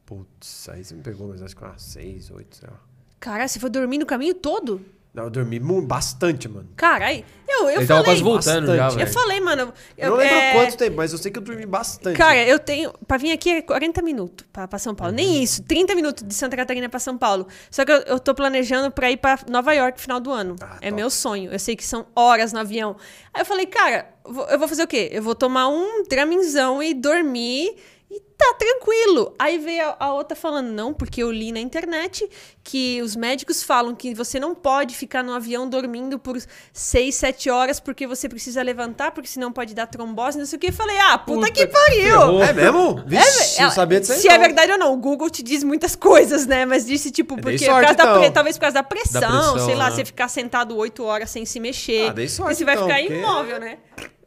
Putz, 0.05 0.69
aí 0.69 0.85
você 0.85 0.95
me 0.95 1.01
pegou, 1.01 1.27
mas 1.27 1.41
acho 1.43 1.53
que 1.55 1.63
umas 1.63 1.81
seis, 1.81 2.31
oito, 2.31 2.55
sei 2.55 2.69
lá. 2.69 2.79
Caralho, 3.19 3.49
você 3.49 3.59
foi 3.59 3.69
dormir 3.69 3.97
no 3.97 4.05
caminho 4.05 4.35
todo? 4.35 4.81
Não, 5.15 5.23
eu 5.23 5.29
dormi 5.29 5.59
bastante, 5.59 6.49
mano. 6.49 6.67
Caralho, 6.75 7.23
eu, 7.47 7.69
eu 7.69 7.79
Ele 7.79 7.87
tava 7.87 8.03
falei. 8.03 8.03
quase 8.03 8.23
voltando 8.23 8.75
já, 8.75 8.83
bastante. 8.83 9.01
Eu 9.01 9.07
velho. 9.07 9.13
falei, 9.13 9.39
mano. 9.39 9.73
Eu, 9.97 10.09
não 10.09 10.17
lembro 10.17 10.35
é, 10.35 10.51
quanto 10.51 10.77
tempo, 10.77 10.97
mas 10.97 11.13
eu 11.13 11.17
sei 11.17 11.31
que 11.31 11.39
eu 11.39 11.43
dormi 11.43 11.65
bastante. 11.65 12.17
Cara, 12.17 12.43
eu 12.43 12.59
tenho. 12.59 12.91
Pra 13.07 13.17
vir 13.17 13.31
aqui 13.31 13.49
é 13.49 13.61
40 13.61 14.01
minutos 14.01 14.45
pra, 14.51 14.67
pra 14.67 14.77
São 14.77 14.93
Paulo. 14.93 15.11
Uhum. 15.11 15.15
Nem 15.15 15.41
isso, 15.41 15.63
30 15.63 15.95
minutos 15.95 16.21
de 16.27 16.33
Santa 16.33 16.57
Catarina 16.57 16.89
pra 16.89 16.99
São 16.99 17.17
Paulo. 17.17 17.47
Só 17.71 17.85
que 17.85 17.93
eu, 17.93 17.99
eu 18.01 18.19
tô 18.19 18.35
planejando 18.35 18.91
pra 18.91 19.09
ir 19.09 19.15
pra 19.15 19.39
Nova 19.49 19.71
York 19.73 19.97
no 19.97 20.01
final 20.01 20.19
do 20.19 20.31
ano. 20.31 20.57
Ah, 20.61 20.79
é 20.81 20.89
top. 20.89 20.91
meu 20.91 21.09
sonho. 21.09 21.49
Eu 21.49 21.59
sei 21.59 21.77
que 21.77 21.85
são 21.85 22.05
horas 22.13 22.51
no 22.51 22.59
avião. 22.59 22.97
Aí 23.33 23.41
eu 23.41 23.45
falei, 23.45 23.67
cara, 23.67 24.09
eu 24.49 24.59
vou 24.59 24.67
fazer 24.67 24.83
o 24.83 24.87
quê? 24.87 25.09
Eu 25.13 25.21
vou 25.23 25.33
tomar 25.33 25.69
um 25.69 26.03
draminzão 26.09 26.83
e 26.83 26.93
dormir. 26.93 27.75
E 28.09 28.19
tá 28.37 28.53
tranquilo. 28.53 29.33
Aí 29.39 29.57
veio 29.57 29.83
a, 29.89 29.95
a 29.99 30.13
outra 30.13 30.35
falando, 30.37 30.67
não, 30.67 30.93
porque 30.93 31.23
eu 31.23 31.31
li 31.31 31.51
na 31.51 31.59
internet 31.59 32.29
que 32.63 33.01
os 33.01 33.15
médicos 33.15 33.63
falam 33.63 33.95
que 33.95 34.13
você 34.13 34.39
não 34.39 34.53
pode 34.53 34.95
ficar 34.95 35.23
no 35.23 35.33
avião 35.33 35.67
dormindo 35.67 36.19
por 36.19 36.37
6, 36.71 37.15
7 37.15 37.49
horas 37.49 37.79
porque 37.79 38.05
você 38.05 38.29
precisa 38.29 38.61
levantar, 38.61 39.11
porque 39.11 39.27
senão 39.27 39.51
pode 39.51 39.73
dar 39.73 39.87
trombose, 39.87 40.37
não 40.37 40.45
sei 40.45 40.57
o 40.57 40.59
que. 40.59 40.67
Eu 40.67 40.73
falei, 40.73 40.95
ah, 40.99 41.17
puta, 41.17 41.39
Puta 41.47 41.51
que 41.51 41.65
que 41.65 41.73
pariu! 41.73 42.03
ferrou. 42.03 42.43
É 42.43 42.53
mesmo? 42.53 43.03
Vixe, 43.07 43.57
Ela- 43.59 43.67
não 43.69 43.75
sabia 43.75 43.99
disso 43.99 44.13
aí, 44.13 44.19
Se 44.19 44.27
é 44.27 44.33
não. 44.37 44.39
verdade 44.45 44.71
ou 44.73 44.77
não, 44.77 44.93
o 44.93 44.97
Google 44.97 45.29
te 45.29 45.41
diz 45.41 45.63
muitas 45.63 45.95
coisas, 45.95 46.45
né? 46.45 46.63
Mas 46.65 46.85
disse, 46.85 47.09
tipo, 47.09 47.33
dei 47.35 47.41
porque 47.43 47.65
sorte, 47.65 47.87
por 47.87 47.95
causa 47.97 48.13
da 48.13 48.19
então. 48.21 48.33
talvez 48.33 48.55
por 48.57 48.61
causa 48.61 48.73
da 48.75 48.83
pressão, 48.83 49.19
pressão, 49.19 49.65
sei 49.65 49.75
lá, 49.75 49.89
né? 49.89 49.95
você 49.95 50.05
ficar 50.05 50.27
sentado 50.27 50.77
oito 50.77 51.03
horas 51.03 51.31
sem 51.31 51.43
se 51.43 51.59
mexer. 51.59 52.09
Ah, 52.09 52.13
dei 52.13 52.27
sorte, 52.29 52.49
Porque 52.49 52.55
você 52.59 52.65
vai 52.65 52.75
então, 52.75 52.87
ficar 52.87 52.99
porque- 52.99 53.13
imóvel, 53.19 53.59
né? 53.59 53.77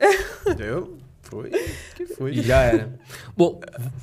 Deu? 0.56 0.98
Foi. 1.28 1.50
Que 1.94 2.06
foi. 2.06 2.32
E 2.32 2.42
já 2.42 2.62
era. 2.62 2.98
Bom, 3.36 3.60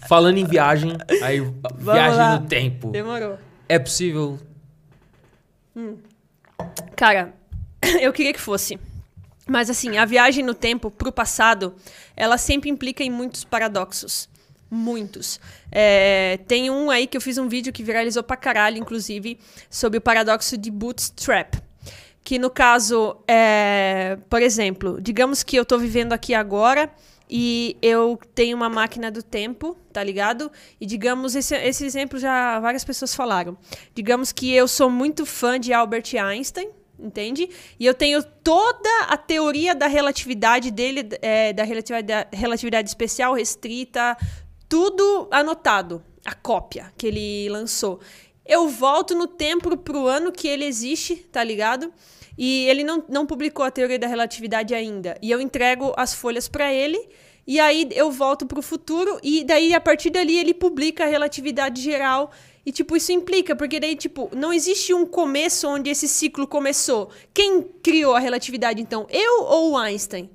falando 0.07 0.37
em 0.37 0.45
viagem, 0.45 0.95
aí 1.23 1.41
viagem 1.77 2.17
lá. 2.17 2.39
no 2.39 2.47
tempo. 2.47 2.91
Demorou. 2.91 3.39
É 3.67 3.79
possível? 3.79 4.39
Cara, 6.95 7.33
eu 7.99 8.13
queria 8.13 8.31
que 8.31 8.39
fosse. 8.39 8.79
Mas 9.47 9.69
assim, 9.71 9.97
a 9.97 10.05
viagem 10.05 10.43
no 10.43 10.53
tempo 10.53 10.91
pro 10.91 11.11
passado, 11.11 11.75
ela 12.15 12.37
sempre 12.37 12.69
implica 12.69 13.03
em 13.03 13.09
muitos 13.09 13.43
paradoxos. 13.43 14.29
Muitos. 14.69 15.39
É, 15.71 16.39
tem 16.47 16.69
um 16.69 16.91
aí 16.91 17.07
que 17.07 17.17
eu 17.17 17.21
fiz 17.21 17.37
um 17.37 17.47
vídeo 17.47 17.73
que 17.73 17.83
viralizou 17.83 18.21
pra 18.23 18.37
caralho, 18.37 18.77
inclusive, 18.77 19.39
sobre 19.69 19.97
o 19.97 20.01
paradoxo 20.01 20.57
de 20.57 20.69
bootstrap. 20.69 21.55
Que 22.23 22.39
no 22.39 22.49
caso, 22.49 23.17
é, 23.27 24.17
por 24.29 24.41
exemplo, 24.41 24.99
digamos 24.99 25.43
que 25.43 25.55
eu 25.55 25.63
tô 25.63 25.77
vivendo 25.77 26.13
aqui 26.13 26.33
agora 26.33 26.89
e 27.37 27.75
eu 27.81 28.17
tenho 28.33 28.55
uma 28.55 28.69
máquina 28.69 29.11
do 29.11 29.21
tempo, 29.21 29.75
tá 29.91 30.01
ligado? 30.01 30.49
E 30.79 30.85
digamos, 30.85 31.35
esse, 31.35 31.53
esse 31.53 31.85
exemplo 31.85 32.17
já 32.17 32.61
várias 32.61 32.85
pessoas 32.85 33.13
falaram. 33.13 33.57
Digamos 33.93 34.31
que 34.31 34.53
eu 34.53 34.69
sou 34.69 34.89
muito 34.89 35.25
fã 35.25 35.59
de 35.59 35.73
Albert 35.73 36.15
Einstein, 36.17 36.69
entende? 36.97 37.49
E 37.77 37.85
eu 37.85 37.93
tenho 37.93 38.23
toda 38.23 38.89
a 39.09 39.17
teoria 39.17 39.75
da 39.75 39.85
relatividade 39.85 40.71
dele, 40.71 41.09
é, 41.21 41.51
da 41.51 41.65
relatividade, 41.65 42.29
relatividade 42.31 42.87
especial, 42.87 43.33
restrita, 43.33 44.15
tudo 44.69 45.27
anotado, 45.29 46.01
a 46.23 46.33
cópia 46.33 46.93
que 46.97 47.05
ele 47.05 47.49
lançou. 47.49 47.99
Eu 48.45 48.69
volto 48.69 49.13
no 49.13 49.27
tempo 49.27 49.75
pro 49.75 50.07
ano 50.07 50.31
que 50.31 50.47
ele 50.47 50.63
existe, 50.63 51.17
tá 51.17 51.43
ligado? 51.43 51.91
E 52.37 52.65
ele 52.69 52.85
não, 52.85 53.03
não 53.09 53.25
publicou 53.25 53.65
a 53.65 53.71
teoria 53.71 53.99
da 53.99 54.07
relatividade 54.07 54.73
ainda. 54.73 55.17
E 55.21 55.29
eu 55.29 55.41
entrego 55.41 55.93
as 55.97 56.13
folhas 56.13 56.47
para 56.47 56.73
ele. 56.73 57.09
E 57.47 57.59
aí 57.59 57.87
eu 57.93 58.11
volto 58.11 58.45
pro 58.45 58.61
futuro. 58.61 59.19
E 59.21 59.43
daí, 59.43 59.73
a 59.73 59.79
partir 59.81 60.09
dali, 60.09 60.37
ele 60.37 60.53
publica 60.53 61.03
a 61.03 61.07
relatividade 61.07 61.81
geral. 61.81 62.31
E, 62.65 62.71
tipo, 62.71 62.95
isso 62.97 63.11
implica, 63.11 63.55
porque 63.55 63.79
daí, 63.79 63.95
tipo, 63.95 64.29
não 64.35 64.51
existe 64.51 64.91
um 64.93 65.05
começo 65.05 65.67
onde 65.67 65.89
esse 65.91 66.07
ciclo 66.07 66.47
começou. 66.47 67.09
Quem 67.31 67.61
criou 67.83 68.15
a 68.15 68.19
relatividade, 68.19 68.81
então? 68.81 69.05
Eu 69.09 69.43
ou 69.43 69.71
o 69.73 69.77
Einstein? 69.77 70.29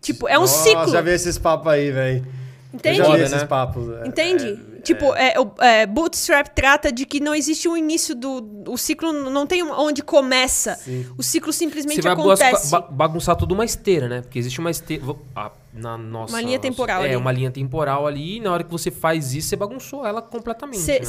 Tipo, 0.00 0.26
é 0.28 0.38
um 0.38 0.42
Nossa, 0.42 0.62
ciclo. 0.62 0.88
já 0.90 1.00
vi 1.02 1.10
esses 1.10 1.36
papos 1.36 1.70
aí, 1.70 1.90
velho. 1.90 2.26
Entende? 2.72 3.00
Eu 3.00 3.04
já 3.06 3.16
vi 3.16 3.22
esses 3.22 3.42
né? 3.42 3.46
papos. 3.46 3.88
é, 3.90 4.06
Entende? 4.08 4.58
é, 4.76 4.80
tipo, 4.82 5.14
é, 5.14 5.34
o 5.40 5.50
é, 5.62 5.86
Bootstrap 5.86 6.48
trata 6.54 6.92
de 6.92 7.04
que 7.06 7.18
não 7.18 7.34
existe 7.34 7.66
um 7.68 7.76
início 7.76 8.14
do. 8.14 8.62
O 8.68 8.76
ciclo 8.78 9.10
não 9.12 9.46
tem 9.46 9.62
um- 9.62 9.72
onde 9.72 10.02
começa. 10.02 10.74
Sim. 10.76 11.06
O 11.18 11.22
ciclo 11.22 11.52
simplesmente 11.52 11.96
Você 11.96 12.02
vai 12.02 12.12
acontece. 12.12 12.70
ba- 12.70 12.80
bagunçar 12.82 13.36
tudo 13.36 13.52
uma 13.52 13.64
esteira, 13.64 14.06
né? 14.08 14.20
Porque 14.22 14.38
existe 14.38 14.58
uma 14.60 14.70
esteira. 14.70 15.02
Na 15.72 15.98
nossa, 15.98 16.32
Uma 16.34 16.40
linha 16.42 16.58
temporal 16.58 17.02
É, 17.02 17.06
ali. 17.08 17.16
uma 17.16 17.30
linha 17.30 17.50
temporal 17.50 18.06
ali. 18.06 18.36
E 18.36 18.40
na 18.40 18.52
hora 18.52 18.64
que 18.64 18.70
você 18.70 18.90
faz 18.90 19.34
isso, 19.34 19.48
você 19.50 19.56
bagunçou 19.56 20.04
ela 20.06 20.20
completamente. 20.22 20.78
né? 20.86 21.00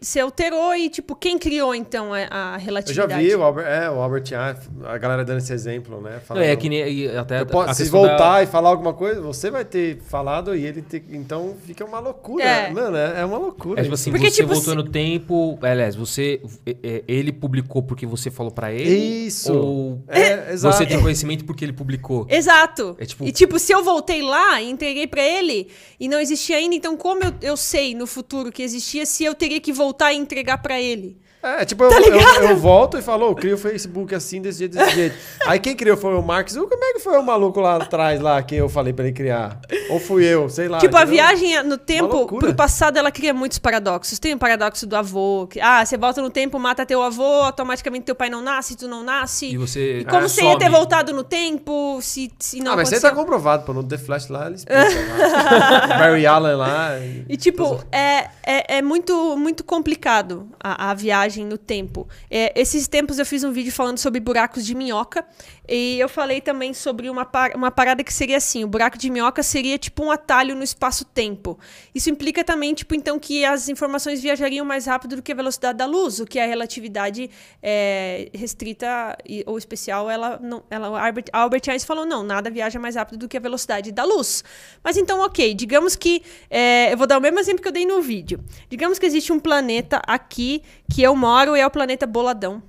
Você 0.00 0.20
alterou 0.20 0.74
e, 0.74 0.88
tipo, 0.88 1.14
quem 1.16 1.38
criou 1.38 1.74
então 1.74 2.12
a, 2.12 2.18
a 2.18 2.20
Eu 2.20 2.28
já 2.30 2.56
relatividade? 2.58 3.22
vi 3.26 3.34
o 3.34 3.42
Albert, 3.42 3.66
é, 3.66 3.90
o 3.90 4.00
Albert 4.00 4.22
Einstein, 4.32 4.56
a 4.84 4.98
galera 4.98 5.24
dando 5.24 5.38
esse 5.38 5.52
exemplo, 5.52 6.00
né? 6.00 6.12
Não, 6.14 6.20
Falando- 6.20 6.44
é 6.44 6.56
que 6.56 6.68
nem. 6.68 7.08
Até 7.16 7.40
Eu 7.40 7.46
posso- 7.46 7.70
a 7.70 7.74
se 7.74 7.82
questão 7.84 8.02
da- 8.02 8.08
voltar 8.08 8.42
e 8.42 8.46
falar 8.46 8.68
alguma 8.70 8.92
coisa, 8.92 9.20
você 9.20 9.50
vai 9.50 9.64
ter 9.64 9.98
falado 10.02 10.54
e 10.54 10.64
ele 10.66 10.82
ter. 10.82 11.04
Então 11.10 11.56
fica 11.64 11.84
uma 11.84 11.98
loucura. 11.98 12.44
É. 12.44 12.70
Mano, 12.70 12.96
é, 12.96 13.20
é 13.20 13.24
uma 13.24 13.38
loucura. 13.38 13.80
É 13.80 13.82
tipo 13.82 13.94
assim, 13.94 14.10
Porque, 14.10 14.30
você 14.30 14.36
tipo, 14.42 14.48
voltou 14.54 14.70
se- 14.72 14.76
no 14.76 14.84
tempo. 14.84 15.58
Aliás, 15.62 15.94
você. 15.96 16.40
é, 16.66 16.76
é, 16.82 17.04
Ele 17.08 17.32
publicou 17.32 17.82
porque 17.82 18.06
você 18.06 18.30
falou 18.30 18.52
pra 18.52 18.72
ele? 18.72 18.90
Isso. 19.26 19.52
Ou 19.52 20.02
É, 20.08 20.56
você 20.56 20.84
tem 20.86 21.00
conhecimento 21.00 21.44
porque 21.44 21.64
ele 21.64 21.72
publicou? 21.72 22.26
Exato. 22.28 22.96
É 22.98 23.04
tipo- 23.04 23.24
E 23.24 23.32
tipo, 23.32 23.45
se 23.58 23.72
eu 23.72 23.82
voltei 23.82 24.22
lá 24.22 24.60
e 24.60 24.70
entreguei 24.70 25.06
pra 25.06 25.22
ele 25.22 25.68
e 25.98 26.08
não 26.08 26.20
existia 26.20 26.56
ainda, 26.56 26.74
então 26.74 26.96
como 26.96 27.22
eu, 27.22 27.34
eu 27.40 27.56
sei 27.56 27.94
no 27.94 28.06
futuro 28.06 28.52
que 28.52 28.62
existia 28.62 29.06
se 29.06 29.24
eu 29.24 29.34
teria 29.34 29.60
que 29.60 29.72
voltar 29.72 30.12
e 30.12 30.16
entregar 30.16 30.58
pra 30.58 30.80
ele? 30.80 31.18
É, 31.60 31.64
tipo, 31.64 31.84
eu, 31.84 31.90
Tá 31.90 31.96
eu, 32.00 32.02
ligado? 32.12 32.42
eu 32.44 32.56
volto 32.56 32.98
e 32.98 33.02
falo, 33.02 33.26
eu 33.26 33.34
crio 33.34 33.54
o 33.54 33.58
Facebook 33.58 34.14
assim, 34.14 34.40
desse 34.42 34.58
jeito, 34.60 34.76
desse 34.76 34.94
jeito. 34.94 35.16
Aí 35.46 35.58
quem 35.60 35.76
criou 35.76 35.96
foi 35.96 36.14
o 36.14 36.22
Mark 36.22 36.48
Zuckerberg, 36.50 37.00
foi 37.00 37.18
o 37.18 37.22
maluco 37.22 37.60
lá 37.60 37.76
atrás, 37.76 38.20
lá, 38.20 38.42
que 38.42 38.56
eu 38.56 38.68
falei 38.68 38.92
pra 38.92 39.04
ele 39.04 39.14
criar. 39.14 39.60
Ou 39.90 40.00
fui 40.00 40.24
eu, 40.24 40.48
sei 40.48 40.68
lá. 40.68 40.78
tipo, 40.78 40.96
a 40.96 41.02
entendeu? 41.02 41.14
viagem 41.14 41.62
no 41.62 41.78
tempo 41.78 42.26
pro 42.26 42.54
passado, 42.54 42.96
ela 42.98 43.10
cria 43.12 43.32
muitos 43.32 43.58
paradoxos. 43.58 44.18
Tem 44.18 44.34
o 44.34 44.38
paradoxo 44.38 44.86
do 44.86 44.96
avô, 44.96 45.46
que, 45.48 45.60
ah, 45.60 45.84
você 45.84 45.96
volta 45.96 46.20
no 46.20 46.30
tempo, 46.30 46.58
mata 46.58 46.84
teu 46.84 47.02
avô, 47.02 47.22
automaticamente 47.42 48.04
teu 48.04 48.14
pai 48.14 48.28
não 48.30 48.42
nasce, 48.42 48.76
tu 48.76 48.88
não 48.88 49.02
nasce. 49.04 49.46
E 49.52 49.56
você. 49.56 50.00
E 50.00 50.04
como 50.04 50.24
ah, 50.24 50.28
você 50.28 50.42
ia 50.42 50.58
ter 50.58 50.64
some. 50.64 50.76
voltado 50.76 51.12
no 51.12 51.22
tempo 51.22 51.98
se, 52.02 52.32
se 52.38 52.60
não 52.60 52.72
Ah, 52.72 52.76
mas 52.76 52.88
você 52.88 53.00
tá 53.00 53.10
comprovado, 53.12 53.64
pô. 53.64 53.72
No 53.72 53.84
The 53.84 53.98
Flash 53.98 54.28
lá, 54.28 54.46
ele 54.46 54.56
explica. 54.56 54.80
lá. 54.80 55.86
Barry 55.98 56.26
Allen 56.26 56.56
lá. 56.56 56.98
e- 56.98 57.24
E, 57.28 57.36
tipo, 57.36 57.78
é, 57.92 58.28
é, 58.44 58.78
é 58.78 58.82
muito, 58.82 59.36
muito 59.36 59.62
complicado 59.64 60.48
a, 60.62 60.90
a 60.90 60.94
viagem 60.94 61.35
no 61.44 61.58
tempo. 61.58 62.08
É, 62.30 62.58
esses 62.58 62.88
tempos 62.88 63.18
eu 63.18 63.26
fiz 63.26 63.44
um 63.44 63.52
vídeo 63.52 63.72
falando 63.72 63.98
sobre 63.98 64.20
buracos 64.20 64.64
de 64.64 64.74
minhoca. 64.74 65.26
E 65.68 65.98
eu 65.98 66.08
falei 66.08 66.40
também 66.40 66.72
sobre 66.72 67.10
uma, 67.10 67.24
par- 67.24 67.52
uma 67.56 67.70
parada 67.70 68.04
que 68.04 68.12
seria 68.12 68.36
assim: 68.36 68.62
o 68.64 68.68
buraco 68.68 68.96
de 68.96 69.10
minhoca 69.10 69.42
seria 69.42 69.76
tipo 69.78 70.04
um 70.04 70.10
atalho 70.10 70.54
no 70.54 70.62
espaço-tempo. 70.62 71.58
Isso 71.94 72.08
implica 72.10 72.44
também, 72.44 72.72
tipo, 72.74 72.94
então, 72.94 73.18
que 73.18 73.44
as 73.44 73.68
informações 73.68 74.20
viajariam 74.22 74.64
mais 74.64 74.86
rápido 74.86 75.16
do 75.16 75.22
que 75.22 75.32
a 75.32 75.34
velocidade 75.34 75.78
da 75.78 75.86
luz, 75.86 76.20
o 76.20 76.26
que 76.26 76.38
a 76.38 76.46
relatividade 76.46 77.28
é, 77.62 78.28
restrita 78.32 79.16
e- 79.26 79.42
ou 79.46 79.58
especial, 79.58 80.08
ela 80.10 80.38
não. 80.42 80.62
Ela, 80.70 81.04
Albert, 81.04 81.24
Albert 81.32 81.62
Einstein 81.68 81.86
falou: 81.86 82.06
não, 82.06 82.22
nada 82.22 82.50
viaja 82.50 82.78
mais 82.78 82.94
rápido 82.96 83.18
do 83.18 83.28
que 83.28 83.36
a 83.36 83.40
velocidade 83.40 83.90
da 83.92 84.04
luz. 84.04 84.44
Mas 84.84 84.96
então, 84.96 85.20
ok, 85.20 85.52
digamos 85.54 85.96
que. 85.96 86.22
é, 86.48 86.92
eu 86.92 86.96
vou 86.96 87.06
dar 87.06 87.18
o 87.18 87.20
mesmo 87.20 87.38
exemplo 87.40 87.60
que 87.62 87.68
eu 87.68 87.72
dei 87.72 87.84
no 87.86 88.00
vídeo. 88.00 88.38
Digamos 88.70 88.98
que 88.98 89.06
existe 89.06 89.32
um 89.32 89.40
planeta 89.40 90.00
aqui 90.06 90.62
que 90.92 91.02
eu 91.02 91.16
moro 91.16 91.56
e 91.56 91.60
é 91.60 91.66
o 91.66 91.70
planeta 91.70 92.06
Boladão. 92.06 92.62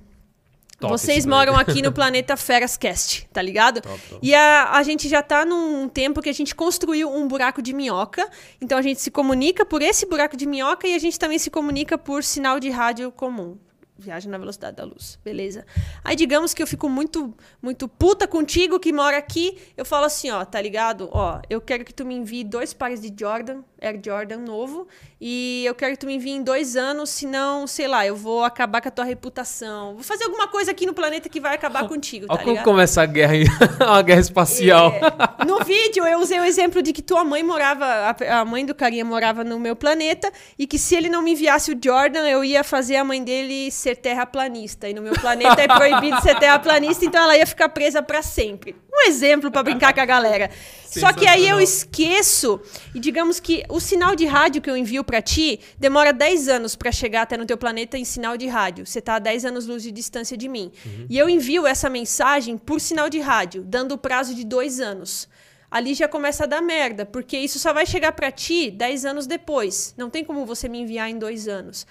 Top 0.78 0.92
Vocês 0.92 1.26
moram 1.26 1.56
aqui 1.56 1.82
no 1.82 1.90
planeta 1.92 2.36
Ferascast, 2.36 3.28
tá 3.32 3.42
ligado? 3.42 3.80
Top, 3.80 4.00
top. 4.08 4.20
E 4.22 4.32
a, 4.32 4.70
a 4.70 4.82
gente 4.84 5.08
já 5.08 5.20
tá 5.22 5.44
num 5.44 5.88
tempo 5.88 6.22
que 6.22 6.28
a 6.28 6.32
gente 6.32 6.54
construiu 6.54 7.12
um 7.12 7.26
buraco 7.26 7.60
de 7.60 7.72
minhoca. 7.72 8.28
Então 8.60 8.78
a 8.78 8.82
gente 8.82 9.00
se 9.00 9.10
comunica 9.10 9.66
por 9.66 9.82
esse 9.82 10.06
buraco 10.06 10.36
de 10.36 10.46
minhoca 10.46 10.86
e 10.86 10.94
a 10.94 10.98
gente 10.98 11.18
também 11.18 11.38
se 11.38 11.50
comunica 11.50 11.98
por 11.98 12.22
sinal 12.22 12.60
de 12.60 12.70
rádio 12.70 13.10
comum. 13.10 13.56
viaja 13.98 14.30
na 14.30 14.38
velocidade 14.38 14.76
da 14.76 14.84
luz, 14.84 15.18
beleza. 15.24 15.66
Aí 16.04 16.14
digamos 16.14 16.54
que 16.54 16.62
eu 16.62 16.66
fico 16.68 16.88
muito 16.88 17.34
muito 17.60 17.88
puta 17.88 18.28
contigo 18.28 18.78
que 18.78 18.92
mora 18.92 19.16
aqui, 19.18 19.58
eu 19.76 19.84
falo 19.84 20.04
assim, 20.04 20.30
ó, 20.30 20.44
tá 20.44 20.60
ligado? 20.60 21.08
Ó, 21.10 21.40
eu 21.50 21.60
quero 21.60 21.84
que 21.84 21.92
tu 21.92 22.04
me 22.04 22.14
envie 22.14 22.44
dois 22.44 22.72
pares 22.72 23.00
de 23.00 23.12
Jordan, 23.18 23.62
Air 23.80 24.00
Jordan 24.04 24.38
novo, 24.38 24.86
e 25.20 25.64
eu 25.66 25.74
quero 25.74 25.92
que 25.92 25.98
tu 25.98 26.06
me 26.06 26.14
envie 26.14 26.30
em 26.30 26.42
dois 26.42 26.76
anos, 26.76 27.10
senão, 27.10 27.66
sei 27.66 27.88
lá, 27.88 28.06
eu 28.06 28.16
vou 28.16 28.44
acabar 28.44 28.80
com 28.80 28.88
a 28.88 28.90
tua 28.90 29.04
reputação. 29.04 29.94
Vou 29.94 30.02
fazer 30.02 30.24
alguma 30.24 30.48
coisa 30.48 30.70
aqui 30.70 30.86
no 30.86 30.94
planeta 30.94 31.28
que 31.28 31.40
vai 31.40 31.54
acabar 31.54 31.88
contigo, 31.88 32.26
tá 32.26 32.34
Olha 32.34 32.44
como 32.44 32.62
começa 32.62 33.02
a 33.02 33.06
guerra, 33.06 33.34
uma 33.80 34.02
guerra 34.02 34.20
espacial. 34.20 34.92
É, 34.92 35.44
no 35.44 35.64
vídeo 35.64 36.06
eu 36.06 36.20
usei 36.20 36.38
o 36.38 36.44
exemplo 36.44 36.82
de 36.82 36.92
que 36.92 37.02
tua 37.02 37.24
mãe 37.24 37.42
morava, 37.42 37.84
a, 37.84 38.40
a 38.40 38.44
mãe 38.44 38.64
do 38.64 38.74
carinha 38.74 39.04
morava 39.04 39.44
no 39.44 39.58
meu 39.58 39.74
planeta 39.74 40.30
e 40.58 40.66
que 40.66 40.78
se 40.78 40.94
ele 40.94 41.08
não 41.08 41.22
me 41.22 41.32
enviasse 41.32 41.72
o 41.72 41.78
Jordan, 41.82 42.28
eu 42.28 42.44
ia 42.44 42.64
fazer 42.64 42.96
a 42.96 43.04
mãe 43.04 43.22
dele 43.22 43.70
ser 43.70 43.96
terraplanista. 43.96 44.88
E 44.88 44.94
no 44.94 45.02
meu 45.02 45.14
planeta 45.14 45.60
é 45.60 45.68
proibido 45.68 46.20
ser 46.20 46.38
terraplanista, 46.38 47.04
então 47.04 47.22
ela 47.22 47.36
ia 47.36 47.46
ficar 47.46 47.68
presa 47.68 48.02
pra 48.02 48.22
sempre. 48.22 48.74
Um 48.98 49.08
exemplo 49.08 49.50
pra 49.50 49.62
brincar 49.62 49.94
com 49.94 50.00
a 50.00 50.04
galera. 50.04 50.50
Só 50.84 51.12
que 51.12 51.26
aí 51.26 51.48
eu 51.48 51.60
esqueço 51.60 52.60
e 52.94 52.98
digamos 52.98 53.38
que 53.38 53.62
o 53.68 53.78
sinal 53.78 54.16
de 54.16 54.26
rádio 54.26 54.60
que 54.60 54.68
eu 54.68 54.76
envio 54.76 55.04
pra 55.04 55.22
ti 55.22 55.60
demora 55.78 56.12
10 56.12 56.48
anos 56.48 56.74
pra 56.74 56.90
chegar 56.90 57.22
até 57.22 57.36
no 57.36 57.46
teu 57.46 57.56
planeta 57.56 57.96
em 57.96 58.04
sinal 58.04 58.36
de 58.36 58.48
rádio. 58.48 58.86
Você 58.86 59.00
tá 59.00 59.14
a 59.14 59.18
10 59.18 59.44
anos 59.44 59.66
luz 59.66 59.82
de 59.82 59.92
distância 59.92 60.36
de 60.36 60.48
mim. 60.48 60.72
E 61.08 61.16
eu 61.16 61.28
envio 61.28 61.66
essa 61.66 61.88
mensagem 61.88 62.58
por 62.58 62.80
sinal 62.80 63.08
de 63.08 63.20
rádio, 63.20 63.62
dando 63.64 63.92
o 63.92 63.98
prazo 63.98 64.34
de 64.34 64.44
dois 64.44 64.80
anos 64.80 65.28
ali 65.70 65.94
já 65.94 66.08
começa 66.08 66.44
a 66.44 66.46
dar 66.46 66.62
merda, 66.62 67.04
porque 67.04 67.36
isso 67.36 67.58
só 67.58 67.72
vai 67.72 67.84
chegar 67.84 68.12
pra 68.12 68.32
ti 68.32 68.70
10 68.70 69.04
anos 69.04 69.26
depois. 69.26 69.94
Não 69.96 70.08
tem 70.08 70.24
como 70.24 70.46
você 70.46 70.68
me 70.68 70.80
enviar 70.80 71.10
em 71.10 71.18
dois 71.18 71.46
anos. 71.46 71.86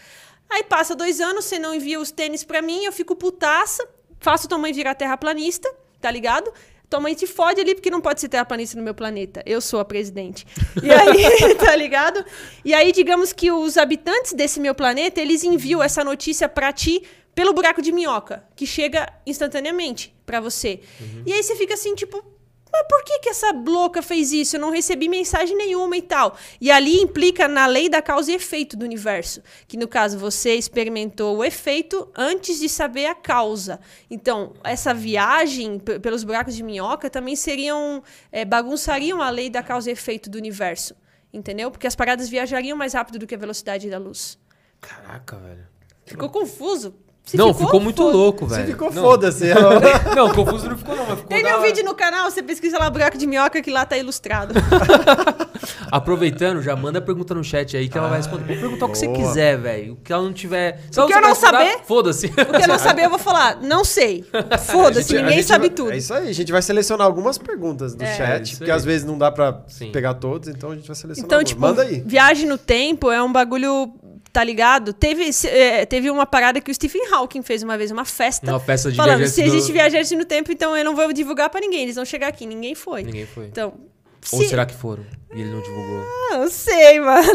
Aí 0.49 0.63
passa 0.63 0.95
dois 0.95 1.19
anos, 1.19 1.45
você 1.45 1.59
não 1.59 1.75
envia 1.75 1.99
os 1.99 2.09
tênis 2.09 2.43
pra 2.43 2.61
mim, 2.61 2.85
eu 2.85 2.91
fico 2.91 3.15
putaça, 3.15 3.87
faço 4.19 4.47
tua 4.47 4.57
mãe 4.57 4.71
virar 4.71 4.95
terraplanista, 4.95 5.71
tá 5.99 6.09
ligado? 6.09 6.51
Tua 6.89 7.01
mãe 7.01 7.13
te 7.13 7.27
fode 7.27 7.59
ali 7.59 7.75
porque 7.75 7.89
não 7.89 7.99
pode 7.99 8.21
ser 8.21 8.29
terraplanista 8.29 8.77
no 8.77 8.83
meu 8.83 8.93
planeta. 8.93 9.43
Eu 9.45 9.59
sou 9.59 9.79
a 9.79 9.85
presidente. 9.85 10.45
E 10.81 10.91
aí, 10.91 11.55
tá 11.59 11.75
ligado? 11.75 12.23
E 12.63 12.73
aí, 12.73 12.91
digamos 12.91 13.33
que 13.33 13.51
os 13.51 13.77
habitantes 13.77 14.33
desse 14.33 14.59
meu 14.59 14.73
planeta, 14.73 15.19
eles 15.19 15.43
enviam 15.43 15.83
essa 15.83 16.03
notícia 16.03 16.47
pra 16.47 16.71
ti 16.71 17.03
pelo 17.35 17.53
buraco 17.53 17.81
de 17.81 17.91
minhoca, 17.91 18.43
que 18.55 18.65
chega 18.65 19.11
instantaneamente 19.25 20.15
pra 20.25 20.39
você. 20.39 20.79
E 21.25 21.33
aí 21.33 21.43
você 21.43 21.55
fica 21.55 21.73
assim, 21.73 21.93
tipo, 21.93 22.23
mas 22.77 22.87
por 22.87 23.03
que, 23.03 23.19
que 23.19 23.29
essa 23.29 23.51
louca 23.51 24.01
fez 24.01 24.31
isso? 24.31 24.55
Eu 24.55 24.59
não 24.59 24.69
recebi 24.69 25.09
mensagem 25.09 25.57
nenhuma 25.57 25.97
e 25.97 26.01
tal. 26.01 26.37
E 26.61 26.69
ali 26.69 27.01
implica 27.01 27.47
na 27.47 27.65
lei 27.65 27.89
da 27.89 28.01
causa 28.01 28.31
e 28.31 28.35
efeito 28.35 28.77
do 28.77 28.85
universo. 28.85 29.41
Que 29.67 29.77
no 29.77 29.87
caso 29.87 30.19
você 30.19 30.53
experimentou 30.53 31.37
o 31.37 31.43
efeito 31.43 32.07
antes 32.15 32.59
de 32.59 32.69
saber 32.69 33.07
a 33.07 33.15
causa. 33.15 33.79
Então, 34.09 34.53
essa 34.63 34.93
viagem 34.93 35.79
pelos 35.79 36.23
buracos 36.23 36.55
de 36.55 36.61
minhoca 36.61 37.09
também 37.09 37.35
seriam. 37.35 38.03
é, 38.31 38.45
bagunçariam 38.45 39.21
a 39.21 39.29
lei 39.29 39.49
da 39.49 39.63
causa 39.63 39.89
e 39.89 39.93
efeito 39.93 40.29
do 40.29 40.37
universo. 40.37 40.95
Entendeu? 41.33 41.71
Porque 41.71 41.87
as 41.87 41.95
paradas 41.95 42.29
viajariam 42.29 42.77
mais 42.77 42.93
rápido 42.93 43.19
do 43.19 43.27
que 43.27 43.35
a 43.35 43.37
velocidade 43.37 43.89
da 43.89 43.97
luz. 43.97 44.37
Caraca, 44.79 45.37
velho. 45.37 45.67
Ficou 46.05 46.29
confuso? 46.29 46.95
Se 47.27 47.35
não, 47.37 47.53
ficou, 47.53 47.79
muito 47.81 48.01
foda. 48.03 48.15
louco, 48.17 48.47
Você 48.47 48.55
velho. 48.55 48.67
ficou 48.71 48.91
não. 48.91 49.03
foda-se. 49.03 49.43
Não, 50.15 50.33
confuso 50.33 50.69
não 50.69 50.77
ficou, 50.77 50.95
não, 50.95 51.03
mas 51.05 51.15
ficou 51.19 51.27
Tem 51.29 51.43
da 51.43 51.49
meu 51.49 51.57
hora. 51.59 51.67
vídeo 51.67 51.83
no 51.83 51.93
canal, 51.93 52.31
você 52.31 52.41
pesquisa 52.41 52.79
lá 52.79 52.89
buraco 52.89 53.17
de 53.17 53.27
minhoca 53.27 53.61
que 53.61 53.69
lá 53.69 53.85
tá 53.85 53.97
ilustrado. 53.97 54.53
Aproveitando, 55.91 56.61
já 56.61 56.75
manda 56.75 57.01
pergunta 57.01 57.33
no 57.35 57.43
chat 57.43 57.75
aí 57.75 57.87
que 57.89 57.97
ela 57.97 58.07
vai 58.07 58.17
responder. 58.17 58.45
Pode 58.47 58.59
perguntar 58.59 58.85
o 58.85 58.89
que 58.89 58.97
você 58.97 59.07
quiser, 59.09 59.57
velho. 59.57 59.93
O 59.93 59.95
que 59.97 60.11
ela 60.13 60.23
não 60.23 60.33
tiver. 60.33 60.79
Se 60.91 60.99
O 60.99 61.05
que 61.07 61.13
eu 61.13 61.21
não 61.21 61.35
saber? 61.35 61.79
Foda-se. 61.85 62.27
O 62.27 62.31
que 62.31 62.63
eu 62.63 62.67
não 62.67 62.79
saber, 62.79 63.05
eu 63.05 63.09
vou 63.09 63.19
falar, 63.19 63.61
não 63.61 63.83
sei. 63.83 64.25
Foda-se, 64.65 65.17
A 65.17 65.21
ninguém 65.21 65.43
sabe 65.43 65.67
vai- 65.67 65.75
tudo. 65.75 65.91
É 65.91 65.97
isso 65.97 66.13
aí, 66.13 66.29
a 66.29 66.33
gente 66.33 66.51
vai 66.51 66.61
selecionar 66.61 67.05
algumas 67.05 67.37
perguntas 67.37 67.93
do 67.95 68.03
É. 68.03 68.15
chat, 68.15 68.45
Isso 68.45 68.57
porque 68.57 68.71
aí. 68.71 68.77
às 68.77 68.85
vezes 68.85 69.05
não 69.05 69.17
dá 69.17 69.31
pra 69.31 69.61
Sim. 69.67 69.91
pegar 69.91 70.13
todos, 70.15 70.47
então 70.49 70.71
a 70.71 70.75
gente 70.75 70.87
vai 70.87 70.95
selecionar. 70.95 71.25
Então, 71.25 71.37
algumas. 71.39 71.49
tipo, 71.49 71.61
Manda 71.61 71.81
aí. 71.83 72.01
viagem 72.05 72.47
no 72.47 72.57
tempo 72.57 73.11
é 73.11 73.21
um 73.21 73.31
bagulho, 73.31 73.91
tá 74.37 74.43
ligado? 74.43 74.93
Teve, 74.93 75.27
é, 75.47 75.83
teve 75.87 76.11
uma 76.11 76.23
parada 76.23 76.61
que 76.61 76.69
o 76.69 76.73
Stephen 76.75 77.11
Hawking 77.11 77.41
fez 77.41 77.63
uma 77.63 77.75
vez, 77.75 77.89
uma 77.89 78.05
festa. 78.05 78.51
Uma 78.51 78.59
festa 78.59 78.91
de 78.91 78.95
falando, 78.95 79.25
se 79.25 79.41
do- 79.41 79.47
existe 79.47 79.71
viajante 79.71 80.15
no 80.15 80.25
tempo, 80.25 80.51
então 80.51 80.77
eu 80.77 80.85
não 80.85 80.95
vou 80.95 81.11
divulgar 81.11 81.49
pra 81.49 81.59
ninguém. 81.59 81.81
Eles 81.81 81.95
vão 81.95 82.05
chegar 82.05 82.27
aqui, 82.27 82.45
ninguém 82.45 82.75
foi. 82.75 83.01
Ninguém 83.01 83.25
foi. 83.25 83.45
Então, 83.47 83.73
Ou 84.31 84.39
se- 84.41 84.49
será 84.49 84.63
que 84.67 84.75
foram? 84.75 85.03
E 85.33 85.41
ele 85.41 85.49
não 85.49 85.59
divulgou. 85.59 86.03
Ah, 86.31 86.37
não 86.37 86.49
sei, 86.51 86.99
mano. 86.99 87.27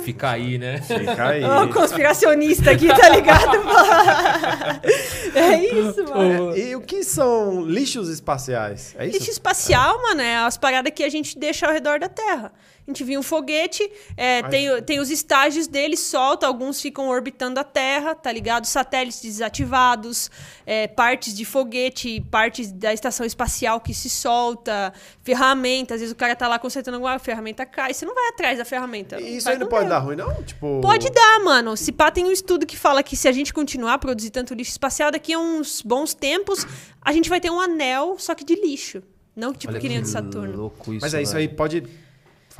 E 0.00 0.04
fica 0.04 0.30
aí, 0.30 0.58
né? 0.58 0.82
Fica 0.82 1.28
aí. 1.28 1.42
Ó, 1.42 1.64
o 1.64 1.72
conspiracionista 1.72 2.70
aqui, 2.70 2.88
tá 2.88 3.08
ligado? 3.08 3.56
é 5.34 5.64
isso, 5.64 6.04
mano. 6.04 6.52
É, 6.54 6.58
e 6.58 6.76
o 6.76 6.80
que 6.82 7.02
são 7.02 7.64
lixos 7.64 8.08
espaciais? 8.10 8.94
É 8.98 9.06
isso? 9.06 9.18
Lixo 9.18 9.30
espacial, 9.30 10.00
mano, 10.02 10.20
é 10.20 10.36
as 10.36 10.56
paradas 10.58 10.92
que 10.94 11.02
a 11.02 11.08
gente 11.08 11.38
deixa 11.38 11.66
ao 11.66 11.72
redor 11.72 11.98
da 11.98 12.08
Terra. 12.08 12.52
A 12.86 12.90
gente 12.90 13.04
viu 13.04 13.20
um 13.20 13.22
foguete, 13.22 13.88
é, 14.16 14.42
Mas- 14.42 14.50
tem, 14.50 14.82
tem 14.82 15.00
os 15.00 15.10
estágios 15.10 15.66
dele, 15.66 15.96
solta, 15.96 16.46
alguns 16.46 16.80
ficam 16.80 17.08
orbitando 17.08 17.60
a 17.60 17.64
Terra, 17.64 18.14
tá 18.14 18.32
ligado? 18.32 18.64
Satélites 18.64 19.20
desativados, 19.20 20.30
é, 20.66 20.88
partes 20.88 21.34
de 21.34 21.44
foguete, 21.44 22.20
partes 22.30 22.72
da 22.72 22.92
estação 22.92 23.24
espacial 23.24 23.80
que 23.80 23.94
se 23.94 24.10
solta, 24.10 24.92
ferramentas, 25.22 25.96
às 25.96 26.00
vezes 26.00 26.12
o 26.12 26.16
cara 26.16 26.34
tá 26.34 26.48
lá 26.48 26.58
consertando 26.58 26.96
alguma 26.96 27.18
ferramenta 27.18 27.64
cai, 27.64 27.94
você 27.94 28.04
não 28.04 28.14
vai 28.14 28.28
atrás 28.28 28.58
da 28.58 28.64
ferramenta. 28.64 29.20
E 29.20 29.36
Isso 29.36 29.44
Vai 29.44 29.54
aí 29.54 29.60
não 29.60 29.68
pode 29.68 29.88
dar 29.88 29.98
ruim, 29.98 30.16
não? 30.16 30.42
Tipo... 30.42 30.80
Pode 30.80 31.10
dar, 31.10 31.40
mano. 31.44 31.76
Se 31.76 31.92
pá, 31.92 32.10
tem 32.10 32.24
um 32.24 32.32
estudo 32.32 32.66
que 32.66 32.76
fala 32.76 33.02
que 33.02 33.16
se 33.16 33.28
a 33.28 33.32
gente 33.32 33.52
continuar 33.52 33.94
a 33.94 33.98
produzir 33.98 34.30
tanto 34.30 34.54
lixo 34.54 34.72
espacial, 34.72 35.10
daqui 35.10 35.32
a 35.32 35.38
uns 35.38 35.82
bons 35.82 36.14
tempos, 36.14 36.66
a 37.00 37.12
gente 37.12 37.28
vai 37.28 37.40
ter 37.40 37.50
um 37.50 37.60
anel, 37.60 38.16
só 38.18 38.34
que 38.34 38.44
de 38.44 38.54
lixo. 38.54 39.02
Não 39.36 39.52
tipo 39.54 39.72
Olha 39.72 39.80
que 39.80 39.88
nem 39.88 39.98
o 39.98 40.02
de 40.02 40.08
Saturno. 40.08 40.56
louco 40.56 40.92
isso, 40.92 41.00
Mas 41.02 41.14
é 41.14 41.22
isso 41.22 41.36
aí 41.36 41.48
pode 41.48 41.84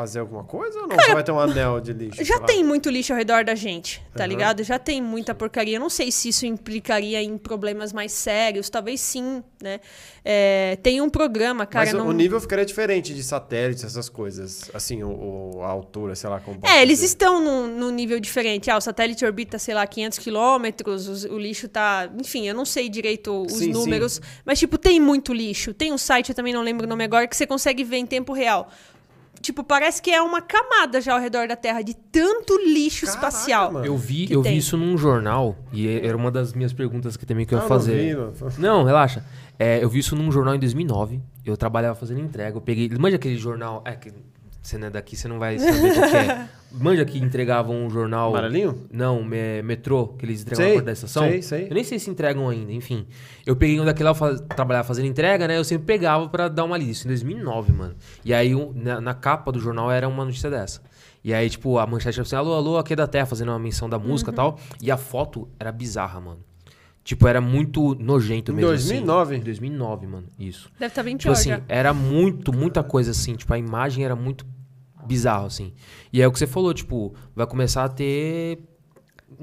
fazer 0.01 0.21
alguma 0.21 0.45
coisa 0.45 0.79
ou 0.81 0.87
não? 0.89 0.99
Só 1.01 1.13
vai 1.15 1.23
ter 1.23 1.33
um 1.33 1.39
anel 1.39 1.81
de 1.81 1.93
lixo? 1.93 2.25
Já 2.25 2.39
tem 2.41 2.65
muito 2.65 2.89
lixo 2.89 3.13
ao 3.13 3.19
redor 3.19 3.45
da 3.45 3.55
gente, 3.55 4.03
tá 4.15 4.25
Aham. 4.25 4.29
ligado? 4.29 4.63
Já 4.65 4.79
tem 4.79 5.01
muita 5.03 5.35
porcaria. 5.35 5.77
Eu 5.77 5.81
não 5.81 5.91
sei 5.91 6.11
se 6.11 6.29
isso 6.31 6.47
implicaria 6.47 7.23
em 7.23 7.37
problemas 7.37 7.93
mais 7.93 8.13
sérios, 8.13 8.71
talvez 8.71 9.01
sim, 9.01 9.43
né? 9.63 9.81
É, 10.25 10.77
tem 10.83 11.01
um 11.01 11.09
programa, 11.09 11.65
cara. 11.67 11.85
Mas 11.87 11.95
o- 11.95 11.99
não... 11.99 12.09
o 12.09 12.13
nível 12.13 12.41
ficaria 12.41 12.65
diferente 12.65 13.15
de 13.15 13.23
satélites, 13.23 13.85
essas 13.85 14.09
coisas. 14.09 14.71
Assim, 14.75 15.03
o, 15.03 15.57
o- 15.57 15.63
a 15.63 15.69
altura, 15.69 16.15
sei 16.15 16.29
lá 16.31 16.41
como 16.41 16.61
É, 16.63 16.83
eles 16.83 16.99
dizer. 16.99 17.07
estão 17.07 17.43
num, 17.43 17.67
num 17.67 17.91
nível 17.91 18.19
diferente. 18.21 18.71
Ah, 18.71 18.77
o 18.77 18.81
satélite 18.81 19.25
orbita, 19.25 19.59
sei 19.59 19.75
lá, 19.75 19.87
500 19.87 20.19
quilômetros, 20.19 21.09
os- 21.09 21.25
o 21.25 21.39
lixo 21.39 21.69
tá... 21.69 22.11
Enfim, 22.21 22.47
eu 22.49 22.55
não 22.55 22.65
sei 22.65 22.89
direito 22.89 23.43
os 23.47 23.53
Sim, 23.53 23.73
números, 23.73 24.21
mas, 24.45 24.59
tipo, 24.59 24.77
tem 24.79 25.01
muito 25.01 25.33
lixo. 25.33 25.73
Tem 25.75 25.93
um 25.93 25.99
site, 25.99 26.31
eu 26.31 26.35
também 26.35 26.53
não 26.53 26.63
lembro 26.63 26.87
o 26.87 26.89
nome 26.89 27.05
agora, 27.05 27.27
que 27.27 27.37
você 27.37 27.47
consegue 27.47 27.83
ver 27.85 27.97
em 27.97 28.07
tempo 28.07 28.33
real. 28.33 28.71
Tipo, 29.43 29.64
parece 29.64 30.03
que 30.03 30.11
é 30.11 30.20
uma 30.20 30.43
camada 30.43 31.01
já 31.01 31.14
ao 31.14 31.18
redor 31.20 31.49
da 31.49 31.57
Terra 31.57 31.80
de 31.82 31.95
tanto 31.95 32.57
lixo 32.59 33.07
Caraca, 33.07 33.26
espacial. 33.28 33.72
mano. 33.72 33.86
Eu 33.86 33.97
vi, 33.97 34.30
eu 34.30 34.43
tem. 34.43 34.53
vi 34.53 34.59
isso 34.59 34.76
num 34.76 34.99
jornal 34.99 35.57
e 35.72 35.88
é- 35.88 36.07
era 36.07 36.16
uma 36.16 36.30
das 36.30 36.53
minhas 36.53 36.72
perguntas 36.74 37.16
que 37.16 37.24
também 37.24 37.47
que 37.47 37.55
eu 37.55 37.59
Ah, 37.59 37.62
ia 37.62 37.68
não 37.68 37.68
fazer. 37.68 37.97
vi, 37.97 38.14
não. 38.14 38.30
Não, 38.80 38.84
relaxa. 38.84 39.24
É, 39.59 39.82
eu 39.82 39.88
vi 39.88 39.99
isso 40.01 40.14
num 40.14 40.30
jornal 40.30 40.55
em 40.55 40.59
2009. 40.59 41.20
Eu 41.45 41.57
trabalhava 41.57 41.95
fazendo 41.95 42.20
entrega. 42.20 42.57
Eu 42.57 42.61
peguei. 42.61 42.91
Manja 42.99 43.16
aquele 43.16 43.36
jornal. 43.36 43.82
É 43.86 43.93
que 43.93 44.12
você 44.63 44.77
não 44.79 44.89
é 44.89 44.91
daqui, 44.91 45.17
você 45.17 45.27
não 45.29 45.39
vai 45.39 45.59
saber 45.59 45.79
o 45.79 45.93
que 46.11 46.17
é. 46.17 46.49
Manja 46.73 47.05
que 47.05 47.19
entregavam 47.19 47.75
um 47.87 47.91
jornal. 47.91 48.29
Amarelinho? 48.31 48.87
Não, 48.93 49.25
me- 49.25 49.61
metrô, 49.63 50.09
que 50.09 50.25
eles 50.25 50.43
entregam 50.43 50.65
Sei, 50.67 50.81
da 50.81 50.93
estação. 50.93 51.23
sei, 51.25 51.43
sei. 51.43 51.67
Eu 51.69 51.75
nem 51.75 51.83
sei 51.83 51.99
se 51.99 52.09
entregam 52.11 52.49
ainda, 52.49 52.71
enfim. 52.73 53.07
Eu 53.45 53.57
peguei 53.57 53.81
um 53.81 53.85
daquele 53.85 54.09
lá, 54.09 54.15
faz- 54.15 54.41
trabalhava 54.55 54.87
fazendo 54.87 55.07
entrega, 55.07 55.49
né? 55.49 55.57
Eu 55.59 55.65
sempre 55.65 55.85
pegava 55.87 56.29
pra 56.29 56.47
dar 56.49 56.63
uma 56.65 56.77
lida. 56.79 56.93
Isso 56.93 57.07
em 57.07 57.09
2009, 57.09 57.73
mano. 57.73 57.95
E 58.25 58.33
aí, 58.33 58.55
um- 58.55 58.73
na, 58.73 59.01
na 59.01 59.15
capa 59.15 59.51
do 59.51 59.59
jornal 59.59 59.91
era 59.91 60.07
uma 60.07 60.25
notícia 60.25 60.49
dessa. 60.49 60.81
E 61.25 61.35
aí, 61.35 61.51
tipo, 61.51 61.77
a 61.79 61.87
manchete 61.87 62.19
era 62.21 62.23
assim, 62.27 62.37
alô, 62.37 62.55
alô, 62.55 62.79
aqui 62.79 62.93
é 62.93 62.97
da 62.97 63.07
Terra, 63.07 63.27
fazendo 63.27 63.49
uma 63.49 63.59
menção 63.59 63.89
da 63.91 63.99
música 63.99 64.31
e 64.31 64.35
tal. 64.35 64.59
E 64.81 64.91
a 64.93 64.97
foto 64.97 65.49
era 65.59 65.73
bizarra, 65.73 66.21
mano. 66.21 66.39
Tipo, 67.03 67.27
era 67.27 67.41
muito 67.41 67.95
nojento 67.95 68.53
Em 68.53 68.57
mesmo. 68.57 68.71
2009? 68.71 69.35
Assim. 69.35 69.41
Em 69.41 69.45
2009, 69.45 70.07
mano. 70.07 70.27
Isso. 70.39 70.71
Deve 70.79 70.87
estar 70.93 71.03
bem 71.03 71.17
Tipo 71.17 71.25
pior 71.33 71.33
assim, 71.33 71.49
já. 71.51 71.63
era 71.69 71.93
muito, 71.95 72.53
muita 72.53 72.83
coisa 72.83 73.11
assim. 73.13 73.35
Tipo, 73.35 73.55
a 73.55 73.59
imagem 73.59 74.05
era 74.05 74.15
muito 74.15 74.45
bizarro, 75.07 75.47
assim. 75.47 75.73
E 76.13 76.21
é 76.21 76.29
o 76.29 76.33
que 76.33 76.39
você 76.39 76.47
falou, 76.47 76.73
tipo, 76.75 77.15
vai 77.35 77.47
começar 77.47 77.85
a 77.85 77.89
ter 77.89 78.59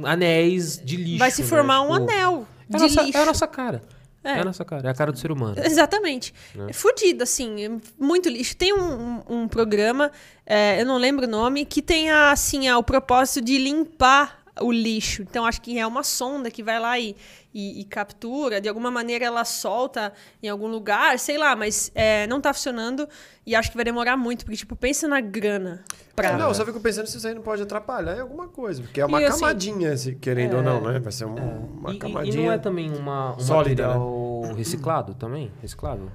anéis 0.04 0.82
de 0.84 0.96
lixo. 0.98 1.20
Vai 1.20 1.32
se 1.32 1.42
né? 1.42 1.48
formar 1.48 1.82
um 1.82 1.86
Tipo, 1.92 2.12
anel 2.12 2.48
É 2.70 2.76
a 2.76 2.78
de 2.78 2.84
nossa, 2.84 3.02
lixo. 3.04 3.18
é 3.18 3.22
a 3.22 3.26
nossa 3.26 3.48
cara. 3.48 3.82
É. 4.24 4.30
É. 4.32 4.40
a 4.42 4.44
nossa 4.46 4.66
cara. 4.66 4.88
É 4.88 4.92
a 4.92 4.94
cara 4.94 5.12
do 5.12 5.18
ser 5.20 5.32
humano. 5.32 5.56
Exatamente. 5.64 6.34
Né? 6.54 6.68
É 6.70 6.74
fudido, 6.74 7.24
assim, 7.24 7.64
é 7.66 7.72
muito 8.00 8.28
lixo. 8.30 8.56
Tem 8.58 8.74
um, 8.74 8.80
um- 8.80 9.24
um 9.44 9.48
programa, 9.48 10.12
é, 10.46 10.82
eu 10.82 10.86
não 10.86 10.98
lembro 10.98 11.26
o 11.26 11.30
nome, 11.30 11.66
que 11.66 11.82
tem 11.82 12.10
a, 12.12 12.32
assim, 12.32 12.68
a- 12.68 12.78
o 12.78 12.84
propósito 12.84 13.42
de 13.44 13.58
limpar 13.58 14.44
o 14.62 14.72
lixo. 14.72 15.22
Então 15.22 15.46
acho 15.46 15.62
que 15.62 15.78
é 15.78 15.86
uma 15.86 16.04
sonda 16.04 16.50
que 16.52 16.62
vai 16.64 16.80
lá 16.80 16.98
e, 17.00 17.16
e, 17.54 17.82
e 17.82 17.84
captura, 17.86 18.60
de 18.62 18.68
alguma 18.70 18.90
maneira 18.92 19.26
ela 19.26 19.44
solta 19.46 20.14
em 20.42 20.50
algum 20.50 20.68
lugar, 20.68 21.18
sei 21.20 21.38
lá, 21.38 21.56
mas 21.56 21.92
é, 21.96 22.28
não 22.28 22.40
tá 22.42 22.54
funcionando 22.54 23.08
e 23.46 23.56
acho 23.56 23.70
que 23.72 23.76
vai 23.78 23.86
demorar 23.86 24.16
muito, 24.18 24.46
porque, 24.46 24.58
tipo, 24.58 24.76
pensa 24.76 25.08
na 25.08 25.20
grana. 25.22 25.84
Pra... 26.16 26.30
É, 26.32 26.38
não, 26.38 26.48
eu 26.50 26.54
só 26.56 26.66
fico 26.66 26.80
pensando 26.80 27.06
se 27.08 27.18
isso 27.18 27.28
aí 27.28 27.34
não 27.36 27.42
pode 27.44 27.62
atrapalhar 27.62 28.18
em 28.18 28.20
alguma 28.22 28.48
coisa. 28.48 28.82
Porque 28.82 29.00
é 29.00 29.06
uma 29.06 29.22
E, 29.22 29.26
assim, 29.26 29.40
camadinha, 29.42 29.96
se 29.96 30.16
querendo 30.16 30.58
ou 30.58 30.64
não, 30.64 30.82
né? 30.82 31.00
Vai 31.00 31.12
ser 31.12 31.26
um- 31.26 31.36
uma 31.80 31.92
E- 31.92 31.94
e, 31.94 31.96
e 31.96 32.00
camadinha. 32.00 32.36
não 32.46 32.52
é 32.52 32.58
também 32.58 32.90
uma, 32.92 33.36
um 33.36 33.40
sólida, 33.40 33.88
material 33.88 34.54
reciclado 34.56 35.14
também? 35.14 35.52
Reciclável? 35.62 36.10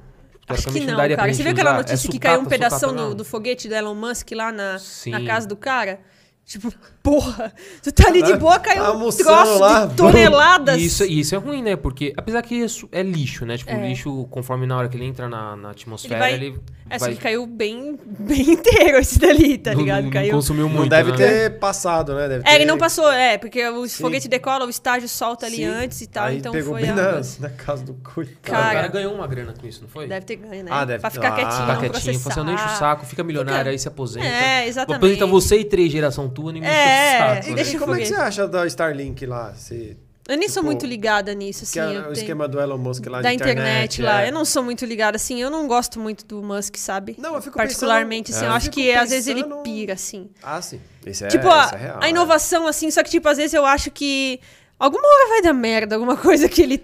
Acho 0.48 0.66
que 0.66 0.72
Teoricamente 0.72 0.86
não, 1.10 1.16
cara. 1.16 1.32
Você 1.34 1.42
viu 1.44 1.52
aquela 1.52 1.70
usar. 1.70 1.78
notícia 1.78 1.94
É 1.94 2.10
que 2.10 2.14
sucata, 2.16 2.34
caiu 2.34 2.40
um 2.40 2.44
pedação 2.46 2.78
sucata 2.90 2.96
do, 3.02 3.08
não. 3.10 3.14
do 3.16 3.24
foguete 3.24 3.68
do 3.68 3.74
Elon 3.74 3.94
Musk 3.94 4.32
lá 4.32 4.50
na, 4.52 4.76
na 5.06 5.24
casa 5.24 5.46
do 5.46 5.56
cara? 5.56 6.00
Tipo, 6.44 6.74
porra, 7.02 7.52
tu 7.82 7.90
tá 7.92 8.08
ali 8.08 8.22
de 8.22 8.36
boa, 8.36 8.58
caiu 8.60 8.82
um 8.94 9.10
troço 9.10 9.58
lá, 9.58 9.86
de 9.86 9.94
toneladas. 9.96 10.80
E 10.80 10.84
isso, 10.86 11.04
isso 11.04 11.34
é 11.34 11.38
ruim, 11.38 11.62
né? 11.62 11.76
Porque, 11.76 12.12
apesar 12.16 12.42
que 12.42 12.54
isso 12.54 12.88
é 12.92 13.02
lixo, 13.02 13.44
né? 13.44 13.56
Tipo, 13.56 13.72
o 13.72 13.76
É. 13.76 13.88
lixo, 13.88 14.26
conforme 14.30 14.66
na 14.66 14.76
hora 14.76 14.88
que 14.88 14.96
ele 14.96 15.06
entra 15.06 15.28
na, 15.28 15.56
na 15.56 15.70
atmosfera, 15.70 16.30
Ele 16.30 16.46
ele 16.46 16.50
vai- 16.50 16.58
vai... 16.60 16.72
É, 16.90 16.98
só 16.98 17.08
que 17.08 17.14
caiu 17.16 17.46
bem, 17.46 17.98
bem 18.04 18.50
inteiro 18.52 18.98
esse 18.98 19.18
dali, 19.18 19.56
tá 19.56 19.72
não- 19.72 19.80
ligado? 19.80 20.04
não 20.04 20.10
caiu. 20.10 20.32
consumiu 20.34 20.68
Não 20.68 20.74
muito, 20.76 20.90
deve 20.90 21.12
né? 21.12 21.16
ter 21.16 21.58
passado, 21.58 22.14
né? 22.14 22.28
Deve 22.28 22.46
É, 22.46 22.54
ele 22.54 22.66
não 22.66 22.76
passou, 22.76 23.10
é, 23.10 23.38
porque 23.38 23.66
o 23.66 23.88
Sim. 23.88 24.02
foguete 24.02 24.28
decola, 24.28 24.66
o 24.66 24.68
estágio 24.70 25.08
solta 25.08 25.46
ali 25.46 25.56
Sim. 25.56 25.64
antes 25.64 26.00
e 26.02 26.06
tal, 26.06 26.26
Aí 26.26 26.36
então 26.38 26.52
pegou 26.52 26.72
foi 26.74 26.82
bem 26.82 26.90
a... 26.90 26.94
na, 26.94 27.20
na 27.40 27.48
casa 27.48 27.82
do 27.84 27.94
coitado. 27.94 28.36
Cara, 28.42 28.60
o 28.68 28.72
Cara, 28.74 28.88
ganhou 28.88 29.14
uma 29.14 29.26
grana 29.26 29.54
com 29.58 29.66
isso, 29.66 29.80
não 29.80 29.88
foi? 29.88 30.06
Deve 30.06 30.26
ter 30.26 30.36
ganho, 30.36 30.64
né? 30.64 30.70
Ah, 30.72 30.84
deve- 30.84 31.00
Pra 31.00 31.08
ficar 31.10 31.28
ah, 31.28 31.32
quietinho, 31.32 31.52
Fica 31.60 31.66
não 31.72 31.80
quietinho, 31.80 32.02
processar. 32.02 32.30
você 32.34 32.42
não 32.42 32.52
enche 32.54 32.64
o 32.66 32.78
saco, 32.78 33.06
fica 33.06 33.24
milionário, 33.24 33.58
Fica- 33.60 33.70
aí 33.70 33.78
se 33.78 33.88
aposenta. 33.88 34.26
É, 34.26 34.68
exatamente. 34.68 34.98
Aposenta 34.98 35.26
você 35.26 35.58
e 35.60 35.64
três 35.64 35.90
geração 35.90 36.28
tua, 36.28 36.52
ninguém 36.52 36.68
É, 36.68 36.91
saco. 37.18 37.48
E 37.48 37.54
né? 37.54 37.78
como 37.78 37.94
é 37.94 37.98
que 38.00 38.06
você 38.06 38.14
acha 38.14 38.48
da 38.48 38.66
Starlink 38.66 39.24
lá? 39.26 39.52
Você, 39.52 39.96
Eu 40.28 40.36
nem 40.36 40.48
sou 40.48 40.62
Tipo, 40.62 40.66
muito 40.66 40.86
ligada 40.86 41.34
nisso, 41.34 41.64
assim. 41.64 41.72
que 41.72 41.78
é 41.80 41.84
o 41.86 42.02
tenho- 42.02 42.12
esquema 42.12 42.46
do 42.46 42.60
Elon 42.60 42.78
Musk 42.78 43.06
lá 43.06 43.20
da 43.20 43.28
de 43.28 43.34
internet, 43.34 44.00
lá. 44.02 44.22
é. 44.22 44.28
Eu 44.28 44.32
não 44.32 44.44
sou 44.44 44.62
muito 44.62 44.84
ligada, 44.84 45.16
assim. 45.16 45.40
Eu 45.42 45.50
não 45.50 45.66
gosto 45.66 45.98
muito 45.98 46.24
do 46.24 46.40
Musk, 46.42 46.76
sabe? 46.76 47.16
Não, 47.18 47.34
eu 47.34 47.42
fico 47.42 47.56
Particularmente, 47.56 48.30
pensando- 48.32 48.38
assim. 48.38 48.44
É. 48.44 48.48
Eu 48.48 48.52
eu 48.52 48.56
acho 48.56 48.70
que 48.70 48.92
às 48.92 49.10
vezes 49.10 49.26
ele 49.26 49.42
pensando- 49.42 49.62
pira, 49.62 49.94
assim. 49.94 50.30
Ah, 50.42 50.62
sim. 50.62 50.80
Isso 51.04 51.24
é, 51.24 51.28
tipo, 51.28 51.46
isso 51.48 51.74
a, 51.74 51.76
é 51.76 51.76
real. 51.82 51.98
a 52.00 52.06
é. 52.06 52.10
inovação, 52.10 52.66
assim. 52.68 52.88
Só 52.90 53.02
que, 53.02 53.10
tipo, 53.10 53.28
às 53.28 53.36
vezes 53.36 53.52
eu 53.52 53.66
acho 53.66 53.90
que 53.90 54.38
alguma 54.78 55.06
hora 55.06 55.28
vai 55.28 55.42
dar 55.42 55.52
merda, 55.52 55.96
alguma 55.96 56.16
coisa 56.16 56.48
que 56.48 56.62
ele 56.62 56.78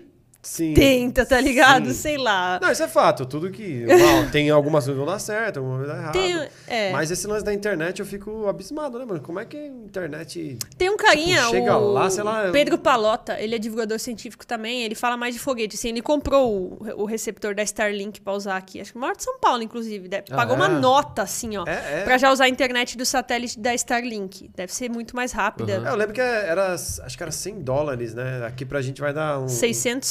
Sim. 0.49 0.75
tenta, 0.75 1.25
tá 1.27 1.41
ligado? 1.41 1.89
Sim. 1.89 1.95
Sei 1.95 2.17
lá. 2.17 2.59
Não, 2.63 2.71
isso 2.73 2.83
é 2.83 2.89
fato. 2.89 3.27
Tudo 3.27 3.51
que. 3.51 3.85
Tem 4.33 4.51
algumas 4.51 4.85
coisas 4.85 4.99
que 5.01 5.05
vão 5.05 5.13
dar 5.13 5.19
certo, 5.19 5.59
algumas 5.59 5.87
vai 5.87 5.89
dar 5.89 6.03
errado. 6.03 6.13
Tem, 6.13 6.49
é. 6.67 6.93
Mas 6.93 7.11
esse 7.11 7.27
lance 7.27 7.45
da 7.45 7.53
internet 7.53 8.01
eu 8.01 8.07
fico 8.07 8.47
abismado, 8.49 8.99
né, 8.99 9.05
mano? 9.05 9.21
Como 9.21 9.39
é 9.39 9.45
que 9.45 9.57
a 9.57 9.67
internet. 9.67 10.59
Tem 10.77 10.89
um 10.91 10.97
carinha, 10.97 11.41
Tipo, 11.43 11.51
chega 11.51 11.77
o 11.77 11.93
lá, 11.93 12.09
sei 12.11 12.23
lá, 12.25 12.51
Pedro 12.51 12.79
Palota, 12.79 13.39
ele 13.39 13.55
é 13.55 13.59
divulgador 13.59 13.99
científico 13.99 14.47
também, 14.47 14.83
ele 14.83 14.95
fala 14.95 15.17
mais 15.17 15.35
de 15.35 15.41
foguete, 15.41 15.77
assim, 15.77 15.89
ele 15.91 16.03
comprou 16.03 16.51
o, 16.81 17.03
o 17.03 17.05
receptor 17.05 17.55
da 17.55 17.63
Starlink 17.63 18.21
pra 18.21 18.33
usar 18.33 18.57
aqui, 18.57 18.81
acho 18.81 18.93
que 18.93 18.99
o 18.99 19.01
maior 19.01 19.15
de 19.17 19.23
São 19.23 19.39
Paulo, 19.39 19.63
inclusive, 19.63 20.09
deve- 20.09 20.25
Ah, 20.31 20.37
pagou 20.37 20.57
uma 20.57 20.67
é? 20.67 20.69
nota, 20.69 21.23
assim, 21.23 21.57
ó, 21.57 21.65
É, 21.67 22.01
é. 22.01 22.05
pra 22.05 22.17
já 22.19 22.31
usar 22.33 22.45
a 22.45 22.49
internet 22.49 22.97
do 22.97 23.05
satélite 23.05 23.59
da 23.59 23.75
Starlink, 23.75 24.51
deve 24.57 24.73
ser 24.75 24.89
muito 24.91 25.15
mais 25.15 25.33
rápida. 25.33 25.73
É, 25.85 25.89
eu 25.91 25.97
lembro 25.97 26.15
que 26.15 26.21
era. 26.21 26.75
Acho 26.75 27.17
que 27.17 27.23
era 27.23 27.33
100 27.33 27.61
dólares, 27.61 28.15
né? 28.15 28.45
Aqui 28.47 28.65
pra 28.65 28.81
gente 28.81 29.01
vai 29.01 29.13
dar 29.13 29.39
um. 29.41 29.49
600, 29.49 30.07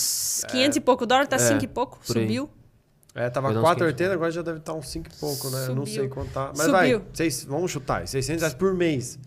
500 0.49 0.77
e 0.77 0.81
pouco 0.81 1.05
dólares, 1.05 1.29
tá 1.29 1.35
É, 1.35 1.39
5 1.39 1.63
e 1.63 1.67
pouco, 1.67 1.99
subiu. 2.01 2.49
É, 3.15 3.29
tava 3.31 3.47
Vai 3.51 3.55
dar 3.55 3.61
uns 3.61 3.77
4,80, 3.77 4.11
agora 4.11 4.29
já 4.31 4.41
deve 4.43 4.59
estar 4.59 4.73
uns 4.73 4.89
5 4.89 5.07
e 5.11 5.19
pouco, 5.19 5.49
né? 5.49 5.63
Eu 5.67 5.75
não 5.75 5.85
Subiu. 5.85 6.01
sei 6.01 6.07
contar. 6.07 6.47
Mas 6.55 6.67
Subiu. 6.67 6.71
vai, 6.99 7.01
seis, 7.13 7.43
vamos 7.45 7.71
chutar, 7.71 8.07
600 8.07 8.41
reais 8.41 8.53
por 8.53 8.73
mês. 8.75 9.17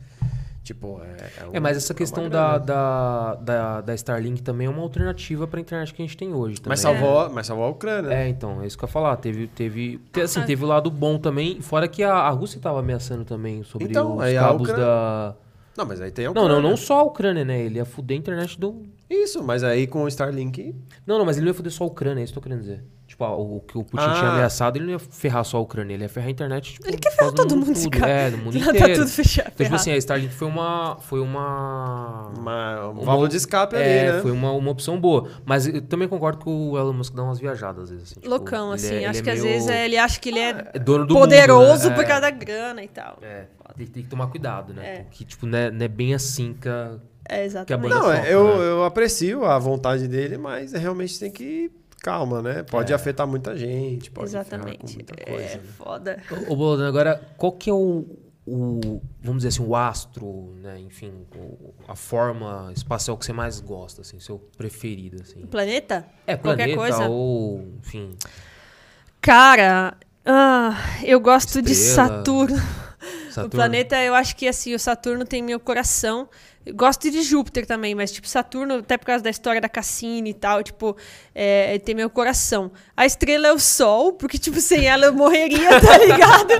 Tipo, 0.62 1.00
é. 1.02 1.46
um- 1.48 1.50
É, 1.54 1.58
mas 1.58 1.76
essa 1.76 1.92
uma 1.92 1.96
questão 1.96 2.28
da, 2.28 2.56
da, 2.58 3.34
da, 3.36 3.80
da 3.80 3.94
Starlink 3.94 4.42
também 4.42 4.66
é 4.68 4.70
uma 4.70 4.82
alternativa 4.82 5.46
pra 5.48 5.58
internet 5.58 5.92
que 5.92 6.00
a 6.02 6.04
gente 6.04 6.16
tem 6.16 6.32
hoje 6.32 6.56
também. 6.60 6.68
Mas 6.68 6.80
salvou, 6.80 7.30
mas 7.30 7.46
salvou 7.48 7.64
a 7.64 7.68
Ucrânia. 7.70 8.12
É, 8.12 8.28
então, 8.28 8.62
é 8.62 8.66
isso 8.66 8.78
que 8.78 8.84
eu 8.84 8.86
ia 8.86 8.92
falar. 8.92 9.16
Teve, 9.16 9.48
teve, 9.48 9.98
te- 10.12 10.20
assim, 10.20 10.40
Ah. 10.40 10.44
teve 10.44 10.62
o 10.64 10.68
lado 10.68 10.88
bom 10.90 11.18
também, 11.18 11.60
fora 11.60 11.88
que 11.88 12.04
a, 12.04 12.12
a 12.14 12.30
Rússia 12.30 12.60
tava 12.60 12.78
ameaçando 12.78 13.24
também 13.24 13.64
sobre 13.64 13.88
Então, 13.88 14.18
os 14.18 14.22
a 14.22 14.32
cabos 14.34 14.68
Ucrânia- 14.68 14.84
da... 14.86 15.34
Não, 15.76 15.86
mas 15.86 16.00
aí 16.00 16.10
tem 16.12 16.26
a 16.26 16.28
Não, 16.32 16.42
Ucrânia. 16.42 16.62
não, 16.62 16.70
não 16.70 16.76
só 16.76 17.00
a 17.00 17.02
Ucrânia, 17.04 17.44
né? 17.44 17.58
Ele 17.60 17.76
ia 17.76 17.84
fuder 17.86 18.16
a 18.16 18.20
internet 18.20 18.60
do... 18.60 18.82
Isso, 19.10 19.42
mas 19.42 19.64
aí 19.64 19.86
com 19.88 20.04
o 20.04 20.08
Starlink. 20.08 20.74
Não, 21.04 21.18
não, 21.18 21.24
mas 21.26 21.36
ele 21.36 21.44
não 21.46 21.50
ia 21.50 21.54
fuder 21.54 21.72
só 21.72 21.82
a 21.84 21.86
Ucrânia, 21.88 22.20
é 22.20 22.24
isso 22.24 22.32
que 22.32 22.38
eu 22.38 22.42
tô 22.42 22.48
querendo 22.48 22.60
dizer. 22.62 22.84
Tipo, 23.08 23.24
ah, 23.24 23.36
o 23.36 23.58
que 23.66 23.76
o 23.76 23.82
Putin 23.82 24.04
Ah. 24.06 24.14
tinha 24.14 24.30
ameaçado, 24.30 24.76
ele 24.76 24.84
não 24.84 24.92
ia 24.92 24.98
ferrar 25.00 25.42
só 25.44 25.56
a 25.56 25.60
Ucrânia, 25.60 25.94
ele 25.94 26.04
ia 26.04 26.08
ferrar 26.08 26.28
a 26.28 26.30
internet, 26.30 26.74
tipo... 26.74 26.86
Ele 26.86 26.96
quer 26.96 27.10
ferrar 27.10 27.32
todo 27.32 27.56
mundo, 27.56 27.74
tudo. 27.74 27.90
cara. 27.90 28.08
É, 28.08 28.30
no 28.30 28.38
mundo 28.38 28.54
Lá 28.56 28.66
inteiro. 28.70 28.86
tá 28.86 28.94
tudo 29.00 29.08
fechado. 29.08 29.50
Então, 29.52 29.64
tipo 29.66 29.74
assim, 29.74 29.90
a 29.90 29.96
Starlink 29.96 30.32
foi 30.32 30.46
uma... 30.46 30.96
Foi 31.00 31.18
uma... 31.20 32.28
Uma, 32.38 32.86
um 32.86 32.90
Uma- 32.92 33.04
válvula 33.04 33.28
de 33.28 33.36
escape 33.36 33.74
É, 33.74 33.78
ali, 34.10 34.12
né? 34.16 34.22
foi 34.22 34.30
uma, 34.30 34.52
uma 34.52 34.70
opção 34.70 35.00
boa. 35.00 35.28
Mas 35.44 35.66
eu 35.66 35.82
também 35.82 36.06
concordo 36.06 36.38
que 36.38 36.48
o 36.48 36.78
Elon 36.78 36.92
Musk 36.92 37.12
dá 37.12 37.24
umas 37.24 37.40
viajadas, 37.40 37.82
às 37.84 37.90
vezes. 37.90 38.12
Assim, 38.12 38.20
tipo, 38.20 38.28
Loucão, 38.30 38.66
ele 38.68 38.74
assim, 38.76 38.94
é- 38.94 39.06
acho 39.06 39.22
que 39.24 39.28
é 39.28 39.32
às 39.32 39.42
meio- 39.42 39.54
vezes 39.54 39.68
é, 39.68 39.84
ele 39.86 39.98
acha 39.98 40.20
que 40.20 40.28
ele 40.28 40.38
é 40.38 40.70
é 40.72 40.78
dono 40.78 41.04
do 41.04 41.14
poderoso 41.14 41.82
mundo, 41.82 41.88
né? 41.90 41.94
por 41.96 42.04
É. 42.04 42.06
causa 42.06 42.20
da 42.20 42.30
grana 42.30 42.84
e 42.84 42.88
tal. 42.88 43.18
É, 43.22 43.46
tem, 43.76 43.86
tem 43.88 44.02
que 44.04 44.08
tomar 44.08 44.28
cuidado, 44.28 44.72
né? 44.72 44.86
É. 44.86 45.02
Porque, 45.02 45.24
tipo, 45.24 45.46
não 45.46 45.58
é, 45.58 45.68
não 45.68 45.84
é 45.84 45.88
bem 45.88 46.14
assim 46.14 46.54
que 46.54 46.68
a... 46.68 46.96
É, 47.30 47.44
exatamente. 47.44 47.88
banda 47.90 47.94
Não, 47.94 48.02
foca, 48.02 48.26
é, 48.28 48.34
eu, 48.34 48.58
né? 48.58 48.64
eu 48.70 48.84
aprecio 48.84 49.44
a 49.44 49.58
vontade 49.58 50.08
dele, 50.08 50.36
mas 50.36 50.72
realmente 50.72 51.18
tem 51.18 51.30
que. 51.30 51.70
Calma, 52.02 52.40
né? 52.42 52.62
Pode 52.62 52.92
É. 52.92 52.96
afetar 52.96 53.26
muita 53.26 53.54
gente, 53.56 54.10
pode 54.10 54.30
Exatamente. 54.30 54.94
muita 54.94 55.14
coisa. 55.24 55.42
É 55.44 55.56
né? 55.56 55.62
foda. 55.76 56.16
Ô, 56.48 56.56
Bolodano, 56.56 56.88
agora, 56.88 57.20
qual 57.36 57.52
que 57.52 57.68
é 57.68 57.74
o, 57.74 58.06
o, 58.46 59.02
vamos 59.22 59.42
dizer 59.44 59.48
assim, 59.48 59.62
o 59.68 59.76
astro, 59.76 60.54
né? 60.62 60.80
Enfim, 60.80 61.12
o- 61.36 61.74
a 61.86 61.94
forma 61.94 62.72
espacial 62.74 63.18
que 63.18 63.26
você 63.26 63.34
mais 63.34 63.60
gosta, 63.60 64.00
assim, 64.00 64.18
seu 64.18 64.38
preferido, 64.56 65.20
assim? 65.22 65.42
O 65.44 65.46
planeta? 65.46 66.06
É, 66.26 66.36
Qualquer 66.36 66.74
planeta 66.74 66.96
coisa? 66.96 67.08
ou, 67.10 67.68
enfim... 67.78 68.16
Cara, 69.20 69.94
ah, 70.24 70.74
eu 71.04 71.20
gosto 71.20 71.60
de 71.60 71.72
Estrela. 71.72 72.08
Saturno. 72.18 72.56
Saturno. 73.30 73.46
O 73.46 73.50
planeta, 73.50 73.96
eu 74.02 74.14
acho 74.14 74.34
que 74.36 74.48
assim, 74.48 74.74
o 74.74 74.78
Saturno 74.78 75.24
tem 75.24 75.42
meu 75.42 75.60
coração. 75.60 76.28
Eu 76.66 76.74
gosto 76.74 77.10
de 77.10 77.22
Júpiter 77.22 77.64
também, 77.64 77.94
mas 77.94 78.12
tipo, 78.12 78.28
Saturno, 78.28 78.74
até 78.76 78.98
por 78.98 79.06
causa 79.06 79.24
da 79.24 79.30
história 79.30 79.60
da 79.62 79.68
Cassini 79.68 80.30
e 80.30 80.34
tal, 80.34 80.62
tipo, 80.62 80.94
é, 81.34 81.78
tem 81.78 81.94
meu 81.94 82.10
coração. 82.10 82.70
A 82.94 83.06
estrela 83.06 83.46
é 83.48 83.52
o 83.52 83.58
Sol, 83.58 84.12
porque, 84.12 84.36
tipo, 84.36 84.60
sem 84.60 84.84
ela 84.86 85.06
eu 85.06 85.12
morreria, 85.14 85.80
tá 85.80 85.96
ligado? 85.96 86.52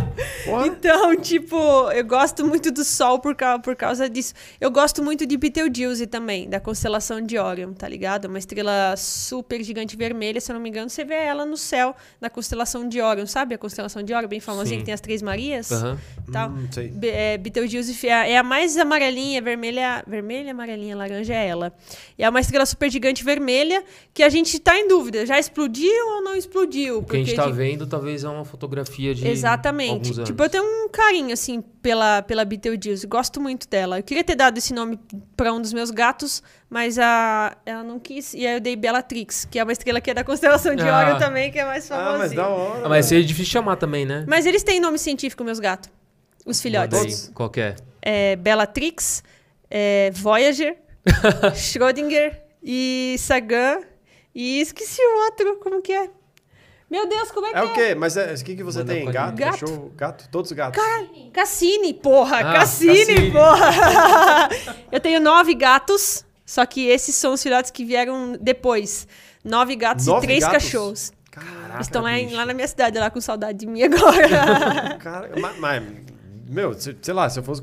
Então, 0.67 1.15
tipo, 1.17 1.57
eu 1.93 2.05
gosto 2.05 2.47
muito 2.47 2.71
do 2.71 2.83
Sol 2.83 3.19
por, 3.19 3.35
cau- 3.35 3.61
por 3.61 3.77
causa 3.77 4.09
disso. 4.09 4.33
Eu 4.59 4.71
gosto 4.71 5.03
muito 5.03 5.27
de 5.27 5.37
Betelgeuse 5.37 6.07
também, 6.07 6.49
da 6.49 6.59
constelação 6.59 7.21
de 7.21 7.39
Orion, 7.39 7.73
tá 7.75 7.87
ligado? 7.87 8.25
Uma 8.25 8.39
estrela 8.39 8.95
super 8.97 9.63
gigante 9.63 9.97
vermelha, 9.97 10.41
se 10.41 10.51
eu 10.51 10.55
não 10.55 10.63
me 10.63 10.71
engano, 10.71 10.89
você 10.89 11.05
vê 11.05 11.15
ela 11.15 11.45
no 11.45 11.59
céu, 11.59 11.95
na 12.21 12.31
constelação 12.31 12.89
de 12.89 13.01
Orion, 13.03 13.27
sabe? 13.27 13.55
A 13.55 13.59
constelação 13.59 14.03
de 14.03 14.15
Orion, 14.15 14.29
bem 14.29 14.41
famosinha, 14.41 14.77
Sim. 14.77 14.81
que 14.81 14.85
tem 14.87 14.95
as 14.95 15.01
Três 15.01 15.21
Marias 15.21 15.71
e 15.71 16.33
tal. 16.33 16.49
Hum, 16.51 16.69
é, 17.03 17.37
Betelgeuse 17.37 18.07
é, 18.07 18.33
é 18.33 18.39
a 18.39 18.43
mais 18.43 18.77
amarelinha, 18.79 19.43
vermelha, 19.43 20.00
vermelha, 20.07 20.53
amarelinha, 20.53 20.97
laranja 20.97 21.35
é 21.35 21.47
ela. 21.49 21.73
E 22.19 22.25
é 22.25 22.29
uma 22.29 22.41
estrela 22.41 22.65
super 22.67 22.91
gigante 22.91 23.23
vermelha 23.25 23.83
que 24.15 24.23
a 24.23 24.29
gente 24.29 24.59
tá 24.59 24.79
em 24.79 24.89
dúvida, 24.89 25.25
já 25.27 25.39
explodiu 25.39 26.07
ou 26.17 26.23
não 26.23 26.35
explodiu? 26.37 26.99
O 26.99 27.05
que 27.05 27.17
a 27.17 27.19
gente 27.19 27.35
tá 27.35 27.47
de- 27.47 27.53
vendo 27.53 27.87
talvez 27.87 28.25
é 28.25 28.29
uma 28.29 28.45
fotografia 28.45 29.15
de 29.15 29.27
Exatamente. 29.27 29.91
alguns 29.93 30.19
anos. 30.19 30.29
Tipo, 30.29 30.43
eu 30.43 30.49
tenho 30.51 30.65
um 30.65 30.89
carinho, 30.89 31.33
assim, 31.33 31.61
pela, 31.83 32.23
pela 32.23 32.45
Betelgeuse. 32.45 33.07
Gosto 33.07 33.41
muito 33.41 33.69
dela. 33.69 33.99
Eu 33.99 34.03
queria 34.03 34.25
ter 34.25 34.35
dado 34.37 34.59
esse 34.59 34.73
nome 34.75 34.99
pra 35.37 35.53
um 35.53 35.61
dos 35.61 35.73
meus 35.73 35.91
gatos, 35.91 36.43
mas 36.69 36.99
a, 36.99 37.57
ela 37.65 37.83
não 37.83 37.99
quis. 37.99 38.35
E 38.35 38.47
aí 38.47 38.55
eu 38.57 38.61
dei 38.61 38.77
Bellatrix, 38.77 39.45
que 39.51 39.59
é 39.59 39.63
uma 39.63 39.73
estrela 39.73 40.01
que 40.01 40.11
é 40.11 40.15
da 40.15 40.23
constelação 40.25 40.75
de 40.75 40.83
Ah. 40.83 40.99
Orion 41.07 41.19
também, 41.19 41.51
que 41.51 41.59
é 41.59 41.65
mais 41.65 41.91
Ah, 41.91 41.97
famosinha. 41.97 42.19
mas 42.19 42.33
da 42.33 42.49
hora. 42.49 42.87
Ah, 42.87 42.89
mas 42.89 43.07
seria 43.07 43.25
difícil 43.25 43.51
chamar 43.53 43.77
também, 43.77 44.05
né? 44.05 44.25
Mas 44.29 44.47
eles 44.47 44.63
têm 44.63 44.79
nome 44.81 44.99
científico, 44.99 45.43
meus 45.45 45.59
gatos. 45.59 45.91
Os 46.47 46.61
filhotes. 46.61 47.31
Qual 47.35 47.51
que 47.51 47.61
é? 47.61 47.77
é, 48.03 48.35
Bellatrix, 48.37 49.23
é, 49.71 50.11
Voyager, 50.13 50.77
Schrödinger 51.55 52.43
e 52.63 53.17
Sagan. 53.19 53.81
E 54.35 54.61
esqueci 54.61 55.01
o 55.03 55.25
outro, 55.25 55.57
como 55.57 55.83
que 55.83 55.93
é? 55.93 56.09
Meu 56.89 57.09
Deus, 57.09 57.31
como 57.31 57.47
é 57.47 57.51
que 57.53 57.57
É 57.57 57.61
é? 57.61 57.65
o 57.65 57.73
quê? 57.75 57.95
Mas 57.95 58.17
é, 58.17 58.33
o 58.35 58.45
que, 58.45 58.57
que 58.57 58.63
você 58.65 58.79
Manda 58.81 58.93
tem? 58.95 59.05
Gato. 59.11 59.37
Gato. 59.37 59.53
cachorro, 59.61 59.93
gato? 59.97 60.29
Todos 60.31 60.51
gatos? 60.53 60.83
Cassini, 61.33 61.95
porra! 61.95 62.39
Ah, 62.39 62.53
Cassini, 62.55 62.97
Cassini. 63.07 63.31
porra! 63.33 64.49
Eu 64.91 64.99
tenho 65.01 65.21
nove 65.21 65.55
gatos, 65.55 66.25
só 66.45 66.67
que 66.67 66.87
esses 66.89 67.15
são 67.15 67.33
os 67.35 67.43
filhotes 67.43 67.71
que 67.71 67.85
vieram 67.85 68.37
depois. 68.41 69.07
Nove 69.45 69.75
gatos 69.77 70.07
Nove 70.07 70.25
e 70.25 70.29
três 70.29 70.41
gatos? 70.45 70.65
cachorros. 70.65 71.13
Caraca, 71.31 71.81
Estão 71.81 72.03
lá, 72.03 72.11
lá 72.33 72.47
na 72.47 72.55
minha 72.55 72.67
cidade, 72.67 72.99
lá 72.99 73.09
com 73.09 73.21
saudade 73.21 73.59
de 73.59 73.67
mim 73.67 73.83
agora. 73.85 74.97
Cara, 74.99 75.31
mas, 75.41 75.59
mas, 75.59 75.83
meu, 76.51 76.75
se- 76.75 76.97
sei 77.01 77.15
lá, 77.15 77.29
se 77.31 77.39
eu 77.39 77.43
fosse 77.43 77.63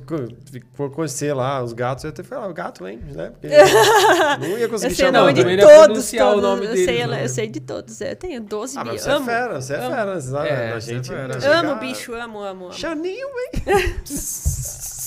conhecer 0.96 1.34
lá 1.34 1.62
os 1.64 1.74
gatos, 1.74 2.04
eu 2.04 2.10
ia 2.10 2.14
ter 2.14 2.24
que 2.24 2.30
falar, 2.30 2.48
o 2.48 2.54
gato, 2.54 2.88
hein? 2.88 3.00
Né? 3.14 3.32
Porque 3.32 3.48
não 4.48 4.58
ia 4.58 4.68
conseguir 4.70 4.94
eu 4.94 4.96
sei 4.96 5.06
o 5.06 5.08
chamar. 5.12 5.20
nome 5.20 5.34
de 5.34 5.44
né? 5.44 5.56
não 5.58 5.64
todos, 5.64 5.86
pronunciar 5.86 6.28
o 6.28 6.30
todos. 6.32 6.44
nome 6.50 6.66
eu, 6.66 6.70
deles, 6.72 6.86
sei, 6.86 7.08
né? 7.08 7.24
eu 7.24 7.30
sei 7.30 7.48
de 7.50 7.60
todos. 7.60 8.02
Eu 8.02 8.16
tenho 8.16 8.42
12 8.42 8.78
Ah, 8.80 8.84
bichos. 8.84 9.02
você 9.02 9.10
é 9.10 9.14
amo. 9.14 9.26
fera, 9.26 9.62
você 9.62 9.74
é 9.74 9.78
fera, 9.80 10.22
você 10.22 10.32
sabe? 10.32 10.48
É, 10.50 10.72
a 10.72 10.82
você 10.82 10.92
é 10.92 10.96
gente 10.96 11.08
fera. 11.10 11.60
Amo 11.60 11.76
bicho, 11.80 12.14
amo, 12.14 12.40
amo, 12.42 12.66
amo. 12.66 12.74
Chaninho, 12.74 13.28
hein? 13.28 13.64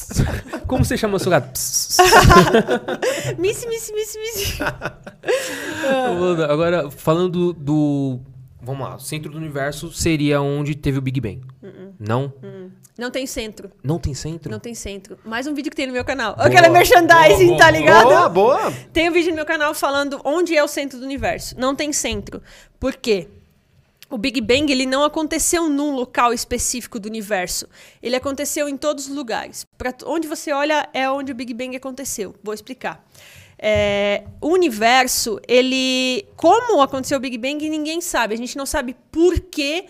Como 0.67 0.85
você 0.85 0.97
chama 0.97 1.19
seu 1.19 1.31
gato? 1.31 1.51
Psst. 1.53 1.99
Missy, 3.39 3.67
missy, 3.69 3.93
missy, 3.95 4.19
missy. 4.19 4.59
Agora, 6.49 6.91
falando 6.91 7.53
do, 7.53 8.21
Vamos 8.63 8.87
lá, 8.87 8.97
o 8.97 9.01
centro 9.01 9.31
do 9.33 9.39
universo 9.39 9.91
seria 9.93 10.41
onde 10.41 10.75
teve 10.75 10.99
o 10.99 11.01
Big 11.01 11.21
Bang. 11.21 11.41
Uh-uh. 11.63 11.95
Não? 11.99 12.33
Não 13.01 13.11
tem 13.11 13.27
centro. 13.27 13.73
Não 13.83 13.99
tem 13.99 14.13
centro? 14.13 14.51
Não 14.51 14.61
tem 14.61 14.75
centro. 14.75 15.19
Mais 15.25 15.47
um 15.47 15.55
vídeo 15.55 15.71
que 15.71 15.77
tem 15.77 15.87
no 15.87 15.93
meu 15.95 16.05
canal. 16.05 16.37
Boa. 16.37 16.47
Aquela 16.47 16.69
merchandising, 16.69 17.47
Boa, 17.47 17.59
tá 17.59 17.69
boa, 17.69 17.79
ligado? 17.79 18.05
Boa, 18.05 18.29
boa. 18.29 18.73
Tem 18.93 19.09
um 19.09 19.13
vídeo 19.13 19.31
no 19.31 19.37
meu 19.37 19.47
canal 19.47 19.73
falando 19.73 20.21
onde 20.23 20.55
é 20.55 20.63
o 20.63 20.69
centro 20.69 20.99
do 20.99 21.05
universo. 21.07 21.59
Não 21.59 21.75
tem 21.75 21.95
centro. 21.95 22.43
Por 22.79 22.95
quê? 22.95 23.27
O 24.11 24.19
Big 24.19 24.39
Bang 24.43 24.71
ele 24.71 24.85
não 24.85 25.03
aconteceu 25.03 25.71
num 25.71 25.95
local 25.95 26.35
específico 26.35 27.01
do 27.01 27.07
universo. 27.07 27.67
Ele 28.03 28.17
aconteceu 28.17 28.69
em 28.69 28.77
todos 28.77 29.09
os 29.09 29.17
lugares. 29.17 29.65
Para 29.79 29.95
onde 30.05 30.29
você 30.29 30.53
olha 30.53 30.87
é 30.93 31.09
onde 31.09 31.33
o 31.33 31.35
Big 31.35 31.55
Bang 31.55 31.75
aconteceu. 31.75 32.35
Vou 32.43 32.53
explicar. 32.53 33.03
É, 33.59 34.25
o 34.43 34.49
universo, 34.49 35.41
ele, 35.49 36.27
como 36.37 36.83
aconteceu 36.83 37.17
o 37.17 37.21
Big 37.21 37.39
Bang, 37.39 37.67
ninguém 37.67 38.03
sabe. 38.03 38.35
A 38.35 38.37
gente 38.37 38.59
não 38.59 38.67
sabe 38.67 38.95
por 39.11 39.41
que 39.41 39.87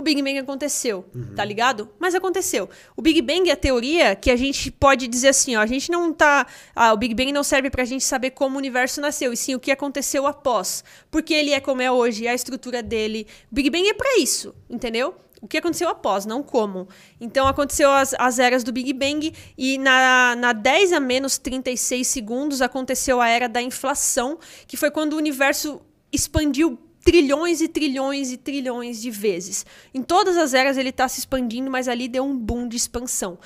o 0.00 0.02
Big 0.02 0.22
Bang 0.22 0.38
aconteceu, 0.38 1.04
tá 1.36 1.44
ligado? 1.44 1.88
Mas 1.98 2.14
aconteceu. 2.14 2.68
O 2.96 3.02
Big 3.02 3.22
Bang 3.22 3.48
é 3.48 3.52
a 3.52 3.56
teoria 3.56 4.16
que 4.16 4.30
a 4.30 4.36
gente 4.36 4.70
pode 4.70 5.06
dizer 5.06 5.28
assim, 5.28 5.56
ó, 5.56 5.60
a 5.60 5.66
gente 5.66 5.90
não 5.90 6.12
tá, 6.12 6.46
ah, 6.74 6.92
o 6.92 6.96
Big 6.96 7.14
Bang 7.14 7.32
não 7.32 7.44
serve 7.44 7.70
pra 7.70 7.84
gente 7.84 8.04
saber 8.04 8.30
como 8.30 8.56
o 8.56 8.58
universo 8.58 9.00
nasceu, 9.00 9.32
e 9.32 9.36
sim 9.36 9.54
o 9.54 9.60
que 9.60 9.70
aconteceu 9.70 10.26
após. 10.26 10.82
Porque 11.10 11.32
ele 11.32 11.52
é 11.52 11.60
como 11.60 11.82
é 11.82 11.90
hoje, 11.90 12.26
a 12.26 12.34
estrutura 12.34 12.82
dele. 12.82 13.26
O 13.50 13.54
Big 13.54 13.70
Bang 13.70 13.88
é 13.88 13.94
pra 13.94 14.18
isso, 14.18 14.54
entendeu? 14.68 15.14
O 15.40 15.48
que 15.48 15.56
aconteceu 15.56 15.88
após, 15.88 16.26
não 16.26 16.42
como. 16.42 16.86
Então 17.20 17.46
aconteceu 17.46 17.90
as, 17.90 18.14
as 18.18 18.38
eras 18.38 18.62
do 18.62 18.72
Big 18.72 18.92
Bang 18.92 19.32
e 19.56 19.78
na, 19.78 20.36
na 20.36 20.52
10 20.52 20.92
a 20.92 21.00
menos 21.00 21.38
36 21.38 22.06
segundos 22.06 22.60
aconteceu 22.60 23.20
a 23.20 23.28
era 23.28 23.48
da 23.48 23.62
inflação, 23.62 24.38
que 24.66 24.76
foi 24.76 24.90
quando 24.90 25.14
o 25.14 25.16
universo 25.16 25.80
expandiu 26.12 26.78
trilhões 27.04 27.60
e 27.60 27.68
trilhões 27.68 28.30
e 28.30 28.36
trilhões 28.36 29.00
de 29.00 29.10
vezes. 29.10 29.64
Em 29.92 30.02
todas 30.02 30.36
as 30.36 30.54
eras 30.54 30.76
ele 30.76 30.90
está 30.90 31.08
se 31.08 31.20
expandindo, 31.20 31.70
mas 31.70 31.88
ali 31.88 32.08
deu 32.08 32.24
um 32.24 32.36
boom 32.36 32.68
de 32.68 32.76
expansão. 32.76 33.38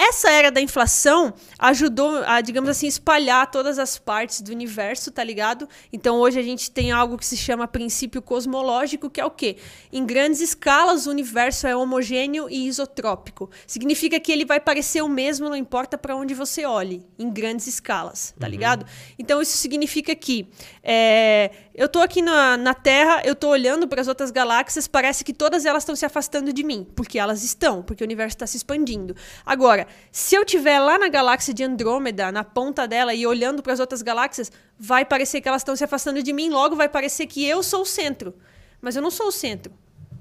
Essa 0.00 0.30
era 0.30 0.50
da 0.50 0.62
inflação 0.62 1.34
ajudou 1.58 2.22
a, 2.24 2.40
digamos 2.40 2.70
assim, 2.70 2.86
espalhar 2.86 3.50
todas 3.50 3.78
as 3.78 3.98
partes 3.98 4.40
do 4.40 4.50
universo, 4.50 5.10
tá 5.10 5.22
ligado? 5.22 5.68
Então 5.92 6.16
hoje 6.16 6.38
a 6.38 6.42
gente 6.42 6.70
tem 6.70 6.90
algo 6.90 7.18
que 7.18 7.26
se 7.26 7.36
chama 7.36 7.68
princípio 7.68 8.22
cosmológico, 8.22 9.10
que 9.10 9.20
é 9.20 9.24
o 9.26 9.30
quê? 9.30 9.58
Em 9.92 10.06
grandes 10.06 10.40
escalas 10.40 11.06
o 11.06 11.10
universo 11.10 11.66
é 11.66 11.76
homogêneo 11.76 12.48
e 12.48 12.66
isotrópico. 12.66 13.50
Significa 13.66 14.18
que 14.18 14.32
ele 14.32 14.46
vai 14.46 14.58
parecer 14.58 15.02
o 15.02 15.08
mesmo, 15.08 15.50
não 15.50 15.56
importa 15.56 15.98
para 15.98 16.16
onde 16.16 16.32
você 16.32 16.64
olhe, 16.64 17.04
em 17.18 17.28
grandes 17.28 17.66
escalas, 17.66 18.34
tá 18.40 18.48
ligado? 18.48 18.86
Então 19.18 19.42
isso 19.42 19.58
significa 19.58 20.14
que 20.14 20.48
é, 20.82 21.50
eu 21.74 21.90
tô 21.90 22.00
aqui 22.00 22.22
na, 22.22 22.56
na 22.56 22.72
Terra, 22.72 23.20
eu 23.22 23.34
tô 23.34 23.48
olhando 23.48 23.86
para 23.86 24.00
as 24.00 24.08
outras 24.08 24.30
galáxias, 24.30 24.88
parece 24.88 25.22
que 25.22 25.34
todas 25.34 25.66
elas 25.66 25.82
estão 25.82 25.94
se 25.94 26.06
afastando 26.06 26.54
de 26.54 26.64
mim, 26.64 26.86
porque 26.96 27.18
elas 27.18 27.44
estão, 27.44 27.82
porque 27.82 28.02
o 28.02 28.06
universo 28.06 28.36
está 28.36 28.46
se 28.46 28.56
expandindo. 28.56 29.14
Agora, 29.44 29.89
se 30.12 30.34
eu 30.34 30.42
estiver 30.42 30.78
lá 30.78 30.98
na 30.98 31.08
galáxia 31.08 31.54
de 31.54 31.62
Andrômeda, 31.62 32.32
na 32.32 32.44
ponta 32.44 32.86
dela 32.86 33.14
e 33.14 33.26
olhando 33.26 33.62
para 33.62 33.72
as 33.72 33.80
outras 33.80 34.02
galáxias, 34.02 34.50
vai 34.78 35.04
parecer 35.04 35.40
que 35.40 35.48
elas 35.48 35.62
estão 35.62 35.76
se 35.76 35.84
afastando 35.84 36.22
de 36.22 36.32
mim, 36.32 36.50
logo 36.50 36.76
vai 36.76 36.88
parecer 36.88 37.26
que 37.26 37.44
eu 37.44 37.62
sou 37.62 37.82
o 37.82 37.86
centro. 37.86 38.34
Mas 38.80 38.96
eu 38.96 39.02
não 39.02 39.10
sou 39.10 39.28
o 39.28 39.32
centro 39.32 39.72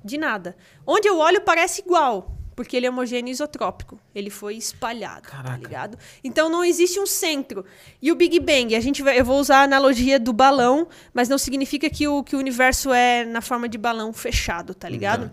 de 0.04 0.18
nada. 0.18 0.56
Onde 0.86 1.08
eu 1.08 1.18
olho 1.18 1.42
parece 1.42 1.82
igual, 1.82 2.36
porque 2.56 2.76
ele 2.76 2.86
é 2.86 2.90
homogêneo 2.90 3.30
e 3.30 3.32
isotrópico. 3.32 3.98
Ele 4.14 4.30
foi 4.30 4.56
espalhado, 4.56 5.30
tá 5.30 5.56
ligado? 5.56 5.98
Então 6.22 6.50
não 6.50 6.64
existe 6.64 7.00
um 7.00 7.06
centro. 7.06 7.64
E 8.02 8.12
o 8.12 8.16
Big 8.16 8.38
Bang, 8.40 8.76
a 8.76 8.82
gente 8.82 9.02
vai, 9.02 9.20
eu 9.20 9.24
vou 9.24 9.40
usar 9.40 9.60
a 9.60 9.64
analogia 9.64 10.20
do 10.20 10.34
balão, 10.34 10.88
mas 11.14 11.30
não 11.30 11.38
significa 11.38 11.90
que 11.90 12.08
o, 12.08 12.22
que 12.24 12.36
o 12.36 12.40
universo 12.40 12.92
é 12.92 13.24
na 13.24 13.40
forma 13.40 13.70
de 13.70 13.78
balão 13.78 14.12
fechado, 14.12 14.74
tá 14.74 14.90
ligado? 14.90 15.32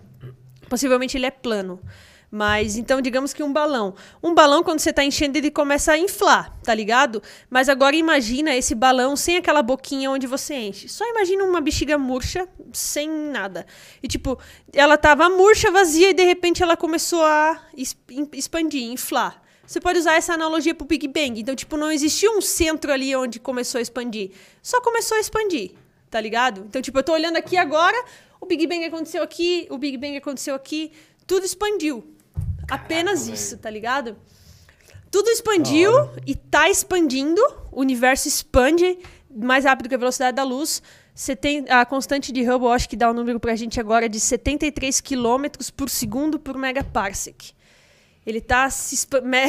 Possivelmente 0.69 1.17
ele 1.17 1.25
é 1.25 1.31
plano. 1.31 1.81
Mas 2.29 2.75
então, 2.75 2.99
digamos 2.99 3.33
que 3.33 3.41
um 3.41 3.53
balão. 3.53 3.95
Um 4.21 4.33
balão, 4.33 4.61
quando 4.61 4.79
você 4.79 4.89
está 4.89 5.03
enchendo, 5.03 5.37
ele 5.37 5.49
começa 5.49 5.93
a 5.93 5.97
inflar, 5.97 6.53
tá 6.61 6.73
ligado? 6.73 7.23
Mas 7.49 7.69
agora 7.69 7.95
imagina 7.95 8.53
esse 8.53 8.75
balão 8.75 9.15
sem 9.15 9.37
aquela 9.37 9.61
boquinha 9.61 10.11
onde 10.11 10.27
você 10.27 10.53
enche. 10.53 10.89
Só 10.89 11.09
imagina 11.09 11.43
uma 11.45 11.61
bexiga 11.61 11.97
murcha, 11.97 12.47
sem 12.73 13.09
nada. 13.09 13.65
E 14.03 14.09
tipo, 14.09 14.37
ela 14.73 14.97
tava 14.97 15.29
murcha, 15.29 15.71
vazia, 15.71 16.09
e 16.09 16.13
de 16.13 16.23
repente 16.23 16.61
ela 16.61 16.75
começou 16.75 17.23
a 17.23 17.61
expandir, 18.33 18.83
inflar. 18.83 19.41
Você 19.65 19.79
pode 19.79 19.99
usar 19.99 20.15
essa 20.15 20.33
analogia 20.33 20.75
pro 20.75 20.85
Big 20.85 21.07
Bang. 21.07 21.39
Então, 21.39 21.55
tipo, 21.55 21.77
não 21.77 21.91
existia 21.91 22.29
um 22.31 22.41
centro 22.41 22.91
ali 22.91 23.15
onde 23.15 23.39
começou 23.39 23.79
a 23.79 23.81
expandir. 23.81 24.31
Só 24.61 24.81
começou 24.81 25.15
a 25.17 25.19
expandir, 25.21 25.71
tá 26.09 26.19
ligado? 26.19 26.65
Então, 26.67 26.81
tipo, 26.81 26.97
eu 26.99 27.03
tô 27.03 27.13
olhando 27.13 27.37
aqui 27.37 27.55
agora, 27.55 27.97
o 28.39 28.45
Big 28.45 28.67
Bang 28.67 28.83
aconteceu 28.83 29.23
aqui, 29.23 29.65
o 29.69 29.77
Big 29.77 29.97
Bang 29.97 30.17
aconteceu 30.17 30.55
aqui, 30.55 30.91
tudo 31.25 31.45
expandiu. 31.45 32.15
Apenas 32.69 33.27
isso, 33.27 33.57
tá 33.57 33.69
ligado? 33.69 34.17
Tudo 35.09 35.29
expandiu 35.29 35.91
e 36.25 36.35
tá 36.35 36.69
expandindo. 36.69 37.41
O 37.71 37.81
universo 37.81 38.27
expande 38.27 38.97
mais 39.29 39.65
rápido 39.65 39.87
que 39.89 39.95
a 39.95 39.97
velocidade 39.97 40.35
da 40.35 40.43
luz. 40.43 40.81
Você 41.13 41.35
tem 41.35 41.65
a 41.69 41.85
constante 41.85 42.31
de 42.31 42.41
Hubble, 42.47 42.69
acho 42.69 42.87
que 42.87 42.95
dá 42.95 43.07
o 43.07 43.11
um 43.11 43.13
número 43.15 43.39
pra 43.39 43.55
gente 43.55 43.79
agora 43.79 44.07
de 44.07 44.19
73 44.19 45.01
km 45.01 45.45
por 45.75 45.89
segundo 45.89 46.37
por 46.37 46.55
megaparsec. 46.57 47.53
Ele 48.25 48.41
tá 48.41 48.69
se 48.69 49.07
me- 49.23 49.47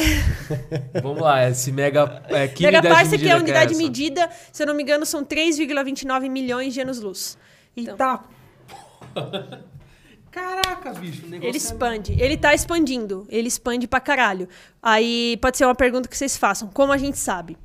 Vamos 1.03 1.21
lá, 1.21 1.47
esse 1.47 1.71
mega. 1.71 2.23
É, 2.29 2.47
que 2.47 2.63
Megaparsec 2.63 3.27
é 3.27 3.31
a 3.31 3.37
unidade 3.37 3.67
que 3.67 3.73
essa? 3.73 3.83
medida, 3.83 4.29
se 4.53 4.63
eu 4.63 4.67
não 4.67 4.73
me 4.73 4.81
engano, 4.81 5.05
são 5.05 5.23
3,29 5.23 6.29
milhões 6.29 6.73
de 6.73 6.79
anos-luz. 6.79 7.37
Então, 7.75 8.23
Eita! 9.13 9.59
Caraca, 10.31 10.93
bicho. 10.93 11.25
o 11.25 11.29
negócio 11.29 11.49
Ele 11.49 11.57
é- 11.57 11.61
expande. 11.61 12.17
Ele 12.19 12.37
tá 12.37 12.53
expandindo. 12.53 13.25
Ele 13.29 13.47
expande 13.47 13.87
pra 13.87 13.99
caralho. 13.99 14.47
Aí 14.81 15.37
pode 15.41 15.57
ser 15.57 15.65
uma 15.65 15.75
pergunta 15.75 16.07
que 16.07 16.15
vocês 16.17 16.37
façam. 16.37 16.67
Como 16.69 16.91
a 16.91 16.97
gente 16.97 17.17
sabe? 17.17 17.57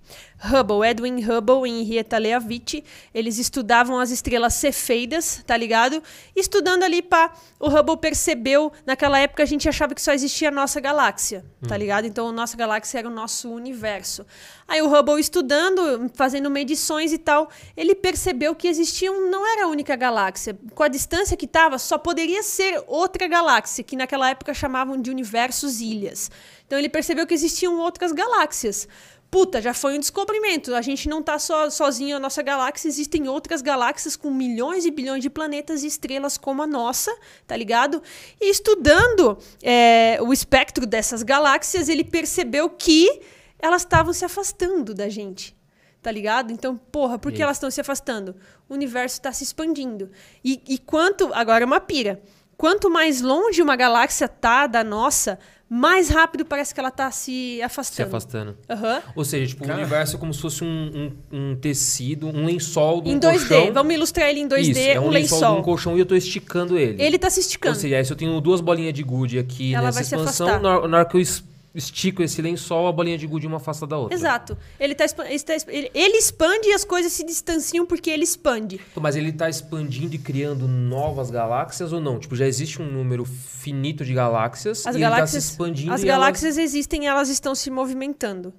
Hubble, 0.45 0.87
Edwin 0.87 1.25
Hubble 1.25 1.67
e 1.67 1.81
Henrietta 1.81 2.19
Leavitt, 2.19 2.85
eles 3.15 3.39
estudavam 3.39 3.99
as 3.99 4.11
estrelas 4.11 4.55
cefeidas, 4.55 5.43
tá 5.47 5.57
ligado? 5.57 6.03
Estudando 6.37 6.83
ali, 6.83 7.01
pá, 7.01 7.33
o 7.59 7.69
Hubble 7.69 7.97
percebeu, 7.97 8.71
naquela 8.85 9.19
época 9.19 9.43
a 9.43 9.47
gente 9.47 9.69
achava 9.69 9.95
que 9.95 10.03
só 10.03 10.13
existia 10.13 10.49
a 10.49 10.53
nossa 10.53 10.81
galáxia, 10.81 11.45
tá 11.67 11.77
ligado? 11.77 12.07
Então 12.07 12.29
a 12.29 12.33
nossa 12.33 12.57
galáxia 12.57 12.99
era 12.99 13.09
o 13.09 13.11
nosso 13.11 13.51
universo. 13.51 14.27
Aí 14.69 14.83
o 14.83 14.93
Hubble 14.93 15.19
estudando, 15.19 16.11
fazendo 16.15 16.51
medições 16.51 17.13
e 17.13 17.19
tal, 17.19 17.49
ele 17.77 17.95
percebeu 17.95 18.55
que 18.55 18.69
existia 18.69 19.11
um, 19.11 19.31
não 19.31 19.47
era 19.47 19.65
a 19.65 19.69
única 19.69 19.97
galáxia. 19.97 20.59
Com 20.75 20.83
a 20.83 20.89
distância 20.89 21.37
que 21.37 21.47
estava, 21.47 21.79
só 21.79 21.97
poderia 21.97 22.43
ser 22.43 22.83
outra 22.87 23.27
galáxia, 23.27 23.85
que 23.85 23.97
naquela 23.97 24.31
época 24.31 24.53
chamavam 24.53 25.01
de 25.01 25.11
universos 25.11 25.81
ilhas. 25.81 26.31
Então 26.67 26.79
ele 26.79 26.89
percebeu 26.89 27.27
que 27.27 27.35
existiam 27.35 27.79
outras 27.79 28.11
galáxias. 28.11 28.89
Puta, 29.35 29.61
já 29.61 29.75
foi 29.75 29.97
um 29.97 29.99
descobrimento. 29.99 30.77
A 30.77 30.81
gente 30.81 31.09
não 31.09 31.21
tá 31.21 31.41
só, 31.41 31.69
sozinho 31.69 32.15
na 32.15 32.21
nossa 32.21 32.41
galáxia, 32.41 32.87
existem 32.87 33.27
outras 33.27 33.63
galáxias 33.63 34.15
com 34.15 34.31
milhões 34.31 34.87
e 34.87 34.93
bilhões 34.93 35.25
de 35.25 35.29
planetas 35.29 35.83
e 35.83 35.89
estrelas 35.89 36.39
como 36.39 36.63
a 36.63 36.69
nossa, 36.69 37.13
tá 37.45 37.57
ligado? 37.57 38.01
E 38.41 38.49
estudando 38.49 39.37
é, 39.61 40.19
o 40.23 40.33
espectro 40.33 40.87
dessas 40.87 41.25
galáxias, 41.25 41.89
ele 41.89 42.05
percebeu 42.05 42.71
que 42.71 43.23
elas 43.59 43.83
estavam 43.83 44.13
se 44.13 44.25
afastando 44.25 44.95
da 44.95 45.09
gente. 45.09 45.57
Tá 46.01 46.13
ligado? 46.13 46.53
Então, 46.53 46.77
porra, 46.77 47.19
por 47.19 47.33
que 47.33 47.43
elas 47.43 47.57
estão 47.57 47.73
se 47.73 47.81
afastando? 47.81 48.37
O 48.69 48.75
universo 48.75 49.17
está 49.17 49.33
se 49.33 49.43
expandindo. 49.43 50.13
E, 50.45 50.63
e 50.69 50.79
quanto. 50.79 51.35
Agora 51.35 51.65
é 51.65 51.67
uma 51.67 51.81
pira. 51.81 52.23
Quanto 52.57 52.89
mais 52.89 53.21
longe 53.21 53.61
uma 53.61 53.75
galáxia 53.75 54.29
tá 54.29 54.69
da 54.69 54.85
nossa, 54.85 55.41
mais 55.69 56.09
rápido 56.09 56.45
parece 56.45 56.73
que 56.75 56.79
ela 56.81 56.91
tá 56.91 57.11
se 57.11 57.57
Se 57.57 57.63
afastando. 57.63 58.07
afastando. 58.09 58.57
Aham. 58.69 59.03
Ou 59.17 59.25
seja, 59.25 59.47
tipo, 59.49 59.65
Cara. 59.65 59.75
o 59.75 59.81
universo 59.81 60.17
é 60.17 60.19
como 60.19 60.33
se 60.33 60.41
fosse 60.41 60.63
um, 60.63 61.13
um, 61.33 61.39
um 61.51 61.57
tecido, 61.57 62.29
um 62.29 62.45
lençol 62.45 63.01
de 63.03 63.11
um 63.11 63.13
Em 63.15 63.19
2D. 63.19 63.31
colchão. 63.49 63.73
Vamos 63.73 63.95
ilustrar 63.95 64.29
ele 64.29 64.41
em 64.41 64.49
2D, 64.49 64.61
Isso, 64.71 64.79
é 64.81 65.01
um, 65.01 65.07
um 65.07 65.09
lençol, 65.11 65.39
de 65.39 65.45
lençol. 65.45 65.59
um 65.59 65.63
colchão 65.63 65.97
e 65.97 66.01
eu 66.01 66.07
tô 66.07 66.15
esticando 66.15 66.79
ele. 66.79 67.03
Ele 67.03 67.19
tá 67.19 67.29
se 67.31 67.41
Ou 67.41 67.43
esticando. 67.47 67.77
seja, 67.77 67.97
aí 67.97 68.05
se 68.05 68.13
eu 68.13 68.17
tenho 68.17 68.41
duas 68.41 68.61
bolinhas 68.61 68.93
de 68.95 69.03
gude 69.03 69.39
aqui 69.39 69.75
Ela 69.75 69.87
nessa 69.87 69.97
vai 69.99 70.05
se 70.05 70.15
expansão, 70.15 70.47
afastar. 70.49 70.63
na 70.63 70.79
hora, 70.79 70.89
na 70.89 70.97
hora 70.99 71.07
que 71.09 71.17
eu 71.17 71.21
estico 71.75 72.23
esse 72.23 72.41
lençol, 72.41 72.87
a 72.87 72.93
bolinha 72.93 73.19
de 73.19 73.27
gude 73.27 73.47
uma 73.47 73.57
afasta 73.57 73.87
da 73.87 73.99
outra. 73.99 74.15
Exato. 74.17 74.57
Ele, 74.79 74.95
tá, 74.95 75.05
ele, 75.29 75.41
tá 75.41 75.55
ele- 75.69 75.91
expande 76.19 76.69
e 76.69 76.73
as 76.73 76.85
coisas 76.85 77.13
se 77.13 77.25
distanciam 77.25 77.85
porque 77.85 78.11
ele 78.11 78.23
expande. 78.25 78.81
Mas 79.01 79.17
ele 79.17 79.33
tá 79.33 79.49
expandindo 79.49 80.15
e 80.15 80.19
criando 80.19 80.69
novas 80.69 81.31
galáxias 81.31 81.93
ou 81.93 82.01
não? 82.01 82.19
Tipo, 82.19 82.37
já 82.37 82.47
existe 82.47 82.81
um 82.81 82.87
número 82.91 83.25
finito 83.25 84.05
de 84.05 84.15
galáxias 84.15 84.87
As 84.87 84.95
e 84.95 85.01
galáxias, 85.01 85.33
ele 85.35 85.41
tá 85.41 85.47
se 85.47 85.51
expandindo 85.53 85.93
as 85.93 86.03
e 86.03 86.09
elas- 86.09 86.19
galáxias 86.21 86.59
existem 86.59 87.05
e 87.05 87.07
elas 87.07 87.29
estão 87.29 87.55
se 87.55 87.71
movimentando. 87.71 88.53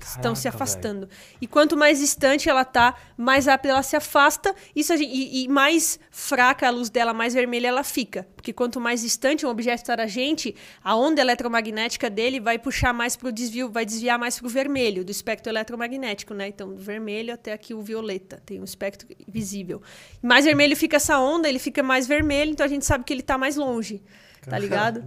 Estão 0.00 0.34
se 0.34 0.48
afastando. 0.48 1.08
E 1.40 1.46
quanto 1.46 1.76
mais 1.76 1.98
distante 1.98 2.48
ela 2.48 2.64
tá, 2.64 2.94
mais 3.16 3.46
rápido 3.46 3.70
ela 3.72 3.82
se 3.82 3.96
afasta 3.96 4.54
isso 4.74 4.96
gente- 4.96 5.12
e, 5.12 5.44
e 5.44 5.48
mais 5.48 5.98
fraca 6.10 6.66
a 6.66 6.70
luz 6.70 6.90
dela, 6.90 7.12
mais 7.12 7.34
vermelha 7.34 7.68
ela 7.68 7.84
fica. 7.84 8.26
Porque 8.36 8.52
quanto 8.52 8.80
mais 8.80 9.02
distante 9.02 9.44
um 9.46 9.48
objeto 9.48 9.82
está 9.82 9.96
da 9.96 10.06
gente, 10.06 10.54
a 10.82 10.96
onda 10.96 11.20
eletromagnética 11.20 12.08
dele 12.10 12.40
vai 12.40 12.58
puxar 12.58 12.92
mais 12.92 13.16
para 13.16 13.28
o 13.28 13.32
desvio, 13.32 13.70
vai 13.70 13.84
desviar 13.84 14.18
mais 14.18 14.38
para 14.38 14.46
o 14.46 14.50
vermelho, 14.50 15.04
do 15.04 15.10
espectro 15.10 15.50
eletromagnético, 15.52 16.34
né? 16.34 16.48
Então, 16.48 16.74
do 16.74 16.82
vermelho 16.82 17.32
até 17.34 17.52
aqui 17.52 17.74
o 17.74 17.82
violeta, 17.82 18.42
tem 18.44 18.60
um 18.60 18.64
espectro 18.64 19.08
visível. 19.28 19.82
Mais 20.22 20.44
vermelho 20.44 20.76
fica 20.76 20.96
essa 20.96 21.18
onda, 21.18 21.48
ele 21.48 21.58
fica 21.58 21.82
mais 21.82 22.06
vermelho, 22.06 22.50
então 22.52 22.64
a 22.64 22.68
gente 22.68 22.84
sabe 22.84 23.04
que 23.04 23.12
ele 23.12 23.22
tá 23.22 23.36
mais 23.38 23.56
longe. 23.56 24.02
Tá 24.44 24.58
ligado? 24.58 25.02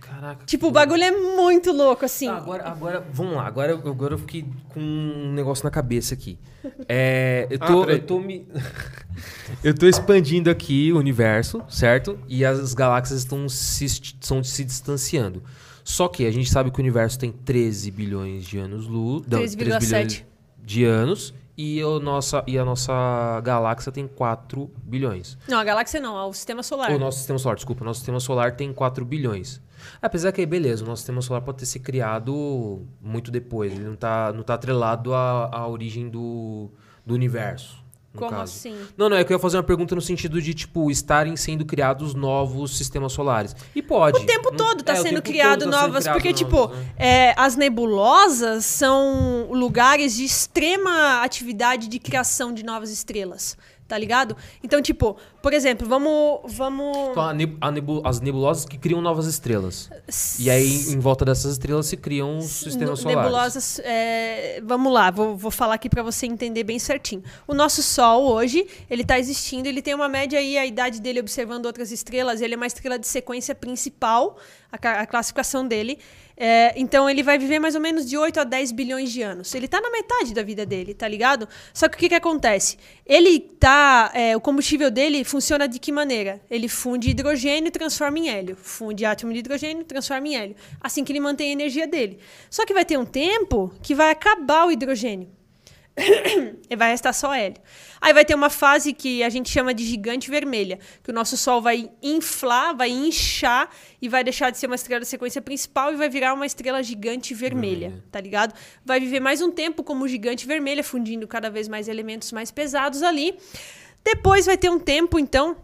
Caraca. 0.00 0.44
Tipo, 0.46 0.68
o 0.68 0.70
bagulho 0.70 1.02
é 1.02 1.10
muito 1.10 1.72
louco, 1.72 2.04
assim. 2.04 2.26
Tá, 2.26 2.36
agora, 2.36 2.68
agora, 2.68 3.06
vamos 3.12 3.34
lá. 3.34 3.46
Agora, 3.46 3.72
eu- 3.72 3.78
agora 3.90 4.14
eu 4.14 4.18
fiquei 4.18 4.44
com 4.68 4.80
um 4.80 5.32
negócio 5.32 5.64
na 5.64 5.70
cabeça 5.70 6.14
aqui. 6.14 6.38
É, 6.88 7.48
eu, 7.50 7.58
tô, 7.58 7.82
Ah, 7.82 7.86
eu 7.92 8.02
tô 8.06 8.20
me. 8.20 8.46
eu 9.64 9.74
tô 9.74 9.86
expandindo 9.88 10.48
aqui 10.50 10.92
o 10.92 10.98
universo, 10.98 11.62
certo? 11.68 12.18
E 12.28 12.44
as 12.44 12.74
galáxias 12.74 13.20
estão 13.20 13.48
se, 13.48 13.84
estão 13.86 14.42
se 14.44 14.64
distanciando. 14.64 15.42
Só 15.82 16.06
que 16.08 16.26
a 16.26 16.30
gente 16.30 16.50
sabe 16.50 16.70
que 16.70 16.78
o 16.78 16.82
universo 16.82 17.18
tem 17.18 17.32
13 17.32 17.90
bilhões 17.90 18.44
de 18.44 18.58
anos-luz. 18.58 19.24
13,7. 19.26 20.24
de 20.64 20.84
anos. 20.84 21.32
E, 21.56 21.82
o 21.82 21.98
nossa, 21.98 22.44
e 22.46 22.58
a 22.58 22.64
nossa 22.64 23.40
galáxia 23.42 23.90
tem 23.90 24.06
4 24.06 24.70
bilhões. 24.82 25.38
Não, 25.48 25.58
a 25.58 25.64
galáxia 25.64 25.98
não, 25.98 26.18
é 26.18 26.24
o 26.24 26.32
sistema 26.32 26.62
solar. 26.62 26.90
O 26.90 26.98
nosso 26.98 27.18
sistema 27.18 27.38
solar, 27.38 27.56
desculpa, 27.56 27.82
o 27.82 27.86
nosso 27.86 28.00
sistema 28.00 28.20
solar 28.20 28.56
tem 28.56 28.72
4 28.74 29.04
bilhões. 29.04 29.62
Apesar 30.02 30.32
que, 30.32 30.44
beleza, 30.44 30.84
o 30.84 30.86
nosso 30.86 31.00
sistema 31.00 31.22
solar 31.22 31.42
pode 31.42 31.58
ter 31.58 31.66
se 31.66 31.80
criado 31.80 32.86
muito 33.00 33.30
depois. 33.30 33.72
Ele 33.72 33.84
não 33.84 33.96
tá, 33.96 34.32
não 34.32 34.42
tá 34.42 34.54
atrelado 34.54 35.14
à, 35.14 35.48
à 35.50 35.66
origem 35.66 36.08
do, 36.08 36.70
do 37.04 37.14
universo. 37.14 37.85
Como 38.16 38.30
caso. 38.30 38.42
assim? 38.42 38.76
Não, 38.96 39.08
não, 39.08 39.16
é 39.16 39.24
que 39.24 39.32
eu 39.32 39.36
ia 39.36 39.40
fazer 39.40 39.56
uma 39.56 39.62
pergunta 39.62 39.94
no 39.94 40.00
sentido 40.00 40.40
de, 40.42 40.52
tipo, 40.54 40.90
estarem 40.90 41.36
sendo 41.36 41.64
criados 41.64 42.14
novos 42.14 42.76
sistemas 42.76 43.12
solares. 43.12 43.54
E 43.74 43.82
pode. 43.82 44.18
O 44.18 44.26
tempo 44.26 44.50
Não- 44.50 44.56
todo 44.56 44.82
tá 44.82 44.94
é, 44.94 44.96
sendo 44.96 45.22
criado 45.22 45.58
tá 45.60 45.64
sendo 45.64 45.70
novas, 45.70 46.04
criado 46.04 46.14
porque, 46.16 46.28
novos, 46.44 46.68
tipo, 46.70 46.74
né? 46.74 46.92
é, 46.96 47.34
as 47.36 47.56
nebulosas 47.56 48.64
são 48.64 49.48
lugares 49.50 50.14
de 50.16 50.24
extrema 50.24 51.22
atividade 51.22 51.88
de 51.88 51.98
criação 51.98 52.52
de 52.52 52.64
novas 52.64 52.90
estrelas, 52.90 53.56
tá 53.86 53.96
ligado? 53.96 54.36
Então, 54.62 54.82
tipo, 54.82 55.16
por 55.42 55.52
exemplo, 55.52 55.86
vamos. 55.86 56.40
vamos... 56.54 56.96
Então, 57.10 57.32
neb- 57.32 57.58
nebu- 57.72 58.02
as 58.04 58.20
nebulosas 58.20 58.64
que 58.64 58.76
criam 58.78 59.00
novas 59.00 59.26
estrelas. 59.26 59.88
E 60.38 60.50
aí, 60.50 60.92
em 60.92 60.98
volta 60.98 61.24
dessas 61.24 61.52
estrelas, 61.52 61.86
se 61.86 61.96
criam 61.96 62.40
sistemas 62.40 63.00
solares. 63.00 63.22
Nebulosas, 63.22 63.78
é, 63.84 64.60
vamos 64.64 64.92
lá, 64.92 65.10
vou, 65.10 65.36
vou 65.36 65.50
falar 65.50 65.74
aqui 65.74 65.88
para 65.88 66.02
você 66.02 66.26
entender 66.26 66.64
bem 66.64 66.78
certinho. 66.78 67.22
O 67.46 67.54
nosso 67.54 67.82
Sol 67.82 68.24
hoje, 68.26 68.66
ele 68.90 69.02
está 69.02 69.18
existindo, 69.18 69.68
ele 69.68 69.80
tem 69.80 69.94
uma 69.94 70.08
média 70.08 70.38
aí, 70.38 70.58
a 70.58 70.66
idade 70.66 71.00
dele 71.00 71.20
observando 71.20 71.66
outras 71.66 71.92
estrelas, 71.92 72.40
ele 72.40 72.54
é 72.54 72.56
uma 72.56 72.66
estrela 72.66 72.98
de 72.98 73.06
sequência 73.06 73.54
principal, 73.54 74.36
a, 74.72 74.76
a 75.02 75.06
classificação 75.06 75.66
dele. 75.66 75.98
É, 76.36 76.74
então 76.76 77.08
ele 77.08 77.22
vai 77.22 77.38
viver 77.38 77.58
mais 77.58 77.74
ou 77.74 77.80
menos 77.80 78.04
de 78.04 78.18
8 78.18 78.40
a 78.40 78.44
10 78.44 78.72
bilhões 78.72 79.10
de 79.10 79.22
anos. 79.22 79.54
Ele 79.54 79.66
tá 79.66 79.80
na 79.80 79.90
metade 79.90 80.34
da 80.34 80.42
vida 80.42 80.66
dele, 80.66 80.92
tá 80.92 81.08
ligado? 81.08 81.48
Só 81.72 81.88
que 81.88 81.96
o 81.96 81.98
que, 81.98 82.10
que 82.10 82.14
acontece? 82.14 82.76
Ele 83.06 83.40
tá. 83.40 84.10
é, 84.14 84.36
o 84.36 84.40
combustível 84.40 84.90
dele 84.90 85.24
funciona 85.24 85.66
de 85.66 85.78
que 85.78 85.90
maneira? 85.90 86.40
Ele 86.50 86.68
funde 86.68 87.10
hidrogênio 87.10 87.68
e 87.68 87.70
transforma 87.70 88.18
em 88.18 88.28
hélio. 88.28 88.56
Funde 88.56 89.04
átomo 89.04 89.32
de 89.32 89.38
hidrogênio 89.38 89.80
e 89.80 89.84
transforma 89.84 90.28
em 90.28 90.36
hélio. 90.36 90.56
Assim 90.80 91.04
que 91.04 91.12
ele 91.12 91.20
mantém 91.20 91.50
a 91.50 91.52
energia 91.52 91.86
dele. 91.86 92.18
Só 92.50 92.66
que 92.66 92.74
vai 92.74 92.84
ter 92.84 92.98
um 92.98 93.06
tempo 93.06 93.72
que 93.82 93.94
vai 93.94 94.10
acabar 94.10 94.66
o 94.66 94.72
hidrogênio. 94.72 95.35
e 96.68 96.76
vai 96.76 96.90
restar 96.90 97.14
só 97.14 97.34
hélio. 97.34 97.56
Aí 98.00 98.12
vai 98.12 98.24
ter 98.24 98.34
uma 98.34 98.50
fase 98.50 98.92
que 98.92 99.22
a 99.22 99.28
gente 99.28 99.48
chama 99.48 99.72
de 99.72 99.84
gigante 99.84 100.30
vermelha, 100.30 100.78
que 101.02 101.10
o 101.10 101.14
nosso 101.14 101.36
Sol 101.36 101.62
vai 101.62 101.90
inflar, 102.02 102.76
vai 102.76 102.90
inchar 102.90 103.70
e 104.00 104.08
vai 104.08 104.22
deixar 104.22 104.50
de 104.50 104.58
ser 104.58 104.66
uma 104.66 104.76
estrela 104.76 105.00
de 105.00 105.08
sequência 105.08 105.40
principal 105.40 105.92
e 105.92 105.96
vai 105.96 106.08
virar 106.08 106.34
uma 106.34 106.44
estrela 106.44 106.82
gigante 106.82 107.32
vermelha, 107.32 107.88
Vermelha. 107.88 108.04
tá 108.12 108.20
ligado? 108.20 108.54
Vai 108.84 109.00
viver 109.00 109.20
mais 109.20 109.40
um 109.40 109.50
tempo 109.50 109.82
como 109.82 110.06
gigante 110.06 110.46
vermelha, 110.46 110.84
fundindo 110.84 111.26
cada 111.26 111.48
vez 111.48 111.66
mais 111.66 111.88
elementos 111.88 112.30
mais 112.30 112.50
pesados 112.50 113.02
ali. 113.02 113.38
Depois 114.04 114.46
vai 114.46 114.56
ter 114.56 114.70
um 114.70 114.78
tempo, 114.78 115.18
então, 115.18 115.56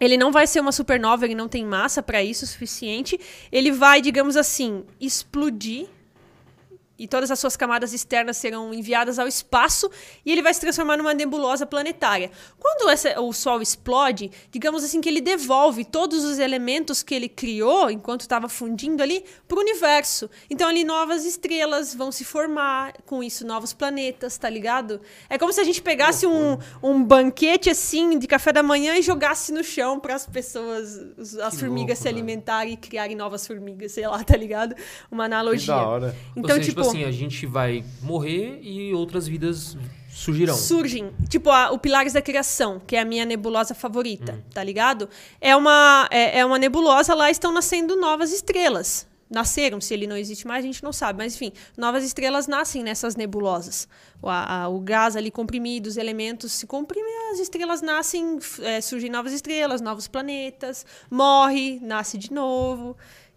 ele 0.00 0.16
não 0.16 0.30
vai 0.30 0.46
ser 0.46 0.60
uma 0.60 0.72
supernova, 0.72 1.24
ele 1.24 1.34
não 1.34 1.48
tem 1.48 1.64
massa 1.64 2.02
para 2.02 2.22
isso 2.22 2.44
o 2.44 2.48
suficiente. 2.48 3.18
Ele 3.50 3.72
vai, 3.72 4.00
digamos 4.00 4.36
assim, 4.36 4.84
explodir 5.00 5.88
e 6.98 7.06
todas 7.06 7.30
as 7.30 7.38
suas 7.38 7.56
camadas 7.56 7.92
externas 7.92 8.36
serão 8.36 8.72
enviadas 8.72 9.18
ao 9.18 9.26
espaço 9.28 9.90
e 10.24 10.32
ele 10.32 10.42
vai 10.42 10.52
se 10.54 10.60
transformar 10.60 10.96
numa 10.96 11.12
nebulosa 11.14 11.66
planetária. 11.66 12.30
Quando 12.58 12.88
essa- 12.90 13.20
o 13.20 13.32
Sol 13.32 13.60
explode, 13.60 14.30
digamos 14.50 14.82
assim 14.84 15.00
que 15.00 15.08
ele 15.08 15.20
devolve 15.20 15.84
todos 15.84 16.24
os 16.24 16.38
elementos 16.38 17.02
que 17.02 17.14
ele 17.14 17.28
criou 17.28 17.90
enquanto 17.90 18.22
estava 18.22 18.48
fundindo 18.48 19.02
ali 19.02 19.24
para 19.46 19.56
o 19.58 19.60
universo. 19.60 20.30
Então 20.48 20.68
ali 20.68 20.84
novas 20.84 21.24
estrelas 21.24 21.94
vão 21.94 22.10
se 22.10 22.24
formar, 22.24 22.94
com 23.04 23.22
isso 23.22 23.46
novos 23.46 23.72
planetas, 23.72 24.38
tá 24.38 24.48
ligado? 24.48 25.00
É 25.28 25.36
como 25.38 25.52
se 25.52 25.60
a 25.60 25.64
gente 25.64 25.82
pegasse 25.82 26.26
um, 26.26 26.56
um 26.82 27.02
banquete 27.04 27.68
assim 27.70 28.18
de 28.18 28.26
café 28.26 28.52
da 28.52 28.62
manhã 28.62 28.96
e 28.96 29.02
jogasse 29.02 29.52
no 29.52 29.62
chão 29.62 30.00
para 30.00 30.14
as 30.14 30.26
pessoas, 30.26 30.98
as 31.42 31.54
Que 31.54 31.60
formigas 31.60 31.98
louco, 31.98 32.02
se 32.02 32.08
alimentarem 32.08 32.72
e 32.72 32.76
criarem 32.76 33.16
novas 33.16 33.46
formigas, 33.46 33.92
sei 33.92 34.06
lá, 34.06 34.22
tá 34.24 34.36
ligado? 34.36 34.74
Uma 35.10 35.24
Que 35.24 35.32
analogia. 35.34 35.74
da 35.74 35.86
hora. 35.86 36.16
Então, 36.36 36.56
Ou 36.56 36.62
seja, 36.62 36.68
tipo, 36.70 36.85
assim, 36.88 37.04
a 37.04 37.10
gente 37.12 37.46
vai 37.46 37.84
morrer 38.02 38.58
e 38.62 38.92
outras 38.94 39.26
vidas 39.28 39.76
surgirão. 40.10 40.54
surgem. 40.54 41.10
Tipo, 41.28 41.50
a- 41.50 41.70
o 41.72 41.78
Pilares 41.78 42.12
da 42.12 42.22
Criação, 42.22 42.80
que 42.86 42.96
é 42.96 43.00
a 43.00 43.04
minha 43.04 43.24
nebulosa 43.24 43.74
favorita, 43.74 44.32
Hum. 44.32 44.42
tá 44.54 44.62
ligado? 44.64 45.08
É 45.40 45.54
uma, 45.54 46.08
é, 46.10 46.38
é 46.40 46.44
uma 46.44 46.58
nebulosa, 46.58 47.14
lá 47.14 47.30
estão 47.30 47.52
nascendo 47.52 47.96
novas 47.96 48.32
estrelas. 48.32 49.06
Nasceram, 49.28 49.80
se 49.80 49.92
ele 49.92 50.06
não 50.06 50.16
existe 50.16 50.46
mais, 50.46 50.64
a 50.64 50.68
gente 50.68 50.84
não 50.84 50.92
sabe. 50.92 51.18
Mas, 51.18 51.34
enfim, 51.34 51.50
novas 51.76 52.04
estrelas 52.04 52.46
nascem 52.46 52.84
nessas 52.84 53.16
nebulosas. 53.16 53.88
O, 54.22 54.28
a- 54.28 54.68
o 54.68 54.78
gás 54.78 55.16
ali 55.16 55.32
comprimido, 55.32 55.88
os 55.88 55.96
elementos 55.96 56.52
se 56.52 56.64
comprimem, 56.64 57.12
as 57.32 57.40
estrelas 57.40 57.82
nascem, 57.82 58.38
é, 58.62 58.80
surgem 58.80 59.10
novas 59.10 59.32
estrelas, 59.32 59.80
novos 59.80 60.06
planetas, 60.06 60.86
morre, 61.10 61.80
nasce 61.82 62.16
de 62.16 62.32
novo. 62.32 62.96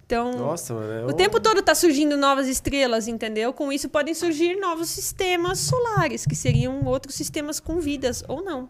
Então, 0.09 0.31
Nossa, 0.31 0.73
mano. 0.73 0.91
é 0.91 1.05
o 1.05 1.09
um- 1.09 1.13
tempo 1.13 1.39
todo 1.39 1.61
tá 1.61 1.75
surgindo 1.75 2.17
novas 2.17 2.47
estrelas, 2.47 3.07
entendeu? 3.07 3.53
Com 3.53 3.71
isso 3.71 3.87
podem 3.87 4.15
surgir 4.15 4.55
novos 4.55 4.89
sistemas 4.89 5.59
solares, 5.59 6.25
que 6.25 6.35
seriam 6.35 6.83
outros 6.83 7.13
sistemas 7.13 7.59
com 7.59 7.79
vidas, 7.79 8.23
ou 8.27 8.43
não. 8.43 8.67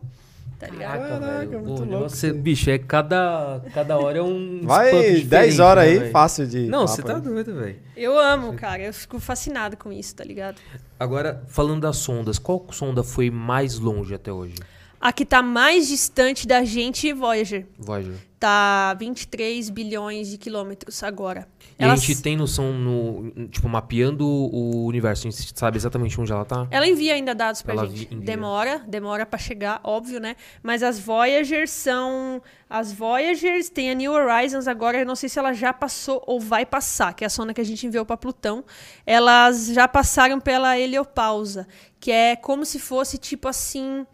Tá 0.59 0.67
ligado? 0.67 0.99
Caraca, 0.99 1.19
Caraca, 1.21 1.45
velho. 1.47 1.61
muito 1.61 1.83
Pô, 1.83 1.89
louco 1.89 2.07
isso 2.07 2.25
aí. 2.25 2.33
bicho, 2.33 2.69
é 2.69 2.77
cada, 2.77 3.61
cada 3.73 3.97
hora 3.97 4.17
é 4.17 4.21
um. 4.21 4.59
Vai 4.67 4.87
espanto 4.87 5.03
10 5.07 5.23
diferente, 5.23 5.61
horas 5.61 5.85
né, 5.85 6.03
aí, 6.07 6.11
fácil 6.11 6.45
de. 6.45 6.67
Não, 6.67 6.85
você 6.85 7.01
tá 7.01 7.13
né? 7.13 7.21
doido, 7.21 7.55
velho. 7.55 7.79
Eu 7.95 8.19
amo, 8.19 8.53
cara. 8.55 8.83
Eu 8.83 8.93
fico 8.93 9.17
fascinado 9.21 9.77
com 9.77 9.93
isso, 9.93 10.13
tá 10.13 10.25
ligado? 10.25 10.57
Agora, 10.99 11.41
falando 11.47 11.79
das 11.83 11.95
sondas, 11.95 12.37
qual 12.37 12.67
sonda 12.71 13.01
foi 13.01 13.29
mais 13.31 13.79
longe 13.79 14.13
até 14.13 14.33
hoje? 14.33 14.55
A 15.01 15.13
que 15.13 15.25
tá 15.25 15.41
mais 15.41 15.87
distante 15.87 16.45
da 16.47 16.63
gente, 16.65 17.11
Voyager. 17.13 17.65
Voyager. 17.77 18.15
Tá 18.37 18.93
23 18.93 19.69
bilhões 19.69 20.29
de 20.29 20.37
quilômetros 20.37 21.03
agora. 21.03 21.47
E 21.77 21.83
Ela, 21.83 21.93
a 21.93 21.95
gente 21.97 22.21
tem 22.21 22.37
noção 22.37 22.71
no. 22.73 23.47
Tipo, 23.49 23.67
mapeando 23.67 24.25
o 24.25 24.85
universo, 24.85 25.27
a 25.27 25.31
gente 25.31 25.51
sabe 25.59 25.77
exatamente 25.77 26.19
onde 26.19 26.31
ela 26.31 26.45
tá? 26.45 26.65
ela 26.71 26.87
envia 26.87 27.13
ainda 27.15 27.35
dados 27.35 27.61
pra 27.61 27.73
Ela 27.73 27.85
gente. 27.87 28.07
vi- 28.07 28.15
envia. 28.15 28.25
Demora, 28.25 28.79
demora 28.87 29.25
pra 29.25 29.37
chegar, 29.37 29.81
óbvio, 29.83 30.19
né? 30.21 30.35
Mas 30.63 30.83
as 30.83 30.99
Voyagers 30.99 31.69
são. 31.69 32.41
As 32.69 32.93
Voyagers 32.93 33.69
tem 33.69 33.91
a 33.91 33.93
New 33.93 34.11
Horizons 34.13 34.67
agora, 34.67 34.99
eu 34.99 35.05
não 35.05 35.15
sei 35.15 35.27
se 35.27 35.37
ela 35.39 35.51
já 35.53 35.73
passou 35.73 36.23
ou 36.25 36.39
vai 36.39 36.65
passar, 36.65 37.13
que 37.13 37.23
é 37.23 37.27
a 37.27 37.29
sonda 37.29 37.53
que 37.53 37.59
a 37.61 37.65
gente 37.65 37.85
enviou 37.87 38.05
pra 38.05 38.15
Plutão. 38.17 38.63
Elas 39.05 39.67
já 39.67 39.87
passaram 39.87 40.39
pela 40.39 40.77
heliopausa, 40.79 41.67
que 41.99 42.09
é 42.11 42.35
como 42.37 42.65
se 42.65 42.79
fosse 42.79 43.17
tipo 43.17 43.47
assim. 43.49 44.05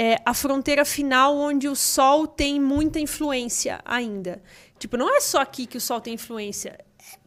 É, 0.00 0.22
a 0.24 0.32
fronteira 0.32 0.84
final 0.84 1.36
onde 1.36 1.66
o 1.66 1.74
Sol 1.74 2.24
tem 2.24 2.60
muita 2.60 3.00
influência 3.00 3.80
ainda. 3.84 4.40
Tipo, 4.78 4.96
não 4.96 5.12
é 5.12 5.20
só 5.20 5.40
aqui 5.40 5.66
que 5.66 5.76
o 5.76 5.80
Sol 5.80 6.00
tem 6.00 6.14
influência. 6.14 6.78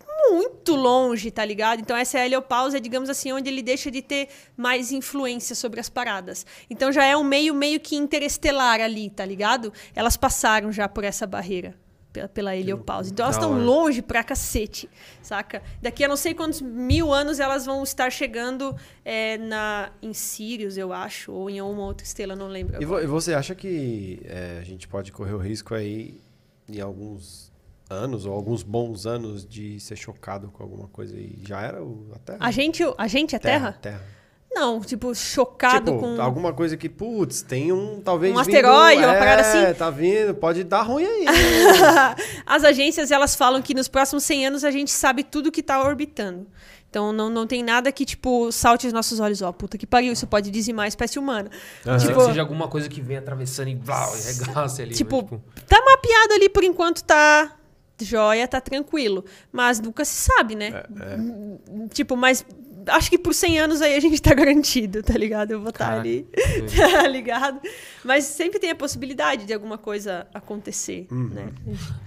É 0.07 0.29
muito 0.29 0.73
longe, 0.73 1.29
tá 1.31 1.43
ligado? 1.43 1.81
Então 1.81 1.97
essa 1.97 2.17
é 2.17 2.25
heliopausa, 2.25 2.79
digamos 2.79 3.09
assim, 3.09 3.33
onde 3.33 3.49
ele 3.49 3.61
deixa 3.61 3.91
de 3.91 4.01
ter 4.01 4.29
mais 4.55 4.93
influência 4.93 5.53
sobre 5.53 5.81
as 5.81 5.89
paradas. 5.89 6.45
Então 6.69 6.93
já 6.93 7.03
é 7.03 7.17
um 7.17 7.25
meio 7.25 7.53
meio 7.53 7.77
que 7.77 7.97
interestelar 7.97 8.79
ali, 8.79 9.09
tá 9.09 9.25
ligado? 9.25 9.73
Elas 9.93 10.15
passaram 10.15 10.71
já 10.71 10.87
por 10.87 11.03
essa 11.03 11.27
barreira. 11.27 11.75
Pela, 12.11 12.55
heliopausa. 12.55 13.09
Então 13.09 13.23
elas 13.25 13.35
estão 13.37 13.57
longe 13.65 14.01
pra 14.01 14.23
cacete, 14.23 14.89
saca? 15.21 15.61
Daqui 15.81 16.03
a 16.03 16.07
não 16.07 16.17
sei 16.17 16.33
quantos 16.33 16.61
mil 16.61 17.13
anos 17.13 17.39
elas 17.39 17.65
vão 17.65 17.83
estar 17.83 18.11
chegando 18.11 18.75
é, 19.05 19.37
na, 19.37 19.91
em 20.01 20.13
Sirius, 20.13 20.75
eu 20.77 20.91
acho, 20.91 21.31
ou 21.31 21.49
em 21.49 21.59
alguma 21.59 21.83
outra 21.85 22.05
estrela, 22.05 22.35
não 22.35 22.47
lembro. 22.47 22.81
E, 22.81 22.85
vo- 22.85 22.99
e 22.99 23.05
você 23.07 23.33
acha 23.33 23.55
que 23.55 24.21
é, 24.25 24.57
a 24.59 24.63
gente 24.63 24.87
pode 24.87 25.11
correr 25.11 25.33
o 25.33 25.37
risco 25.37 25.73
aí 25.73 26.19
em 26.67 26.81
alguns 26.81 27.49
anos, 27.89 28.25
ou 28.25 28.33
alguns 28.33 28.63
bons 28.63 29.05
anos 29.05 29.45
de 29.45 29.79
ser 29.79 29.95
chocado 29.97 30.49
com 30.49 30.63
alguma 30.63 30.87
coisa 30.87 31.15
e 31.17 31.39
já 31.45 31.61
era 31.61 31.83
o, 31.83 32.07
a 32.15 32.19
Terra? 32.19 32.37
A 32.41 32.51
gente, 32.51 32.83
a 32.97 33.07
gente 33.07 33.35
é 33.35 33.39
terra? 33.39 33.73
Terra. 33.81 34.03
Não, 34.53 34.81
tipo, 34.81 35.15
chocado 35.15 35.91
tipo, 35.93 35.99
com. 35.99 36.21
alguma 36.21 36.51
coisa 36.51 36.75
que, 36.75 36.89
putz, 36.89 37.41
tem 37.41 37.71
um, 37.71 38.01
talvez 38.01 38.33
Um 38.33 38.43
vindo- 38.43 38.55
asteroide, 38.57 39.01
uma 39.03 39.15
é, 39.15 39.19
parada 39.19 39.41
assim. 39.41 39.73
tá 39.73 39.89
vindo, 39.89 40.35
pode 40.35 40.63
dar 40.65 40.81
ruim 40.81 41.05
aí. 41.05 41.25
As 42.45 42.63
agências, 42.65 43.11
elas 43.11 43.33
falam 43.35 43.61
que 43.61 43.73
nos 43.73 43.87
próximos 43.87 44.23
100 44.25 44.47
anos 44.47 44.63
a 44.65 44.71
gente 44.71 44.91
sabe 44.91 45.23
tudo 45.23 45.51
que 45.51 45.63
tá 45.63 45.81
orbitando. 45.81 46.47
Então 46.89 47.13
não, 47.13 47.29
não 47.29 47.47
tem 47.47 47.63
nada 47.63 47.89
que, 47.93 48.03
tipo, 48.03 48.51
salte 48.51 48.85
os 48.85 48.91
nossos 48.91 49.21
olhos. 49.21 49.41
Ó, 49.41 49.53
puta 49.53 49.77
que 49.77 49.87
pariu, 49.87 50.11
isso 50.11 50.27
pode 50.27 50.51
dizimar 50.51 50.83
a 50.83 50.87
espécie 50.89 51.17
humana. 51.17 51.49
Aham. 51.87 51.97
Tipo, 51.97 52.11
Tipo- 52.11 52.25
seja 52.25 52.41
alguma 52.41 52.67
coisa 52.67 52.89
que 52.89 52.99
vem 52.99 53.15
atravessando 53.15 53.69
e 53.69 53.75
blau, 53.75 54.13
e 54.17 54.21
regaça 54.21 54.81
ali. 54.81 54.93
Tipo, 54.93 55.25
mas, 55.31 55.63
tá 55.65 55.81
mapeado 55.81 56.33
ali 56.33 56.49
por 56.49 56.65
enquanto, 56.65 57.01
tá 57.05 57.53
joia, 58.01 58.45
tá 58.49 58.59
tranquilo. 58.59 59.23
Mas 59.53 59.79
nunca 59.79 60.03
se 60.03 60.15
sabe, 60.29 60.55
né? 60.55 60.83
É, 60.99 61.87
Tipo, 61.93 62.17
mas 62.17 62.45
acho 62.87 63.09
que 63.09 63.17
por 63.17 63.33
100 63.33 63.59
anos 63.59 63.81
aí 63.81 63.95
a 63.95 63.99
gente 63.99 64.21
tá 64.21 64.33
garantido, 64.35 65.01
tá 65.03 65.13
ligado? 65.13 65.51
Eu 65.51 65.59
vou 65.59 65.69
estar 65.69 65.85
Caraca, 65.85 66.01
ali, 66.01 66.27
tá 66.75 67.07
ligado? 67.07 67.59
Mas 68.03 68.25
sempre 68.25 68.59
tem 68.59 68.69
a 68.71 68.75
possibilidade 68.75 69.45
de 69.45 69.53
alguma 69.53 69.77
coisa 69.77 70.27
acontecer, 70.33 71.07
Uhum. 71.11 71.29
né? 71.29 71.49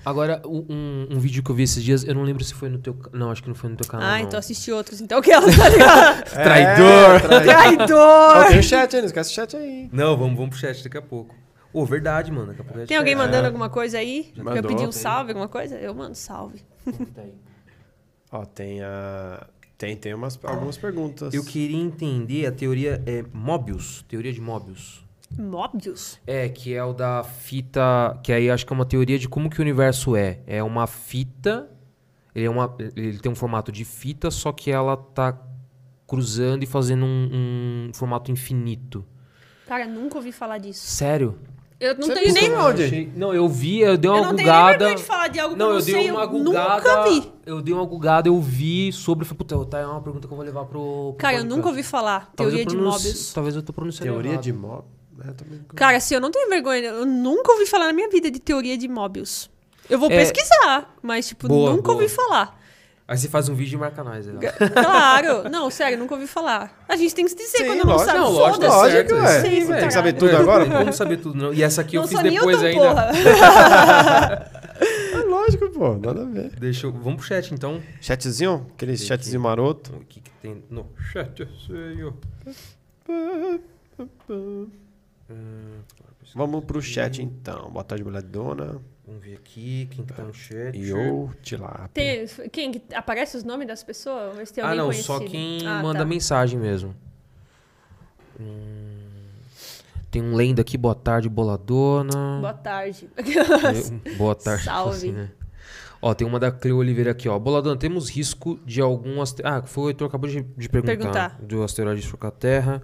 Agora, 0.05 0.42
um, 0.46 0.64
um- 0.68 1.09
um 1.16 1.18
vídeo 1.18 1.42
que 1.42 1.51
eu 1.51 1.55
vi 1.55 1.62
esses 1.64 1.82
dias, 1.82 2.05
eu 2.05 2.14
não 2.14 2.22
lembro 2.22 2.42
se 2.44 2.55
foi 2.55 2.68
no 2.68 2.78
teu... 2.78 2.96
Não, 3.12 3.30
acho 3.30 3.42
que 3.42 3.48
não 3.48 3.55
foi 3.55 3.70
no 3.70 3.76
teu 3.76 3.86
canal, 3.86 4.09
Ah, 4.09 4.18
não. 4.18 4.24
então 4.26 4.38
assisti 4.38 4.70
outros. 4.72 5.01
Então 5.01 5.20
que 5.22 5.30
ela 5.30 5.46
tá 5.46 5.68
ligado? 5.68 6.24
Traidor. 6.30 7.14
É, 7.14 7.18
traidor. 7.28 7.44
Traidor! 7.44 8.46
Tem 8.48 8.59
o 8.59 8.62
chat 8.62 8.94
aí, 8.94 9.01
não 9.02 9.06
esquece 9.06 9.30
o 9.30 9.34
chat 9.34 9.56
aí. 9.56 9.88
Não, 9.92 10.16
vamos, 10.16 10.34
vamos 10.36 10.51
pro 10.51 10.59
chat 10.59 10.82
daqui 10.82 10.98
a 10.98 11.02
pouco. 11.02 11.34
Ô, 11.72 11.84
verdade, 11.84 12.30
mano. 12.30 12.46
Daqui 12.48 12.60
a 12.60 12.64
pouco 12.64 12.78
a 12.78 12.80
gente 12.82 12.88
Tem 12.88 12.96
alguém 12.96 13.14
mandando 13.16 13.46
alguma 13.46 13.68
coisa 13.68 13.98
aí? 13.98 14.32
Mandou, 14.36 14.62
pedir 14.62 14.82
um 14.86 14.90
tem. 14.90 14.92
salve, 14.92 15.30
alguma 15.30 15.48
coisa? 15.48 15.76
Eu 15.76 15.92
mando 15.94 16.14
salve. 16.14 16.60
Tá 17.14 17.22
aí. 17.22 17.34
Ó, 18.30 18.44
tem 18.44 18.80
a. 18.82 19.46
Tem, 19.76 19.96
tem 19.96 20.14
umas, 20.14 20.38
algumas 20.44 20.76
perguntas. 20.76 21.34
Eu 21.34 21.44
queria 21.44 21.76
entender 21.76 22.46
a 22.46 22.52
teoria 22.52 23.02
é, 23.06 23.24
Mobius. 23.32 24.05
Teoria 24.09 24.32
de 24.32 24.40
Mobius. 24.40 25.05
Mobius? 25.36 26.18
É, 26.26 26.48
que 26.48 26.74
é 26.74 26.84
o 26.84 26.92
da 26.92 27.24
fita. 27.24 28.18
Que 28.22 28.32
aí 28.32 28.51
acho 28.51 28.64
que 28.64 28.72
é 28.72 28.76
uma 28.76 28.86
teoria 28.86 29.18
de 29.18 29.28
como 29.28 29.51
que 29.51 29.59
o 29.59 29.62
universo 29.62 30.14
é. 30.14 30.40
É 30.46 30.62
uma 30.62 30.86
fita. 30.86 31.68
Ele, 32.34 32.46
é 32.46 32.51
uma, 32.51 32.74
ele 32.96 33.18
tem 33.18 33.30
um 33.30 33.34
formato 33.34 33.70
de 33.70 33.84
fita, 33.84 34.30
só 34.30 34.52
que 34.52 34.70
ela 34.70 34.96
tá 34.96 35.38
cruzando 36.06 36.62
e 36.62 36.66
fazendo 36.66 37.05
um, 37.05 37.88
um 37.88 37.94
formato 37.94 38.30
infinito. 38.30 39.05
Cara, 39.66 39.86
nunca 39.86 40.16
ouvi 40.16 40.32
falar 40.32 40.59
disso. 40.59 40.86
Sério? 40.86 41.38
Eu 41.85 41.94
não 41.98 42.06
Você 42.06 42.15
tenho 42.15 42.32
nem. 42.32 42.52
onde? 42.55 42.85
Achei- 42.85 43.12
Não, 43.15 43.35
eu 43.35 43.48
vi, 43.48 43.81
eu 43.81 43.97
dei 43.97 44.11
uma 44.11 44.19
Eu 44.19 44.24
não 44.24 44.35
tenho 44.35 44.36
nem 44.36 44.47
gugada. 44.47 44.78
vergonha 44.78 44.94
de 44.97 45.02
falar 45.02 45.28
de 45.28 45.40
algo 45.40 45.55
que 45.55 45.59
Não, 45.59 45.66
eu 45.66 45.73
eu 45.73 45.78
não 45.78 45.85
dei 45.85 45.94
sei. 45.94 46.11
uma 46.11 46.23
eu 46.23 46.28
gugada. 46.28 46.77
nunca 46.77 47.02
vi. 47.11 47.32
Eu 47.47 47.61
dei 47.62 47.74
uma 47.74 47.85
gugada, 47.85 48.28
eu 48.28 48.40
vi 48.40 48.93
sobre. 48.93 49.24
Falei, 49.24 49.39
puta, 49.39 49.65
tá, 49.66 49.78
é 49.81 49.86
uma 49.86 50.01
pergunta 50.01 50.27
que 50.27 50.32
eu 50.32 50.36
vou 50.36 50.44
levar 50.47 50.65
pro. 50.65 50.81
pro 50.81 51.15
Cara, 51.19 51.35
eu 51.35 51.39
podcast. 51.39 51.56
nunca 51.56 51.69
ouvi 51.69 51.82
falar. 51.82 52.31
Talvez 52.35 52.56
Teoria 52.56 52.62
eu 52.62 52.66
de 52.66 52.77
Mobius. 52.77 53.32
Talvez 53.32 53.56
eu 53.56 53.62
tô 53.62 53.73
pronunciando 53.73 54.12
Teoria 54.12 54.32
errado. 54.32 54.43
de 54.43 54.52
mob. 54.52 54.85
É, 55.28 55.32
também... 55.32 55.61
Cara, 55.77 55.97
assim, 55.98 56.15
eu 56.15 56.20
não 56.20 56.31
tenho 56.31 56.48
vergonha. 56.48 56.81
Eu 56.89 57.06
nunca 57.06 57.52
ouvi 57.52 57.66
falar 57.66 57.86
na 57.86 57.93
minha 57.93 58.09
vida 58.09 58.31
de 58.31 58.40
teoria 58.40 58.77
de 58.77 58.89
Mobius. 58.89 59.48
Eu 59.89 59.98
vou 59.98 60.11
É- 60.11 60.16
pesquisar, 60.16 60.93
mas, 61.02 61.28
tipo, 61.28 61.47
Boa, 61.47 61.70
nunca 61.70 61.82
boa. 61.93 61.94
ouvi 61.97 62.09
falar. 62.09 62.59
Aí 63.06 63.18
você 63.18 63.28
faz 63.28 63.51
um 63.51 63.55
vídeo 63.55 63.76
e 63.76 63.81
marca 63.81 64.02
nós. 64.02 64.26
né? 64.26 64.40
Claro. 64.72 65.48
Não, 65.51 65.70
sério, 65.70 65.98
nunca 65.98 66.14
ouvi 66.14 66.26
falar. 66.26 66.85
A 66.89 66.97
gente 66.97 67.14
tem 67.14 67.24
que 67.26 67.31
se 67.32 67.36
dizer 67.36 67.59
Sim, 67.59 67.66
quando 67.66 67.85
não 67.85 67.93
lógico. 67.93 68.06
sabe. 68.06 68.18
Não, 68.18 68.31
lógico, 68.31 68.64
é 68.64 68.68
Lógico, 68.68 68.93
certo, 69.10 69.14
ué. 69.14 69.40
Sim, 69.43 69.66
Tem 69.66 69.86
que 69.89 69.93
saber 69.93 70.12
tudo 70.14 70.31
É, 70.31 70.36
agora, 70.36 70.64
Não 70.64 70.78
como 70.78 70.93
saber 70.93 71.16
tudo, 71.18 71.36
não. 71.36 71.52
E 71.52 71.62
essa 71.62 71.82
aqui 71.82 71.97
Não 71.97 72.02
eu 72.05 72.09
fiz 72.09 72.20
depois 72.20 72.62
Newton, 72.62 72.81
ainda. 72.89 73.12
porra. 73.12 74.51
É 75.14 75.18
lógico, 75.18 75.70
pô. 75.70 75.94
Nada 75.97 76.22
a 76.22 76.24
ver. 76.24 76.51
Deixa 76.59 76.86
eu... 76.86 76.93
Vamos 76.93 77.16
pro 77.18 77.26
chat, 77.26 77.55
então. 77.55 77.81
Chatzinho? 78.01 78.66
Aquele 78.74 78.97
Tem 78.97 79.06
chatzinho 79.06 79.40
maroto. 79.40 79.93
O 79.94 80.05
que, 80.05 80.20
que 80.20 80.31
tem 80.43 80.64
no 80.68 80.86
chat? 81.12 81.47
Eu 85.28 85.36
ó. 86.02 86.14
Vamos 86.34 86.64
pro 86.64 86.80
chat 86.82 87.22
então. 87.22 87.70
Boa 87.70 87.84
tarde, 87.84 88.02
mulher 88.05 88.22
dona. 88.22 88.80
Vamos 89.06 89.22
ver 89.22 89.34
aqui 89.34 89.86
quem 89.90 90.05
que 90.05 90.12
tá 90.14 90.22
no 90.22 90.32
chat. 90.34 90.76
E 90.76 90.92
o 90.92 91.30
Tilápia. 91.42 91.88
Tem, 91.92 92.26
quem 92.51 92.72
que 92.72 92.94
aparece 92.94 93.36
os 93.36 93.44
nomes 93.44 93.66
das 93.68 93.82
pessoas? 93.82 94.22
Vamos 94.22 94.36
ver 94.38 94.46
se 94.46 94.55
tem 94.55 94.64
Ah, 94.64 94.74
não, 94.74 94.86
conhecido. 94.86 95.06
só 95.06 95.20
quem 95.20 95.66
Ah, 95.66 95.82
manda 95.82 96.01
tá. 96.01 96.05
mensagem 96.05 96.59
mesmo. 96.59 96.94
Hum, 98.40 99.01
Tem 100.10 100.22
um 100.22 100.34
lenda 100.34 100.62
aqui, 100.62 100.76
boa 100.78 100.94
tarde, 100.94 101.28
boladona. 101.28 102.38
Boa 102.40 102.52
tarde. 102.55 103.09
Boa 104.16 104.34
tarde. 104.34 104.64
Salve. 104.64 104.96
assim, 104.96 105.12
né? 105.12 105.30
Ó, 106.01 106.14
tem 106.14 106.26
uma 106.26 106.38
da 106.38 106.52
Cleo 106.52 106.76
Oliveira 106.76 107.10
aqui, 107.12 107.28
ó. 107.28 107.36
Boladona, 107.38 107.76
temos 107.78 108.10
risco 108.10 108.60
de 108.64 108.80
algum... 108.80 109.20
Aste... 109.22 109.42
Ah, 109.44 109.62
foi 109.62 109.84
o 109.84 109.88
Heitor 109.88 110.06
acabou 110.09 110.28
de, 110.30 110.42
de 110.42 110.68
perguntar. 110.68 110.96
Perguntar. 110.96 111.38
Do 111.42 111.62
asteroide 111.62 112.02
chocar 112.02 112.28
a 112.28 112.32
Terra. 112.32 112.82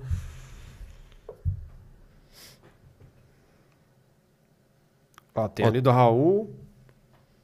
Ó, 5.35 5.49
tem 5.49 5.65
Ó. 5.65 5.69
ali 5.69 5.81
do 5.81 5.91
Raul. 5.91 6.55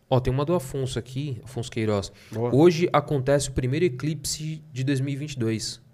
Ó, 0.09 0.21
tem 0.21 0.33
uma 0.33 0.45
do 0.45 0.55
Afonso 0.55 0.99
aqui, 0.99 1.41
Afonso 1.45 1.71
Queiroz. 1.71 2.13
Boa. 2.31 2.55
Hoje 2.55 2.89
acontece 2.93 3.49
o 3.49 3.53
primeiro 3.53 3.85
eclipse 3.87 4.63
de 4.73 4.85
2022. 4.85 5.85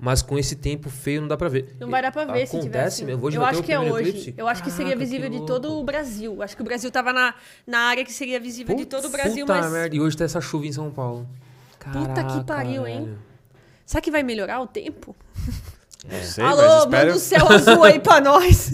Mas 0.00 0.22
com 0.22 0.38
esse 0.38 0.54
tempo 0.54 0.88
feio 0.88 1.20
não 1.22 1.28
dá 1.28 1.36
pra 1.36 1.48
ver. 1.48 1.76
Não 1.80 1.90
vai 1.90 2.00
dar 2.00 2.12
pra 2.12 2.24
ver 2.24 2.46
se 2.46 2.52
tiver 2.60 2.78
Acontece 2.78 3.02
assim. 3.02 3.04
mesmo? 3.04 3.26
Hoje 3.26 3.36
eu 3.36 3.44
acho 3.44 3.60
o 3.60 3.64
que 3.64 3.72
é 3.72 3.76
primeiro 3.76 3.96
hoje. 4.00 4.08
eclipse? 4.10 4.34
Eu 4.38 4.46
acho 4.46 4.62
que 4.62 4.70
seria 4.70 4.92
Caraca, 4.92 5.04
visível 5.04 5.30
que 5.30 5.40
de 5.40 5.44
todo 5.46 5.72
o 5.72 5.82
Brasil. 5.84 6.40
Acho 6.42 6.54
que 6.56 6.62
o 6.62 6.64
Brasil 6.64 6.90
tava 6.90 7.12
na, 7.12 7.34
na 7.66 7.78
área 7.80 8.04
que 8.04 8.12
seria 8.12 8.38
visível 8.38 8.76
de 8.76 8.86
todo 8.86 9.06
o 9.06 9.10
Brasil, 9.10 9.44
Puta 9.44 9.60
mas. 9.60 9.72
merda, 9.72 9.96
e 9.96 10.00
hoje 10.00 10.16
tá 10.16 10.24
essa 10.24 10.40
chuva 10.40 10.66
em 10.66 10.72
São 10.72 10.90
Paulo. 10.90 11.28
Puta 11.92 12.24
que 12.24 12.44
pariu, 12.44 12.86
hein? 12.86 13.04
velho. 13.06 13.18
Será 13.84 14.00
que 14.00 14.10
vai 14.10 14.22
melhorar 14.22 14.60
o 14.60 14.66
tempo? 14.68 15.16
Não 16.06 16.22
sei, 16.22 16.44
Alô, 16.44 16.56
mas 16.62 16.68
manda 16.68 17.06
espero, 17.08 17.14
o 17.14 17.18
céu 17.18 17.48
azul 17.52 17.84
aí 17.84 17.98
pra 17.98 18.20
nós. 18.22 18.72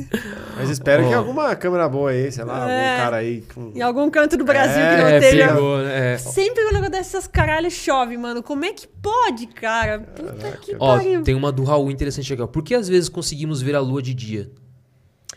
mas 0.56 0.68
espero 0.68 1.08
que 1.08 1.14
Ó. 1.14 1.18
alguma 1.18 1.56
câmera 1.56 1.88
boa 1.88 2.10
aí, 2.10 2.30
sei 2.30 2.44
lá, 2.44 2.70
É. 2.70 2.90
algum 2.90 3.02
cara 3.02 3.16
aí 3.16 3.40
com... 3.54 3.72
Em 3.74 3.80
algum 3.80 4.10
canto 4.10 4.36
do 4.36 4.44
Brasil 4.44 4.74
que 4.74 4.96
não 5.02 5.06
É, 5.08 5.18
esteja. 5.18 5.48
pegou, 5.48 5.78
né? 5.78 6.14
É. 6.14 6.18
Sempre 6.18 6.62
quando 6.64 6.76
acontece 6.76 7.16
essas 7.16 7.26
caralho 7.26 7.70
chove, 7.70 8.16
mano. 8.18 8.42
Como 8.42 8.64
é 8.66 8.72
que 8.74 8.86
pode, 8.86 9.46
cara? 9.46 10.00
Puta 10.00 10.52
que 10.58 10.76
Ó, 10.78 10.96
pariu. 10.98 11.22
tem 11.22 11.34
uma 11.34 11.50
do 11.50 11.64
Raul 11.64 11.90
interessante 11.90 12.30
aqui, 12.32 12.42
ó. 12.42 12.46
Por 12.46 12.62
que 12.62 12.74
às 12.74 12.88
vezes 12.88 13.08
conseguimos 13.08 13.62
ver 13.62 13.74
a 13.74 13.80
lua 13.80 14.02
de 14.02 14.12
dia? 14.12 14.50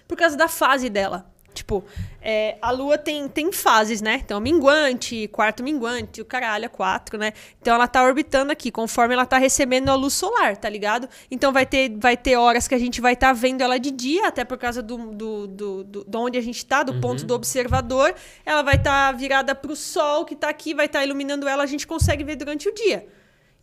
Por 0.07 0.17
causa 0.17 0.35
da 0.35 0.49
fase 0.49 0.89
dela. 0.89 1.25
Tipo, 1.57 1.83
é, 2.21 2.55
a 2.61 2.69
lua 2.69 2.99
tem, 2.99 3.27
tem 3.27 3.51
fases, 3.51 3.99
né? 3.99 4.21
Então, 4.23 4.39
minguante, 4.39 5.27
quarto 5.29 5.63
minguante, 5.63 6.21
o 6.21 6.25
caralho, 6.25 6.65
é 6.65 6.67
quatro, 6.67 7.17
né? 7.17 7.33
Então, 7.59 7.73
ela 7.73 7.87
tá 7.87 8.03
orbitando 8.03 8.51
aqui, 8.51 8.69
conforme 8.69 9.15
ela 9.15 9.25
tá 9.25 9.39
recebendo 9.39 9.89
a 9.89 9.95
luz 9.95 10.13
solar, 10.13 10.55
tá 10.55 10.69
ligado? 10.69 11.09
Então, 11.31 11.51
vai 11.51 11.65
ter, 11.65 11.89
vai 11.97 12.15
ter 12.15 12.35
horas 12.35 12.67
que 12.67 12.75
a 12.75 12.77
gente 12.77 13.01
vai 13.01 13.13
estar 13.13 13.33
vendo 13.33 13.61
ela 13.61 13.79
de 13.79 13.89
dia, 13.89 14.27
até 14.27 14.45
por 14.45 14.57
causa 14.57 14.83
do, 14.83 14.97
do, 15.13 15.47
do, 15.47 15.83
do- 15.83 16.03
de 16.07 16.17
onde 16.17 16.37
a 16.37 16.41
gente 16.41 16.63
tá, 16.63 16.83
do 16.83 16.93
ponto 17.01 17.25
do 17.25 17.33
observador. 17.33 18.13
Ela 18.45 18.61
vai 18.61 18.75
estar 18.75 19.11
virada 19.13 19.55
pro 19.55 19.75
sol 19.75 20.23
que 20.23 20.35
tá 20.35 20.47
aqui, 20.49 20.75
vai 20.75 20.85
estar 20.85 21.03
iluminando 21.03 21.47
ela, 21.47 21.63
a 21.63 21.67
gente 21.67 21.87
consegue 21.87 22.23
ver 22.23 22.35
durante 22.35 22.69
o 22.69 22.73
dia. 22.73 23.07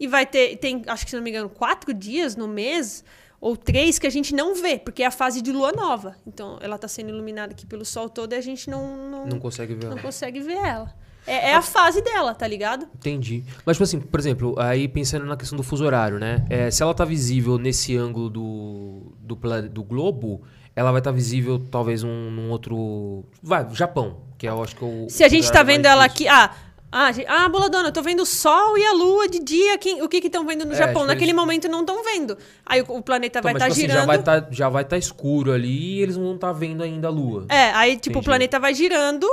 E 0.00 0.08
vai 0.08 0.26
ter, 0.26 0.56
tem, 0.56 0.82
acho 0.88 1.04
que 1.04 1.10
se 1.10 1.16
não 1.16 1.22
me 1.22 1.30
engano, 1.30 1.48
quatro 1.48 1.94
dias 1.94 2.34
no 2.34 2.48
mês, 2.48 3.04
ou 3.40 3.56
três, 3.56 3.98
que 3.98 4.06
a 4.06 4.10
gente 4.10 4.34
não 4.34 4.54
vê, 4.54 4.78
porque 4.78 5.02
é 5.02 5.06
a 5.06 5.10
fase 5.10 5.42
de 5.42 5.52
lua 5.52 5.72
nova. 5.72 6.16
Então, 6.26 6.58
ela 6.60 6.78
tá 6.78 6.88
sendo 6.88 7.10
iluminada 7.10 7.52
aqui 7.52 7.66
pelo 7.66 7.84
sol 7.84 8.08
todo 8.08 8.32
e 8.32 8.36
a 8.36 8.40
gente 8.40 8.70
não, 8.70 9.10
não, 9.10 9.26
Não 9.26 9.38
consegue 9.38 9.74
ver 9.74 9.84
não 9.84 9.92
ela. 9.92 10.00
consegue 10.02 10.40
ver 10.40 10.56
ela. 10.56 10.94
É, 11.26 11.50
é 11.50 11.54
a 11.54 11.62
fase 11.62 12.02
dela, 12.02 12.34
tá 12.34 12.46
ligado? 12.46 12.86
Entendi. 12.94 13.44
Mas, 13.64 13.76
tipo 13.76 13.84
assim, 13.84 14.00
por 14.00 14.20
exemplo, 14.20 14.54
aí 14.58 14.86
pensando 14.86 15.24
na 15.24 15.36
questão 15.36 15.56
do 15.56 15.62
fuso 15.62 15.84
horário, 15.84 16.18
né? 16.18 16.44
É, 16.50 16.70
se 16.70 16.82
ela 16.82 16.92
tá 16.94 17.04
visível 17.04 17.56
nesse 17.58 17.96
ângulo 17.96 18.28
do, 18.28 19.12
do, 19.20 19.68
do 19.70 19.82
globo, 19.82 20.42
ela 20.76 20.90
vai 20.90 21.00
estar 21.00 21.12
visível 21.12 21.58
talvez 21.70 22.02
num, 22.02 22.30
num 22.30 22.50
outro. 22.50 23.24
Vai, 23.42 23.66
Japão, 23.72 24.18
que 24.36 24.46
eu 24.46 24.62
acho 24.62 24.76
que 24.76 24.84
é 24.84 24.86
o. 24.86 25.06
Se 25.08 25.24
a 25.24 25.28
gente 25.28 25.50
tá 25.50 25.62
vendo 25.62 25.86
ela 25.86 26.04
aqui. 26.04 26.28
Ah, 26.28 26.54
ah, 26.96 27.12
gente- 27.12 27.26
ah, 27.28 27.48
boladona, 27.48 27.88
eu 27.88 27.92
tô 27.92 28.00
vendo 28.02 28.20
o 28.22 28.26
sol 28.26 28.78
e 28.78 28.84
a 28.86 28.92
lua 28.92 29.28
de 29.28 29.40
dia. 29.40 29.76
Quem, 29.78 30.00
o 30.02 30.08
que 30.08 30.20
que 30.20 30.28
estão 30.28 30.46
vendo 30.46 30.64
no 30.64 30.72
É, 30.72 30.76
Japão? 30.76 30.94
tipo, 30.94 31.06
Naquele 31.06 31.30
eles- 31.32 31.34
momento 31.34 31.68
não 31.68 31.80
estão 31.80 32.02
vendo. 32.04 32.38
Aí 32.64 32.80
o, 32.82 32.84
o 32.98 33.02
planeta 33.02 33.40
Então, 33.40 33.42
vai 33.42 33.52
estar 33.54 33.64
tipo 33.66 33.72
assim, 33.72 33.80
girando. 33.82 34.00
já 34.00 34.06
vai 34.06 34.22
tá, 34.22 34.46
já 34.50 34.68
vai 34.68 34.82
estar 34.84 34.96
escuro 34.96 35.52
ali 35.52 35.96
e 35.98 36.02
eles 36.02 36.16
não 36.16 36.24
vão 36.24 36.34
estar 36.36 36.52
vendo 36.52 36.82
ainda 36.82 37.08
a 37.08 37.10
lua. 37.10 37.46
É, 37.48 37.70
aí, 37.72 37.96
tipo, 37.96 38.10
o 38.16 38.20
Entendi. 38.20 38.24
planeta 38.26 38.58
vai 38.60 38.72
girando. 38.74 39.26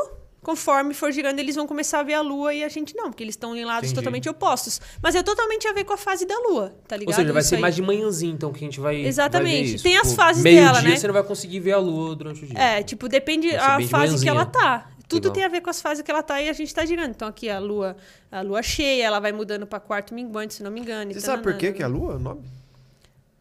Conforme 0.44 0.96
for 0.96 1.12
girando, 1.12 1.38
eles 1.38 1.56
vão 1.56 1.68
começar 1.68 2.00
a 2.00 2.04
ver 2.04 2.16
a 2.16 2.22
lua 2.22 2.52
e 2.52 2.64
a 2.64 2.68
gente 2.68 2.96
não, 2.96 3.12
porque 3.12 3.24
eles 3.24 3.36
estão 3.36 3.56
em 3.56 3.64
lados 3.64 3.84
Entendi. 3.92 3.94
totalmente 3.94 4.28
opostos. 4.28 4.82
Mas 5.00 5.14
é 5.14 5.22
totalmente 5.22 5.68
a 5.68 5.72
ver 5.74 5.84
com 5.84 5.94
a 5.94 5.98
fase 5.98 6.26
da 6.26 6.36
lua, 6.40 6.74
tá 6.88 6.98
ligado? 6.98 7.14
Ou 7.14 7.22
seja, 7.22 7.32
vai 7.32 7.42
Isso 7.42 7.50
ser 7.50 7.56
aí. 7.58 7.62
mais 7.62 7.76
de 7.76 7.84
manhãzinho, 7.84 8.34
então, 8.34 8.52
que 8.52 8.58
a 8.58 8.68
gente 8.68 8.80
vai. 8.80 9.06
Exatamente. 9.06 9.54
vai 9.68 9.76
isso. 9.76 9.84
Tem 9.84 9.98
as 9.98 10.08
Tipo, 10.10 10.16
fases 10.16 10.42
meio 10.42 10.62
dela, 10.64 10.80
dia 10.80 10.90
né? 10.90 10.96
você 10.96 11.06
não 11.06 11.14
vai 11.14 11.22
conseguir 11.22 11.60
ver 11.60 11.74
a 11.74 11.78
lua 11.78 12.16
durante 12.16 12.44
o 12.44 12.48
dia. 12.48 12.58
É, 12.58 12.82
tipo, 12.82 13.08
depende 13.08 13.56
a 13.56 13.80
fase 13.88 14.24
que 14.24 14.28
ela 14.28 14.46
manhãzinha. 14.46 14.46
tá. 14.46 14.88
Tudo 15.12 15.24
Legal. 15.26 15.34
tem 15.34 15.44
a 15.44 15.48
ver 15.48 15.62
com 15.62 15.70
as 15.70 15.82
fases 15.82 16.04
que 16.04 16.10
ela 16.10 16.24
tá 16.24 16.42
e 16.42 16.50
a 16.50 16.54
gente 16.54 16.74
tá 16.74 16.86
girando. 16.86 17.12
Então 17.12 17.28
aqui 17.28 17.50
a 17.50 17.60
lua, 17.60 17.96
a 18.32 18.42
lua 18.42 18.64
cheia, 18.64 19.04
ela 19.06 19.20
vai 19.20 19.32
mudando 19.32 19.68
pra 19.68 19.80
quarto 19.80 20.14
minguante, 20.14 20.54
se 20.56 20.64
não 20.64 20.72
me 20.72 20.80
engano. 20.80 21.12
e 21.12 21.14
Você 21.14 21.22
sabe 21.22 21.44
por 21.44 21.56
que 21.58 21.72
que 21.74 21.82
é 21.82 21.86
a 21.86 21.88
lua 21.90 22.14
é 22.14 22.16
o 22.16 22.20
nome? 22.20 22.44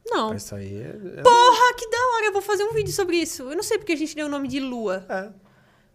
Não. 0.06 0.34
Isso 0.34 0.54
aí 0.54 0.74
é... 0.76 0.88
é- 1.18 1.22
Porra, 1.22 1.74
que 1.78 1.88
da 1.88 1.98
hora, 2.16 2.26
eu 2.26 2.32
vou 2.32 2.42
fazer 2.42 2.64
um 2.64 2.72
vídeo 2.72 2.92
sobre 2.92 3.16
isso. 3.16 3.42
Eu 3.44 3.54
não 3.56 3.62
sei 3.62 3.78
porque 3.78 3.92
a 3.92 3.96
gente 3.96 4.14
deu 4.16 4.26
o 4.26 4.28
nome 4.28 4.48
de 4.48 4.58
lua, 4.60 5.04
É. 5.08 5.28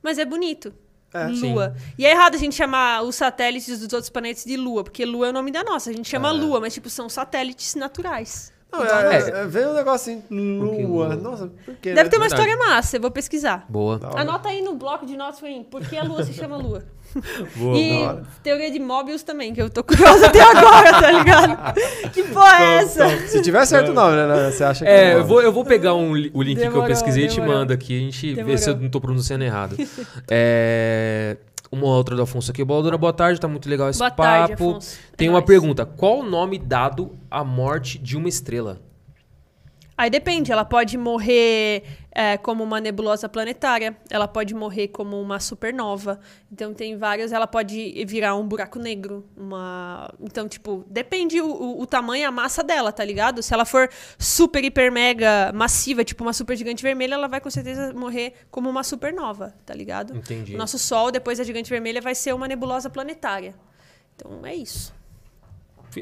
mas 0.01 0.17
é 0.17 0.25
bonito. 0.25 0.73
É. 1.13 1.27
Lua. 1.27 1.75
E 1.97 2.05
é 2.05 2.11
errado 2.11 2.35
a 2.35 2.37
gente 2.37 2.55
chamar 2.55 3.01
os 3.03 3.15
satélites 3.15 3.79
dos 3.79 3.93
outros 3.93 4.09
planetas 4.09 4.43
de 4.43 4.57
Lua, 4.57 4.83
porque 4.83 5.05
Lua 5.05 5.27
é 5.27 5.29
o 5.29 5.33
nome 5.33 5.49
da 5.49 5.63
nossa. 5.63 5.89
A 5.89 5.93
gente 5.93 6.09
chama 6.09 6.29
Lua, 6.31 6.59
mas 6.59 6.73
tipo, 6.73 6.89
são 6.89 7.07
satélites 7.07 7.73
naturais. 7.75 8.51
Não, 8.83 9.11
é, 9.11 9.15
é, 9.17 9.29
é, 9.41 9.45
veio 9.47 9.69
um 9.69 9.73
negócio 9.73 10.13
assim, 10.13 10.23
lua. 10.29 11.15
Nossa, 11.15 11.47
por 11.65 11.75
quê? 11.75 11.93
Deve 11.93 12.03
né? 12.03 12.09
ter 12.09 12.17
uma 12.17 12.27
história 12.27 12.57
massa, 12.57 12.97
eu 12.97 13.01
vou 13.01 13.11
pesquisar. 13.11 13.65
Boa. 13.69 13.99
Da 13.99 14.09
hora. 14.09 14.21
Anota 14.21 14.49
aí 14.49 14.61
no 14.61 14.75
bloco 14.75 15.05
de 15.05 15.15
notas 15.15 15.39
pra 15.39 15.49
mim, 15.49 15.63
por 15.63 15.81
que 15.81 15.97
a 15.97 16.03
Lua 16.03 16.23
se 16.23 16.33
chama 16.33 16.57
Lua? 16.57 16.83
Boa. 17.55 17.77
e 17.77 18.03
teoria 18.43 18.69
de 18.69 18.79
Mobius 18.79 19.23
também, 19.23 19.53
que 19.53 19.61
eu 19.61 19.69
tô 19.69 19.83
curiosa 19.83 20.25
até 20.27 20.41
agora, 20.41 20.91
tá 20.99 21.11
ligado? 21.11 21.73
que 22.11 22.23
porra 22.23 22.61
é 22.61 22.73
essa? 22.79 23.07
Se 23.27 23.41
tiver 23.41 23.65
certo 23.65 23.93
não, 23.93 24.11
né? 24.11 24.51
Você 24.51 24.63
acha 24.63 24.83
que 24.83 24.91
É, 24.91 25.13
não? 25.13 25.19
eu 25.19 25.25
vou, 25.25 25.41
eu 25.41 25.51
vou 25.53 25.63
pegar 25.63 25.93
um 25.93 26.11
o 26.11 26.15
link 26.15 26.57
que 26.57 26.65
eu 26.65 26.69
Demorou, 26.71 26.87
pesquisei 26.87 27.25
e 27.25 27.27
te 27.29 27.35
demorou. 27.35 27.59
mando 27.59 27.71
aqui. 27.73 27.95
A 27.97 28.01
gente 28.01 28.27
vê 28.29 28.35
Demorou. 28.35 28.57
se 28.57 28.69
eu 28.69 28.75
não 28.77 28.89
tô 28.89 28.99
pronunciando 28.99 29.43
errado. 29.43 29.77
É, 30.29 31.37
uma 31.71 31.85
outra 31.87 32.15
do 32.15 32.21
Afonso 32.21 32.51
aqui. 32.51 32.63
Boladora, 32.63 32.97
boa 32.97 33.13
tarde. 33.13 33.39
Tá 33.39 33.47
muito 33.47 33.69
legal 33.69 33.89
esse 33.89 33.99
Boa 33.99 34.09
papo. 34.11 34.21
tarde, 34.23 34.53
Afonso. 34.53 34.97
É 35.13 35.15
Tem 35.17 35.27
uma 35.29 35.35
nóis. 35.39 35.45
pergunta. 35.45 35.85
Qual 35.85 36.19
o 36.19 36.23
nome 36.23 36.57
dado 36.57 37.11
à 37.29 37.43
morte 37.43 37.97
de 37.97 38.15
uma 38.17 38.27
estrela? 38.29 38.79
Aí 39.97 40.09
depende, 40.09 40.51
ela 40.51 40.65
pode 40.65 40.97
morrer 40.97 41.83
é, 42.11 42.37
como 42.37 42.61
uma 42.63 42.81
nebulosa 42.81 43.29
planetária, 43.29 43.95
ela 44.09 44.27
pode 44.27 44.53
morrer 44.53 44.89
como 44.89 45.21
uma 45.21 45.39
supernova. 45.39 46.19
Então 46.51 46.73
tem 46.73 46.97
várias, 46.97 47.31
ela 47.31 47.47
pode 47.47 48.03
virar 48.05 48.35
um 48.35 48.45
buraco 48.45 48.77
negro, 48.77 49.25
uma. 49.37 50.13
Então, 50.19 50.49
tipo, 50.49 50.83
depende 50.89 51.39
o, 51.39 51.47
o, 51.47 51.81
o 51.81 51.85
tamanho 51.85 52.23
e 52.23 52.25
a 52.25 52.31
massa 52.31 52.61
dela, 52.61 52.91
tá 52.91 53.05
ligado? 53.05 53.41
Se 53.41 53.53
ela 53.53 53.63
for 53.63 53.89
super, 54.19 54.63
hiper, 54.65 54.91
mega 54.91 55.53
massiva, 55.53 56.03
tipo 56.03 56.23
uma 56.23 56.33
super 56.33 56.57
gigante 56.57 56.83
vermelha, 56.83 57.13
ela 57.13 57.29
vai 57.29 57.39
com 57.39 57.49
certeza 57.49 57.93
morrer 57.93 58.33
como 58.51 58.69
uma 58.69 58.83
supernova, 58.83 59.55
tá 59.65 59.73
ligado? 59.73 60.17
Entendi. 60.17 60.55
O 60.55 60.57
nosso 60.57 60.77
Sol, 60.77 61.09
depois 61.09 61.37
da 61.37 61.43
gigante 61.45 61.69
vermelha, 61.69 62.01
vai 62.01 62.15
ser 62.15 62.33
uma 62.33 62.49
nebulosa 62.49 62.89
planetária. 62.89 63.55
Então 64.15 64.45
é 64.45 64.53
isso. 64.55 64.93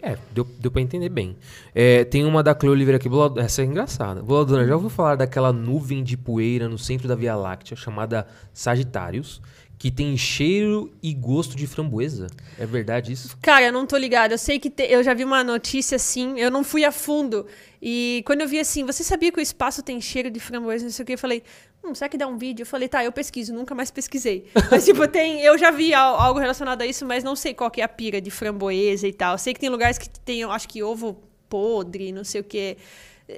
É, 0.02 0.18
deu, 0.32 0.48
deu 0.60 0.72
pra 0.72 0.82
entender 0.82 1.10
bem. 1.10 1.36
É, 1.76 2.04
tem 2.04 2.26
uma 2.26 2.42
da 2.42 2.56
Cleo 2.56 2.72
Oliveira 2.72 2.98
aqui. 2.98 3.10
Essa 3.38 3.62
é 3.62 3.66
engraçada. 3.66 4.22
Boladona, 4.22 4.66
já 4.66 4.76
ouviu 4.76 4.90
falar 4.90 5.16
daquela 5.16 5.52
nuvem 5.52 6.04
de 6.04 6.18
poeira 6.18 6.68
no 6.68 6.78
centro 6.78 7.08
da 7.08 7.16
Via 7.16 7.36
Láctea 7.36 7.76
chamada 7.76 8.26
Sagitários? 8.54 9.42
Que 9.84 9.92
tem 9.92 10.16
cheiro 10.16 10.94
e 11.04 11.14
gosto 11.14 11.58
de 11.58 11.68
framboesa? 11.68 12.28
É 12.58 12.66
verdade 12.66 13.12
isso? 13.12 13.36
Cara, 13.42 13.66
eu 13.66 13.74
não 13.74 13.86
tô 13.86 13.98
ligada. 13.98 14.34
Eu 14.34 14.38
sei 14.38 14.58
que 14.58 14.70
te- 14.70 14.84
eu 14.90 15.04
já 15.04 15.14
vi 15.14 15.26
uma 15.26 15.44
notícia 15.44 15.98
assim, 15.98 16.40
eu 16.40 16.50
não 16.50 16.64
fui 16.64 16.86
a 16.86 16.92
fundo. 16.92 17.46
E 17.82 18.24
quando 18.26 18.40
eu 18.40 18.48
vi 18.48 18.62
assim, 18.62 18.86
você 18.86 19.04
sabia 19.04 19.30
que 19.30 19.40
o 19.40 19.42
espaço 19.42 19.84
tem 19.84 20.00
cheiro 20.00 20.32
de 20.32 20.40
framboesa, 20.40 20.86
não 20.86 20.92
sei 20.94 21.04
o 21.04 21.06
que, 21.06 21.14
eu 21.16 21.18
falei, 21.18 21.44
hum, 21.84 21.94
será 21.94 22.08
que 22.08 22.18
dá 22.18 22.26
um 22.26 22.38
vídeo? 22.38 22.62
Eu 22.62 22.66
falei, 22.66 22.88
tá, 22.88 23.04
eu 23.04 23.12
pesquiso, 23.12 23.54
nunca 23.54 23.76
mais 23.76 23.92
pesquisei. 23.92 24.46
Mas, 24.72 24.86
tipo, 24.86 25.06
tem. 25.06 25.42
Eu 25.42 25.58
já 25.58 25.70
vi 25.70 25.94
al- 25.94 26.16
algo 26.16 26.40
relacionado 26.40 26.82
a 26.82 26.86
isso, 26.86 27.06
mas 27.06 27.22
não 27.22 27.36
sei 27.36 27.54
qual 27.54 27.70
que 27.70 27.82
é 27.82 27.84
a 27.84 27.90
pira 27.90 28.22
de 28.22 28.32
framboesa 28.32 29.06
e 29.06 29.12
tal. 29.12 29.34
Eu 29.34 29.38
sei 29.38 29.54
que 29.54 29.60
tem 29.60 29.68
lugares 29.70 29.98
que 29.98 30.10
tem, 30.10 30.46
acho 30.46 30.70
que 30.70 30.82
ovo 30.82 31.22
podre, 31.50 32.14
não 32.14 32.24
sei 32.24 32.40
o 32.40 32.44
que. 32.46 32.78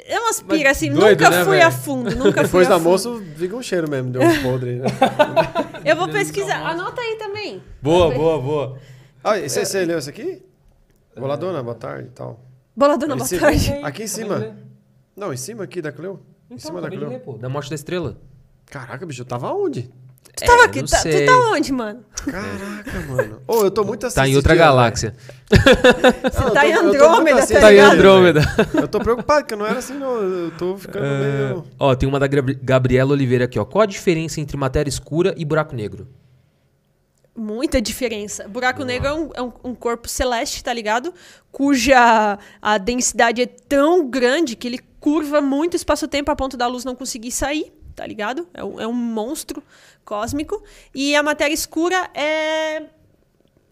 É 0.08 0.20
umas 0.20 0.42
Mas 0.42 0.58
piras, 0.58 0.78
assim, 0.78 0.92
doido, 0.92 1.20
nunca 1.22 1.30
né, 1.30 1.44
fui 1.46 1.56
velho? 1.58 1.68
a 1.68 1.72
fundo, 1.72 2.16
nunca 2.16 2.44
Depois 2.44 2.50
fui 2.50 2.66
do 2.66 2.74
a 2.74 2.78
fundo. 2.78 2.88
almoço, 2.88 3.24
fica 3.38 3.56
um 3.56 3.62
cheiro 3.62 3.90
mesmo 3.90 4.12
de 4.12 4.18
um 4.20 4.44
podre, 4.44 4.76
né? 4.78 4.88
Eu 5.86 5.96
vou 5.96 6.10
pesquisar. 6.10 6.58
Anota 6.68 7.00
aí 7.02 7.16
também. 7.18 7.64
Boa, 7.82 8.14
boa, 8.14 8.42
boa. 8.42 8.78
Ah, 9.24 9.38
e 9.40 9.48
você, 9.50 9.64
você 9.66 9.86
leu 9.86 10.00
isso 10.00 10.10
aqui? 10.10 10.44
Boladona, 11.18 11.64
boa 11.64 11.76
tarde 11.76 12.08
e 12.10 12.12
tal. 12.12 12.40
Boladona, 12.76 13.16
boa 13.16 13.30
tarde. 13.30 13.72
Aqui 13.84 14.04
em 14.04 14.08
cima. 14.08 14.56
Não, 15.16 15.32
em 15.34 15.38
cima 15.38 15.64
aqui 15.64 15.82
da 15.82 15.92
Cleo. 15.94 16.20
em 16.52 16.58
cima 16.60 16.82
da 16.82 16.90
Cleo. 16.90 17.08
ler, 17.08 17.20
pô, 17.22 17.34
da 17.38 17.48
morte 17.48 17.70
da 17.70 17.76
estrela. 17.76 18.18
Caraca, 18.66 19.06
bicho, 19.06 19.22
eu 19.22 19.26
tava 19.26 19.54
onde? 19.54 19.90
Tu 20.34 20.45
tava 20.45 20.64
É, 20.64 20.65
aqui, 20.65 20.80
não 20.81 20.88
tá, 20.88 20.97
tu 21.02 21.26
tá 21.26 21.38
onde, 21.53 21.72
mano? 21.72 22.03
Caraca, 22.26 22.99
mano. 23.07 23.41
Ô, 23.47 23.64
eu 23.64 23.72
tô 23.72 23.84
muito 23.85 24.06
assim. 24.06 24.15
Tá 24.15 24.27
em 24.27 24.35
outra 24.35 24.53
galáxia. 24.56 25.14
Você 25.49 26.52
tá 26.52 26.68
em 26.68 26.73
Andrômeda, 26.73 27.47
tá 27.47 27.60
Tá 27.61 27.73
em? 27.73 27.80
Andrômeda. 27.80 28.41
Eu 28.73 28.88
tô 28.88 28.99
preocupado, 28.99 29.41
porque 29.41 29.56
não 29.56 29.65
era 29.65 29.80
assim, 29.80 29.93
não. 29.97 30.18
Eu 30.18 30.52
tô 30.57 30.77
ficando 30.77 31.06
meio. 31.06 31.64
Ó, 31.80 31.95
tem 31.95 32.07
uma 32.10 32.19
da 32.19 32.27
Gabri- 32.27 32.60
Gabriela 32.61 33.11
Oliveira 33.14 33.45
aqui, 33.45 33.57
ó. 33.60 33.64
Qual 33.65 33.81
a 33.81 33.85
diferença 33.85 34.41
entre 34.41 34.57
matéria 34.57 34.89
escura 34.89 35.34
e 35.38 35.45
buraco 35.45 35.76
negro? 35.76 36.07
Muita 37.38 37.81
diferença. 37.81 38.47
Buraco 38.47 38.84
negro 38.85 39.07
é, 39.07 39.14
um, 39.14 39.30
é 39.35 39.41
um- 39.41 39.53
um 39.65 39.76
corpo 39.76 40.07
celeste, 40.07 40.64
tá 40.64 40.73
ligado? 40.73 41.14
Cuja 41.52 42.39
a 42.61 42.77
densidade 42.77 43.41
é 43.41 43.45
tão 43.45 44.10
grande 44.10 44.56
que 44.56 44.68
ele 44.68 44.80
curva 44.99 45.41
muito 45.41 45.73
o 45.73 45.76
espaço-tempo 45.76 46.31
a 46.31 46.35
ponto 46.35 46.56
da 46.57 46.65
luz 46.68 46.84
não 46.85 46.95
conseguir 46.95 47.31
sair, 47.31 47.72
tá 47.96 48.06
ligado? 48.06 48.48
É 48.54 48.64
um, 48.64 48.80
é 48.82 48.88
um 48.88 48.94
monstro 48.94 49.64
cósmico. 50.04 50.62
E 50.94 51.16
a 51.16 51.24
matéria 51.24 51.54
escura 51.54 52.10
é 52.14 52.84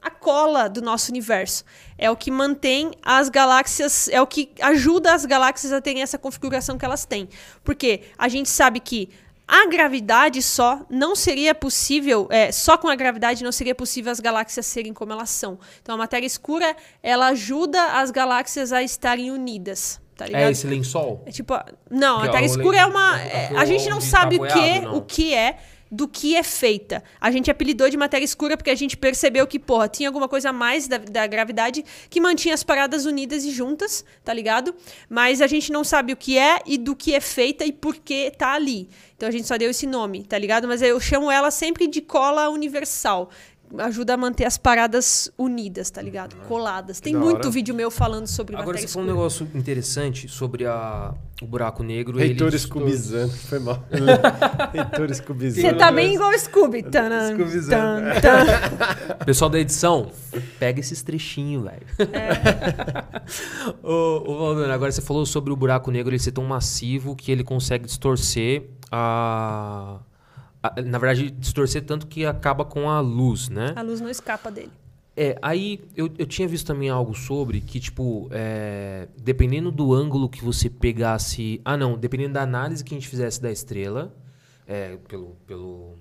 a 0.02 0.10
cola 0.10 0.68
do 0.68 0.82
nosso 0.82 1.12
universo. 1.12 1.64
É 1.98 2.10
o 2.12 2.16
que 2.16 2.30
mantém 2.30 2.92
as 3.02 3.30
galáxias, 3.30 4.08
é 4.10 4.22
o 4.22 4.28
que 4.28 4.50
ajuda 4.62 5.14
as 5.14 5.26
galáxias 5.26 5.72
a 5.72 5.82
terem 5.82 6.02
essa 6.02 6.18
configuração 6.18 6.78
que 6.78 6.86
elas 6.86 7.06
têm. 7.06 7.30
Porque 7.64 8.02
a 8.18 8.28
gente 8.28 8.50
sabe 8.50 8.80
que 8.80 9.10
a 9.48 9.68
gravidade 9.68 10.42
só 10.42 10.86
não 10.90 11.16
seria 11.16 11.54
possível, 11.54 12.28
é, 12.32 12.52
só 12.52 12.78
com 12.78 12.88
a 12.88 12.96
gravidade 12.96 13.44
não 13.44 13.52
seria 13.52 13.76
possível 13.76 14.12
as 14.12 14.20
galáxias 14.20 14.66
serem 14.66 14.94
como 14.94 15.12
elas 15.12 15.30
são. 15.30 15.60
Então 15.82 15.96
a 15.96 15.98
matéria 15.98 16.26
escura, 16.26 16.76
ela 17.02 17.28
ajuda 17.28 18.00
as 18.00 18.10
galáxias 18.10 18.72
a 18.72 18.82
estarem 18.82 19.32
unidas, 19.32 20.00
tá 20.16 20.26
ligado? 20.26 20.42
É 20.42 20.52
esse 20.52 20.68
lençol? 20.68 21.24
É 21.26 21.32
tipo, 21.32 21.54
não, 21.90 22.18
a 22.18 22.22
Que 22.22 22.28
é 22.28 22.28
matéria 22.28 22.48
o 22.48 22.52
escura 22.52 22.78
é 22.78 22.86
uma. 22.86 23.22
é 23.22 23.50
é, 23.54 23.58
a 23.58 23.66
gente 23.66 23.90
não 23.90 24.02
sabe 24.02 24.38
o 24.38 24.42
que, 24.42 24.48
tapoiado, 24.48 24.86
não. 24.86 24.98
o 24.98 25.02
que 25.02 25.34
é, 25.34 25.58
do 25.94 26.08
que 26.08 26.36
é 26.36 26.42
feita. 26.42 27.04
A 27.22 27.30
gente 27.30 27.52
apelidou 27.52 27.88
de 27.88 27.96
matéria 27.96 28.26
escura 28.26 28.58
porque 28.58 28.72
a 28.72 28.76
gente 28.76 28.98
percebeu 28.98 29.46
que, 29.46 29.60
porra, 29.60 29.88
tinha 29.88 30.10
alguma 30.10 30.28
coisa 30.28 30.50
a 30.50 30.54
mais 30.54 30.88
da, 30.88 30.98
da 30.98 31.28
gravidade 31.28 31.86
que 32.10 32.20
mantinha 32.20 32.56
as 32.56 32.64
paradas 32.64 33.06
unidas 33.06 33.46
e 33.46 33.52
juntas, 33.52 34.04
tá 34.24 34.34
ligado? 34.34 34.74
Mas 35.08 35.40
a 35.40 35.46
gente 35.46 35.72
não 35.72 35.84
sabe 35.84 36.12
o 36.12 36.18
que 36.18 36.36
é 36.36 36.60
e 36.66 36.80
do 36.80 36.96
que 36.96 37.14
é 37.14 37.20
feita 37.22 37.64
e 37.64 37.72
por 37.72 37.96
que 37.98 38.32
tá 38.32 38.54
ali. 38.54 38.90
Então 39.16 39.30
a 39.30 39.32
gente 39.32 39.48
só 39.48 39.56
deu 39.56 39.70
esse 39.70 39.86
nome, 39.86 40.24
tá 40.24 40.38
ligado? 40.38 40.68
Mas 40.68 40.82
eu 40.82 41.00
chamo 41.00 41.30
ela 41.30 41.52
sempre 41.52 41.88
de 41.88 42.02
cola 42.02 42.50
universal. 42.50 43.30
Ajuda 43.80 44.14
a 44.14 44.18
manter 44.18 44.46
as 44.46 44.58
paradas 44.58 45.32
unidas, 45.38 45.90
tá 45.90 46.02
ligado? 46.02 46.36
Coladas. 46.48 47.00
Tem 47.00 47.14
da 47.14 47.20
muito 47.20 47.46
hora. 47.46 47.50
vídeo 47.50 47.74
meu 47.74 47.90
falando 47.90 48.28
sobre 48.28 48.56
Agora 48.56 48.78
você 48.78 48.88
falou 48.88 49.08
um 49.08 49.12
negócio 49.12 49.48
interessante 49.56 50.28
sobre 50.28 50.66
a, 50.66 51.14
o 51.42 51.48
buraco 51.48 51.82
negro. 51.82 52.18
Reitor 52.18 52.50
ele 52.50 52.60
Scubizano. 52.60 53.32
Foi 53.32 53.60
mal. 53.60 53.84
Reitor 54.72 55.14
Scubizano. 55.16 55.70
Você 55.70 55.74
tá 55.74 55.92
bem 55.92 56.14
igual 56.14 56.30
o 56.30 56.38
Scooby. 56.38 56.84
Tan, 56.84 57.10
tan. 57.70 58.06
Pessoal 59.26 59.50
da 59.50 59.60
edição, 59.60 60.12
pega 60.60 60.80
esses 60.80 61.02
trechinhos, 61.02 61.64
velho. 61.64 61.88
ô, 63.82 64.24
ô, 64.26 64.38
Valdana, 64.38 64.74
agora 64.74 64.92
você 64.92 65.02
falou 65.02 65.26
sobre 65.26 65.52
o 65.52 65.56
buraco 65.56 65.90
negro 65.90 66.12
ele 66.12 66.20
ser 66.20 66.32
tão 66.32 66.44
massivo 66.44 67.16
que 67.16 67.32
ele 67.32 67.44
consegue 67.44 67.86
distorcer 67.86 68.70
a... 68.92 70.00
Na 70.86 70.98
verdade, 70.98 71.30
distorcer 71.32 71.84
tanto 71.84 72.08
que 72.08 72.26
acaba 72.26 72.64
com 72.64 72.90
a 72.90 73.00
luz, 73.02 73.50
né? 73.50 73.74
A 73.76 73.82
luz 73.82 74.00
não 74.00 74.10
escapa 74.10 74.50
dele. 74.50 74.72
É, 75.16 75.38
aí 75.42 75.80
eu, 75.96 76.10
eu 76.18 76.26
tinha 76.26 76.48
visto 76.48 76.66
também 76.66 76.90
algo 76.90 77.14
sobre 77.14 77.62
que, 77.62 77.80
tipo, 77.80 78.28
é, 78.32 79.08
dependendo 79.22 79.72
do 79.72 79.94
ângulo 79.94 80.28
que 80.30 80.44
você 80.44 80.70
pegasse. 80.70 81.62
Ah, 81.64 81.78
não, 81.78 81.98
dependendo 81.98 82.34
da 82.34 82.42
análise 82.42 82.84
que 82.84 82.94
a 82.96 82.98
gente 82.98 83.08
fizesse 83.08 83.42
da 83.42 83.52
estrela, 83.52 84.16
é, 84.66 84.98
pelo, 85.08 85.36
pelo, 85.46 85.96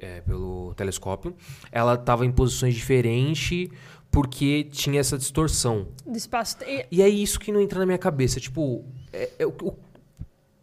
é, 0.00 0.22
pelo 0.22 0.74
telescópio, 0.74 1.36
ela 1.70 1.94
estava 1.94 2.24
em 2.26 2.32
posições 2.32 2.74
diferentes 2.74 3.68
porque 4.10 4.64
tinha 4.64 4.98
essa 4.98 5.16
distorção. 5.18 5.88
Do 6.04 6.16
espaço. 6.16 6.56
e- 6.66 6.86
E 6.90 7.02
é 7.02 7.08
isso 7.08 7.38
que 7.38 7.52
não 7.52 7.60
entra 7.60 7.78
na 7.78 7.86
minha 7.86 7.98
cabeça. 7.98 8.40
Tipo, 8.40 8.84
é, 9.12 9.30
é, 9.38 9.46
o- 9.46 9.76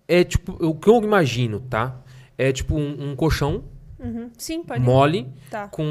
é 0.07 0.23
tipo, 0.23 0.51
o 0.59 0.75
que 0.75 0.89
eu 0.89 1.01
imagino, 1.01 1.59
tá? 1.61 2.01
É 2.37 2.51
tipo 2.51 2.75
um, 2.75 3.11
um 3.11 3.15
colchão 3.15 3.63
Uhum. 3.97 4.29
Sim, 4.37 4.61
pode. 4.61 4.81
mole 4.81 5.31
Tá. 5.49 5.67
com 5.69 5.83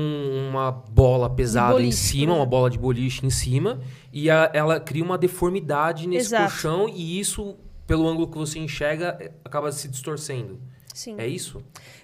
uma 0.51 0.71
bola 0.71 1.29
pesada 1.31 1.73
boliche, 1.73 1.89
em 1.89 1.93
cima, 1.93 2.33
uma 2.33 2.37
exemplo. 2.41 2.51
bola 2.51 2.71
de 2.71 2.79
boliche 2.79 3.27
em 3.27 3.31
cima, 3.31 3.81
e 4.13 4.29
a- 4.31 4.51
ela 4.53 4.79
cria 4.79 5.03
uma 5.03 5.17
deformidade 5.17 6.07
nesse 6.07 6.27
Exato. 6.27 6.43
colchão, 6.51 6.89
e 6.89 7.19
isso, 7.19 7.57
pelo 7.87 8.07
ângulo 8.07 8.29
que 8.29 8.37
você 8.37 8.59
enxerga, 8.59 9.17
é- 9.19 9.33
acaba 9.45 9.73
se 9.73 9.89
distorcendo. 9.89 10.61
Sim. 10.93 11.15
É 11.19 11.27
isso? 11.27 11.63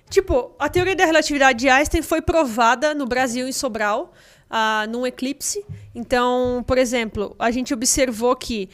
Tipo, 0.09 0.53
a 0.59 0.69
teoria 0.71 0.97
da 0.97 1.05
relatividade 1.05 1.59
de 1.61 1.69
Einstein 1.69 2.03
foi 2.03 2.21
provada 2.23 2.95
no 2.95 3.07
Brasil, 3.07 3.47
em 3.47 3.53
Sobral, 3.53 4.13
ah, 4.49 4.87
num 4.91 5.07
eclipse. 5.07 5.65
Então, 5.95 6.65
por 6.67 6.79
exemplo, 6.79 7.37
a 7.39 7.51
gente 7.51 7.73
observou 7.75 8.35
que 8.35 8.69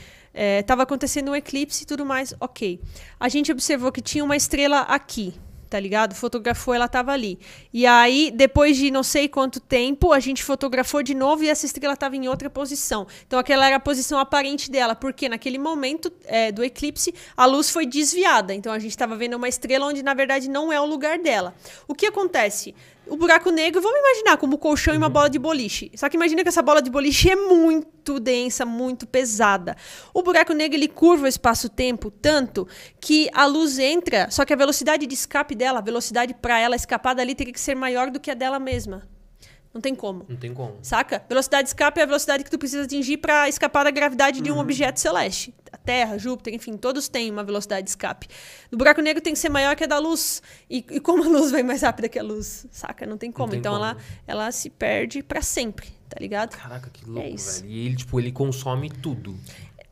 estava 0.60 0.84
acontecendo 0.84 1.30
um 1.32 1.34
eclipse 1.36 1.82
e 1.82 1.86
tudo 1.86 2.06
mais, 2.06 2.34
ok. 2.40 2.80
A 3.18 3.28
gente 3.28 3.50
observou 3.50 3.90
que 3.90 4.00
tinha 4.00 4.22
uma 4.24 4.36
estrela 4.36 4.80
aqui, 4.82 5.34
tá 5.68 5.78
ligado? 5.78 6.14
Fotografou, 6.14 6.74
ela 6.74 6.86
estava 6.86 7.12
ali. 7.12 7.38
E 7.72 7.86
aí, 7.86 8.32
depois 8.34 8.76
de 8.76 8.90
não 8.90 9.02
sei 9.02 9.28
quanto 9.28 9.60
tempo, 9.60 10.12
a 10.12 10.20
gente 10.20 10.42
fotografou 10.42 11.02
de 11.02 11.14
novo 11.14 11.44
e 11.44 11.48
essa 11.48 11.66
estrela 11.66 11.94
estava 11.94 12.16
em 12.16 12.28
outra 12.28 12.48
posição. 12.48 13.06
Então, 13.26 13.38
aquela 13.38 13.66
era 13.66 13.76
a 13.76 13.80
posição 13.80 14.18
aparente 14.18 14.70
dela, 14.70 14.94
porque 14.94 15.28
naquele 15.28 15.58
momento 15.58 16.12
é, 16.24 16.50
do 16.50 16.64
eclipse, 16.64 17.14
a 17.36 17.46
luz 17.46 17.70
foi 17.70 17.86
desviada. 17.86 18.54
Então, 18.54 18.72
a 18.72 18.78
gente 18.78 18.90
estava 18.90 19.16
vendo 19.16 19.34
uma 19.34 19.48
estrela 19.48 19.86
onde, 19.86 20.02
na 20.02 20.14
verdade, 20.14 20.48
não 20.48 20.72
é 20.72 20.80
o 20.80 20.84
lugar 20.84 21.18
dela. 21.18 21.54
O 21.86 21.94
que 21.94 22.06
acontece? 22.06 22.74
O 23.08 23.16
buraco 23.16 23.50
negro, 23.50 23.80
vamos 23.80 23.98
imaginar 23.98 24.36
como 24.36 24.58
colchão 24.58 24.94
e 24.94 24.96
uma 24.96 25.08
bola 25.08 25.30
de 25.30 25.38
boliche. 25.38 25.90
Só 25.94 26.08
que 26.08 26.16
imagina 26.16 26.42
que 26.42 26.48
essa 26.48 26.62
bola 26.62 26.82
de 26.82 26.90
boliche 26.90 27.30
é 27.30 27.36
muito 27.36 28.18
densa, 28.18 28.64
muito 28.64 29.06
pesada. 29.06 29.76
O 30.12 30.22
buraco 30.22 30.52
negro 30.52 30.76
ele 30.76 30.88
curva 30.88 31.24
o 31.24 31.28
espaço-tempo 31.28 32.10
tanto 32.10 32.66
que 33.00 33.28
a 33.32 33.46
luz 33.46 33.78
entra, 33.78 34.30
só 34.30 34.44
que 34.44 34.52
a 34.52 34.56
velocidade 34.56 35.06
de 35.06 35.14
escape 35.14 35.54
dela, 35.54 35.78
a 35.78 35.82
velocidade 35.82 36.34
para 36.34 36.58
ela 36.58 36.76
escapar 36.76 37.14
dali 37.14 37.34
teria 37.34 37.52
que 37.52 37.60
ser 37.60 37.74
maior 37.74 38.10
do 38.10 38.20
que 38.20 38.30
a 38.30 38.34
dela 38.34 38.58
mesma. 38.58 39.15
Não 39.76 39.80
tem 39.82 39.94
como. 39.94 40.24
Não 40.26 40.36
tem 40.36 40.54
como. 40.54 40.78
Saca? 40.80 41.22
Velocidade 41.28 41.64
de 41.64 41.68
escape 41.68 42.00
é 42.00 42.02
a 42.02 42.06
velocidade 42.06 42.42
que 42.42 42.50
tu 42.50 42.58
precisa 42.58 42.84
atingir 42.84 43.18
para 43.18 43.46
escapar 43.46 43.84
da 43.84 43.90
gravidade 43.90 44.40
de 44.40 44.50
um 44.50 44.58
objeto 44.58 44.98
celeste. 44.98 45.54
A 45.70 45.76
Terra, 45.76 46.16
Júpiter, 46.16 46.54
enfim, 46.54 46.78
todos 46.78 47.08
têm 47.08 47.30
uma 47.30 47.44
velocidade 47.44 47.84
de 47.84 47.90
escape. 47.90 48.26
Do 48.70 48.78
buraco 48.78 49.02
negro 49.02 49.22
tem 49.22 49.34
que 49.34 49.38
ser 49.38 49.50
maior 49.50 49.76
que 49.76 49.84
a 49.84 49.86
da 49.86 49.98
luz. 49.98 50.42
E, 50.70 50.78
e 50.78 50.98
como 50.98 51.24
a 51.24 51.28
luz 51.28 51.50
vai 51.50 51.62
mais 51.62 51.82
rápida 51.82 52.08
que 52.08 52.18
a 52.18 52.22
luz, 52.22 52.66
saca? 52.70 53.04
Não 53.04 53.18
tem 53.18 53.30
como. 53.30 53.50
tem 53.50 53.58
então 53.58 53.74
como. 53.74 53.84
Ela, 53.84 53.96
ela 54.26 54.50
se 54.50 54.70
perde 54.70 55.22
para 55.22 55.42
sempre, 55.42 55.88
tá 56.08 56.16
ligado? 56.18 56.56
Caraca, 56.56 56.88
que 56.88 57.04
louco, 57.04 57.28
isso. 57.28 57.60
velho. 57.60 57.72
E 57.74 57.86
ele, 57.86 57.96
tipo, 57.96 58.18
ele 58.18 58.32
consome 58.32 58.88
tudo. 58.88 59.38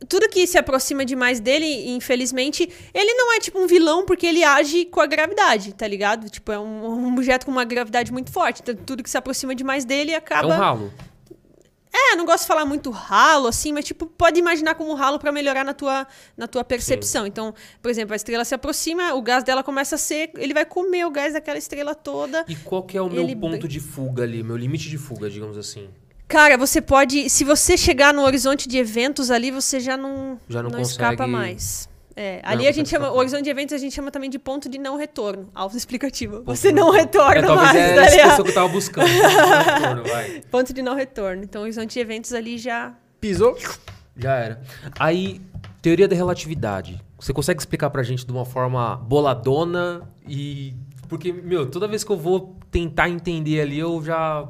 Tudo 0.07 0.29
que 0.29 0.45
se 0.47 0.57
aproxima 0.57 1.03
demais 1.05 1.39
dele, 1.39 1.89
infelizmente, 1.89 2.69
ele 2.93 3.13
não 3.13 3.33
é 3.33 3.39
tipo 3.39 3.59
um 3.59 3.67
vilão 3.67 4.05
porque 4.05 4.25
ele 4.25 4.43
age 4.43 4.85
com 4.85 4.99
a 5.01 5.05
gravidade, 5.05 5.73
tá 5.73 5.87
ligado? 5.87 6.29
Tipo, 6.29 6.51
é 6.51 6.59
um, 6.59 6.85
um 6.85 7.13
objeto 7.13 7.45
com 7.45 7.51
uma 7.51 7.65
gravidade 7.65 8.11
muito 8.11 8.31
forte. 8.31 8.61
Então, 8.61 8.75
tudo 8.75 9.03
que 9.03 9.09
se 9.09 9.17
aproxima 9.17 9.55
demais 9.55 9.85
dele 9.85 10.13
acaba. 10.13 10.53
É 10.53 10.57
um 10.57 10.59
ralo. 10.59 10.93
É, 11.97 12.15
não 12.17 12.25
gosto 12.25 12.41
de 12.41 12.47
falar 12.47 12.65
muito 12.65 12.89
ralo, 12.91 13.47
assim, 13.47 13.71
mas, 13.71 13.85
tipo, 13.85 14.05
pode 14.05 14.37
imaginar 14.37 14.75
como 14.75 14.93
ralo 14.95 15.17
pra 15.17 15.31
melhorar 15.31 15.63
na 15.63 15.73
tua, 15.73 16.05
na 16.35 16.45
tua 16.45 16.61
percepção. 16.61 17.25
Então, 17.25 17.53
por 17.81 17.89
exemplo, 17.89 18.11
a 18.11 18.17
estrela 18.17 18.43
se 18.43 18.53
aproxima, 18.53 19.13
o 19.13 19.21
gás 19.21 19.45
dela 19.45 19.63
começa 19.63 19.95
a 19.95 19.97
ser. 19.97 20.29
Ele 20.35 20.53
vai 20.53 20.65
comer 20.65 21.05
o 21.05 21.09
gás 21.09 21.31
daquela 21.31 21.57
estrela 21.57 21.95
toda. 21.95 22.43
E 22.49 22.55
qual 22.57 22.83
que 22.83 22.97
é 22.97 23.01
o 23.01 23.09
meu 23.09 23.23
Ele- 23.23 23.33
ponto 23.33 23.65
de 23.65 23.79
fuga 23.79 24.23
ali, 24.23 24.43
meu 24.43 24.57
limite 24.57 24.89
de 24.89 24.97
fuga, 24.97 25.29
digamos 25.29 25.57
assim? 25.57 25.87
Cara, 26.27 26.57
você 26.57 26.81
pode. 26.81 27.29
Se 27.29 27.43
você 27.43 27.77
chegar 27.77 28.13
no 28.13 28.23
horizonte 28.23 28.67
de 28.67 28.77
eventos 28.77 29.29
ali, 29.29 29.51
você 29.51 29.79
já 29.79 29.95
não, 29.95 30.39
Já 30.49 30.63
não 30.63 30.79
escapa 30.81 31.11
consegue- 31.17 31.31
mais. 31.31 31.89
É, 32.17 32.41
não 32.43 32.49
ali 32.51 32.63
a 32.63 32.67
consegue 32.69 32.73
gente 32.77 32.89
chama. 32.89 33.11
O 33.11 33.17
horizonte 33.17 33.43
de 33.43 33.49
eventos 33.49 33.73
a 33.73 33.77
gente 33.77 33.93
chama 33.93 34.09
também 34.09 34.29
de 34.29 34.39
ponto 34.39 34.69
de 34.69 34.77
não 34.77 34.97
retorno. 34.97 35.49
Autoexplicativo. 35.53 36.43
Você 36.45 36.71
não 36.71 36.89
retorna 36.89 37.39
É, 37.39 37.43
talvez 37.43 37.73
mais, 37.73 37.77
é 37.77 37.95
tá 37.95 38.05
essa 38.05 38.41
que 38.43 38.49
eu 38.49 38.53
tava 38.53 38.67
buscando. 38.69 39.07
Não 39.07 40.03
retorno. 40.03 40.41
Ponto 40.49 40.73
de 40.73 40.81
não 40.81 40.95
retorno. 40.95 41.43
Então, 41.43 41.61
o 41.61 41.63
horizonte 41.65 41.93
de 41.93 41.99
eventos 41.99 42.31
ali 42.33 42.57
já. 42.57 42.93
Pisou. 43.19 43.57
Já 44.17 44.33
era. 44.35 44.61
Aí, 44.97 45.41
teoria 45.81 46.07
da 46.07 46.15
relatividade. 46.15 47.03
Você 47.19 47.33
consegue 47.33 47.59
explicar 47.59 47.89
pra 47.89 48.01
gente 48.01 48.25
de 48.25 48.31
uma 48.31 48.45
forma 48.45 48.95
boladona 48.95 50.01
e. 50.27 50.73
Porque, 51.09 51.31
meu, 51.33 51.69
toda 51.69 51.85
vez 51.87 52.03
que 52.03 52.11
eu 52.11 52.17
vou 52.17 52.55
tentar 52.71 53.09
entender 53.09 53.59
ali, 53.61 53.77
eu 53.77 54.01
já. 54.01 54.47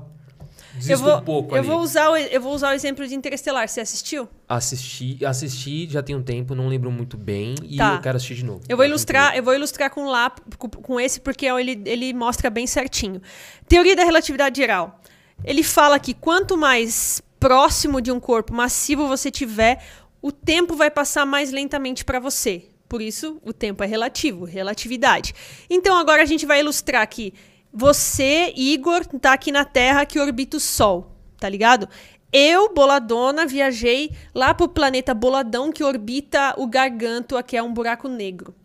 Desisto 0.76 0.92
Eu 0.92 0.98
vou, 1.00 1.18
um 1.18 1.22
pouco 1.22 1.56
eu, 1.56 1.60
ali. 1.60 1.68
vou 1.68 1.80
usar 1.80 2.10
o, 2.10 2.18
eu 2.18 2.42
vou 2.42 2.54
usar 2.54 2.70
o 2.70 2.74
exemplo 2.74 3.08
de 3.08 3.16
Interestelar. 3.16 3.68
Você 3.68 3.82
assistiu? 3.82 4.28
Assisti, 4.48 5.26
assisti 5.26 5.88
já 5.90 6.04
tem 6.04 6.16
um 6.16 6.22
tempo, 6.24 6.54
não 6.54 6.68
lembro 6.68 6.92
muito 6.92 7.18
bem. 7.18 7.56
E 7.64 7.78
Tá. 7.78 7.96
eu 7.96 8.02
quero 8.02 8.18
assistir 8.18 8.36
de 8.36 8.46
novo. 8.46 8.62
Eu 8.68 8.76
vou 8.78 8.84
Pra 8.84 8.88
ilustrar, 8.88 9.36
eu 9.38 9.44
vou 9.44 9.54
ilustrar 9.56 9.90
com 9.90 10.06
lá 10.06 10.30
com, 10.58 10.70
com 10.70 11.00
esse 11.00 11.20
porque 11.20 11.46
ele, 11.46 11.82
ele 11.86 12.14
mostra 12.14 12.50
bem 12.50 12.68
certinho. 12.68 13.22
Teoria 13.68 13.96
da 13.96 14.04
relatividade 14.04 14.58
geral. 14.60 15.00
Ele 15.44 15.64
fala 15.64 16.00
que 16.00 16.14
quanto 16.14 16.58
mais 16.58 17.22
próximo 17.40 18.02
de 18.02 18.12
um 18.12 18.20
corpo 18.20 18.54
massivo 18.54 19.08
você 19.08 19.30
tiver, 19.30 19.84
o 20.22 20.32
tempo 20.32 20.76
vai 20.76 20.90
passar 20.90 21.26
mais 21.26 21.52
lentamente 21.52 22.04
para 22.04 22.20
você. 22.20 22.66
Por 22.88 23.02
isso, 23.02 23.40
o 23.44 23.52
tempo 23.52 23.84
é 23.84 23.88
relativo, 23.88 24.46
relatividade. 24.46 25.34
Então 25.70 25.98
agora 25.98 26.22
a 26.22 26.26
gente 26.26 26.46
vai 26.46 26.60
ilustrar 26.60 27.02
aqui. 27.02 27.34
Você, 27.78 28.54
Igor, 28.56 29.06
tá 29.06 29.34
aqui 29.34 29.52
na 29.52 29.66
Terra 29.66 30.06
que 30.06 30.18
orbita 30.18 30.56
o 30.56 30.62
Sol, 30.62 31.12
tá 31.38 31.50
ligado? 31.50 31.90
Eu, 32.32 32.74
Boladona, 32.74 33.46
viajei 33.46 34.12
lá 34.34 34.54
pro 34.54 34.70
planeta 34.70 35.14
Boladão 35.14 35.74
que 35.74 35.84
orbita 35.84 36.54
o 36.58 36.68
Gargantua, 36.68 37.44
que 37.44 37.58
é 37.58 37.62
um 37.62 37.74
buraco 37.74 38.08
negro. 38.08 38.56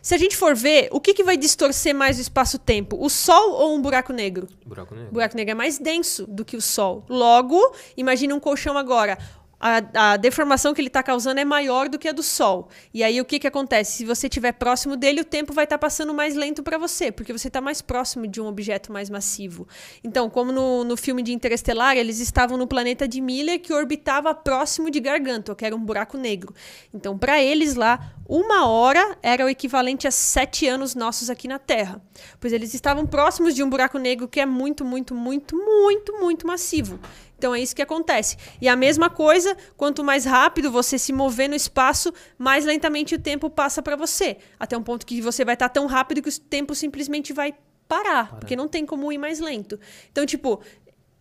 Se 0.00 0.14
a 0.14 0.18
gente 0.18 0.34
for 0.34 0.54
ver, 0.54 0.88
o 0.92 1.00
que, 1.00 1.12
que 1.12 1.22
vai 1.22 1.36
distorcer 1.36 1.94
mais 1.94 2.16
o 2.18 2.22
espaço-tempo? 2.22 2.96
O 2.98 3.10
Sol 3.10 3.52
ou 3.52 3.74
um 3.74 3.82
buraco 3.82 4.14
negro? 4.14 4.48
Buraco 4.64 4.94
O 4.94 4.96
negro. 4.96 5.12
buraco 5.12 5.36
negro 5.36 5.52
é 5.52 5.54
mais 5.54 5.78
denso 5.78 6.26
do 6.26 6.42
que 6.44 6.56
o 6.56 6.60
Sol. 6.62 7.04
Logo, 7.08 7.58
imagine 7.96 8.32
um 8.32 8.40
colchão 8.40 8.78
agora. 8.78 9.18
A, 9.66 10.12
a 10.12 10.16
deformação 10.18 10.74
que 10.74 10.80
ele 10.82 10.88
está 10.88 11.02
causando 11.02 11.40
é 11.40 11.44
maior 11.44 11.88
do 11.88 11.98
que 11.98 12.06
a 12.06 12.12
do 12.12 12.22
Sol. 12.22 12.68
E 12.92 13.02
aí, 13.02 13.18
o 13.18 13.24
que, 13.24 13.38
que 13.38 13.46
acontece? 13.46 13.92
Se 13.92 14.04
você 14.04 14.26
estiver 14.26 14.52
próximo 14.52 14.94
dele, 14.94 15.22
o 15.22 15.24
tempo 15.24 15.54
vai 15.54 15.64
estar 15.64 15.78
passando 15.78 16.12
mais 16.12 16.34
lento 16.34 16.62
para 16.62 16.76
você, 16.76 17.10
porque 17.10 17.32
você 17.32 17.48
está 17.48 17.62
mais 17.62 17.80
próximo 17.80 18.26
de 18.26 18.42
um 18.42 18.46
objeto 18.46 18.92
mais 18.92 19.08
massivo. 19.08 19.66
Então, 20.04 20.28
como 20.28 20.52
no, 20.52 20.84
no 20.84 20.98
filme 20.98 21.22
de 21.22 21.32
Interestelar, 21.32 21.96
eles 21.96 22.20
estavam 22.20 22.58
no 22.58 22.66
planeta 22.66 23.08
de 23.08 23.22
Miller, 23.22 23.58
que 23.58 23.72
orbitava 23.72 24.34
próximo 24.34 24.90
de 24.90 25.00
Gargantua, 25.00 25.56
que 25.56 25.64
era 25.64 25.74
um 25.74 25.82
buraco 25.82 26.18
negro. 26.18 26.54
Então, 26.92 27.16
para 27.16 27.42
eles 27.42 27.74
lá, 27.74 28.12
uma 28.28 28.68
hora 28.68 29.16
era 29.22 29.46
o 29.46 29.48
equivalente 29.48 30.06
a 30.06 30.10
sete 30.10 30.68
anos 30.68 30.94
nossos 30.94 31.30
aqui 31.30 31.48
na 31.48 31.58
Terra. 31.58 32.02
Pois 32.38 32.52
eles 32.52 32.74
estavam 32.74 33.06
próximos 33.06 33.54
de 33.54 33.62
um 33.62 33.70
buraco 33.70 33.96
negro 33.96 34.28
que 34.28 34.40
é 34.40 34.46
muito, 34.46 34.84
muito, 34.84 35.14
muito, 35.14 35.56
muito, 35.56 36.12
muito 36.20 36.46
massivo. 36.46 37.00
Então 37.44 37.54
é 37.54 37.60
isso 37.60 37.76
que 37.76 37.82
acontece. 37.82 38.38
E 38.58 38.66
a 38.66 38.74
mesma 38.74 39.10
coisa, 39.10 39.54
quanto 39.76 40.02
mais 40.02 40.24
rápido 40.24 40.70
você 40.70 40.98
se 40.98 41.12
mover 41.12 41.46
no 41.46 41.54
espaço, 41.54 42.10
mais 42.38 42.64
lentamente 42.64 43.14
o 43.14 43.18
tempo 43.18 43.50
passa 43.50 43.82
para 43.82 43.96
você. 43.96 44.38
Até 44.58 44.78
um 44.78 44.82
ponto 44.82 45.04
que 45.04 45.20
você 45.20 45.44
vai 45.44 45.52
estar 45.52 45.68
tão 45.68 45.84
rápido 45.84 46.22
que 46.22 46.30
o 46.30 46.40
tempo 46.40 46.74
simplesmente 46.74 47.34
vai 47.34 47.54
parar, 47.86 48.34
porque 48.40 48.56
não 48.56 48.66
tem 48.66 48.86
como 48.86 49.12
ir 49.12 49.18
mais 49.18 49.40
lento. 49.40 49.78
Então, 50.10 50.24
tipo, 50.24 50.62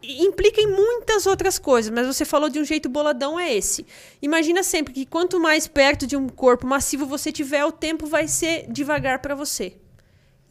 implica 0.01 0.61
em 0.61 0.67
muitas 0.67 1.25
outras 1.25 1.59
coisas, 1.59 1.91
mas 1.93 2.07
você 2.07 2.23
falou 2.23 2.47
de 2.47 2.57
um 2.57 2.63
jeito 2.63 2.87
boladão 2.87 3.37
é 3.37 3.53
esse. 3.53 3.85
Imagina 4.21 4.63
sempre 4.63 4.93
que 4.93 5.05
quanto 5.05 5.41
mais 5.41 5.67
perto 5.67 6.07
de 6.07 6.15
um 6.15 6.29
corpo 6.29 6.65
massivo 6.65 7.05
você 7.05 7.33
tiver, 7.33 7.65
o 7.65 7.71
tempo 7.73 8.07
vai 8.07 8.29
ser 8.29 8.71
devagar 8.71 9.19
para 9.19 9.35
você. 9.35 9.75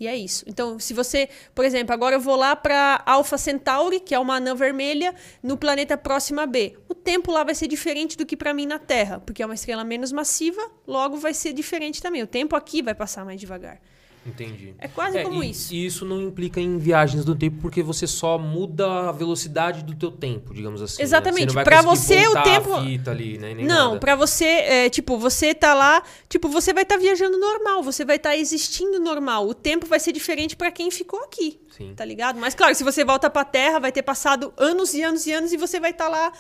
E 0.03 0.07
é 0.09 0.17
isso. 0.17 0.45
Então, 0.49 0.81
se 0.81 0.93
você, 0.93 1.29
por 1.55 1.65
exemplo, 1.65 1.95
agora 1.95 2.17
eu 2.17 2.21
vou 2.21 2.35
lá 2.35 2.57
para 2.57 3.01
Alpha 3.07 3.39
Centauri, 3.39 4.01
que 4.01 4.13
é 4.13 4.19
uma 4.19 4.35
anã 4.35 4.53
vermelha, 4.53 5.15
no 5.41 5.57
planeta 5.57 5.97
próximo 5.97 6.41
a 6.41 6.47
B. 6.47 6.77
O 6.89 6.95
tempo 6.95 7.31
lá 7.31 7.45
vai 7.45 7.55
ser 7.55 7.69
diferente 7.69 8.17
do 8.17 8.27
que 8.27 8.37
para 8.37 8.53
mim 8.53 8.67
na 8.67 8.81
Terra, 8.81 9.21
porque 9.21 9.45
é 9.45 9.47
uma 9.47 9.55
estrela 9.55 9.85
menos 9.85 10.11
massiva, 10.11 10.61
logo 10.89 11.19
vai 11.19 11.33
ser 11.33 11.53
diferente 11.53 12.03
também. 12.03 12.21
O 12.21 12.27
tempo 12.27 12.57
aqui 12.57 12.83
vai 12.83 12.97
passar 12.97 13.25
mais 13.25 13.39
devagar. 13.39 13.81
Entendi. 14.25 14.75
É 14.79 14.87
quase 14.87 15.21
como 15.25 15.43
e, 15.43 15.51
isso. 15.51 15.75
E 15.75 15.85
isso 15.85 16.05
não 16.05 16.21
implica 16.23 16.61
em 16.61 16.79
viagens 16.79 17.25
do 17.25 17.35
tempo, 17.35 17.57
porque 17.61 17.83
você 17.83 18.07
só 18.07 18.39
muda 18.39 19.09
a 19.09 19.13
velocidade 19.13 19.83
do 19.83 19.95
teu 19.95 20.11
tempo, 20.13 20.55
digamos 20.55 20.81
assim. 20.81 20.99
né? 20.99 21.05
Exatamente. 21.05 21.53
Pra 21.53 21.83
conseguir 21.83 22.25
você, 22.25 22.39
o 22.39 22.43
tempo- 22.43 22.75
ali, 23.11 23.39
né? 23.39 23.55
Não, 23.65 23.99
pra 23.99 24.15
você, 24.15 24.45
é, 24.45 24.89
tipo, 24.89 25.19
você 25.19 25.53
tá 25.55 25.75
lá, 25.75 26.03
tipo, 26.29 26.49
você 26.49 26.73
vai 26.73 26.85
estar 26.85 26.97
viajando 26.97 27.37
normal, 27.39 27.83
você 27.83 28.05
vai 28.05 28.17
estar 28.17 28.37
existindo 28.37 29.01
normal. 29.01 29.49
O 29.49 29.55
tempo 29.55 29.87
vai 29.87 29.99
ser 29.99 30.13
diferente 30.13 30.55
pra 30.55 30.71
quem 30.71 30.91
ficou 30.91 31.21
aqui. 31.25 31.61
Sim. 31.77 31.93
Tá 31.97 32.05
ligado? 32.05 32.39
Mas 32.39 32.55
claro, 32.55 32.75
se 32.75 32.85
você 32.85 33.05
volta 33.05 33.29
pra 33.29 33.45
Terra, 33.45 33.81
vai 33.81 33.91
ter 33.91 34.03
passado 34.03 34.53
anos 34.57 34.95
e 34.95 35.03
anos 35.03 35.27
e 35.27 35.33
anos 35.33 35.53
e 35.53 35.57
você 35.57 35.81
vai 35.81 35.91
estar 35.91 36.09
lá 36.09 36.33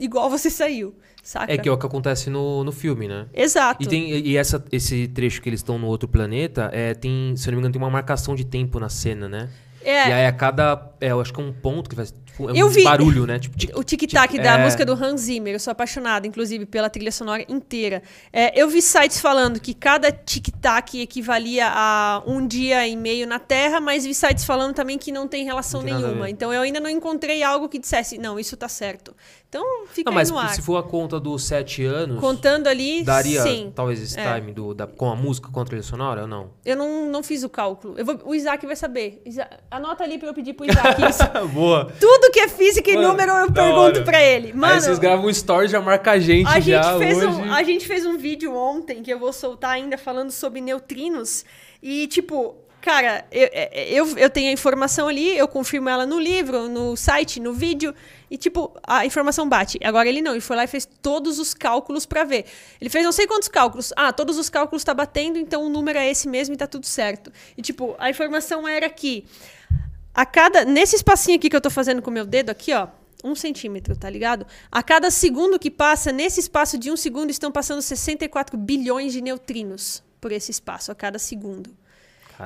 igual 0.00 0.28
você 0.30 0.50
saiu, 0.50 0.94
saca? 1.24 1.52
É 1.52 1.58
que 1.58 1.68
é 1.68 1.72
o 1.72 1.76
que 1.76 1.86
acontece 1.86 2.30
no, 2.30 2.62
no 2.62 2.70
filme, 2.70 3.08
né? 3.08 3.26
Exato. 3.34 3.82
E, 3.82 3.86
tem, 3.86 4.10
e 4.10 4.36
essa, 4.36 4.64
esse 4.70 5.08
trecho 5.08 5.42
que 5.42 5.48
eles 5.48 5.60
estão 5.60 5.78
no 5.78 5.86
outro 5.86 6.08
planeta, 6.08 6.70
é, 6.72 6.94
tem, 6.94 7.34
se 7.36 7.48
eu 7.48 7.52
não 7.52 7.56
me 7.56 7.60
engano, 7.62 7.72
tem 7.72 7.82
uma 7.82 7.90
marcação 7.90 8.34
de 8.34 8.44
tempo 8.44 8.78
na 8.78 8.88
cena, 8.88 9.28
né? 9.28 9.48
É. 9.84 10.08
E 10.08 10.12
aí 10.12 10.26
a 10.26 10.32
cada. 10.32 10.92
É, 11.00 11.08
eu 11.08 11.20
acho 11.20 11.32
que 11.32 11.40
é 11.40 11.44
um 11.44 11.52
ponto 11.52 11.90
que 11.90 11.96
faz. 11.96 12.14
Tipo, 12.34 12.50
é 12.50 12.52
Eu 12.60 12.66
um 12.66 12.68
vi- 12.70 12.82
barulho, 12.82 13.26
né? 13.26 13.38
Tipo, 13.38 13.56
tic- 13.56 13.76
O 13.78 13.84
tic-tac 13.84 14.32
tic- 14.32 14.42
da 14.42 14.58
é. 14.58 14.64
música 14.64 14.84
do 14.84 14.92
Hans 14.92 15.20
Zimmer, 15.20 15.52
eu 15.54 15.60
sou 15.60 15.70
apaixonada, 15.70 16.26
inclusive, 16.26 16.66
pela 16.66 16.90
trilha 16.90 17.12
sonora 17.12 17.44
inteira. 17.48 18.02
É, 18.32 18.60
eu 18.60 18.68
vi 18.68 18.82
sites 18.82 19.20
falando 19.20 19.60
que 19.60 19.72
cada 19.72 20.10
tic-tac 20.10 21.00
equivalia 21.00 21.68
a 21.72 22.22
um 22.26 22.44
dia 22.44 22.86
e 22.88 22.96
meio 22.96 23.26
na 23.26 23.38
Terra, 23.38 23.80
mas 23.80 24.04
vi 24.04 24.12
sites 24.14 24.44
falando 24.44 24.74
também 24.74 24.98
que 24.98 25.12
não 25.12 25.28
tem 25.28 25.44
relação 25.44 25.80
Não 25.80 25.88
tem 25.88 25.96
nenhuma. 25.96 26.28
Então 26.28 26.52
eu 26.52 26.62
ainda 26.62 26.80
não 26.80 26.90
encontrei 26.90 27.42
algo 27.44 27.68
que 27.68 27.78
dissesse, 27.78 28.18
não, 28.18 28.38
isso 28.38 28.56
tá 28.56 28.68
certo. 28.68 29.14
Então 29.48 29.86
fica 29.86 30.10
Não, 30.10 30.14
mas 30.16 30.28
no 30.30 30.36
ar. 30.38 30.52
se 30.52 30.60
for 30.60 30.76
a 30.76 30.82
conta 30.82 31.20
dos 31.20 31.44
sete 31.44 31.84
anos, 31.84 32.18
Contando 32.18 32.66
ali, 32.66 33.04
daria 33.04 33.40
sim. 33.42 33.70
talvez 33.72 34.00
esse 34.02 34.18
É. 34.18 34.34
time 34.40 34.52
do, 34.52 34.74
da, 34.74 34.84
com 34.88 35.08
a 35.08 35.14
música 35.14 35.48
com 35.48 35.60
a 35.60 35.64
trilha 35.64 35.82
sonora 35.84 36.22
ou 36.22 36.26
não? 36.26 36.50
Eu 36.64 36.76
não, 36.76 37.06
não 37.08 37.22
fiz 37.22 37.44
o 37.44 37.48
cálculo. 37.48 37.94
Eu 37.96 38.04
vou- 38.04 38.18
o 38.24 38.34
Isaac 38.34 38.66
vai 38.66 38.74
saber. 38.74 39.22
Isa- 39.24 39.48
anota 39.70 40.02
ali 40.02 40.18
pra 40.18 40.26
eu 40.28 40.34
pedir 40.34 40.54
pro 40.54 40.66
Isaac 40.68 41.00
isso. 41.08 41.22
Boa. 41.54 41.84
Tudo 42.00 42.23
que 42.30 42.40
é 42.40 42.48
física 42.48 42.90
e 42.90 42.94
Mano, 42.96 43.08
número 43.08 43.32
eu 43.32 43.52
pergunto 43.52 44.02
pra 44.02 44.22
ele. 44.22 44.52
Mano, 44.52 44.74
Aí 44.74 44.80
vocês 44.80 44.98
gravam 44.98 45.26
um 45.26 45.30
story 45.30 45.68
já 45.68 45.80
marca 45.80 46.12
a 46.12 46.18
gente 46.18 46.46
A 46.48 46.60
gente, 46.60 46.70
já 46.70 46.98
fez 46.98 47.18
hoje. 47.18 47.26
um, 47.26 47.52
a 47.52 47.62
gente 47.62 47.86
fez 47.86 48.06
um 48.06 48.16
vídeo 48.16 48.54
ontem 48.54 49.02
que 49.02 49.12
eu 49.12 49.18
vou 49.18 49.32
soltar 49.32 49.72
ainda 49.72 49.96
falando 49.98 50.30
sobre 50.30 50.60
neutrinos. 50.60 51.44
E, 51.82 52.06
tipo, 52.06 52.56
cara, 52.80 53.24
eu, 53.30 53.48
eu, 54.06 54.18
eu 54.18 54.30
tenho 54.30 54.48
a 54.50 54.52
informação 54.52 55.08
ali, 55.08 55.36
eu 55.36 55.46
confirmo 55.48 55.88
ela 55.88 56.06
no 56.06 56.18
livro, 56.18 56.68
no 56.68 56.96
site, 56.96 57.40
no 57.40 57.52
vídeo. 57.52 57.94
E, 58.30 58.36
tipo, 58.36 58.74
a 58.86 59.06
informação 59.06 59.48
bate. 59.48 59.78
Agora 59.84 60.08
ele 60.08 60.20
não, 60.20 60.32
ele 60.32 60.40
foi 60.40 60.56
lá 60.56 60.64
e 60.64 60.66
fez 60.66 60.88
todos 61.00 61.38
os 61.38 61.54
cálculos 61.54 62.04
pra 62.04 62.24
ver. 62.24 62.46
Ele 62.80 62.90
fez 62.90 63.04
não 63.04 63.12
sei 63.12 63.26
quantos 63.26 63.48
cálculos. 63.48 63.92
Ah, 63.96 64.12
todos 64.12 64.38
os 64.38 64.48
cálculos 64.48 64.82
tá 64.82 64.92
batendo, 64.92 65.38
então 65.38 65.64
o 65.64 65.68
número 65.68 65.98
é 65.98 66.10
esse 66.10 66.28
mesmo 66.28 66.54
e 66.54 66.56
tá 66.58 66.66
tudo 66.66 66.86
certo. 66.86 67.30
E, 67.56 67.62
tipo, 67.62 67.94
a 67.98 68.10
informação 68.10 68.66
era 68.66 68.88
que 68.88 69.24
a 70.14 70.24
cada. 70.24 70.64
Nesse 70.64 70.96
espacinho 70.96 71.36
aqui 71.38 71.50
que 71.50 71.56
eu 71.56 71.60
tô 71.60 71.70
fazendo 71.70 72.00
com 72.00 72.10
o 72.10 72.12
meu 72.14 72.24
dedo, 72.24 72.50
aqui, 72.50 72.72
ó. 72.72 72.88
Um 73.22 73.34
centímetro, 73.34 73.96
tá 73.96 74.10
ligado? 74.10 74.46
A 74.70 74.82
cada 74.82 75.10
segundo 75.10 75.58
que 75.58 75.70
passa, 75.70 76.12
nesse 76.12 76.40
espaço 76.40 76.76
de 76.76 76.90
um 76.90 76.96
segundo, 76.96 77.30
estão 77.30 77.50
passando 77.50 77.80
64 77.80 78.54
bilhões 78.58 79.14
de 79.14 79.22
neutrinos 79.22 80.02
por 80.20 80.30
esse 80.30 80.50
espaço, 80.50 80.92
a 80.92 80.94
cada 80.94 81.18
segundo. 81.18 81.70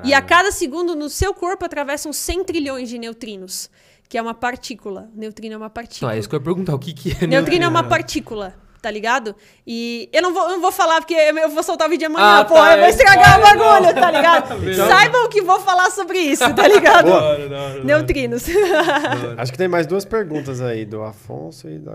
E 0.05 0.15
a 0.15 0.23
cada 0.23 0.53
segundo, 0.53 0.95
no 0.95 1.09
seu 1.09 1.35
corpo, 1.35 1.65
atravessam 1.65 2.13
100 2.13 2.45
trilhões 2.45 2.89
de 2.89 2.97
neutrinos, 2.99 3.69
que 4.09 4.17
é 4.17 4.23
uma 4.23 4.35
partícula. 4.35 5.11
Neutrino 5.15 5.55
é 5.55 5.57
uma 5.57 5.67
Não, 5.67 5.71
partícula. 5.71 6.15
é 6.15 6.19
isso 6.19 6.29
que 6.29 6.35
eu 6.37 6.39
ia 6.39 6.45
perguntar. 6.45 6.75
O 6.75 6.79
que, 6.79 6.93
que 6.93 7.11
é 7.25 7.27
Neutrino 7.27 7.65
é 7.65 7.69
uma 7.69 7.81
neutrino? 7.83 7.89
partícula, 7.89 8.55
tá 8.81 8.91
ligado? 8.91 9.35
E 9.67 10.09
eu 10.13 10.23
não 10.23 10.33
vou, 10.33 10.43
eu 10.45 10.49
não 10.51 10.61
vou 10.61 10.73
falar 10.73 11.01
porque 11.01 11.15
eu 11.15 11.51
vou 11.51 11.63
soltar 11.63 11.87
o 11.87 11.91
vídeo 11.91 12.07
amanhã, 12.07 12.41
Ah, 12.41 12.45
pô, 12.45 12.55
tá, 12.55 12.73
eu 12.73 12.79
vou 12.79 12.87
é 12.87 12.91
estragar 12.91 13.39
o 13.39 13.43
bagulho, 13.43 13.95
tá 13.95 14.11
ligado? 14.11 14.49
Saibam 14.89 15.29
que 15.29 15.43
vou 15.43 15.61
falar 15.61 15.91
sobre 15.91 16.19
isso, 16.19 16.53
tá 16.55 16.67
ligado? 16.69 17.07
Boa. 17.07 17.85
Neutrinos. 17.85 18.45
Acho 19.37 19.53
que 19.53 19.59
tem 19.59 19.69
mais 19.69 19.87
duas 19.87 20.05
perguntas 20.05 20.61
aí, 20.61 20.85
do 20.85 21.03
Afonso 21.03 21.69
e 21.69 21.79
da, 21.79 21.93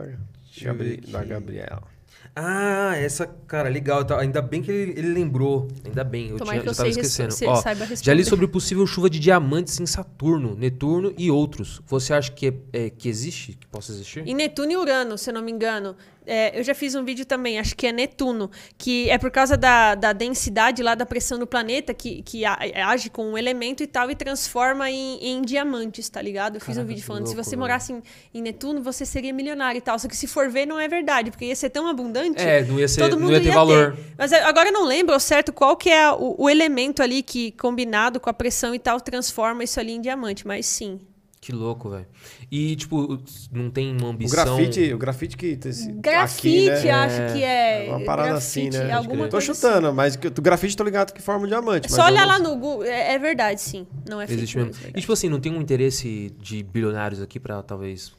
eu 0.62 0.72
abrir 0.72 1.02
da. 1.08 1.24
Gabriela. 1.24 1.94
Ah, 2.36 2.96
essa, 2.98 3.28
cara, 3.48 3.70
legal. 3.70 4.04
tá- 4.04 4.20
Ainda 4.20 4.42
bem 4.42 4.62
que 4.64 4.72
ele, 4.72 4.92
ele 5.00 5.14
lembrou. 5.14 5.68
Ainda 5.86 6.04
bem, 6.04 6.30
eu, 6.30 6.38
Tomara 6.38 6.60
tinha, 6.60 6.64
que 6.64 6.70
eu 6.70 6.74
já 6.74 6.78
tava 6.78 6.90
esquecendo. 6.90 7.36
Ó, 7.48 7.62
já 8.02 8.14
li 8.14 8.26
sobre 8.26 8.48
possível 8.48 8.88
chuva 8.88 9.08
de 9.08 9.20
diamantes 9.20 9.80
em 9.80 9.86
Saturno, 9.86 10.56
Netuno 10.56 11.14
e 11.16 11.30
outros. 11.30 11.80
Você 11.86 12.12
acha 12.12 12.32
que, 12.32 12.48
é- 12.48 12.86
é, 12.86 12.90
que 12.90 13.08
existe? 13.08 13.54
Que 13.54 13.68
possa 13.68 13.92
existir? 13.92 14.24
Em 14.28 14.34
Netuno 14.34 14.72
e 14.72 14.78
Urano, 14.78 15.16
se 15.16 15.30
eu 15.30 15.34
não 15.36 15.44
me 15.44 15.52
engano. 15.52 15.96
É, 16.26 16.58
eu 16.58 16.64
já 16.64 16.74
fiz 16.74 16.96
um 16.96 17.04
vídeo 17.04 17.26
também, 17.26 17.60
acho 17.60 17.76
que 17.76 17.86
é 17.88 17.92
Netuno, 17.92 18.50
que 18.78 19.10
é 19.10 19.18
por 19.18 19.30
causa 19.32 19.58
da, 19.58 19.96
da 19.96 20.14
densidade 20.14 20.82
lá 20.82 20.96
da 20.96 21.06
pressão 21.06 21.38
do 21.38 21.46
planeta, 21.46 21.94
que, 21.94 22.22
que 22.22 22.46
a- 22.46 22.58
age 22.88 23.10
com 23.10 23.26
um 23.32 23.38
elemento 23.38 23.84
e 23.84 23.88
tal 23.88 24.10
e 24.10 24.16
transforma 24.16 24.90
em, 24.90 25.18
em 25.22 25.42
diamantes, 25.42 26.08
tá 26.10 26.22
ligado? 26.22 26.56
Eu 26.56 26.62
fiz 26.62 26.70
um 26.70 26.74
Caraca, 26.76 26.88
vídeo 26.88 27.02
que 27.02 27.08
falando, 27.08 27.26
se 27.28 27.34
louco, 27.36 27.44
você 27.44 27.50
velho. 27.52 27.60
morasse 27.60 27.94
em, 27.94 28.02
em 28.34 28.42
Netuno, 28.42 28.82
você 28.82 29.06
seria 29.06 29.34
milionário 29.34 29.78
e 29.78 29.82
tal. 29.82 29.98
Só 30.00 30.08
que 30.08 30.16
se 30.16 30.28
for 30.28 30.50
ver, 30.50 30.66
não 30.66 30.80
é 30.80 30.88
verdade, 30.88 31.32
porque 31.32 31.46
ia 31.46 31.56
ser 31.56 31.70
tão 31.70 31.88
abundante. 31.88 32.42
É, 32.42 32.64
não 32.64 32.80
ia, 32.80 32.88
ser, 32.88 33.02
Todo 33.02 33.14
não 33.18 33.22
mundo 33.24 33.34
ia 33.34 33.42
ter 33.42 33.52
valor. 33.52 33.98
Mas 34.18 34.32
é, 34.32 34.42
agora 34.44 34.70
eu 34.70 34.74
não 34.74 34.86
lembro 34.86 35.14
ao 35.14 35.20
certo 35.20 35.52
qual 35.52 35.76
que 35.76 35.90
é 35.90 36.10
o, 36.12 36.36
o 36.38 36.50
elemento 36.50 37.02
ali 37.04 37.22
que, 37.24 37.52
combinado 37.54 38.20
com 38.20 38.30
a 38.30 38.34
pressão 38.34 38.74
e 38.74 38.80
tal, 38.80 39.00
transforma 39.02 39.64
isso 39.64 39.80
ali 39.80 39.94
em 39.94 40.02
diamante, 40.02 40.46
mas 40.48 40.66
sim. 40.66 41.00
Que 41.44 41.52
louco, 41.52 41.90
velho. 41.90 42.06
E, 42.50 42.74
tipo, 42.78 43.20
não 43.52 43.70
tem 43.70 43.92
uma 43.92 44.08
O 44.08 44.12
ambição... 44.12 44.46
grafite, 44.56 44.94
o 44.94 44.98
grafite 44.98 45.36
que... 45.36 45.60
Esse, 45.66 45.92
Grafite, 45.92 46.70
aqui, 46.70 46.86
né? 46.86 46.92
acho 46.94 47.34
que 47.34 47.44
é. 47.44 47.88
É 47.88 47.90
uma 47.90 48.06
parada 48.06 48.36
assim, 48.36 48.70
grafite, 48.70 48.88
né? 48.88 48.94
Alguma 48.94 49.28
Tô 49.28 49.42
chutando, 49.42 49.94
mas 49.94 50.16
que- 50.16 50.28
o 50.28 50.42
grafite 50.42 50.78
tô 50.78 50.86
ligado 50.86 51.12
que 51.12 51.22
forma 51.22 51.44
um 51.44 51.48
diamante. 51.50 51.88
Assim. 51.88 51.98
mas 51.98 52.06
Só 52.06 52.10
olhar 52.10 52.26
lá 52.26 52.40
no 52.40 52.52
Google. 52.56 52.86
É, 52.86 53.16
é 53.16 53.20
verdade, 53.20 53.60
sim. 53.60 53.86
Não 54.08 54.22
é 54.22 54.24
Existe 54.24 54.56
mesmo. 54.56 54.72
E, 54.72 54.74
verdade. 54.74 55.02
tipo 55.02 55.12
assim, 55.12 55.28
não 55.28 55.42
tem 55.42 55.52
um 55.52 55.60
interesse 55.60 56.34
de 56.40 56.64
bilionários 56.64 57.22
aqui 57.22 57.42
pra, 57.42 57.62
talvez... 57.62 58.14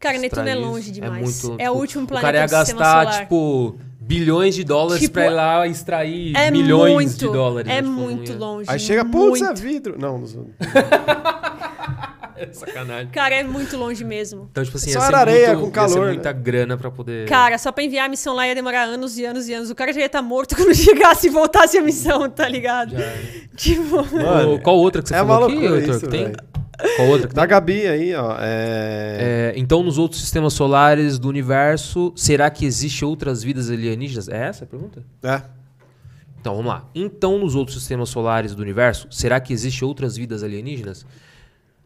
Cara, 0.00 0.18
Netuno 0.18 0.48
é 0.48 0.54
longe 0.56 0.90
isso? 0.90 0.92
demais. 0.94 1.44
É, 1.44 1.46
muito, 1.46 1.54
o 1.54 1.56
tipo, 1.58 1.72
último 1.78 2.04
O 2.04 2.06
planeta 2.08 2.26
cara 2.26 2.38
ia 2.38 2.46
do 2.46 2.50
sistema 2.66 2.80
gastar, 2.80 3.20
tipo, 3.20 3.78
bilhões 4.00 4.54
de 4.54 4.64
dólares 4.64 5.02
Tipo, 5.02 5.12
pra 5.12 5.26
ir 5.26 5.30
lá 5.30 5.66
extrair 5.68 6.34
é 6.34 6.50
milhões 6.50 6.94
muito, 6.94 7.18
de 7.18 7.26
dólares. 7.26 7.70
É 7.70 7.74
né? 7.74 7.82
Tipo, 7.82 7.92
muito 7.92 8.32
ia- 8.32 8.38
longe. 8.38 8.64
Aí 8.70 8.78
chega, 8.80 9.04
putz, 9.04 9.42
é 9.42 9.52
vidro. 9.52 9.96
Não, 9.98 10.18
não 10.18 10.26
Sacanagem. 12.52 13.08
Cara, 13.12 13.34
é 13.34 13.42
muito 13.44 13.76
longe 13.76 14.04
mesmo. 14.04 14.48
Então, 14.50 14.64
tipo 14.64 14.76
assim, 14.76 14.90
Só 14.92 15.00
ia 15.00 15.06
ser 15.06 15.14
areia 15.14 15.48
muito- 15.48 15.60
com 15.60 15.66
ia 15.66 15.72
calor, 15.72 15.90
ser 15.90 16.00
né? 16.00 16.06
muita 16.12 16.32
grana 16.32 16.76
pra 16.76 16.90
poder... 16.90 17.28
Cara, 17.28 17.58
só 17.58 17.70
pra 17.72 17.82
enviar 17.84 18.06
a 18.06 18.08
missão 18.08 18.34
lá 18.34 18.46
ia 18.46 18.54
demorar 18.54 18.82
anos 18.84 19.18
e 19.18 19.24
anos 19.24 19.48
e 19.48 19.54
anos. 19.54 19.70
O 19.70 19.74
cara 19.74 19.92
já 19.92 20.00
ia 20.00 20.06
estar 20.06 20.22
morto 20.22 20.54
quando 20.56 20.74
chegasse 20.74 21.26
e 21.26 21.30
voltasse 21.30 21.76
a 21.78 21.82
missão, 21.82 22.28
tá 22.30 22.48
ligado? 22.48 22.92
Já 22.92 23.04
era. 23.04 23.20
Tipo. 23.56 23.96
Mano, 24.16 24.60
qual 24.60 24.76
outra 24.78 25.02
que 25.02 25.08
você 25.08 25.14
é 25.14 25.18
falou 25.18 25.36
uma 25.38 25.46
aqui, 25.46 25.54
loucura 25.56 25.80
Heitor, 25.80 25.96
isso, 25.96 26.04
que 26.06 26.10
tem? 26.10 26.32
Qual 26.96 27.08
outra 27.08 27.28
que 27.28 27.34
Da 27.34 27.42
tem? 27.42 27.50
Gabi 27.50 27.86
aí, 27.86 28.14
ó. 28.14 28.36
É... 28.40 29.52
É, 29.52 29.52
então, 29.56 29.82
nos 29.82 29.98
outros 29.98 30.20
sistemas 30.20 30.54
solares 30.54 31.18
do 31.18 31.28
universo, 31.28 32.12
será 32.16 32.48
que 32.48 32.64
existe 32.64 33.04
outras 33.04 33.42
vidas 33.42 33.70
alienígenas? 33.70 34.28
É 34.28 34.46
essa 34.46 34.64
a 34.64 34.66
pergunta? 34.66 35.04
É. 35.22 35.42
Então, 36.40 36.56
vamos 36.56 36.70
lá. 36.72 36.88
Então, 36.94 37.38
nos 37.38 37.54
outros 37.54 37.76
sistemas 37.76 38.08
solares 38.08 38.54
do 38.54 38.62
universo, 38.62 39.06
será 39.10 39.38
que 39.40 39.52
existe 39.52 39.84
outras 39.84 40.16
vidas 40.16 40.42
alienígenas? 40.42 41.04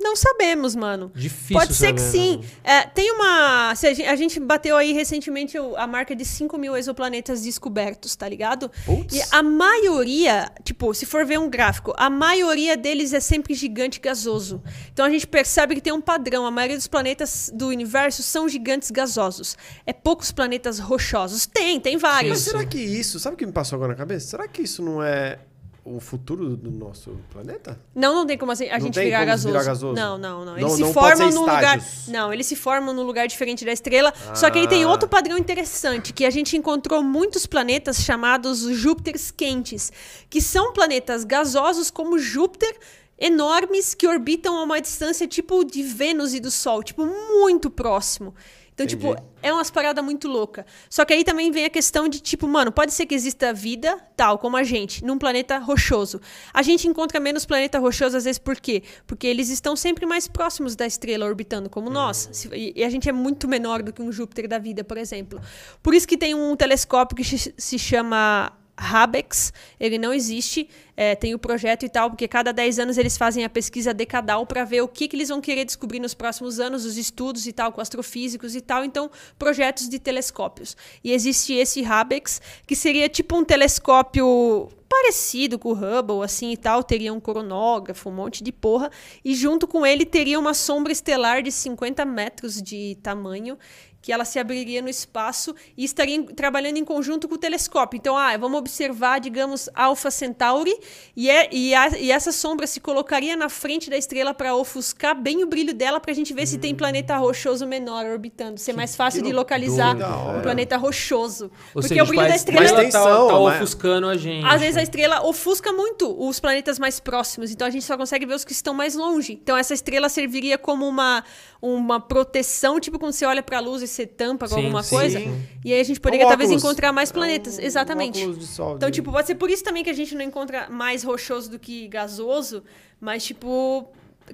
Não 0.05 0.15
sabemos, 0.15 0.77
mano. 0.77 1.11
Difícil 1.15 1.57
Pode 1.57 1.73
ser 1.73 1.95
que 1.95 2.01
saber, 2.01 2.13
sim. 2.13 2.37
né? 2.37 2.47
É, 2.63 2.83
tem 2.83 3.11
uma. 3.11 3.71
a, 3.71 3.75
gente, 3.75 4.03
a 4.03 4.15
gente 4.15 4.39
bateu 4.39 4.77
aí 4.77 4.93
recentemente 4.93 5.57
a 5.79 5.87
marca 5.87 6.15
de 6.15 6.27
5 6.27 6.59
mil 6.59 6.77
exoplanetas 6.77 7.43
descobertos, 7.43 8.15
tá 8.15 8.29
ligado? 8.29 8.71
Putz. 8.85 9.17
E 9.17 9.23
a 9.31 9.43
maioria, 9.43 10.53
tipo, 10.63 10.93
se 10.93 11.07
for 11.07 11.25
ver 11.25 11.39
um 11.39 11.49
gráfico, 11.49 11.95
a 11.97 12.11
maioria 12.11 12.77
deles 12.77 13.15
é 13.15 13.21
sempre 13.21 13.55
gigante 13.55 13.99
gasoso. 13.99 14.63
Então 14.93 15.07
a 15.07 15.09
gente 15.11 15.27
percebe 15.27 15.75
que 15.75 15.81
tem 15.81 15.93
um 15.93 16.03
padrão. 16.03 16.45
A 16.45 16.51
maioria 16.51 16.77
dos 16.77 16.87
planetas 16.87 17.51
do 17.55 17.69
universo 17.69 18.23
são 18.23 18.47
gigantes 18.47 18.91
gasosos. 18.91 19.57
É 19.87 19.93
poucos 19.95 20.31
planetas 20.31 20.79
rochosos. 20.79 21.47
Tem, 21.47 21.81
tem 21.81 21.95
Mas 21.95 22.03
vários. 22.03 22.39
será 22.41 22.63
que 22.67 22.79
isso... 22.79 23.19
Sabe 23.19 23.37
o 23.37 23.39
que 23.39 23.47
me 23.47 23.53
passou 23.53 23.77
agora 23.77 23.93
na 23.93 23.99
cabeça? 23.99 24.27
Será 24.27 24.47
que 24.47 24.61
isso 24.61 24.83
não 24.83 25.03
é 25.03 25.39
o 25.85 26.01
futuro 26.01 26.57
do 26.57 26.71
nosso 26.71 27.17
planeta? 27.31 27.79
Não, 27.95 28.15
não 28.15 28.27
tem 28.27 28.39
como 28.39 28.53
assim, 28.53 28.69
a 28.69 28.79
Não 28.79 28.87
gente 28.87 28.99
virar 28.99 29.19
como 29.19 29.27
gasoso. 29.27 29.49
virar 29.53 29.65
gasoso? 29.65 29.95
Não, 29.95 30.17
não, 30.19 30.45
não. 30.45 30.53
Não- 30.53 30.59
Eles 30.59 30.73
se 30.73 30.81
não 30.81 30.93
formam 30.93 31.31
num 31.31 31.41
lugar. 31.41 31.79
Não, 32.09 32.33
eles 32.33 32.47
se 32.47 32.57
formam 32.57 32.95
num 32.95 33.03
lugar 33.03 33.29
diferente 33.29 33.65
da 33.65 33.73
estrela. 33.73 34.13
Só 34.35 34.51
que 34.51 34.59
aí 34.59 34.67
tem 34.67 34.85
Ah. 34.85 34.89
outro 34.89 35.09
padrão 35.09 35.37
interessante, 35.37 36.13
que 36.13 36.25
a 36.25 36.31
gente 36.31 36.57
encontrou 36.57 37.03
muitos 37.03 37.45
planetas 37.47 37.99
chamados 37.99 38.61
Júpiteres 38.61 39.31
quentes, 39.31 39.93
que 40.31 40.41
são 40.41 40.73
planetas 40.73 41.23
gasosos 41.25 41.91
como 41.91 42.19
Júpiter. 42.19 42.75
Enormes 43.17 43.95
que 43.95 44.09
orbitam 44.09 44.57
a 44.59 44.63
uma 44.65 44.81
distância 44.81 45.27
tipo 45.29 45.65
de 45.65 45.83
Vênus 45.85 46.35
e 46.35 46.41
do 46.41 46.51
Sol, 46.51 46.83
tipo, 46.83 47.07
muito 47.07 47.71
próximo. 47.71 48.35
Então, 48.75 48.85
Entendi. 48.87 49.07
tipo, 49.09 49.17
é 49.41 49.53
umas 49.53 49.71
paradas 49.71 50.05
muito 50.05 50.27
loucas. 50.27 50.65
Só 50.91 51.05
que 51.05 51.15
aí 51.15 51.23
também 51.23 51.51
vem 51.53 51.65
a 51.65 51.71
questão 51.71 52.09
de, 52.09 52.19
tipo, 52.19 52.49
mano, 52.49 52.73
pode 52.73 52.93
ser 52.93 53.07
que 53.07 53.15
exista 53.15 53.53
vida, 53.53 53.97
tal, 54.17 54.37
como 54.37 54.57
a 54.57 54.65
gente, 54.65 55.05
num 55.05 55.17
planeta 55.17 55.59
rochoso. 55.59 56.21
A 56.53 56.61
gente 56.61 56.89
encontra 56.89 57.21
menos 57.21 57.47
planeta 57.47 57.79
rochoso, 57.79 58.17
às 58.17 58.25
vezes, 58.25 58.39
por 58.39 58.57
quê? 58.57 58.83
Porque 59.07 59.29
eles 59.29 59.49
estão 59.49 59.77
sempre 59.77 60.05
mais 60.07 60.27
próximos 60.27 60.75
da 60.75 60.85
estrela, 60.87 61.25
orbitando, 61.25 61.71
como 61.71 61.89
nós. 61.89 62.29
Se- 62.33 62.49
E 62.53 62.83
a 62.83 62.91
gente 62.91 63.09
é 63.09 63.13
muito 63.13 63.47
menor 63.47 63.81
do 63.81 63.93
que 63.93 64.03
um 64.03 64.11
Júpiter 64.11 64.49
da 64.49 64.59
vida, 64.59 64.83
por 64.83 64.99
exemplo. 64.99 65.41
Por 65.81 65.95
isso 65.95 66.09
que 66.09 66.17
tem 66.19 66.35
um 66.35 66.57
telescópio 66.57 67.17
que 67.17 67.23
se 67.25 67.79
chama 67.79 68.53
Habex, 68.77 69.53
ele 69.79 69.99
não 69.99 70.13
existe, 70.13 70.69
é, 70.97 71.15
tem 71.15 71.35
o 71.35 71.39
projeto 71.39 71.85
e 71.85 71.89
tal, 71.89 72.11
porque 72.11 72.27
cada 72.27 72.53
10 72.53 72.81
anos 72.81 72.99
eles 72.99 73.17
fazem 73.17 73.45
a 73.45 73.49
pesquisa 73.49 73.95
decadal 73.95 74.45
para 74.47 74.65
ver 74.65 74.83
o 74.83 74.89
que, 74.89 75.07
que 75.09 75.17
eles 75.17 75.29
vão 75.29 75.41
querer 75.41 75.65
descobrir 75.65 76.01
nos 76.01 76.15
próximos 76.15 76.59
anos, 76.59 76.85
os 76.85 76.97
estudos 76.97 77.47
e 77.47 77.53
tal, 77.53 77.73
com 77.73 77.81
astrofísicos 77.81 78.55
e 78.57 78.61
tal, 78.61 78.85
então 78.85 79.11
projetos 79.39 79.89
de 79.89 79.99
telescópios. 79.99 80.77
E 81.03 81.13
existe 81.13 81.53
esse 81.55 81.85
Habex, 81.85 82.41
que 82.67 82.75
seria 82.75 83.09
tipo 83.09 83.37
um 83.37 83.45
telescópio 83.45 84.69
parecido 84.89 85.59
com 85.59 85.71
o 85.71 85.73
Hubble, 85.73 86.23
assim 86.23 86.53
e 86.53 86.57
tal, 86.57 86.83
teria 86.85 87.13
um 87.13 87.19
coronógrafo, 87.19 88.09
um 88.09 88.13
monte 88.13 88.45
de 88.45 88.53
porra, 88.53 88.91
e 89.25 89.35
junto 89.35 89.67
com 89.67 89.85
ele 89.85 90.07
teria 90.07 90.39
uma 90.39 90.55
sombra 90.55 90.93
estelar 90.93 91.43
de 91.43 91.51
50 91.51 92.05
metros 92.05 92.63
de 92.63 92.97
tamanho, 93.03 93.59
que 94.05 94.13
ela 94.13 94.27
se 94.27 94.39
abriria 94.39 94.83
no 94.83 94.89
espaço 94.91 95.55
e 95.79 95.83
estaria 95.83 96.15
em- 96.17 96.27
trabalhando 96.27 96.77
em 96.77 96.85
conjunto 96.85 97.27
com 97.27 97.37
o 97.37 97.39
telescópio. 97.39 97.97
Então, 97.97 98.19
ah, 98.19 98.37
vamos 98.37 98.59
observar, 98.59 99.19
digamos, 99.19 99.67
Alpha 99.75 100.11
Centauri, 100.11 100.79
e, 101.17 101.31
é, 101.31 101.49
e, 101.51 101.75
a- 101.75 101.89
e 101.99 102.13
essa 102.13 102.31
sombra 102.31 102.67
se 102.67 102.81
colocaria 102.81 103.35
na 103.35 103.49
frente 103.49 103.89
da 103.89 103.97
estrela 103.97 104.35
para 104.35 104.55
ofuscar 104.55 105.19
bem 105.19 105.43
o 105.43 105.47
brilho 105.47 105.73
dela, 105.73 105.99
para 105.99 106.11
a 106.13 106.15
gente 106.15 106.35
ver 106.35 106.47
se 106.47 106.59
tem 106.59 106.75
planeta 106.75 107.17
rochoso 107.17 107.67
menor 107.67 108.05
orbitando, 108.05 108.61
ser 108.61 108.75
mais 108.75 108.95
fácil 108.95 109.23
que 109.23 109.29
de 109.29 109.33
localizar 109.35 109.97
um 110.37 110.43
planeta 110.43 110.77
rochoso. 110.77 111.45
Ou 111.75 111.81
Porque 111.81 111.89
seja, 111.89 112.03
o 112.03 112.07
brilho 112.07 112.23
tipo, 112.25 112.29
da 112.29 112.35
a 112.35 112.37
estrela 112.37 112.81
tem 112.83 112.91
tá, 112.91 113.03
tá 113.03 113.41
mas- 113.41 113.57
ofuscando 113.57 114.07
a 114.09 114.17
gente. 114.19 114.45
às 114.45 114.61
vezes 114.61 114.77
a 114.77 114.83
estrela 114.83 115.25
ofusca 115.27 115.73
muito 115.73 116.15
os 116.29 116.39
planetas 116.39 116.79
mais 116.79 117.01
próximos, 117.01 117.51
então 117.51 117.67
a 117.67 117.71
gente 117.71 117.87
só 117.87 117.97
consegue 117.97 118.27
ver 118.27 118.35
os 118.35 118.45
que 118.45 118.53
estão 118.53 118.75
mais 118.75 118.95
longe. 118.95 119.33
Então 119.43 119.57
essa 119.57 119.73
estrela 119.73 120.11
serviria 120.11 120.59
como 120.59 120.87
uma, 120.87 121.25
uma 121.63 121.99
proteção, 121.99 122.79
tipo 122.79 122.99
quando 122.99 123.13
você 123.13 123.25
olha 123.25 123.43
pra 123.43 123.61
luz 123.61 123.81
e 123.81 123.94
você 123.95 124.07
tampa 124.07 124.49
com 124.49 124.55
Sim, 124.57 124.61
alguma 124.63 124.83
sim. 124.83 124.97
coisa. 124.97 125.19
Sim. 125.19 125.43
E 125.65 125.73
aí 125.73 125.81
a 125.81 125.85
gente 125.85 126.01
poderia 126.01 126.27
Um 126.27 126.29
talvez 126.29 126.51
óculos. 126.51 126.65
encontrar 126.65 126.93
mais 126.93 127.11
É 127.11 127.13
planetas. 127.13 127.59
um- 127.59 127.63
Exatamente. 127.63 128.27
um 128.27 128.41
sol 128.41 128.77
então, 128.77 128.91
de- 128.91 128.97
tipo, 128.97 129.11
pode 129.11 129.27
ser 129.27 129.35
por 129.37 129.49
isso 129.51 129.65
também 129.65 129.83
que 129.85 129.91
a 129.91 129.95
gente 129.95 130.15
não 130.15 130.23
encontra 130.23 130.69
mais 130.69 131.03
rochoso 131.03 131.51
do 131.51 131.59
que 131.59 131.89
gasoso, 131.89 132.63
mas 133.01 133.25
tipo. 133.25 133.89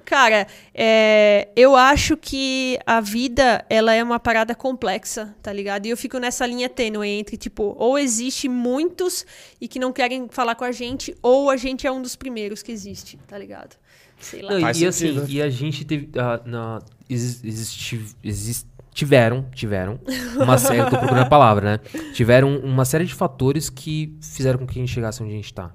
Cara, 0.05 0.47
é, 0.73 1.49
eu 1.53 1.75
acho 1.75 2.15
que 2.15 2.79
a 2.85 3.01
vida, 3.01 3.65
ela 3.69 3.93
é 3.93 4.01
uma 4.01 4.21
parada 4.21 4.55
complexa, 4.55 5.35
tá 5.43 5.51
ligado? 5.51 5.85
E 5.85 5.89
eu 5.89 5.97
fico 5.97 6.17
nessa 6.17 6.45
linha 6.45 6.69
tênue 6.69 7.05
entre, 7.09 7.35
tipo, 7.35 7.75
ou 7.77 7.99
existe 7.99 8.47
muitos 8.47 9.25
e 9.59 9.67
que 9.67 9.77
não 9.79 9.91
querem 9.91 10.29
falar 10.31 10.55
com 10.55 10.63
a 10.63 10.71
gente, 10.71 11.13
ou 11.21 11.49
a 11.49 11.57
gente 11.57 11.85
é 11.85 11.91
um 11.91 12.01
dos 12.01 12.15
primeiros 12.15 12.63
que 12.63 12.71
existe, 12.71 13.19
tá 13.27 13.37
ligado? 13.37 13.75
Sei 14.17 14.41
lá. 14.41 14.51
Não, 14.51 14.59
e, 14.59 14.63
e 14.63 14.85
assim, 14.87 15.07
sentido. 15.13 15.25
e 15.29 15.41
a 15.41 15.49
gente 15.49 15.83
teve. 15.83 16.09
ah, 16.17 16.39
na, 16.45 16.79
exi- 17.09 17.45
existi, 17.45 18.05
exis- 18.23 18.65
tiveram, 18.93 19.45
tiveram 19.53 19.99
uma 20.35 20.57
série. 20.57 20.79
eu 20.79 20.89
tô 20.89 20.97
procurando 20.97 21.25
a 21.25 21.29
palavra, 21.29 21.71
né? 21.71 22.01
Tiveram 22.13 22.57
uma 22.57 22.85
série 22.85 23.05
de 23.05 23.13
fatores 23.13 23.69
que 23.69 24.17
fizeram 24.21 24.59
com 24.59 24.67
que 24.67 24.79
a 24.79 24.81
gente 24.81 24.93
chegasse 24.93 25.21
onde 25.23 25.31
a 25.31 25.35
gente 25.35 25.53
tá. 25.53 25.71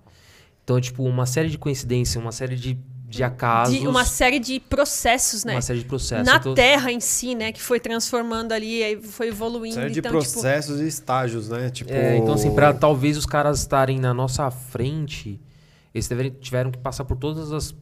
Então, 0.62 0.80
tipo, 0.80 1.04
uma 1.04 1.26
série 1.26 1.48
de 1.48 1.58
coincidências, 1.58 2.22
uma 2.22 2.32
série 2.32 2.56
de 2.56 2.78
de 3.08 3.22
acasos. 3.22 3.78
de 3.78 3.86
uma 3.86 4.04
série 4.04 4.38
de 4.38 4.58
processos, 4.58 5.44
né? 5.44 5.54
uma 5.54 5.62
série 5.62 5.78
de 5.78 5.84
processos. 5.84 6.26
Na 6.26 6.36
Então, 6.36 6.54
Terra 6.54 6.90
em 6.90 7.00
si, 7.00 7.34
né? 7.34 7.52
Que 7.52 7.62
foi 7.62 7.78
transformando 7.78 8.52
ali, 8.52 8.82
aí 8.82 9.00
foi 9.00 9.28
evoluindo. 9.28 9.76
Série 9.76 9.92
de 9.92 10.00
então, 10.00 10.18
tipo, 10.18 10.32
processos 10.32 10.80
e 10.80 10.86
estágios, 10.86 11.48
né? 11.48 11.70
Tipo. 11.70 11.92
é, 11.92 12.16
então, 12.16 12.34
assim, 12.34 12.52
pra 12.52 12.74
talvez 12.74 13.16
os 13.16 13.24
caras 13.24 13.60
estarem 13.60 13.98
na 13.98 14.12
nossa 14.12 14.50
frente, 14.50 15.40
eles 15.94 16.08
tiveram, 16.08 16.30
tiveram 16.30 16.70
que 16.70 16.78
passar 16.78 17.04
por 17.04 17.16
todas 17.16 17.52
as 17.52 17.74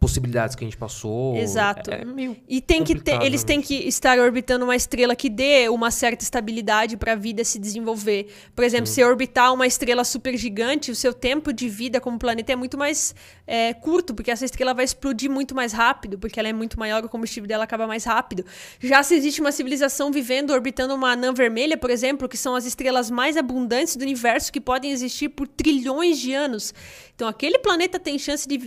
possibilidades 0.00 0.56
que 0.56 0.64
a 0.64 0.66
gente 0.66 0.78
passou. 0.78 1.36
Exato. 1.36 1.90
É, 1.90 2.00
é 2.00 2.04
meio 2.06 2.34
E 2.48 2.60
tem 2.62 2.82
que 2.82 2.98
ter, 2.98 3.20
eles 3.22 3.44
têm 3.44 3.60
que 3.60 3.74
estar 3.86 4.18
orbitando 4.18 4.64
uma 4.64 4.74
estrela 4.74 5.14
que 5.14 5.28
dê 5.28 5.68
uma 5.68 5.90
certa 5.90 6.24
estabilidade 6.24 6.96
para 6.96 7.12
a 7.12 7.14
vida 7.14 7.44
se 7.44 7.58
desenvolver. 7.58 8.32
Por 8.56 8.64
exemplo, 8.64 8.86
se 8.86 9.04
orbitar 9.04 9.52
uma 9.52 9.66
estrela 9.66 10.02
supergigante, 10.02 10.90
o 10.90 10.94
seu 10.94 11.12
tempo 11.12 11.52
de 11.52 11.68
vida 11.68 12.00
como 12.00 12.18
planeta 12.18 12.50
é 12.50 12.56
muito 12.56 12.78
mais 12.78 13.14
é, 13.46 13.74
curto, 13.74 14.14
porque 14.14 14.30
essa 14.30 14.46
estrela 14.46 14.72
vai 14.72 14.86
explodir 14.86 15.30
muito 15.30 15.54
mais 15.54 15.74
rápido, 15.74 16.18
porque 16.18 16.40
ela 16.40 16.48
é 16.48 16.52
muito 16.52 16.78
maior, 16.78 17.04
o 17.04 17.08
combustível 17.08 17.46
dela 17.46 17.64
acaba 17.64 17.86
mais 17.86 18.04
rápido. 18.04 18.46
Já 18.80 19.02
se 19.02 19.14
existe 19.14 19.42
uma 19.42 19.52
civilização 19.52 20.10
vivendo 20.10 20.50
orbitando 20.50 20.94
uma 20.94 21.12
anã 21.12 21.34
vermelha, 21.34 21.76
por 21.76 21.90
exemplo, 21.90 22.26
que 22.26 22.38
são 22.38 22.54
as 22.54 22.64
estrelas 22.64 23.10
mais 23.10 23.36
abundantes 23.36 23.96
do 23.96 24.02
universo 24.02 24.50
que 24.50 24.60
podem 24.62 24.92
existir 24.92 25.28
por 25.28 25.46
trilhões 25.46 26.18
de 26.18 26.32
anos. 26.32 26.72
Então, 27.14 27.28
aquele 27.28 27.58
planeta 27.58 28.00
tem 28.00 28.18
chance 28.18 28.48
de, 28.48 28.58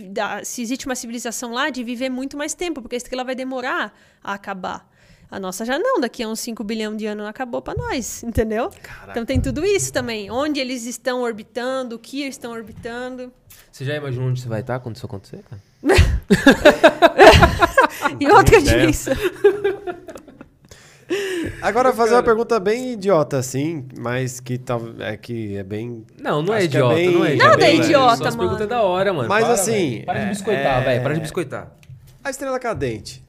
se 0.44 0.62
existe 0.62 0.86
uma 0.86 0.94
civilização 0.94 1.23
lá, 1.52 1.70
de 1.70 1.82
viver 1.84 2.08
muito 2.10 2.36
mais 2.36 2.54
tempo, 2.54 2.80
porque 2.82 2.96
a 2.96 2.98
estrela 2.98 3.24
vai 3.24 3.34
demorar 3.34 3.96
a 4.22 4.34
acabar. 4.34 4.88
A 5.30 5.40
nossa 5.40 5.64
já 5.64 5.78
não, 5.78 6.00
daqui 6.00 6.22
a 6.22 6.28
uns 6.28 6.40
5 6.40 6.62
bilhões 6.62 6.96
de 6.96 7.06
anos 7.06 7.26
acabou 7.26 7.60
pra 7.60 7.74
nós, 7.74 8.22
entendeu? 8.24 8.70
Então 9.10 9.24
tem 9.24 9.40
tudo 9.40 9.64
isso 9.64 9.92
também. 9.92 10.30
Onde 10.30 10.60
eles 10.60 10.84
estão 10.86 11.22
orbitando, 11.22 11.96
o 11.96 11.98
que 11.98 12.22
eles 12.22 12.34
estão 12.34 12.52
orbitando. 12.52 13.32
Você 13.72 13.84
já 13.84 13.96
imaginou 13.96 14.28
onde 14.28 14.40
você 14.40 14.48
vai 14.48 14.60
estar 14.60 14.78
quando 14.80 14.96
isso 14.96 15.06
acontecer, 15.06 15.42
cara? 15.48 15.60
E 18.20 18.26
outra 18.26 18.58
ideia. 18.58 18.90
Agora 21.60 21.92
fazer 21.92 22.14
uma 22.14 22.22
pergunta 22.22 22.58
bem 22.58 22.92
idiota, 22.92 23.38
assim, 23.38 23.86
mas 23.98 24.40
que, 24.40 24.56
tá, 24.58 24.78
é, 25.00 25.16
que 25.16 25.56
é 25.56 25.62
bem. 25.62 26.04
Não, 26.18 26.42
não 26.42 26.54
é 26.54 26.60
é 26.62 26.64
idiota, 26.64 26.94
bem- 26.94 27.10
não 27.10 27.24
é 27.24 27.34
idiota. 27.34 27.50
Nada 27.50 27.66
é 27.66 27.74
idiota, 27.74 28.16
perguntas 28.24 28.36
mano. 28.36 28.62
é 28.62 28.66
da 28.66 28.82
hora, 28.82 29.12
mano. 29.12 29.28
Mas 29.28 29.44
Para, 29.44 29.54
assim, 29.54 29.90
velho. 29.90 30.06
Para 30.06 30.18
de 30.20 30.24
é- 30.24 30.28
biscoitar, 30.28 30.82
é- 30.82 30.84
velho. 30.84 31.02
Para 31.02 31.14
de 31.14 31.20
biscoitar. 31.20 31.72
A 32.22 32.30
estrela 32.30 32.58
cadente. 32.58 33.22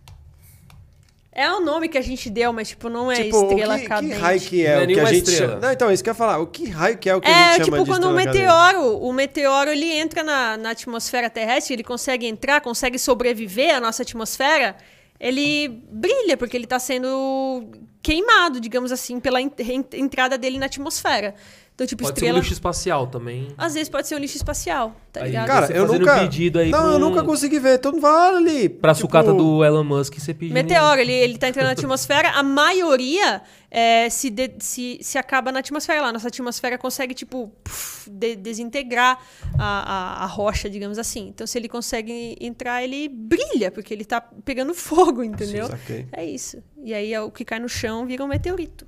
É 1.38 1.52
o 1.52 1.60
nome 1.60 1.90
que 1.90 1.98
a 1.98 2.02
gente 2.02 2.30
deu, 2.30 2.54
mas 2.54 2.70
tipo, 2.70 2.88
não 2.88 3.12
é 3.12 3.16
tipo, 3.24 3.42
estrela 3.44 3.76
o 3.76 3.80
que, 3.80 3.86
cadente. 3.88 4.14
que 4.16 4.20
raio 4.22 4.40
que 4.40 4.64
Não 4.64 4.70
é, 4.70 4.74
é 4.74 4.84
o 4.84 4.88
que 4.88 5.00
a 5.02 5.06
gente 5.06 5.30
estrela. 5.30 5.52
chama. 5.52 5.62
Não, 5.68 5.72
então, 5.74 5.92
isso 5.92 6.02
que 6.02 6.10
eu 6.10 6.12
ia 6.12 6.16
falar. 6.16 6.38
O 6.40 6.48
que 6.48 6.70
raio 6.70 6.98
que 6.98 7.10
é 7.10 7.16
o 7.16 7.20
que 7.20 7.28
a 7.28 7.32
É, 7.32 7.52
gente 7.56 7.64
tipo 7.66 7.76
chama 7.76 7.84
de 7.84 7.92
quando 7.92 8.04
o 8.06 8.18
estrela 8.20 8.26
cadente? 8.48 8.72
meteoro, 8.72 8.98
o 9.06 9.12
meteoro 9.12 9.70
ele 9.70 9.92
entra 9.92 10.24
na, 10.24 10.56
na 10.56 10.70
atmosfera 10.70 11.30
terrestre, 11.30 11.74
ele 11.74 11.84
consegue 11.84 12.26
entrar, 12.26 12.62
consegue 12.62 12.98
sobreviver 12.98 13.76
à 13.76 13.82
nossa 13.82 14.04
atmosfera, 14.04 14.78
ele 15.20 15.70
brilha 15.92 16.38
porque 16.38 16.56
ele 16.58 16.66
está 16.66 16.80
sendo 16.80 17.72
queimado, 18.02 18.60
digamos 18.60 18.92
assim, 18.92 19.20
pela 19.20 19.42
en- 19.42 19.52
en- 19.60 19.86
entrada 19.94 20.38
dele 20.38 20.58
na 20.60 20.66
atmosfera. 20.68 21.34
Então, 21.76 21.86
tipo, 21.86 22.04
Pode 22.04 22.18
ser 22.18 22.24
um 22.24 22.28
estrela. 22.28 22.40
lixo 22.40 22.54
espacial 22.54 23.08
também. 23.08 23.50
Às 23.58 23.74
vezes 23.74 23.90
pode 23.90 24.08
ser 24.08 24.16
um 24.16 24.18
lixo 24.18 24.38
espacial, 24.38 24.96
tá 25.12 25.20
Aí, 25.20 25.26
ligado? 25.32 25.48
Cara, 25.48 25.68
Você 25.68 25.78
eu 25.78 25.86
nunca. 25.86 26.20
pedido 26.20 26.58
aí 26.60 26.72
não, 26.72 26.80
com- 26.82 26.88
eu 26.88 27.00
nunca 27.00 27.22
consegui 27.22 27.60
ver. 27.60 27.82
Fala 28.00 28.28
"Olha 28.30 28.38
ali. 28.38 28.70
Pra 28.70 28.94
tipo, 28.94 29.02
sucata 29.02 29.34
do 29.34 29.62
Elon 29.62 29.84
Musk, 29.84 30.18
você 30.18 30.34
pediu. 30.34 30.54
Meteoro, 30.54 31.02
ele, 31.02 31.12
ele 31.12 31.38
tá 31.38 31.50
entrando 31.50 31.66
na 31.66 31.74
atmosfera, 31.74 32.30
a 32.30 32.42
maioria 32.42 33.42
é, 33.70 34.10
se, 34.10 34.30
de- 34.30 34.54
se, 34.60 35.00
se 35.02 35.18
acaba 35.18 35.52
na 35.52 35.60
atmosfera 35.60 36.02
lá. 36.02 36.14
Nossa 36.14 36.30
atmosfera 36.30 36.78
consegue, 36.78 37.14
tipo, 37.14 37.52
puf, 37.62 38.10
de- 38.10 38.38
desintegrar 38.38 39.20
a, 39.60 40.22
a, 40.22 40.24
a 40.24 40.26
rocha, 40.28 40.70
digamos 40.70 40.98
assim. 40.98 41.28
Então, 41.28 41.46
se 41.46 41.58
ele 41.58 41.68
consegue 41.68 42.38
entrar, 42.40 42.84
ele 42.86 43.10
brilha, 43.10 43.70
porque 43.70 43.94
ele 43.94 44.06
tá 44.06 44.22
pegando 44.46 44.74
fogo, 44.74 45.22
entendeu? 45.22 45.68
Saquei. 45.68 46.08
É 46.14 46.24
isso. 46.24 46.64
E 46.82 46.94
aí 46.94 47.14
é 47.14 47.20
o 47.20 47.30
que 47.30 47.44
cai 47.44 47.60
no 47.60 47.68
chão 47.68 48.06
vira 48.06 48.24
um 48.24 48.28
meteorito. 48.28 48.88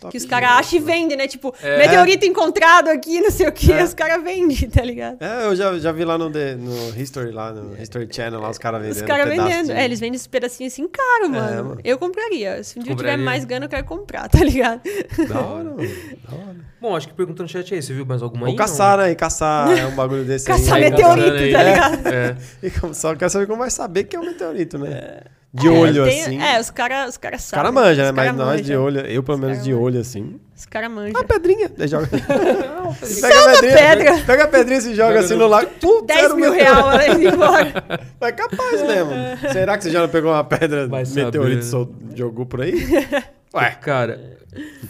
Top 0.00 0.10
Que 0.10 0.16
os 0.16 0.24
caras 0.24 0.48
acham 0.52 0.78
e 0.78 0.80
né? 0.82 0.86
vendem, 0.92 1.16
né? 1.18 1.26
Tipo, 1.28 1.54
É. 1.62 1.76
meteorito 1.78 2.24
encontrado 2.24 2.88
aqui, 2.88 3.20
não 3.20 3.30
sei 3.30 3.46
o 3.46 3.52
que, 3.52 3.70
É. 3.70 3.84
os 3.84 3.92
caras 3.92 4.22
vendem, 4.24 4.56
tá 4.70 4.82
ligado? 4.82 5.18
É, 5.20 5.46
eu 5.46 5.54
já, 5.54 5.78
já 5.78 5.92
vi 5.92 6.04
lá 6.04 6.16
no, 6.16 6.30
The- 6.30 6.54
no 6.56 6.98
History, 6.98 7.30
lá 7.32 7.52
no 7.52 7.80
History 7.80 8.08
Channel, 8.10 8.40
lá 8.40 8.48
os 8.50 8.56
caras 8.58 8.80
vendendo. 8.80 8.96
Os 8.96 9.02
caras 9.02 9.28
pedaço 9.28 9.48
vendendo. 9.48 9.66
de- 9.66 9.72
É, 9.72 9.84
eles 9.84 10.00
vendem 10.00 10.14
esses 10.16 10.26
pedacinhos 10.26 10.72
assim 10.72 10.88
caro, 10.88 11.28
mano. 11.30 11.64
mano. 11.64 11.80
Eu 11.84 11.98
compraria. 11.98 12.64
Se 12.64 12.78
um 12.78 12.82
dia 12.82 12.92
eu 12.92 12.96
tiver 12.96 13.16
mais 13.18 13.44
grana, 13.44 13.66
eu 13.66 13.68
quero 13.68 13.84
comprar, 13.84 14.28
tá 14.28 14.38
ligado? 14.42 14.80
Da 15.28 15.40
hora, 15.40 15.64
mano. 15.64 15.76
Da 16.28 16.34
hora. 16.34 16.56
Bom, 16.80 16.96
acho 16.96 17.08
que 17.08 17.12
perguntando 17.14 17.42
no 17.42 17.48
chat 17.50 17.74
aí, 17.74 17.82
você 17.82 17.92
viu 17.92 18.06
mais 18.06 18.22
alguma 18.22 18.46
aí? 18.46 18.52
Ou 18.52 18.56
caçar, 18.56 18.96
né? 18.96 19.10
E 19.10 19.14
caçar 19.14 19.70
é 19.78 19.86
um 19.86 19.94
bagulho 19.94 20.24
desse 20.24 20.46
Caçar 20.48 20.76
aí. 20.76 20.80
Vai 20.82 20.90
meteorito, 20.90 21.26
caçando 21.26 21.44
aí. 21.44 21.52
tá 21.52 21.62
ligado? 21.62 22.06
É. 22.08 22.36
E 22.62 22.70
como- 22.70 22.94
só 22.94 23.14
quero 23.14 23.30
saber 23.30 23.46
como 23.46 23.58
vai 23.58 23.70
saber 23.70 24.04
que 24.04 24.16
é 24.16 24.20
um 24.20 24.24
meteorito, 24.24 24.78
né? 24.78 25.20
De 25.52 25.68
olho, 25.68 26.04
Tem- 26.04 26.22
assim. 26.22 26.40
É, 26.40 26.60
os 26.60 26.70
caras 26.70 27.08
os 27.10 27.16
cara 27.16 27.34
Os 27.36 27.42
sabem. 27.42 27.72
caras 27.72 27.74
manjam, 27.74 28.04
né? 28.04 28.10
Os 28.10 28.16
Mas 28.16 28.26
cara 28.26 28.32
nós 28.44 28.62
de 28.64 28.76
olho, 28.76 29.00
eu 29.00 29.22
pelo 29.22 29.38
menos 29.38 29.56
cara 29.56 29.64
de 29.64 29.74
olho, 29.74 30.00
assim. 30.00 30.40
Os 30.56 30.64
caras 30.66 30.90
manjam. 30.90 31.10
Uma 31.20 31.24
pedrinha. 31.24 31.68
Daí 31.76 31.88
joga. 31.88 32.06
Só 32.06 33.28
pega 33.28 33.40
a 33.42 33.52
pedrinha. 33.54 33.76
pedra. 33.76 34.18
Pega 34.26 34.44
a 34.44 34.48
pedrinha 34.48 34.78
e 34.78 34.82
se 34.82 34.94
joga 34.94 35.18
assim 35.20 35.34
no- 35.34 35.48
lago. 35.48 35.68
Putz, 35.80 36.06
10 36.06 36.24
era 36.24 36.34
um 36.34 36.36
mil 36.36 36.52
reais 36.52 36.78
ela 36.78 37.08
indo 37.08 37.28
embora. 37.34 38.00
É 38.20 38.32
capaz 38.32 38.82
mesmo. 38.82 39.12
Será 39.50 39.76
que 39.76 39.82
você 39.84 39.90
já 39.90 40.00
não 40.02 40.08
pegou 40.08 40.30
uma 40.30 40.44
pedra 40.44 40.86
Vai 40.86 41.02
meteorito 41.04 41.64
e 42.14 42.16
jogou 42.18 42.46
por 42.46 42.60
aí? 42.60 42.74
Ué, 43.52 43.70
Cara, 43.80 44.38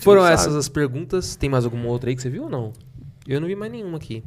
foram 0.01 0.20
não 0.23 0.28
essas 0.28 0.55
as 0.55 0.69
perguntas. 0.69 1.37
Tem 1.37 1.49
mais 1.49 1.65
alguma 1.65 1.89
outra 1.89 2.11
aí 2.11 2.16
que 2.16 2.20
você 2.20 2.28
viu 2.28 2.43
ou 2.45 2.51
não? 2.51 2.73
Eu 3.27 3.41
não 3.41 3.49
vi 3.49 3.55
mais 3.57 3.73
nenhuma 3.73 3.97
aqui. 3.97 4.23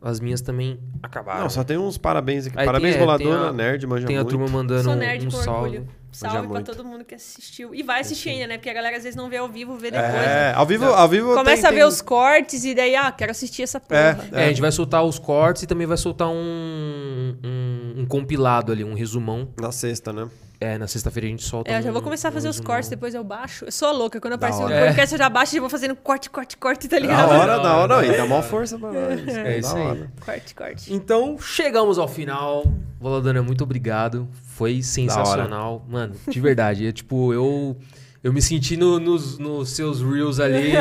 As 0.00 0.20
minhas 0.20 0.40
também 0.40 0.78
acabaram. 1.02 1.40
não, 1.42 1.50
só 1.50 1.64
tem 1.64 1.76
uns 1.76 1.98
parabéns 1.98 2.46
aqui. 2.46 2.56
Aí 2.58 2.64
parabéns, 2.64 2.94
tem- 2.94 3.02
é, 3.02 3.04
boladona, 3.04 3.48
a- 3.48 3.52
nerd, 3.52 3.84
manja 3.86 4.06
Tem 4.06 4.16
a 4.16 4.20
muito. 4.20 4.30
turma 4.30 4.46
mandando 4.48 4.84
Sou 4.84 4.92
um, 4.92 4.96
nerd 4.96 5.26
um 5.26 5.30
com 5.30 5.36
salve. 5.38 5.76
orgulho. 5.78 5.88
Salve 6.10 6.38
pra 6.38 6.48
muito. 6.48 6.72
todo 6.74 6.84
mundo 6.84 7.04
que 7.04 7.14
assistiu. 7.14 7.74
E 7.74 7.82
vai 7.82 8.00
assistir 8.00 8.30
ainda, 8.30 8.46
né? 8.46 8.56
Porque 8.58 8.70
a 8.70 8.74
galera 8.74 8.96
às 8.96 9.02
vezes 9.02 9.14
não 9.16 9.28
vê 9.28 9.36
ao 9.36 9.48
vivo, 9.48 9.76
vê 9.76 9.90
depois. 9.90 10.08
É, 10.14 10.50
né? 10.50 10.52
ao 10.54 10.64
vivo, 10.64 10.86
ao 10.86 11.08
vivo 11.08 11.34
Começa 11.34 11.62
tem- 11.62 11.68
a 11.68 11.70
ver 11.72 11.76
tem- 11.80 11.84
os 11.88 12.00
cortes 12.00 12.64
e 12.64 12.74
daí, 12.74 12.96
ah, 12.96 13.12
quero 13.12 13.30
assistir 13.30 13.62
essa 13.62 13.78
porra. 13.78 14.26
É, 14.32 14.40
É, 14.40 14.44
a 14.44 14.48
gente 14.48 14.60
vai 14.60 14.72
soltar 14.72 15.04
os 15.04 15.18
cortes 15.18 15.64
e 15.64 15.66
também 15.66 15.86
vai 15.86 15.96
soltar 15.96 16.28
um, 16.28 17.36
um, 17.44 17.87
um 17.96 18.06
compilado 18.06 18.72
ali, 18.72 18.84
um 18.84 18.94
resumão. 18.94 19.48
Na 19.60 19.72
sexta, 19.72 20.12
né? 20.12 20.28
É, 20.60 20.76
na 20.76 20.88
sexta-feira 20.88 21.26
a 21.28 21.30
gente 21.30 21.44
solta 21.44 21.70
É, 21.70 21.78
eu 21.78 21.82
já 21.82 21.92
vou 21.92 22.00
um- 22.00 22.04
começar 22.04 22.30
a 22.30 22.32
fazer 22.32 22.48
um 22.48 22.50
os 22.50 22.58
cortes, 22.58 22.88
depois 22.90 23.14
eu 23.14 23.22
baixo. 23.22 23.64
Eu 23.66 23.70
sou 23.70 23.92
louca, 23.92 24.20
quando 24.20 24.32
aparece 24.32 24.58
o 24.60 24.64
hora. 24.64 24.86
podcast 24.86 25.14
eu 25.14 25.18
já 25.18 25.28
baixo 25.28 25.52
e 25.52 25.54
já 25.54 25.60
vou 25.60 25.70
fazendo 25.70 25.94
corte, 25.94 26.28
corte, 26.28 26.56
corte, 26.56 26.88
tá 26.88 26.96
Da 26.96 27.00
ligado? 27.00 27.30
hora, 27.30 27.46
Da 27.56 27.62
da 27.62 27.76
hora, 27.76 27.94
hora. 27.98 28.06
da 28.08 28.12
E 28.12 28.16
dá 28.16 28.26
maior 28.26 28.42
força 28.42 28.76
pra 28.76 28.90
nós. 28.90 29.28
É 29.28 29.58
isso 29.58 29.72
da 29.72 29.80
aí. 29.80 29.86
hora. 29.86 30.12
Corte, 30.24 30.54
corte. 30.56 30.92
Então, 30.92 31.38
chegamos 31.38 31.96
ao 31.96 32.08
final. 32.08 32.64
Voladona, 33.00 33.40
muito 33.40 33.62
obrigado. 33.62 34.26
Foi 34.42 34.82
sensacional. 34.82 35.84
Mano, 35.88 36.14
de 36.28 36.40
verdade. 36.40 36.86
É, 36.86 36.92
tipo, 36.92 37.32
eu... 37.32 37.76
Eu 38.20 38.32
me 38.32 38.42
senti 38.42 38.76
no- 38.76 38.98
nos, 38.98 39.38
nos 39.38 39.70
seus 39.70 40.02
reels 40.02 40.40
ali 40.40 40.72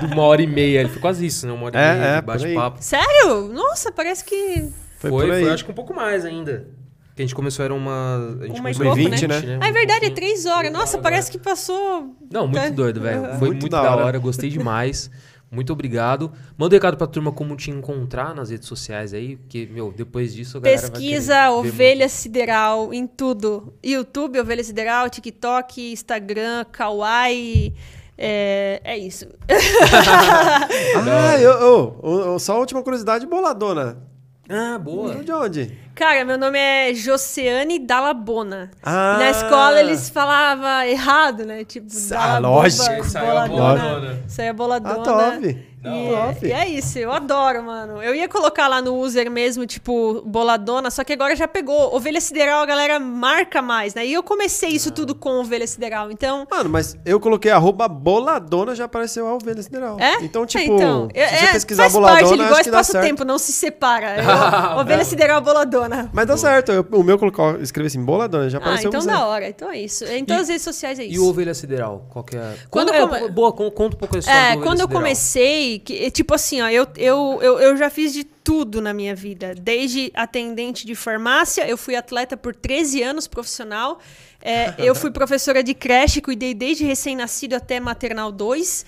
por 0.00 0.10
uma 0.14 0.22
hora 0.22 0.40
e 0.40 0.46
meia. 0.46 0.88
Foi 0.88 0.98
quase 0.98 1.26
isso, 1.26 1.46
né? 1.46 1.52
Uma 1.52 1.66
hora 1.66 1.78
É, 1.78 1.92
e 1.94 1.98
meia 1.98 2.06
é, 2.06 2.10
de 2.12 2.16
aí. 2.16 2.22
bate-papo. 2.54 2.78
Sério? 2.82 3.48
Nossa, 3.52 3.92
parece 3.92 4.24
que. 4.24 4.66
Foi, 5.00 5.10
Foi, 5.10 5.26
por 5.26 5.34
aí. 5.34 5.42
foi, 5.42 5.50
acho 5.52 5.64
que 5.64 5.70
um 5.70 5.74
pouco 5.74 5.92
mais 5.94 6.24
ainda. 6.24 6.68
Que 7.16 7.22
a 7.22 7.24
gente 7.26 7.34
começou, 7.34 7.64
era 7.64 7.74
uma... 7.74 8.16
A 8.40 8.46
gente 8.46 8.60
Uma 8.60 8.72
começou 8.72 8.84
pouco, 8.86 9.00
em 9.00 9.08
né? 9.08 9.58
Ah, 9.60 9.68
é 9.68 9.72
verdade, 9.72 10.04
é 10.06 10.10
três 10.10 10.46
horas. 10.46 10.70
Nossa, 10.72 10.98
parece 10.98 11.30
que 11.30 11.38
passou. 11.38 12.14
Não, 12.30 12.46
muito 12.46 12.62
Tá. 12.62 12.68
doido, 12.70 13.00
velho. 13.00 13.20
Foi 13.38 13.48
Muito 13.48 13.60
muito, 13.62 13.68
da 13.70 13.82
da 13.82 13.90
hora. 13.96 14.04
hora. 14.04 14.18
gostei 14.18 14.48
demais. 14.48 15.10
Muito 15.50 15.72
obrigado. 15.72 16.30
Manda 16.56 16.74
um 16.74 16.76
recado 16.76 16.96
pra 16.96 17.08
turma 17.08 17.32
como 17.32 17.56
te 17.56 17.70
encontrar 17.72 18.32
nas 18.36 18.50
redes 18.50 18.68
sociais 18.68 19.12
aí, 19.12 19.36
porque, 19.36 19.68
meu, 19.72 19.90
depois 19.90 20.32
disso 20.32 20.58
a 20.58 20.60
galera 20.60 20.80
vai 20.82 20.90
Pesquisa 20.92 21.50
Ovelha 21.50 22.08
Sideral 22.08 22.94
em 22.94 23.04
tudo. 23.06 23.74
YouTube, 23.82 24.38
Ovelha 24.38 24.62
Sideral, 24.62 25.10
TikTok, 25.10 25.92
Instagram, 25.92 26.64
Kawaii. 26.70 27.74
É, 28.16 28.80
é 28.84 28.96
isso. 28.98 29.26
Ah, 31.08 31.38
eu, 31.40 31.50
eu- 31.52 32.00
eu- 32.26 32.38
só 32.38 32.54
a 32.54 32.58
última 32.58 32.82
curiosidade, 32.82 33.26
boladona. 33.26 33.98
Ah, 34.52 34.78
boa. 34.78 35.14
De 35.22 35.30
onde? 35.32 35.78
Cara, 35.94 36.24
meu 36.24 36.36
nome 36.36 36.58
é 36.58 36.92
Joseane 36.92 37.78
Dalabona. 37.78 38.70
Ah. 38.82 39.16
Na 39.18 39.30
escola 39.30 39.78
eles 39.80 40.08
falavam 40.10 40.82
errado, 40.82 41.44
né? 41.44 41.64
Tipo, 41.64 41.86
Ah, 42.16 42.38
lógico. 42.38 43.04
Saiu 43.04 43.30
a 43.38 43.46
boladona. 43.46 44.18
aí 44.38 44.44
é 44.46 44.52
boladona. 44.52 44.94
Ah, 45.00 45.30
top. 45.36 45.69
E, 45.82 46.10
Top. 46.10 46.46
e 46.46 46.52
é 46.52 46.68
isso, 46.68 46.98
eu 46.98 47.10
adoro, 47.10 47.62
mano. 47.62 48.02
Eu 48.02 48.14
ia 48.14 48.28
colocar 48.28 48.68
lá 48.68 48.82
no 48.82 48.96
user 48.96 49.30
mesmo, 49.30 49.64
tipo, 49.66 50.22
boladona, 50.26 50.90
só 50.90 51.02
que 51.02 51.12
agora 51.14 51.34
já 51.34 51.48
pegou. 51.48 51.94
Ovelha 51.96 52.20
Sideral 52.20 52.60
a 52.62 52.66
galera 52.66 53.00
marca 53.00 53.62
mais, 53.62 53.94
né? 53.94 54.04
E 54.06 54.12
eu 54.12 54.22
comecei 54.22 54.68
Ah. 54.68 54.72
isso 54.72 54.90
tudo 54.90 55.14
com 55.14 55.40
Ovelha 55.40 55.66
Sideral, 55.66 56.10
então. 56.10 56.46
Mano, 56.50 56.68
mas 56.68 56.98
eu 57.04 57.18
coloquei 57.18 57.50
arroba 57.50 57.88
boladona, 57.88 58.74
já 58.74 58.84
apareceu 58.84 59.26
a 59.26 59.34
ovelha 59.34 59.62
sideral. 59.62 59.98
É? 59.98 60.22
Então, 60.22 60.42
É, 60.42 60.46
tipo, 60.46 60.74
então, 60.74 61.08
se 61.08 61.14
você 61.18 61.44
é, 61.46 61.52
pesquisar 61.52 61.82
faz 61.84 61.92
boladona, 61.94 62.20
parte, 62.20 62.34
ele 62.34 62.42
acho 62.42 62.70
gosta 62.70 62.80
e 62.80 62.84
certo. 62.92 63.04
tempo, 63.06 63.24
não 63.24 63.38
se 63.38 63.52
separa. 63.52 64.16
Eu- 64.74 64.80
Ovelha 64.80 65.04
Sideral 65.04 65.40
boladona. 65.40 66.10
Mas 66.12 66.26
dá 66.26 66.36
certo. 66.36 66.72
eu- 66.72 66.86
o 66.92 67.02
meu 67.02 67.18
colocou, 67.18 67.56
escrevi 67.60 67.86
assim, 67.86 68.04
boladona, 68.04 68.50
já 68.50 68.58
Ah, 68.58 68.60
apareceu 68.60 68.88
então 68.88 69.00
você. 69.00 69.08
da 69.08 69.24
hora. 69.26 69.48
Então 69.48 69.70
é 69.70 69.78
isso. 69.78 70.04
Em 70.04 70.24
todas 70.24 70.42
as 70.42 70.48
redes 70.48 70.62
sociais 70.62 70.98
é 70.98 71.04
E 71.04 71.12
isso. 71.14 71.24
o 71.24 71.28
Ovelha 71.28 71.54
Sideral? 71.54 72.06
Qual 72.10 72.24
que 72.24 72.36
é? 72.36 72.54
Quando 72.70 72.92
eu 72.92 73.14
é, 73.14 73.28
Boa, 73.30 73.52
con- 73.52 73.70
conta 73.70 73.96
um 73.96 73.98
pouco 73.98 74.16
a 74.16 74.18
história 74.18 74.38
É, 74.38 74.56
quando 74.56 74.80
eu 74.80 74.86
Sideral. 74.86 74.88
comecei, 75.02 75.69
sei 75.70 75.78
que, 75.78 76.10
tipo 76.10 76.34
assim, 76.34 76.60
ó, 76.60 76.68
eu, 76.68 76.86
eu, 76.96 77.38
eu, 77.40 77.60
eu 77.60 77.76
já 77.76 77.88
fiz 77.88 78.12
de 78.12 78.24
tudo 78.24 78.80
na 78.80 78.92
minha 78.92 79.14
vida. 79.14 79.54
Desde 79.54 80.10
atendente 80.14 80.86
de 80.86 80.94
farmácia, 80.94 81.68
eu 81.68 81.76
fui 81.76 81.94
atleta 81.94 82.36
por 82.36 82.54
13 82.54 83.02
anos 83.02 83.26
profissional. 83.28 84.00
É, 84.42 84.74
eu 84.78 84.94
fui 84.94 85.10
professora 85.12 85.62
de 85.62 85.74
creche, 85.74 86.20
cuidei 86.20 86.54
desde 86.54 86.84
recém-nascido 86.84 87.54
até 87.54 87.78
maternal 87.78 88.32
2. 88.32 88.84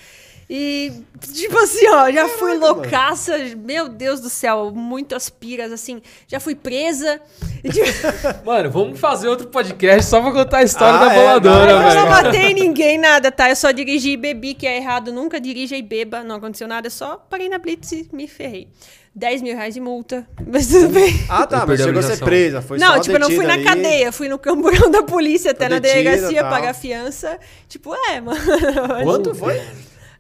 E, 0.51 0.93
tipo 1.32 1.56
assim, 1.59 1.86
ó, 1.89 2.10
já 2.10 2.28
fui 2.28 2.55
loucaça, 2.59 3.36
meu 3.56 3.89
Deus 3.89 4.20
do 4.20 4.28
céu, 4.28 4.70
muitas 4.74 5.31
piras, 5.31 5.73
assim, 5.73 6.02
já 6.28 6.39
fui 6.40 6.55
presa. 6.55 7.20
E, 7.64 7.70
tipo, 7.70 7.86
Mano, 8.44 8.70
vamos 8.70 9.01
fazer 9.01 9.28
outro 9.28 9.47
podcast 9.48 10.09
só 10.10 10.20
pra 10.20 10.32
contar 10.32 10.59
a 10.59 10.62
história 10.62 10.98
Ah, 10.98 11.06
da 11.09 11.12
é, 11.14 11.16
boladora, 11.19 11.73
não, 11.73 11.89
eu 11.89 11.94
não 11.94 12.06
velho. 12.10 12.10
matei 12.10 12.55
ninguém, 12.55 12.98
nada, 12.98 13.31
tá? 13.32 13.48
Eu 13.48 13.56
só 13.56 13.70
dirigi 13.70 14.10
e 14.10 14.16
bebi, 14.16 14.52
que 14.55 14.66
é 14.66 14.77
errado, 14.77 15.12
nunca 15.12 15.40
dirija 15.40 15.77
e 15.77 15.82
beba, 15.82 16.23
não 16.23 16.36
aconteceu 16.36 16.69
nada, 16.69 16.90
só 16.90 17.16
parei 17.16 17.48
na 17.48 17.59
Blitz 17.59 17.90
e 17.93 18.09
me 18.12 18.27
ferrei. 18.28 18.69
10 19.14 19.43
mil 19.43 19.55
reais 19.55 19.74
de 19.74 19.81
multa, 19.81 20.27
mas 20.47 20.66
tudo 20.69 20.89
bem. 20.89 21.12
Ah, 21.28 21.47
tá, 21.47 21.66
mas 21.66 21.81
chegou 21.81 22.01
a 22.01 22.02
ser 22.02 22.19
presa. 22.24 22.62
Foi 22.62 22.78
não, 22.78 22.94
só 22.94 23.01
tipo, 23.01 23.16
eu 23.16 23.20
não 23.20 23.31
fui 23.31 23.47
na 23.47 23.55
ali. 23.55 23.64
cadeia, 23.64 24.10
fui 24.10 24.27
no 24.28 24.39
camburão 24.39 24.90
da 24.90 25.02
polícia 25.02 25.51
até 25.51 25.66
Foi 25.66 25.74
na 25.74 25.78
detida, 25.81 26.02
delegacia 26.02 26.40
tal. 26.40 26.51
pagar 26.51 26.74
fiança. 26.74 27.39
Tipo, 27.69 27.94
é, 27.94 28.20
mano. 28.23 28.40
Quanto 29.05 29.35
foi? 29.35 29.60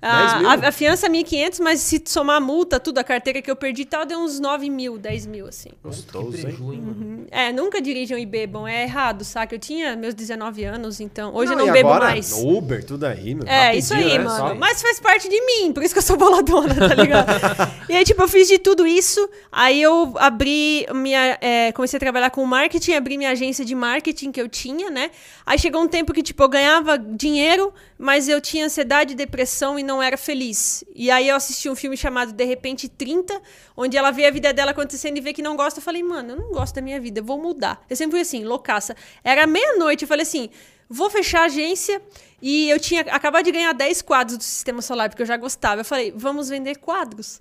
A, 0.02 0.26
10 0.26 0.38
mil? 0.40 0.50
a, 0.50 0.68
a 0.68 0.72
fiança 0.72 1.06
é 1.06 1.08
1.500, 1.10 1.60
mas 1.62 1.80
se 1.80 2.02
somar 2.06 2.36
a 2.38 2.40
multa, 2.40 2.80
tudo, 2.80 2.98
a 2.98 3.04
carteira 3.04 3.40
que 3.40 3.48
eu 3.48 3.54
perdi 3.54 3.82
e 3.82 3.84
tal, 3.84 4.04
deu 4.04 4.18
uns 4.18 4.40
9 4.40 4.68
mil, 4.68 4.98
10 4.98 5.26
mil, 5.26 5.46
assim. 5.46 5.70
Gostoso, 5.82 6.36
hein? 6.48 6.56
Mano? 6.60 7.26
É, 7.30 7.52
nunca 7.52 7.80
dirijam 7.80 8.18
e 8.18 8.26
bebam, 8.26 8.66
é 8.66 8.82
errado, 8.82 9.24
saca? 9.24 9.54
Eu 9.54 9.58
tinha 9.60 9.94
meus 9.94 10.12
19 10.12 10.64
anos, 10.64 11.00
então. 11.00 11.32
Hoje 11.34 11.52
Não, 11.52 11.60
eu 11.60 11.64
e 11.64 11.66
não 11.68 11.72
bebo 11.72 11.88
agora, 11.90 12.10
mais. 12.10 12.32
no 12.32 12.58
Uber, 12.58 12.84
tudo 12.84 13.04
aí, 13.06 13.34
meu. 13.34 13.46
É, 13.46 13.66
rapidinho, 13.66 13.78
isso 13.78 13.94
aí, 13.94 14.18
né? 14.18 14.24
mano. 14.24 14.48
Só- 14.48 14.54
Mas 14.56 14.82
faz 14.82 14.98
parte 14.98 15.28
de 15.28 15.40
mim, 15.40 15.72
por 15.72 15.82
isso 15.84 15.94
que 15.94 15.98
eu 15.98 16.02
sou 16.02 16.16
boladona, 16.16 16.74
tá 16.74 16.94
ligado? 16.94 17.28
e 17.88 17.94
aí, 17.94 18.04
tipo, 18.04 18.20
eu 18.20 18.28
fiz 18.28 18.48
de 18.48 18.58
tudo 18.58 18.84
isso. 18.86 19.28
Aí 19.52 19.80
eu 19.80 20.14
abri 20.18 20.84
minha. 20.94 21.38
é, 21.40 21.70
comecei 21.72 21.96
a 21.96 22.00
trabalhar 22.00 22.30
com 22.30 22.44
marketing, 22.44 22.94
abri 22.94 23.16
minha 23.16 23.30
agência 23.30 23.64
de 23.64 23.74
marketing 23.74 24.32
que 24.32 24.40
eu 24.40 24.48
tinha, 24.48 24.90
né? 24.90 25.10
Aí 25.46 25.58
chegou 25.58 25.80
um 25.80 25.88
tempo 25.88 26.12
que, 26.12 26.22
tipo, 26.22 26.42
eu 26.42 26.48
ganhava 26.48 26.98
dinheiro, 26.98 27.72
mas 28.02 28.28
eu 28.28 28.40
tinha 28.40 28.64
ansiedade, 28.64 29.14
depressão 29.14 29.78
e 29.78 29.82
não 29.84 30.02
era 30.02 30.16
feliz. 30.16 30.82
E 30.92 31.08
aí 31.08 31.28
eu 31.28 31.36
assisti 31.36 31.70
um 31.70 31.76
filme 31.76 31.96
chamado 31.96 32.32
De 32.32 32.44
Repente 32.44 32.88
30, 32.88 33.40
onde 33.76 33.96
ela 33.96 34.10
vê 34.10 34.26
a 34.26 34.30
vida 34.32 34.52
dela 34.52 34.72
acontecendo 34.72 35.18
e 35.18 35.20
vê 35.20 35.32
que 35.32 35.40
não 35.40 35.54
gosta. 35.54 35.78
Eu 35.78 35.84
falei, 35.84 36.02
mano, 36.02 36.32
eu 36.32 36.36
não 36.36 36.50
gosto 36.50 36.74
da 36.74 36.82
minha 36.82 37.00
vida, 37.00 37.20
eu 37.20 37.24
vou 37.24 37.40
mudar. 37.40 37.80
Eu 37.88 37.94
sempre 37.94 38.10
fui 38.10 38.20
assim, 38.22 38.42
loucaça. 38.42 38.96
Era 39.22 39.46
meia-noite, 39.46 40.02
eu 40.02 40.08
falei 40.08 40.24
assim, 40.24 40.50
vou 40.90 41.08
fechar 41.10 41.42
a 41.42 41.44
agência. 41.44 42.02
E 42.42 42.68
eu 42.68 42.80
tinha 42.80 43.02
acabado 43.02 43.44
de 43.44 43.52
ganhar 43.52 43.72
10 43.72 44.02
quadros 44.02 44.36
do 44.36 44.42
Sistema 44.42 44.82
Solar, 44.82 45.08
porque 45.08 45.22
eu 45.22 45.26
já 45.26 45.36
gostava. 45.36 45.82
Eu 45.82 45.84
falei, 45.84 46.12
vamos 46.16 46.48
vender 46.48 46.78
quadros. 46.78 47.40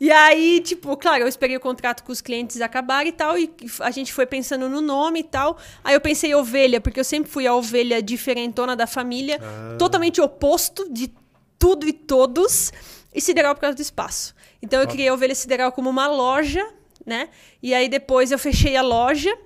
E 0.00 0.12
aí, 0.12 0.60
tipo, 0.60 0.96
claro, 0.96 1.24
eu 1.24 1.28
esperei 1.28 1.56
o 1.56 1.60
contrato 1.60 2.04
com 2.04 2.12
os 2.12 2.20
clientes 2.20 2.60
acabar 2.60 3.06
e 3.06 3.12
tal, 3.12 3.36
e 3.36 3.52
a 3.80 3.90
gente 3.90 4.12
foi 4.12 4.26
pensando 4.26 4.68
no 4.68 4.80
nome 4.80 5.20
e 5.20 5.24
tal. 5.24 5.58
Aí 5.82 5.94
eu 5.94 6.00
pensei 6.00 6.34
ovelha, 6.34 6.80
porque 6.80 7.00
eu 7.00 7.04
sempre 7.04 7.30
fui 7.30 7.46
a 7.46 7.54
ovelha 7.54 8.00
diferentona 8.00 8.76
da 8.76 8.86
família, 8.86 9.40
totalmente 9.78 10.20
oposto 10.20 10.88
de 10.92 11.12
tudo 11.58 11.86
e 11.86 11.92
todos, 11.92 12.72
e 13.12 13.20
sideral 13.20 13.54
por 13.54 13.62
causa 13.62 13.76
do 13.76 13.82
espaço. 13.82 14.34
Então 14.62 14.80
eu 14.80 14.86
criei 14.86 15.08
a 15.08 15.14
ovelha 15.14 15.34
sideral 15.34 15.72
como 15.72 15.90
uma 15.90 16.06
loja, 16.06 16.64
né? 17.04 17.28
E 17.60 17.74
aí 17.74 17.88
depois 17.88 18.30
eu 18.30 18.38
fechei 18.38 18.76
a 18.76 18.82
loja. 18.82 19.36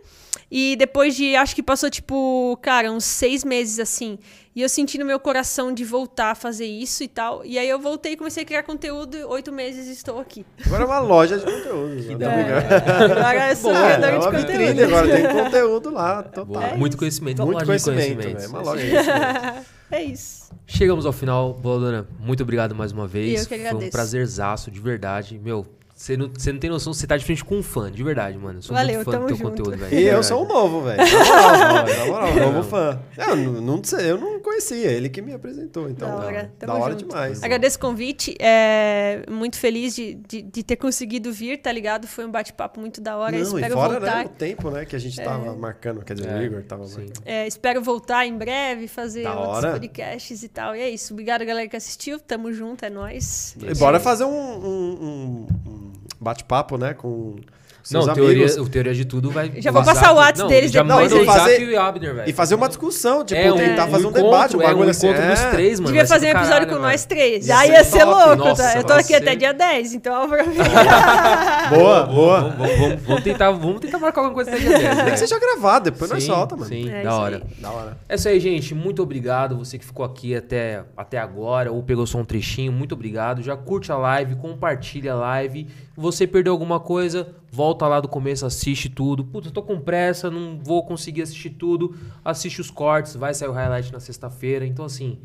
E 0.54 0.76
depois 0.76 1.16
de, 1.16 1.34
acho 1.34 1.54
que 1.54 1.62
passou, 1.62 1.88
tipo, 1.88 2.58
cara, 2.60 2.92
uns 2.92 3.04
seis 3.04 3.42
meses 3.42 3.78
assim. 3.78 4.18
E 4.54 4.60
eu 4.60 4.68
senti 4.68 4.98
no 4.98 5.06
meu 5.06 5.18
coração 5.18 5.72
de 5.72 5.82
voltar 5.82 6.32
a 6.32 6.34
fazer 6.34 6.66
isso 6.66 7.02
e 7.02 7.08
tal. 7.08 7.42
E 7.42 7.58
aí 7.58 7.66
eu 7.66 7.80
voltei 7.80 8.12
e 8.12 8.16
comecei 8.18 8.42
a 8.42 8.46
criar 8.46 8.62
conteúdo. 8.62 9.16
e 9.16 9.24
Oito 9.24 9.50
meses 9.50 9.88
estou 9.88 10.20
aqui. 10.20 10.44
Agora 10.66 10.82
é 10.82 10.86
uma 10.86 10.98
loja 10.98 11.38
de 11.38 11.44
conteúdo. 11.46 11.96
Que 12.18 12.22
Agora 12.22 13.48
eu 13.50 13.56
sou 13.56 13.70
É, 13.74 13.96
criadora 13.96 14.06
é 14.06 14.10
de 14.10 14.16
uma 14.16 14.24
conteúdo. 14.26 14.46
vitrine 14.58 14.82
agora, 14.82 15.08
tem 15.08 15.44
conteúdo 15.44 15.90
lá, 15.90 16.22
total. 16.22 16.44
Boa. 16.44 16.76
Muito 16.76 16.98
conhecimento. 16.98 17.38
Muito 17.46 17.56
uma 17.58 17.64
loja 17.64 17.78
de 17.78 17.84
conhecimento, 17.84 18.22
conhecimentos. 18.22 18.42
velho. 18.42 18.52
Uma 18.54 18.62
loja 18.62 18.84
de 18.84 18.90
conhecimento. 18.90 19.66
É 19.92 20.02
isso. 20.04 20.50
Chegamos 20.66 21.04
ao 21.04 21.12
final, 21.12 21.52
Boladona. 21.52 22.08
Muito 22.18 22.42
obrigado 22.42 22.74
mais 22.74 22.92
uma 22.92 23.06
vez. 23.06 23.42
Eu 23.42 23.46
que 23.46 23.54
Foi 23.54 23.58
um 23.58 23.66
agradeço. 23.68 23.90
prazerzaço, 23.92 24.70
de 24.70 24.80
verdade. 24.80 25.38
Meu, 25.38 25.66
você 26.02 26.16
não, 26.16 26.28
você 26.36 26.52
não 26.52 26.58
tem 26.58 26.68
noção, 26.68 26.92
você 26.92 27.06
tá 27.06 27.16
de 27.16 27.24
frente 27.24 27.44
com 27.44 27.58
um 27.58 27.62
fã, 27.62 27.88
de 27.92 28.02
verdade, 28.02 28.36
mano. 28.36 28.58
Eu 28.58 28.62
Sou 28.62 28.74
Valeu, 28.74 28.96
muito 28.96 29.04
fã 29.04 29.10
tamo 29.12 29.22
do 29.22 29.28
teu 29.28 29.36
junto. 29.36 29.50
conteúdo, 29.50 29.76
velho. 29.78 29.94
E 30.00 30.02
eu 30.08 30.20
sou 30.24 30.44
um 30.44 30.48
novo, 30.48 30.82
velho. 30.82 30.98
Na 31.00 32.06
moral, 32.06 32.34
novo 32.52 32.62
fã. 32.68 33.00
É, 33.16 33.30
Eu 33.30 33.36
não, 33.36 33.60
não 33.60 33.84
sei, 33.84 34.10
eu 34.10 34.18
não 34.18 34.40
conhecia, 34.40 34.90
ele 34.90 35.08
que 35.08 35.22
me 35.22 35.32
apresentou, 35.32 35.88
então. 35.88 36.08
Da 36.08 36.16
hora, 36.26 36.52
da 36.58 36.74
hora 36.74 36.92
junto. 36.94 37.06
demais. 37.08 37.40
Agradeço 37.42 37.76
o 37.76 37.80
convite. 37.80 38.34
É, 38.40 39.22
muito 39.30 39.56
feliz 39.56 39.94
de, 39.94 40.14
de, 40.14 40.42
de 40.42 40.62
ter 40.64 40.74
conseguido 40.74 41.32
vir, 41.32 41.58
tá 41.62 41.70
ligado? 41.70 42.08
Foi 42.08 42.24
um 42.26 42.30
bate-papo 42.32 42.80
muito 42.80 43.00
da 43.00 43.16
hora. 43.16 43.30
Não, 43.32 43.38
e 43.38 43.42
Espero 43.42 43.74
fora 43.74 44.00
voltar. 44.00 44.16
né, 44.16 44.24
o 44.24 44.28
tempo, 44.30 44.70
né, 44.70 44.84
que 44.84 44.96
a 44.96 44.98
gente 44.98 45.16
tava 45.22 45.54
marcando, 45.54 46.02
quer 46.04 46.14
dizer, 46.14 46.28
o 46.28 46.36
É, 46.36 46.44
Igor 46.44 46.62
tava 46.64 46.84
sim. 46.86 46.96
marcando. 46.96 47.22
É, 47.24 47.46
espero 47.46 47.80
voltar 47.80 48.26
em 48.26 48.36
breve, 48.36 48.88
fazer 48.88 49.22
Da 49.22 49.34
outros 49.38 49.56
hora. 49.58 49.72
podcasts 49.74 50.42
e 50.42 50.48
tal. 50.48 50.74
E 50.74 50.80
é 50.80 50.90
isso. 50.90 51.12
Obrigado, 51.12 51.44
galera, 51.44 51.68
que 51.68 51.76
assistiu. 51.76 52.18
Tamo 52.18 52.52
junto, 52.52 52.84
é 52.84 52.90
nóis. 52.90 53.56
E 53.60 53.72
bora 53.78 54.00
fazer 54.00 54.24
um, 54.24 54.28
um- 54.28 54.98
um- 55.02 55.46
um 55.70 55.91
bate-papo, 56.22 56.78
né, 56.78 56.94
com 56.94 57.36
seus 57.82 58.06
Não, 58.06 58.12
amigos. 58.14 58.34
teoria, 58.34 58.62
o 58.62 58.68
Teoria 58.68 58.94
de 58.94 59.04
Tudo 59.04 59.30
vai. 59.30 59.52
Já 59.58 59.70
vou 59.70 59.82
passar 59.84 60.12
o. 60.12 60.16
WhatsApp 60.16 60.38
Não, 60.40 60.46
deles 60.48 60.70
já 60.70 60.82
depois 60.82 61.02
manda 61.12 61.14
o 61.14 61.18
aí. 61.18 61.24
Isaac 61.24 61.40
Fazer- 61.40 61.68
e 61.70 61.76
Abner. 61.76 62.24
E 62.28 62.32
fazer 62.32 62.54
uma 62.54 62.68
discussão, 62.68 63.24
tipo, 63.24 63.40
É, 63.40 63.52
um- 63.52 63.56
tentar 63.56 63.88
fazer 63.88 64.06
um, 64.06 64.10
encontro, 64.10 64.22
debate, 64.30 64.56
um 64.56 64.62
é, 64.62 64.66
bagulho 64.66 64.86
um 64.86 64.90
assim. 64.90 65.06
encontro 65.08 65.24
é. 65.26 65.30
dos 65.34 65.40
três, 65.44 65.80
mano. 65.80 65.92
Devia 65.92 66.06
fazer 66.06 66.26
um 66.26 66.30
episódio 66.30 66.48
caralho, 66.50 66.66
com 66.68 66.74
mano. 66.74 66.86
nós 66.86 67.04
três. 67.04 67.44
Já 67.46 67.58
ser 67.62 67.68
ia 67.72 67.84
ser 67.84 67.98
top. 68.04 68.10
louco, 68.28 68.36
Nossa, 68.48 68.62
tá? 68.62 68.78
Eu 68.78 68.84
tô 68.84 68.92
aqui 68.92 69.04
ser- 69.04 69.16
até 69.16 69.34
dia 69.34 69.52
10, 69.52 69.94
então 69.94 70.22
aproveita. 70.22 70.62
Boa, 71.70 72.02
boa. 72.06 72.40
Vamos, 72.40 72.56
vamos, 72.56 72.78
vamos, 72.78 73.02
vamos 73.02 73.22
tentar, 73.22 73.50
vamos 73.50 73.80
tentar 73.80 73.98
marcar 73.98 74.20
alguma 74.20 74.34
coisa 74.34 74.50
até 74.50 74.60
dia 74.60 74.78
10, 74.78 74.96
Tem 74.96 75.04
né? 75.04 75.10
que 75.10 75.16
seja 75.18 75.38
gravado, 75.38 75.90
depois 75.90 76.10
nós 76.10 76.22
Sim, 76.22 76.28
solta, 76.30 76.56
mano. 76.56 76.68
Sim, 76.68 76.88
É 76.90 77.02
da 77.02 77.16
hora. 77.16 77.36
aí. 77.36 77.60
Da 77.62 77.70
hora. 77.70 77.98
É 78.08 78.14
isso 78.14 78.28
aí, 78.28 78.38
gente. 78.40 78.74
Muito 78.74 79.02
obrigado. 79.02 79.56
Você 79.58 79.78
que 79.78 79.84
ficou 79.84 80.04
aqui 80.04 80.34
até, 80.34 80.82
até 80.96 81.18
agora 81.18 81.72
ou 81.72 81.82
pegou 81.82 82.06
só 82.06 82.18
um 82.18 82.24
trechinho, 82.24 82.72
muito 82.72 82.94
obrigado. 82.94 83.42
Já 83.42 83.56
curte 83.56 83.90
a 83.90 83.96
live, 83.96 84.36
compartilha 84.36 85.12
a 85.12 85.16
live. 85.16 85.66
Você 85.96 86.26
perdeu 86.26 86.52
alguma 86.52 86.80
coisa, 86.80 87.28
volta 87.52 87.86
lá 87.86 88.00
do 88.00 88.08
começo, 88.08 88.46
assiste 88.46 88.88
tudo. 88.88 89.22
Puta, 89.22 89.50
tô 89.50 89.62
com 89.62 89.78
pressa, 89.78 90.30
não 90.30 90.58
vou 90.58 90.82
conseguir 90.82 91.20
assistir 91.20 91.50
tudo. 91.50 91.94
Assiste 92.24 92.62
os 92.62 92.70
cortes, 92.70 93.14
vai 93.14 93.34
sair 93.34 93.48
o 93.48 93.52
highlight 93.52 93.92
na 93.92 94.00
sexta-feira. 94.00 94.66
Então, 94.66 94.86
assim, 94.86 95.18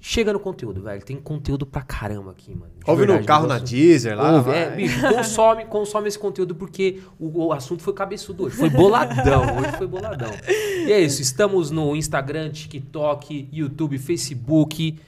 chega 0.00 0.32
no 0.32 0.40
conteúdo, 0.40 0.82
velho. 0.82 1.00
Tem 1.04 1.16
conteúdo 1.16 1.64
pra 1.64 1.82
caramba 1.82 2.32
aqui, 2.32 2.50
mano. 2.50 2.72
De 2.76 2.90
Ouve 2.90 3.02
no 3.02 3.12
verdade, 3.12 3.26
carro 3.28 3.44
eu 3.44 3.48
na 3.48 3.58
Deezer 3.60 4.16
lá. 4.16 4.38
Ouve, 4.38 4.50
é, 4.50 4.70
bicho, 4.74 5.00
consome, 5.00 5.64
consome 5.66 6.08
esse 6.08 6.18
conteúdo 6.18 6.56
porque 6.56 7.00
o, 7.20 7.46
o 7.46 7.52
assunto 7.52 7.84
foi 7.84 7.92
cabeçudo 7.92 8.46
hoje. 8.46 8.56
Foi 8.56 8.68
boladão. 8.68 9.42
hoje 9.56 9.76
foi 9.78 9.86
boladão. 9.86 10.32
E 10.48 10.90
é 10.90 11.00
isso. 11.00 11.22
Estamos 11.22 11.70
no 11.70 11.94
Instagram, 11.94 12.50
TikTok, 12.50 13.48
YouTube, 13.52 13.96
Facebook. 13.96 14.98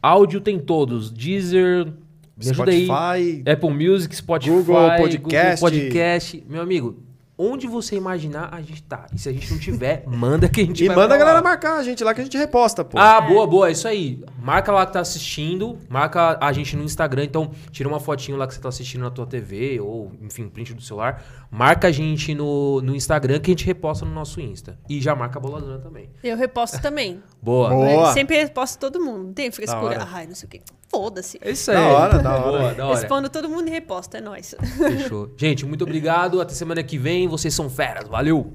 Áudio 0.00 0.40
tem 0.40 0.60
todos. 0.60 1.10
Deezer. 1.10 1.92
Me 2.36 2.50
ajuda 2.50 2.70
aí. 2.70 2.86
Spotify. 2.86 3.50
Apple 3.50 3.70
Music, 3.70 4.16
Spotify, 4.16 4.50
Google 4.50 4.74
Podcast. 4.96 5.62
Google 5.62 5.78
Podcast. 5.80 6.44
Meu 6.48 6.62
amigo, 6.62 7.02
onde 7.36 7.66
você 7.66 7.96
imaginar, 7.96 8.48
a 8.52 8.60
gente 8.60 8.82
tá. 8.82 9.06
E 9.12 9.18
se 9.18 9.28
a 9.28 9.32
gente 9.32 9.50
não 9.52 9.58
tiver, 9.58 10.04
manda 10.08 10.48
que 10.48 10.60
a 10.60 10.64
gente 10.64 10.84
E 10.84 10.86
vai 10.88 10.96
manda 10.96 11.14
a 11.14 11.18
galera 11.18 11.38
lá. 11.38 11.42
marcar 11.42 11.78
a 11.78 11.82
gente 11.82 12.02
lá 12.04 12.14
que 12.14 12.20
a 12.20 12.24
gente 12.24 12.36
reposta, 12.36 12.84
pô. 12.84 12.98
Ah, 12.98 13.20
boa, 13.20 13.46
boa, 13.46 13.68
é 13.68 13.72
isso 13.72 13.86
aí. 13.88 14.22
Marca 14.40 14.70
lá 14.72 14.84
que 14.86 14.92
tá 14.92 15.00
assistindo, 15.00 15.78
marca 15.88 16.38
a 16.40 16.52
gente 16.52 16.76
no 16.76 16.84
Instagram, 16.84 17.24
então 17.24 17.50
tira 17.70 17.88
uma 17.88 17.98
fotinho 18.00 18.36
lá 18.36 18.46
que 18.46 18.54
você 18.54 18.60
tá 18.60 18.68
assistindo 18.68 19.02
na 19.02 19.10
tua 19.10 19.26
TV, 19.26 19.80
ou 19.80 20.12
enfim, 20.22 20.48
print 20.48 20.74
do 20.74 20.82
celular. 20.82 21.24
Marca 21.54 21.86
a 21.86 21.92
gente 21.92 22.34
no, 22.34 22.82
no 22.82 22.96
Instagram 22.96 23.38
que 23.38 23.48
a 23.48 23.52
gente 23.52 23.64
reposta 23.64 24.04
no 24.04 24.10
nosso 24.10 24.40
Insta. 24.40 24.76
E 24.88 25.00
já 25.00 25.14
marca 25.14 25.38
a 25.38 25.40
boladona 25.40 25.78
também. 25.78 26.10
Eu 26.24 26.36
reposto 26.36 26.82
também. 26.82 27.22
Boa. 27.40 27.70
Boa. 27.70 28.12
Sempre 28.12 28.42
reposto 28.42 28.76
todo 28.76 29.00
mundo. 29.00 29.26
Não 29.26 29.32
tem 29.32 29.52
frescura. 29.52 30.04
Ai, 30.10 30.26
não 30.26 30.34
sei 30.34 30.48
o 30.48 30.50
quê. 30.50 30.62
Foda-se. 30.88 31.38
É 31.40 31.52
isso 31.52 31.70
aí. 31.70 31.76
Da 31.76 31.86
hora, 31.86 32.18
da 32.18 32.34
hora. 32.34 32.58
Boa, 32.58 32.74
da 32.74 32.86
hora. 32.88 32.98
Respondo 32.98 33.28
todo 33.28 33.48
mundo 33.48 33.68
e 33.68 33.70
reposto. 33.70 34.16
É 34.16 34.20
nóis. 34.20 34.52
Fechou. 34.76 35.32
Gente, 35.38 35.64
muito 35.64 35.84
obrigado. 35.84 36.40
Até 36.40 36.54
semana 36.54 36.82
que 36.82 36.98
vem. 36.98 37.28
Vocês 37.28 37.54
são 37.54 37.70
feras. 37.70 38.08
Valeu. 38.08 38.52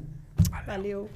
Valeu. 0.67 1.09